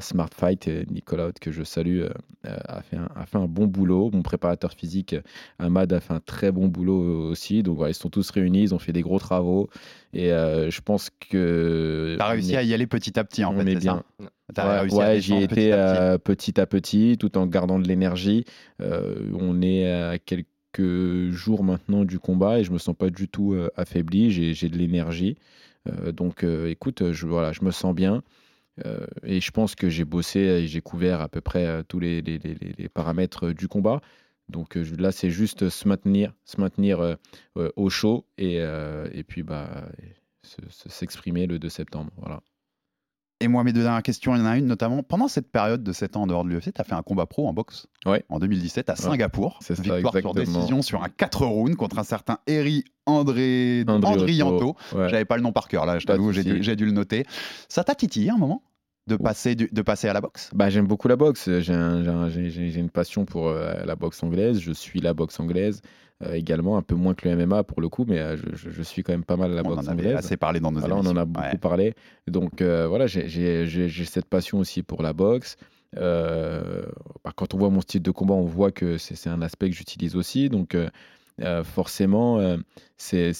Smart 0.00 0.28
Fight, 0.34 0.68
euh, 0.68 0.84
Nicolas 0.90 1.26
Haute, 1.26 1.38
que 1.40 1.50
je 1.50 1.64
salue, 1.64 2.02
euh, 2.02 2.08
euh, 2.46 2.56
a, 2.66 2.82
fait 2.82 2.96
un, 2.96 3.08
a 3.16 3.26
fait 3.26 3.38
un 3.38 3.46
bon 3.46 3.66
boulot. 3.66 4.10
Mon 4.12 4.22
préparateur 4.22 4.72
physique, 4.72 5.14
euh, 5.14 5.20
Ahmad, 5.58 5.92
a 5.92 6.00
fait 6.00 6.14
un 6.14 6.20
très 6.20 6.52
bon 6.52 6.68
boulot 6.68 7.28
aussi. 7.30 7.62
Donc 7.62 7.76
voilà, 7.76 7.90
ils 7.90 7.94
sont 7.94 8.08
tous 8.08 8.30
réunis, 8.30 8.62
ils 8.62 8.74
ont 8.74 8.78
fait 8.78 8.92
des 8.92 9.02
gros 9.02 9.18
travaux. 9.18 9.68
Et 10.12 10.32
euh, 10.32 10.70
je 10.70 10.80
pense 10.80 11.10
que. 11.28 12.14
Tu 12.16 12.22
as 12.22 12.28
réussi 12.28 12.52
est- 12.54 12.56
à 12.58 12.62
y 12.62 12.72
aller 12.74 12.86
petit 12.86 13.18
à 13.18 13.24
petit, 13.24 13.44
en 13.44 13.54
on 13.54 13.60
fait, 13.60 13.72
est 13.72 13.76
bien. 13.76 14.02
ça 14.20 14.26
T'as 14.54 14.68
Ouais, 14.74 14.80
réussi 14.80 14.96
à 14.96 14.98
ouais, 14.98 15.20
j'y 15.20 15.34
ai 15.34 15.42
été 15.44 15.48
petit 15.48 15.72
à 15.72 15.76
petit. 15.76 16.00
euh, 16.02 16.18
petit 16.18 16.60
à 16.60 16.66
petit, 16.66 17.16
tout 17.18 17.36
en 17.38 17.46
gardant 17.46 17.78
de 17.78 17.88
l'énergie. 17.88 18.44
Euh, 18.80 19.30
on 19.34 19.60
est 19.62 19.90
à 19.90 20.18
quelques 20.18 21.30
jours 21.30 21.64
maintenant 21.64 22.04
du 22.04 22.18
combat 22.18 22.60
et 22.60 22.64
je 22.64 22.70
me 22.72 22.78
sens 22.78 22.94
pas 22.96 23.10
du 23.10 23.28
tout 23.28 23.52
euh, 23.54 23.70
affaibli. 23.76 24.30
J'ai 24.30 24.68
de 24.68 24.76
l'énergie. 24.78 25.36
Euh, 25.88 26.12
donc, 26.12 26.44
euh, 26.44 26.68
écoute, 26.70 27.12
je, 27.12 27.26
voilà, 27.26 27.52
je 27.52 27.64
me 27.64 27.70
sens 27.72 27.94
bien. 27.94 28.22
Euh, 28.86 29.06
et 29.22 29.40
je 29.40 29.50
pense 29.50 29.74
que 29.74 29.88
j'ai 29.90 30.04
bossé 30.04 30.40
et 30.40 30.66
j'ai 30.66 30.80
couvert 30.80 31.20
à 31.20 31.28
peu 31.28 31.40
près 31.40 31.66
euh, 31.66 31.82
tous 31.82 32.00
les, 32.00 32.22
paramètres 32.94 33.48
euh, 33.48 33.54
du 33.54 33.68
combat. 33.68 34.00
Donc 34.48 34.74
là, 34.74 35.12
c'est 35.12 35.30
juste 35.30 35.68
se 35.68 35.88
maintenir, 35.88 36.34
se 36.44 36.60
maintenir 36.60 37.16
au 37.54 37.90
chaud 37.90 38.26
et, 38.36 38.58
puis 39.26 39.42
bah, 39.42 39.88
se- 40.42 40.60
se- 40.68 40.88
s'exprimer 40.90 41.46
le 41.46 41.58
2 41.58 41.70
septembre. 41.70 42.10
Voilà. 42.18 42.42
Et 43.42 43.48
moi, 43.48 43.64
mes 43.64 43.72
deux 43.72 43.82
dernières 43.82 44.02
questions, 44.02 44.34
il 44.34 44.38
y 44.38 44.42
en 44.42 44.46
a 44.46 44.56
une 44.56 44.66
notamment. 44.66 45.02
Pendant 45.02 45.28
cette 45.28 45.50
période 45.50 45.82
de 45.82 45.92
7 45.92 46.16
ans 46.16 46.22
en 46.22 46.26
dehors 46.26 46.44
de 46.44 46.48
l'UFC, 46.50 46.72
tu 46.72 46.80
as 46.80 46.84
fait 46.84 46.94
un 46.94 47.02
combat 47.02 47.26
pro 47.26 47.48
en 47.48 47.52
boxe 47.52 47.86
Ouais. 48.06 48.24
en 48.28 48.38
2017 48.38 48.88
à 48.90 48.96
Singapour. 48.96 49.58
c'est 49.60 49.74
ça, 49.74 49.82
Victoire 49.82 50.12
sur 50.12 50.18
exactement. 50.28 50.34
décision 50.58 50.82
sur 50.82 51.02
un 51.02 51.08
4 51.08 51.44
rounds 51.44 51.76
contre 51.76 51.98
un 51.98 52.04
certain 52.04 52.38
Eri 52.46 52.84
André... 53.06 53.84
Andrianto. 53.88 54.76
ouais. 54.94 55.08
J'avais 55.08 55.24
pas 55.24 55.36
le 55.36 55.42
nom 55.42 55.52
par 55.52 55.68
cœur 55.68 55.86
là, 55.86 55.98
je 55.98 56.06
t'avoue, 56.06 56.32
j'ai 56.32 56.44
dû, 56.44 56.84
le 56.86 56.92
noter. 56.92 57.24
Ça 57.68 57.84
t'a 57.84 57.94
titillé 57.94 58.30
un 58.30 58.36
moment 58.38 58.62
de 59.08 59.16
passer, 59.16 59.56
du- 59.56 59.68
de 59.72 59.82
passer 59.82 60.06
à 60.08 60.12
la 60.12 60.20
boxe? 60.20 60.48
Bah, 60.54 60.70
j'aime 60.70 60.86
beaucoup 60.86 61.08
la 61.08 61.16
boxe. 61.16 61.48
Un- 61.48 62.06
un- 62.06 62.28
j'ai 62.28 62.76
une 62.78 62.90
passion 62.90 63.24
pour 63.24 63.48
euh, 63.48 63.74
la 63.84 63.96
boxe 63.96 64.22
anglaise. 64.22 64.60
Je 64.60 64.70
suis 64.72 65.00
la 65.00 65.12
boxe 65.12 65.40
anglaise 65.40 65.80
euh, 66.22 66.34
également, 66.34 66.76
un 66.76 66.82
peu 66.82 66.94
moins 66.94 67.14
que 67.14 67.28
le 67.28 67.36
MMA 67.36 67.64
pour 67.64 67.80
le 67.80 67.88
coup, 67.88 68.04
mais 68.06 68.18
euh, 68.18 68.36
je, 68.52 68.82
suis 68.82 69.02
quand 69.02 69.12
même 69.12 69.24
pas 69.24 69.36
mal 69.36 69.52
la 69.52 69.62
On 69.64 69.68
boxe 69.68 69.88
en 69.88 69.92
avait 69.92 70.12
assez 70.12 70.36
parlé 70.36 70.60
dans 70.60 70.70
nos 70.72 70.80
Voilà, 70.80 70.96
on 70.96 71.06
en 71.06 71.16
a 71.16 71.24
beaucoup 71.24 71.46
Ouais. 71.46 71.58
parlé. 71.58 71.94
Donc 72.26 72.60
euh, 72.60 72.86
voilà, 72.86 73.06
j'ai- 73.06 74.04
cette 74.04 74.26
passion 74.26 74.58
aussi 74.58 74.82
pour 74.82 75.02
la 75.02 75.12
boxe. 75.12 75.56
Bah, 75.94 77.32
quand 77.36 77.54
on 77.54 77.58
voit 77.58 77.70
mon 77.70 77.80
style 77.80 78.02
de 78.02 78.10
combat, 78.10 78.34
on 78.34 78.44
voit 78.44 78.70
que 78.72 78.98
c'est 78.98 79.28
un 79.28 79.42
aspect 79.42 79.70
que 79.70 79.76
j'utilise 79.76 80.16
aussi. 80.16 80.48
Donc 80.48 80.76
forcément, 81.64 82.56
c'est 82.96 83.32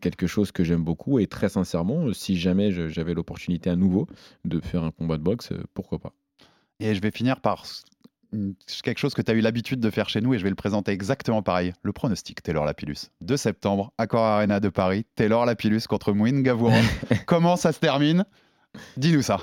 quelque 0.00 0.26
chose 0.26 0.52
que 0.52 0.64
j'aime 0.64 0.84
beaucoup. 0.84 1.18
Et 1.18 1.26
très 1.26 1.48
sincèrement, 1.48 2.12
si 2.12 2.36
jamais 2.36 2.70
j'avais 2.70 3.14
l'opportunité 3.14 3.70
à 3.70 3.76
nouveau 3.76 4.06
de 4.44 4.60
faire 4.60 4.84
un 4.84 4.90
combat 4.90 5.18
de 5.18 5.22
boxe, 5.22 5.52
pourquoi 5.74 5.98
pas 5.98 6.12
Et 6.78 6.94
je 6.94 7.00
vais 7.00 7.10
finir 7.10 7.40
par 7.40 7.64
quelque 8.82 8.98
chose 8.98 9.14
que 9.14 9.22
tu 9.22 9.30
as 9.30 9.34
eu 9.34 9.40
l'habitude 9.40 9.80
de 9.80 9.90
faire 9.90 10.08
chez 10.08 10.20
nous 10.20 10.34
et 10.34 10.38
je 10.38 10.44
vais 10.44 10.50
le 10.50 10.56
présenter 10.56 10.92
exactement 10.92 11.42
pareil. 11.42 11.72
Le 11.82 11.92
pronostic 11.92 12.42
Taylor 12.42 12.64
Lapillus. 12.64 13.08
2 13.22 13.36
septembre, 13.36 13.92
Accor 13.98 14.24
Arena 14.24 14.60
de 14.60 14.68
Paris. 14.68 15.04
Taylor 15.16 15.46
Lapillus 15.46 15.82
contre 15.88 16.12
Mouine 16.12 16.42
Gavouran. 16.42 16.80
Comment 17.26 17.56
ça 17.56 17.72
se 17.72 17.80
termine? 17.80 18.24
Dis-nous 18.96 19.22
ça. 19.22 19.38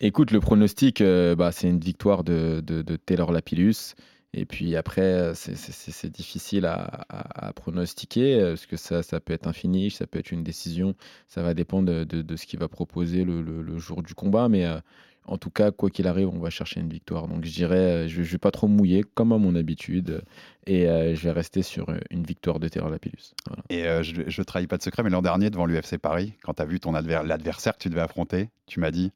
Écoute, 0.00 0.30
le 0.32 0.40
pronostic, 0.40 1.00
euh, 1.00 1.34
bah, 1.36 1.52
c'est 1.52 1.68
une 1.68 1.78
victoire 1.80 2.24
de, 2.24 2.60
de- 2.64 2.82
de 2.82 2.96
Taylor 2.96 3.30
Lapillus. 3.32 3.94
Et 4.34 4.46
puis 4.46 4.76
après, 4.76 5.32
c'est- 5.34 6.06
difficile 6.10 6.64
à, 6.64 7.04
à- 7.10 7.48
à 7.48 7.52
pronostiquer, 7.52 8.40
euh, 8.40 8.48
parce 8.52 8.64
que 8.66 8.76
ça, 8.78 9.02
ça 9.02 9.20
peut 9.20 9.34
être 9.34 9.46
un 9.46 9.52
finish, 9.52 9.94
ça 9.96 10.06
peut 10.06 10.18
être 10.18 10.32
une 10.32 10.42
décision, 10.42 10.94
ça 11.28 11.42
va 11.42 11.52
dépendre 11.54 11.92
de, 11.92 12.04
de- 12.04 12.22
de 12.22 12.36
ce 12.36 12.46
qu'il 12.46 12.58
va 12.58 12.66
proposer 12.68 13.24
le, 13.24 13.42
le- 13.42 13.62
le 13.62 13.78
jour 13.78 14.02
du 14.02 14.14
combat. 14.14 14.48
Mais 14.48 14.64
euh, 14.64 14.78
en 15.26 15.38
tout 15.38 15.50
cas, 15.50 15.70
quoi 15.70 15.88
qu'il 15.90 16.06
arrive, 16.06 16.28
on 16.28 16.38
va 16.38 16.50
chercher 16.50 16.80
une 16.80 16.88
victoire. 16.88 17.28
Donc 17.28 17.44
je 17.44 17.52
dirais, 17.52 17.76
euh, 17.76 18.08
je 18.08 18.20
ne 18.20 18.24
vais 18.24 18.38
pas 18.38 18.50
trop 18.50 18.66
mouiller, 18.68 19.04
comme 19.14 19.32
à 19.32 19.38
mon 19.38 19.54
habitude, 19.54 20.22
et 20.66 20.88
euh, 20.88 21.14
je 21.14 21.22
vais 21.22 21.30
rester 21.30 21.62
sur 21.62 21.88
euh, 21.90 21.98
une 22.10 22.24
victoire 22.24 22.58
de 22.60 22.68
Taylor 22.68 22.90
Lapillus. 22.90 23.32
Voilà. 23.46 23.62
Et 23.70 23.86
euh, 23.86 24.02
je 24.02 24.22
ne 24.22 24.44
trahis 24.44 24.66
pas 24.66 24.78
de 24.78 24.82
secret, 24.82 25.02
mais 25.02 25.10
l'an 25.10 25.22
dernier, 25.22 25.50
devant 25.50 25.66
l'UFC 25.66 25.98
Paris, 25.98 26.34
quand 26.42 26.54
tu 26.54 26.62
as 26.62 26.66
vu 26.66 26.80
ton 26.80 26.94
adver- 26.94 27.22
l'adversaire 27.24 27.74
que 27.74 27.82
tu 27.82 27.88
devais 27.88 28.00
affronter, 28.00 28.50
tu 28.66 28.80
m'as 28.80 28.90
dit 28.90 29.12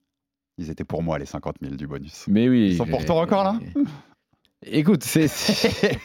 ils 0.59 0.71
étaient 0.71 0.85
pour 0.85 1.03
moi 1.03 1.19
les 1.19 1.27
50 1.27 1.57
000 1.61 1.75
du 1.77 1.87
bonus. 1.87 2.25
Mais 2.29 2.49
oui. 2.49 2.69
Ils 2.71 2.77
sont 2.77 2.87
pour 2.87 3.05
toi 3.05 3.21
encore, 3.21 3.45
là? 3.45 3.59
Écoute, 4.63 5.03
c'est. 5.05 5.27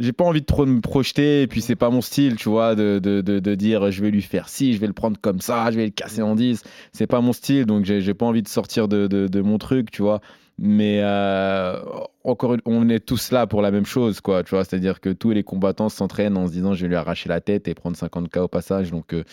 J'ai 0.00 0.12
pas 0.12 0.24
envie 0.24 0.40
de 0.40 0.46
trop 0.46 0.66
me 0.66 0.80
projeter, 0.80 1.42
et 1.42 1.46
puis 1.46 1.60
c'est 1.60 1.76
pas 1.76 1.90
mon 1.90 2.00
style, 2.00 2.36
tu 2.36 2.48
vois, 2.48 2.74
de, 2.74 2.98
de, 2.98 3.20
de, 3.20 3.54
dire 3.54 3.90
je 3.90 4.02
vais 4.02 4.10
lui 4.10 4.22
faire 4.22 4.48
ci, 4.48 4.72
je 4.72 4.78
vais 4.78 4.86
le 4.86 4.92
prendre 4.94 5.18
comme 5.20 5.40
ça, 5.40 5.70
je 5.70 5.76
vais 5.76 5.84
le 5.84 5.90
casser 5.90 6.22
en 6.22 6.34
10. 6.34 6.62
C'est 6.92 7.06
pas 7.06 7.20
mon 7.20 7.32
style, 7.32 7.66
donc 7.66 7.84
j'ai 7.84 8.14
pas 8.14 8.26
envie 8.26 8.42
de 8.42 8.48
sortir 8.48 8.88
de, 8.88 9.06
de 9.06 9.40
mon 9.40 9.58
truc, 9.58 9.90
tu 9.90 10.02
vois. 10.02 10.20
Mais 10.62 11.00
euh, 11.02 11.80
encore, 12.22 12.54
on 12.66 12.86
est 12.90 13.00
tous 13.00 13.32
là 13.32 13.46
pour 13.46 13.62
la 13.62 13.70
même 13.70 13.86
chose, 13.86 14.20
quoi, 14.20 14.42
tu 14.42 14.50
vois. 14.54 14.62
C'est-à-dire 14.64 15.00
que 15.00 15.08
tous 15.08 15.30
les 15.30 15.42
combattants 15.42 15.88
s'entraînent 15.88 16.36
en 16.36 16.46
se 16.48 16.52
disant 16.52 16.74
je 16.74 16.82
vais 16.82 16.88
lui 16.88 16.96
arracher 16.96 17.30
la 17.30 17.40
tête 17.40 17.66
et 17.66 17.72
prendre 17.74 17.96
50K 17.96 18.40
au 18.40 18.48
passage. 18.48 18.90
Donc, 18.90 19.14
euh, 19.14 19.24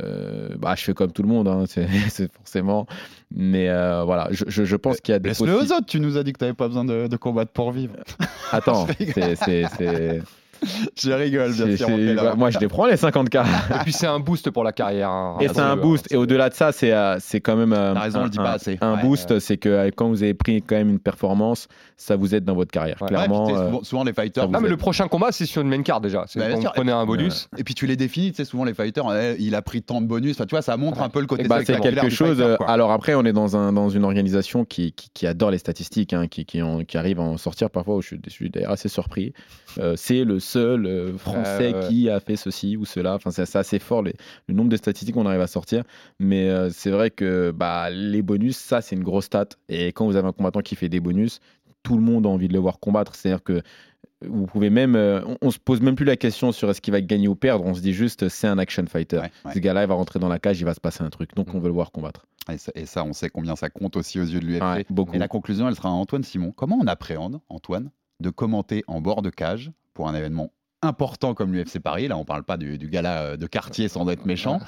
euh, 0.00 0.50
bah, 0.56 0.74
je 0.76 0.84
fais 0.84 0.94
comme 0.94 1.10
tout 1.10 1.22
le 1.22 1.28
monde, 1.28 1.48
hein, 1.48 1.64
c'est 2.08 2.32
forcément. 2.32 2.86
Mais 3.34 3.68
euh, 3.68 4.04
voilà, 4.04 4.28
je, 4.30 4.44
je, 4.46 4.64
je 4.64 4.76
pense 4.76 5.00
qu'il 5.00 5.12
y 5.12 5.16
a 5.16 5.18
des. 5.18 5.30
Laisse-le 5.30 5.54
aux 5.56 5.72
autres, 5.72 5.86
tu 5.86 5.98
nous 5.98 6.16
as 6.16 6.22
dit 6.22 6.32
que 6.32 6.38
tu 6.38 6.44
n'avais 6.44 6.54
pas 6.54 6.68
besoin 6.68 6.84
de, 6.84 7.08
de 7.08 7.16
combattre 7.16 7.50
pour 7.50 7.72
vivre. 7.72 7.94
Attends, 8.52 8.86
c'est- 8.98 10.22
Je 11.00 11.10
rigole, 11.12 11.52
bien 11.52 11.76
sûr. 11.76 11.88
on 11.90 12.14
bah, 12.14 12.34
moi, 12.36 12.50
je 12.50 12.58
les 12.58 12.68
prends, 12.68 12.86
les 12.86 12.96
50K. 12.96 13.44
Et 13.44 13.78
puis 13.84 13.92
c'est 13.92 14.06
un 14.06 14.18
boost 14.20 14.50
pour 14.50 14.64
la 14.64 14.72
carrière. 14.72 15.10
hein. 15.10 15.36
Et 15.40 15.48
c'est 15.48 15.60
un 15.60 15.76
boost. 15.76 16.06
hein. 16.06 16.14
Et 16.14 16.16
au-delà 16.16 16.48
de 16.48 16.54
ça, 16.54 16.72
c'est 16.72 16.92
euh, 16.92 17.16
c'est 17.20 17.40
quand 17.40 17.56
même 17.56 17.72
euh, 17.72 17.92
raison, 17.94 18.18
on 18.18 18.22
un, 18.22 18.24
le 18.24 18.30
dit 18.30 18.38
pas 18.38 18.52
un- 18.52 18.54
assez. 18.54 18.78
un 18.80 18.94
Ouais, 18.96 19.02
boost. 19.02 19.38
C'est 19.38 19.56
que 19.56 19.68
euh, 19.68 19.90
quand 19.94 20.08
vous 20.08 20.22
avez 20.22 20.34
pris 20.34 20.62
quand 20.62 20.76
même 20.76 20.88
une 20.90 20.98
performance, 20.98 21.68
ça 21.96 22.16
vous 22.16 22.34
aide 22.34 22.44
dans 22.44 22.54
votre 22.54 22.70
carrière. 22.70 22.96
Ouais. 23.00 23.08
Clairement. 23.08 23.46
Ouais, 23.46 23.52
euh, 23.54 23.66
souvent, 23.66 23.82
souvent, 23.84 24.04
les 24.04 24.12
fighters. 24.12 24.48
vous 24.48 24.54
Ah, 24.54 24.60
mais 24.60 24.66
aide. 24.66 24.70
le 24.72 24.76
prochain 24.76 25.08
combat, 25.08 25.28
c'est 25.32 25.46
sur 25.46 25.62
une 25.62 25.68
main 25.68 25.82
card 25.82 26.00
déjà. 26.00 26.24
C'est 26.28 26.38
Bah, 26.40 26.48
vous 26.54 26.62
prenez 26.74 26.92
un 26.92 27.04
bonus. 27.06 27.48
Et 27.58 27.64
puis 27.64 27.74
tu 27.74 27.86
les 27.86 27.96
définis, 27.96 28.30
tu 28.30 28.36
sais, 28.36 28.44
souvent 28.44 28.64
les 28.64 28.74
fighters, 28.74 29.12
eh, 29.14 29.36
il 29.38 29.54
a 29.54 29.62
pris 29.62 29.82
tant 29.82 30.00
de 30.00 30.06
bonus. 30.06 30.36
Enfin, 30.36 30.46
tu 30.46 30.54
vois, 30.54 30.62
ça 30.62 30.76
montre 30.76 31.00
un 31.02 31.08
peu 31.08 31.20
le 31.20 31.26
côté 31.26 31.44
bah, 31.44 31.58
c'est 31.64 31.78
quelque 31.80 32.08
chose. 32.08 32.38
fighter, 32.38 32.56
alors 32.66 32.92
après, 32.92 33.14
on 33.14 33.24
est 33.24 33.32
dans, 33.32 33.56
un, 33.56 33.72
dans 33.72 33.88
une 33.88 34.04
organisation 34.04 34.64
qui, 34.64 34.92
qui, 34.92 35.08
qui 35.12 35.26
adore 35.26 35.50
les 35.50 35.58
statistiques, 35.58 36.12
hein, 36.12 36.26
qui, 36.28 36.44
qui, 36.44 36.62
en- 36.62 36.84
qui 36.84 36.96
arrive 36.98 37.20
à 37.20 37.22
en 37.22 37.36
sortir 37.36 37.70
parfois. 37.70 37.96
Où 37.96 38.02
je 38.02 38.06
suis, 38.08 38.20
je 38.24 38.30
suis 38.30 38.50
d'ailleurs 38.50 38.72
assez 38.72 38.88
surpris. 38.88 39.32
Euh, 39.78 39.94
c'est 39.96 40.24
le 40.24 40.38
seul 40.46 40.86
euh, 40.86 41.16
Français 41.18 41.72
Euh, 41.74 41.80
ouais. 41.82 41.88
qui 41.88 42.08
a 42.10 42.20
fait 42.20 42.36
ceci 42.36 42.76
ou 42.76 42.84
cela. 42.84 43.14
Enfin, 43.14 43.30
c'est 43.30 43.56
assez 43.56 43.78
fort 43.78 44.02
les- 44.02 44.14
le 44.48 44.54
nombre 44.54 44.68
de 44.70 44.76
statistiques 44.76 45.14
qu'on 45.14 45.26
arrive 45.26 45.40
à 45.40 45.46
sortir. 45.46 45.82
Mais 46.18 46.48
euh, 46.48 46.70
c'est 46.70 46.90
vrai 46.90 47.10
que 47.10 47.50
bah, 47.50 47.90
les 47.90 48.22
bonus, 48.22 48.56
ça, 48.56 48.80
c'est 48.80 48.96
une 48.96 49.04
grosse 49.04 49.26
stat. 49.26 49.48
Et 49.68 49.88
quand 49.88 50.06
vous 50.06 50.16
avez 50.16 50.28
un 50.28 50.32
combattant 50.32 50.60
qui 50.60 50.76
fait 50.76 50.88
des 50.88 51.00
bonus, 51.00 51.40
tout 51.82 51.96
le 51.96 52.02
monde 52.02 52.26
a 52.26 52.28
envie 52.28 52.48
de 52.48 52.52
le 52.52 52.58
voir 52.58 52.78
combattre. 52.80 53.14
C'est-à-dire 53.14 53.42
que 53.44 53.60
vous 54.26 54.46
pouvez 54.46 54.70
même, 54.70 54.96
euh, 54.96 55.20
on, 55.26 55.36
on 55.42 55.50
se 55.50 55.58
pose 55.58 55.80
même 55.82 55.94
plus 55.94 56.06
la 56.06 56.16
question 56.16 56.50
sur 56.50 56.70
est-ce 56.70 56.80
qu'il 56.80 56.92
va 56.92 57.00
gagner 57.02 57.28
ou 57.28 57.34
perdre. 57.36 57.64
On 57.66 57.74
se 57.74 57.80
dit 57.82 57.92
juste, 57.92 58.28
c'est 58.28 58.46
un 58.48 58.58
action 58.58 58.84
fighter. 58.86 59.18
Ouais, 59.18 59.30
ouais. 59.44 59.52
Ce 59.54 59.58
gars-là, 59.58 59.82
il 59.82 59.88
va 59.88 59.94
rentrer 59.94 60.18
dans 60.18 60.28
la 60.28 60.38
cage, 60.38 60.58
il 60.60 60.64
va 60.64 60.72
se 60.74 60.80
passer 60.80 61.02
un 61.04 61.10
truc. 61.10 61.34
Donc, 61.36 61.54
on 61.54 61.58
veut 61.60 61.68
le 61.68 61.74
voir 61.74 61.92
combattre. 61.92 62.26
Et 62.50 62.58
ça, 62.58 62.72
et 62.74 62.86
ça, 62.86 63.04
on 63.04 63.12
sait 63.12 63.28
combien 63.28 63.56
ça 63.56 63.68
compte 63.70 63.96
aussi 63.96 64.18
aux 64.20 64.24
yeux 64.24 64.40
de 64.40 64.46
l'UFC. 64.46 64.62
Ouais. 64.62 64.84
Et 65.14 65.18
la 65.18 65.28
conclusion, 65.28 65.68
elle 65.68 65.74
sera 65.74 65.88
à 65.88 65.92
Antoine 65.92 66.22
Simon. 66.22 66.52
Comment 66.52 66.78
on 66.80 66.86
appréhende, 66.86 67.40
Antoine, 67.48 67.90
de 68.20 68.30
commenter 68.30 68.82
en 68.86 69.00
bord 69.00 69.20
de 69.20 69.30
cage 69.30 69.70
pour 69.96 70.08
un 70.08 70.14
événement 70.14 70.52
important 70.82 71.34
comme 71.34 71.52
l'UFC 71.54 71.80
Paris 71.80 72.06
Là, 72.06 72.18
on 72.18 72.24
parle 72.24 72.44
pas 72.44 72.58
du, 72.58 72.76
du 72.78 72.88
gala 72.88 73.22
euh, 73.22 73.36
de 73.36 73.46
quartier 73.46 73.88
sans 73.88 74.08
être 74.10 74.26
méchant. 74.26 74.60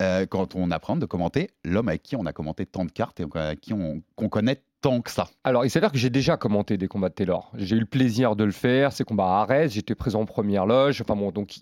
Euh, 0.00 0.24
quand 0.26 0.56
on 0.56 0.70
apprend 0.70 0.96
de 0.96 1.04
commenter 1.06 1.50
l'homme 1.62 1.88
avec 1.88 2.02
qui 2.02 2.16
on 2.16 2.24
a 2.24 2.32
commenté 2.32 2.64
tant 2.66 2.86
de 2.86 2.90
cartes 2.90 3.20
et 3.20 3.26
avec 3.34 3.60
qui 3.60 3.74
on 3.74 4.02
qu'on 4.16 4.30
connaît 4.30 4.62
tant 4.80 5.02
que 5.02 5.10
ça. 5.10 5.28
Alors, 5.44 5.64
il 5.64 5.70
s'avère 5.70 5.92
que 5.92 5.98
j'ai 5.98 6.10
déjà 6.10 6.36
commenté 6.36 6.78
des 6.78 6.88
combats 6.88 7.10
de 7.10 7.14
Taylor. 7.14 7.52
J'ai 7.54 7.76
eu 7.76 7.80
le 7.80 7.86
plaisir 7.86 8.34
de 8.34 8.44
le 8.44 8.50
faire, 8.50 8.92
ces 8.92 9.04
combats 9.04 9.26
à 9.26 9.42
Arès, 9.42 9.72
j'étais 9.72 9.94
présent 9.94 10.22
en 10.22 10.26
première 10.26 10.66
loge. 10.66 11.02
Enfin 11.02 11.14
bon, 11.14 11.30
donc 11.30 11.54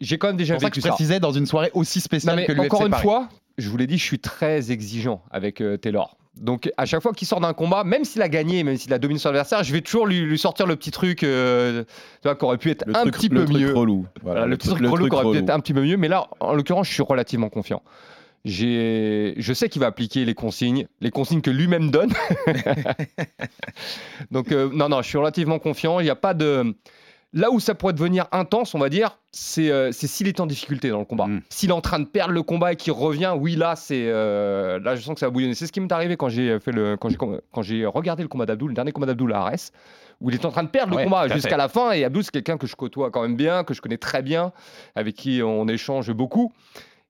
j'ai 0.00 0.18
quand 0.18 0.28
même 0.28 0.36
déjà 0.36 0.54
C'est 0.54 0.58
pour 0.58 0.62
ça 0.62 0.70
que 0.70 0.76
vécu 0.76 0.86
je 0.86 0.88
précisais 0.88 1.20
dans 1.20 1.32
une 1.32 1.46
soirée 1.46 1.70
aussi 1.74 1.98
Non, 1.98 2.04
spéciale 2.04 2.36
mais 2.36 2.46
que 2.46 2.52
l'UFC 2.52 2.66
encore 2.66 2.86
une 2.86 2.92
Paris. 2.92 3.02
fois, 3.02 3.28
je 3.58 3.68
vous 3.68 3.76
l'ai 3.76 3.88
dit, 3.88 3.98
je 3.98 4.04
suis 4.04 4.20
très 4.20 4.70
exigeant 4.70 5.22
avec 5.30 5.60
euh, 5.60 5.76
Taylor. 5.76 6.16
Donc 6.36 6.70
à 6.78 6.86
chaque 6.86 7.02
fois 7.02 7.12
qu'il 7.12 7.28
sort 7.28 7.40
d'un 7.40 7.52
combat, 7.52 7.84
même 7.84 8.04
s'il 8.04 8.22
a 8.22 8.28
gagné, 8.28 8.64
même 8.64 8.76
s'il 8.78 8.92
a 8.94 8.98
dominé 8.98 9.18
son 9.20 9.28
adversaire, 9.28 9.62
je 9.62 9.72
vais 9.72 9.82
toujours 9.82 10.06
lui, 10.06 10.20
lui 10.20 10.38
sortir 10.38 10.66
le 10.66 10.76
petit 10.76 10.90
truc 10.90 11.22
euh, 11.24 11.84
qui 12.22 12.28
aurait 12.44 12.56
pu 12.58 12.70
être 12.70 12.84
Le 12.86 12.96
un 12.96 13.02
truc- 13.02 13.14
petit 13.14 13.28
le 13.28 13.40
peu 13.40 13.44
truc 13.46 13.60
mieux. 13.62 13.74
relou. 13.74 14.06
Voilà, 14.22 14.46
le, 14.46 14.56
petit 14.56 14.68
truc 14.68 14.86
relou 14.86 15.08
qui 15.08 15.14
aurait 15.14 15.32
pu 15.32 15.42
être 15.44 15.50
un 15.50 15.60
petit 15.60 15.74
peu 15.74 15.82
mieux. 15.82 15.96
Mais 15.98 16.08
là, 16.08 16.28
en 16.40 16.54
l'occurrence, 16.54 16.88
je 16.88 16.94
suis 16.94 17.02
relativement 17.02 17.50
confiant. 17.50 17.82
Je 18.44 19.52
sais 19.54 19.68
qu'il 19.68 19.80
va 19.80 19.86
appliquer 19.86 20.24
les 20.24 20.34
consignes, 20.34 20.86
les 21.00 21.10
consignes 21.10 21.42
que 21.42 21.50
lui-même 21.50 21.90
donne. 21.90 22.12
Donc 24.30 24.52
euh, 24.52 24.70
non, 24.72 24.88
non, 24.88 25.02
je 25.02 25.08
suis 25.08 25.18
relativement 25.18 25.58
confiant. 25.58 26.00
Il 26.00 26.04
n'y 26.04 26.10
a 26.10 26.16
pas 26.16 26.34
de 26.34 26.74
Là 27.34 27.50
où 27.50 27.60
ça 27.60 27.74
pourrait 27.74 27.94
devenir 27.94 28.26
intense, 28.30 28.74
on 28.74 28.78
va 28.78 28.90
dire, 28.90 29.18
c'est 29.30 29.70
euh, 29.70 29.90
s'il 29.90 30.28
est 30.28 30.38
en 30.40 30.46
difficulté 30.46 30.90
dans 30.90 30.98
le 30.98 31.06
combat. 31.06 31.26
Mm. 31.26 31.40
S'il 31.48 31.70
est 31.70 31.72
en 31.72 31.80
train 31.80 31.98
de 31.98 32.04
perdre 32.04 32.34
le 32.34 32.42
combat 32.42 32.74
et 32.74 32.76
qu'il 32.76 32.92
revient, 32.92 33.32
oui, 33.34 33.56
là, 33.56 33.74
c'est 33.74 34.04
euh, 34.06 34.78
là, 34.80 34.96
je 34.96 35.00
sens 35.00 35.14
que 35.14 35.20
ça 35.20 35.26
va 35.26 35.30
bouillonner. 35.30 35.54
C'est 35.54 35.66
ce 35.66 35.72
qui 35.72 35.80
m'est 35.80 35.92
arrivé 35.92 36.18
quand 36.18 36.28
j'ai 36.28 36.60
fait 36.60 36.72
le 36.72 36.96
quand 36.98 37.08
j'ai 37.08 37.16
quand 37.16 37.62
j'ai 37.62 37.86
regardé 37.86 38.22
le 38.22 38.28
combat 38.28 38.44
d'Abdoul, 38.44 38.68
le 38.70 38.74
dernier 38.74 38.92
combat 38.92 39.06
d'Abdoul 39.06 39.32
à 39.32 39.40
Arès, 39.40 39.72
où 40.20 40.28
il 40.28 40.34
est 40.34 40.44
en 40.44 40.50
train 40.50 40.62
de 40.62 40.68
perdre 40.68 40.94
Ouais, 40.94 41.04
le 41.04 41.08
combat 41.08 41.28
jusqu'à 41.28 41.56
la 41.56 41.68
fin. 41.68 41.92
Et 41.92 42.04
Abdoul, 42.04 42.22
c'est 42.22 42.32
quelqu'un 42.32 42.58
que 42.58 42.66
je 42.66 42.76
côtoie 42.76 43.10
quand 43.10 43.22
même 43.22 43.36
bien, 43.36 43.64
que 43.64 43.72
je 43.72 43.80
connais 43.80 43.96
très 43.96 44.20
bien, 44.20 44.52
avec 44.94 45.14
qui 45.14 45.40
on 45.42 45.66
échange 45.68 46.12
beaucoup. 46.12 46.52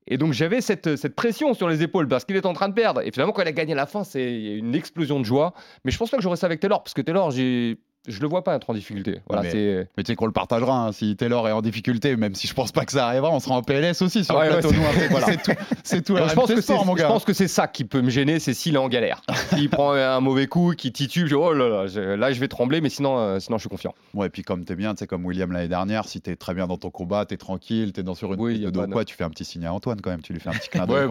Et 0.06 0.18
donc 0.18 0.32
j'avais 0.32 0.60
cette, 0.60 0.96
cette 0.96 1.14
pression 1.14 1.54
sur 1.54 1.68
les 1.68 1.82
épaules 1.82 2.08
parce 2.08 2.24
qu'il 2.24 2.36
est 2.36 2.46
en 2.46 2.52
train 2.52 2.68
de 2.68 2.74
perdre. 2.74 3.00
Et 3.02 3.10
finalement, 3.10 3.32
quand 3.32 3.42
il 3.42 3.48
a 3.48 3.52
gagné 3.52 3.72
à 3.72 3.76
la 3.76 3.86
fin, 3.86 4.04
c'est 4.04 4.56
une 4.56 4.74
explosion 4.74 5.18
de 5.18 5.24
joie. 5.24 5.52
Mais 5.84 5.90
je 5.90 5.98
pense 5.98 6.10
pas 6.10 6.16
que 6.16 6.22
j'aurais 6.22 6.36
ça 6.36 6.46
avec 6.46 6.60
Taylor, 6.60 6.82
parce 6.82 6.94
que 6.94 7.02
Taylor, 7.02 7.30
j'ai 7.30 7.78
je 8.08 8.20
le 8.20 8.26
vois 8.28 8.42
pas 8.44 8.56
être 8.56 8.68
en 8.68 8.74
difficulté. 8.74 9.20
Voilà, 9.28 9.42
mais- 9.42 9.50
c'est 9.50 9.88
Mais 9.96 10.02
tu 10.02 10.12
sais 10.12 10.16
qu'on 10.16 10.26
le 10.26 10.32
partagera. 10.32 10.86
hein. 10.86 10.92
Si 10.92 11.14
Taylor 11.16 11.48
est 11.48 11.52
en 11.52 11.62
difficulté, 11.62 12.16
même 12.16 12.34
si 12.34 12.46
je 12.46 12.54
pense 12.54 12.72
pas 12.72 12.84
que 12.84 12.92
ça 12.92 13.06
arrivera, 13.06 13.30
on 13.30 13.40
sera 13.40 13.54
en 13.56 13.62
PLS 13.62 14.02
aussi 14.02 14.24
sur 14.24 14.34
Ouais, 14.36 14.48
le 14.48 14.54
ouais, 14.56 14.60
plateau. 14.60 14.74
c'est- 15.84 16.06
voilà. 16.08 16.26
Tout. 16.26 16.28
Je 16.28 16.34
pense 16.34 16.48
que 16.48 16.56
c'est 16.56 16.62
Sport, 16.62 16.86
mon 16.86 16.96
je 16.96 17.02
gars. 17.02 17.08
pense 17.08 17.24
que 17.24 17.32
c'est 17.32 17.48
ça 17.48 17.68
qui 17.68 17.84
peut 17.84 18.00
me 18.02 18.10
gêner, 18.10 18.38
c'est 18.38 18.54
s'il 18.54 18.74
est 18.74 18.78
en 18.78 18.88
galère. 18.88 19.22
S'il 19.54 19.70
prend 19.70 19.92
un 19.92 20.20
mauvais 20.20 20.46
coup, 20.46 20.74
qu'il 20.76 20.92
titube, 20.92 21.26
je, 21.28 21.34
oh 21.36 21.52
là 21.52 21.68
là, 21.68 21.86
je- 21.86 22.00
là 22.00 22.32
je 22.32 22.40
vais 22.40 22.48
trembler, 22.48 22.80
mais 22.80 22.88
sinon, 22.88 23.18
euh, 23.18 23.38
sinon 23.40 23.58
je 23.58 23.62
suis 23.62 23.68
confiant. 23.68 23.94
Ouais, 24.14 24.26
et 24.26 24.30
puis 24.30 24.42
comme 24.42 24.64
t'es 24.64 24.74
bien, 24.74 24.94
tu 24.94 25.00
sais, 25.00 25.06
comme 25.06 25.24
William 25.24 25.50
l'année 25.52 25.68
dernière, 25.68 26.06
si 26.06 26.20
t'es 26.20 26.34
très 26.36 26.54
bien 26.54 26.66
dans 26.66 26.76
ton 26.78 26.90
combat, 26.90 27.24
t'es 27.24 27.36
tranquille, 27.36 27.92
t'es 27.92 28.02
dans 28.02 28.14
sur 28.14 28.32
une 28.34 28.40
Oui, 28.40 28.58
de 28.60 28.86
quoi, 28.86 29.04
tu 29.04 29.14
fais 29.14 29.24
un 29.24 29.30
petit 29.30 29.44
signe 29.44 29.64
à 29.66 29.72
Antoine 29.72 30.00
quand 30.00 30.10
même, 30.10 30.22
tu 30.22 30.32
lui 30.32 30.40
fais 30.40 30.48
un 30.48 30.52
petit 30.52 30.68
clin 30.70 30.86
d'œil 30.86 31.08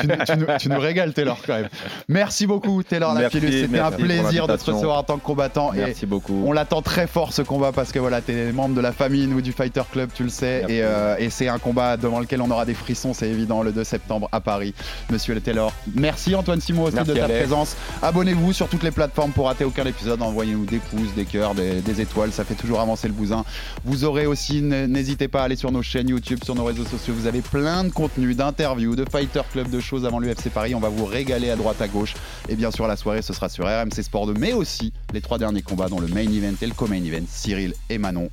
tu, 0.00 0.06
nous- 0.36 0.46
tu 0.58 0.68
tu 0.68 0.72
régales, 0.76 1.12
Taylor, 1.14 1.38
quand 1.46 1.54
même. 1.54 1.68
Merci 2.08 2.46
beaucoup, 2.46 2.82
Taylor 2.82 3.14
Lapillus. 3.14 3.62
C'était 3.62 3.78
un 3.78 3.90
plaisir 3.90 4.46
de 4.46 4.56
te 4.56 4.70
recevoir 4.70 4.98
en 4.98 5.02
tant 5.02 5.18
que 5.18 5.24
combattant. 5.24 5.72
Merci 5.78 6.06
beaucoup. 6.06 6.42
On 6.46 6.52
l'attend 6.52 6.82
très 6.82 7.06
fort 7.06 7.32
ce 7.32 7.42
combat 7.42 7.72
parce 7.72 7.92
que 7.92 7.98
voilà, 7.98 8.20
t'es 8.20 8.52
membre 8.52 8.74
de 8.74 8.80
la 8.80 8.92
famille 8.92 9.26
ou 9.28 9.40
du 9.40 9.52
Fighter 9.52 9.82
Club, 9.90 10.10
tu 10.14 10.22
le 10.24 10.28
sais, 10.28 10.64
et, 10.68 10.82
euh, 10.82 11.16
et 11.18 11.30
c'est 11.30 11.48
un 11.48 11.58
combat 11.58 11.96
devant 11.96 12.20
lequel 12.20 12.40
on 12.42 12.50
aura 12.50 12.64
des 12.64 12.74
frissons, 12.74 13.14
c'est 13.14 13.28
évident, 13.28 13.62
le 13.62 13.72
2 13.72 13.84
septembre 13.84 14.28
à 14.32 14.40
Paris. 14.40 14.74
Monsieur 15.10 15.34
le 15.34 15.40
Taylor, 15.40 15.72
merci 15.94 16.34
Antoine 16.34 16.60
Simon 16.60 16.84
aussi 16.84 16.94
Merci, 16.94 17.10
de 17.10 17.16
ta 17.16 17.24
Alex. 17.24 17.40
présence. 17.40 17.76
Abonnez-vous 18.02 18.52
sur 18.52 18.68
toutes 18.68 18.82
les 18.82 18.90
plateformes 18.90 19.32
pour 19.32 19.46
rater 19.46 19.64
aucun 19.64 19.84
épisode. 19.86 20.22
Envoyez-nous 20.22 20.64
des 20.66 20.78
pouces, 20.78 21.14
des 21.14 21.24
cœurs, 21.24 21.54
des, 21.54 21.80
des 21.80 22.00
étoiles, 22.00 22.32
ça 22.32 22.44
fait 22.44 22.54
toujours 22.54 22.80
avancer 22.80 23.08
le 23.08 23.14
bousin. 23.14 23.44
Vous 23.84 24.04
aurez 24.04 24.26
aussi, 24.26 24.62
n'hésitez 24.62 25.28
pas 25.28 25.42
à 25.42 25.44
aller 25.44 25.56
sur 25.56 25.72
nos 25.72 25.82
chaînes 25.82 26.08
YouTube, 26.08 26.40
sur 26.44 26.54
nos 26.54 26.64
réseaux 26.64 26.84
sociaux. 26.84 27.14
Vous 27.16 27.26
avez 27.26 27.40
plein 27.40 27.84
de 27.84 27.90
contenus, 27.90 28.36
d'interviews, 28.36 28.96
de 28.96 29.04
Fighter 29.10 29.42
Club, 29.52 29.70
de 29.70 29.80
choses 29.80 30.04
avant 30.04 30.18
l'UFC 30.18 30.50
Paris. 30.52 30.74
On 30.74 30.80
va 30.80 30.88
vous 30.88 31.04
régaler 31.04 31.50
à 31.50 31.56
droite 31.56 31.80
à 31.80 31.88
gauche. 31.88 32.14
Et 32.48 32.56
bien 32.56 32.70
sûr, 32.70 32.86
la 32.86 32.96
soirée, 32.96 33.22
ce 33.22 33.32
sera 33.32 33.48
sur 33.48 33.64
RMC 33.66 34.02
Sport 34.02 34.26
2, 34.26 34.34
mais 34.34 34.52
aussi 34.52 34.92
les 35.12 35.20
trois 35.20 35.38
derniers 35.38 35.62
combats, 35.68 35.88
dont 35.88 36.00
le 36.00 36.08
main 36.08 36.22
event 36.22 36.54
et 36.60 36.66
le 36.66 36.74
co-main 36.74 37.02
event. 37.02 37.24
Cyril 37.28 37.74
et 37.90 37.98
Manon. 37.98 38.28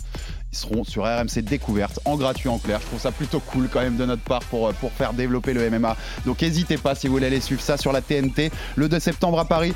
Ils 0.52 0.58
seront 0.58 0.84
sur 0.84 1.04
RMC 1.04 1.42
Découverte, 1.42 2.00
en 2.06 2.16
gratuit, 2.16 2.50
en 2.50 2.58
clair. 2.58 2.80
Je 2.82 2.86
trouve 2.88 3.00
ça 3.00 3.12
plutôt 3.12 3.40
cool 3.40 3.70
quand 3.72 3.82
même 3.82 3.98
de 3.98 4.06
notre 4.06 4.24
part 4.24 4.44
pour, 4.46 4.68
euh, 4.68 4.74
pour 4.74 4.92
faire 4.92 5.14
développer 5.14 5.54
le 5.54 5.70
MMA. 5.70 5.96
Donc 6.26 6.42
n'hésitez 6.42 6.78
pas 6.78 6.96
si 6.96 7.08
vous 7.08 7.14
voulez 7.14 7.28
aller 7.28 7.42
suivre 7.42 7.62
ça 7.62 7.78
sur 7.78 7.92
la 7.92 8.02
TNT 8.02 8.52
le 8.76 8.90
2 8.90 9.00
septembre 9.00 9.40
à 9.40 9.46
Paris. 9.46 9.74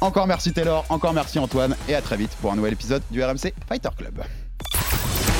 Encore 0.00 0.26
merci 0.26 0.52
Taylor, 0.52 0.84
encore 0.88 1.12
merci 1.12 1.38
Antoine 1.38 1.76
et 1.88 1.94
à 1.94 2.00
très 2.00 2.16
vite 2.16 2.30
pour 2.40 2.52
un 2.52 2.56
nouvel 2.56 2.72
épisode 2.72 3.02
du 3.10 3.22
RMC 3.22 3.52
Fighter 3.68 3.90
Club. 3.96 4.22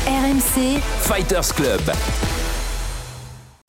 RMC 0.06 0.80
Fighters 1.02 1.54
Club. 1.54 1.80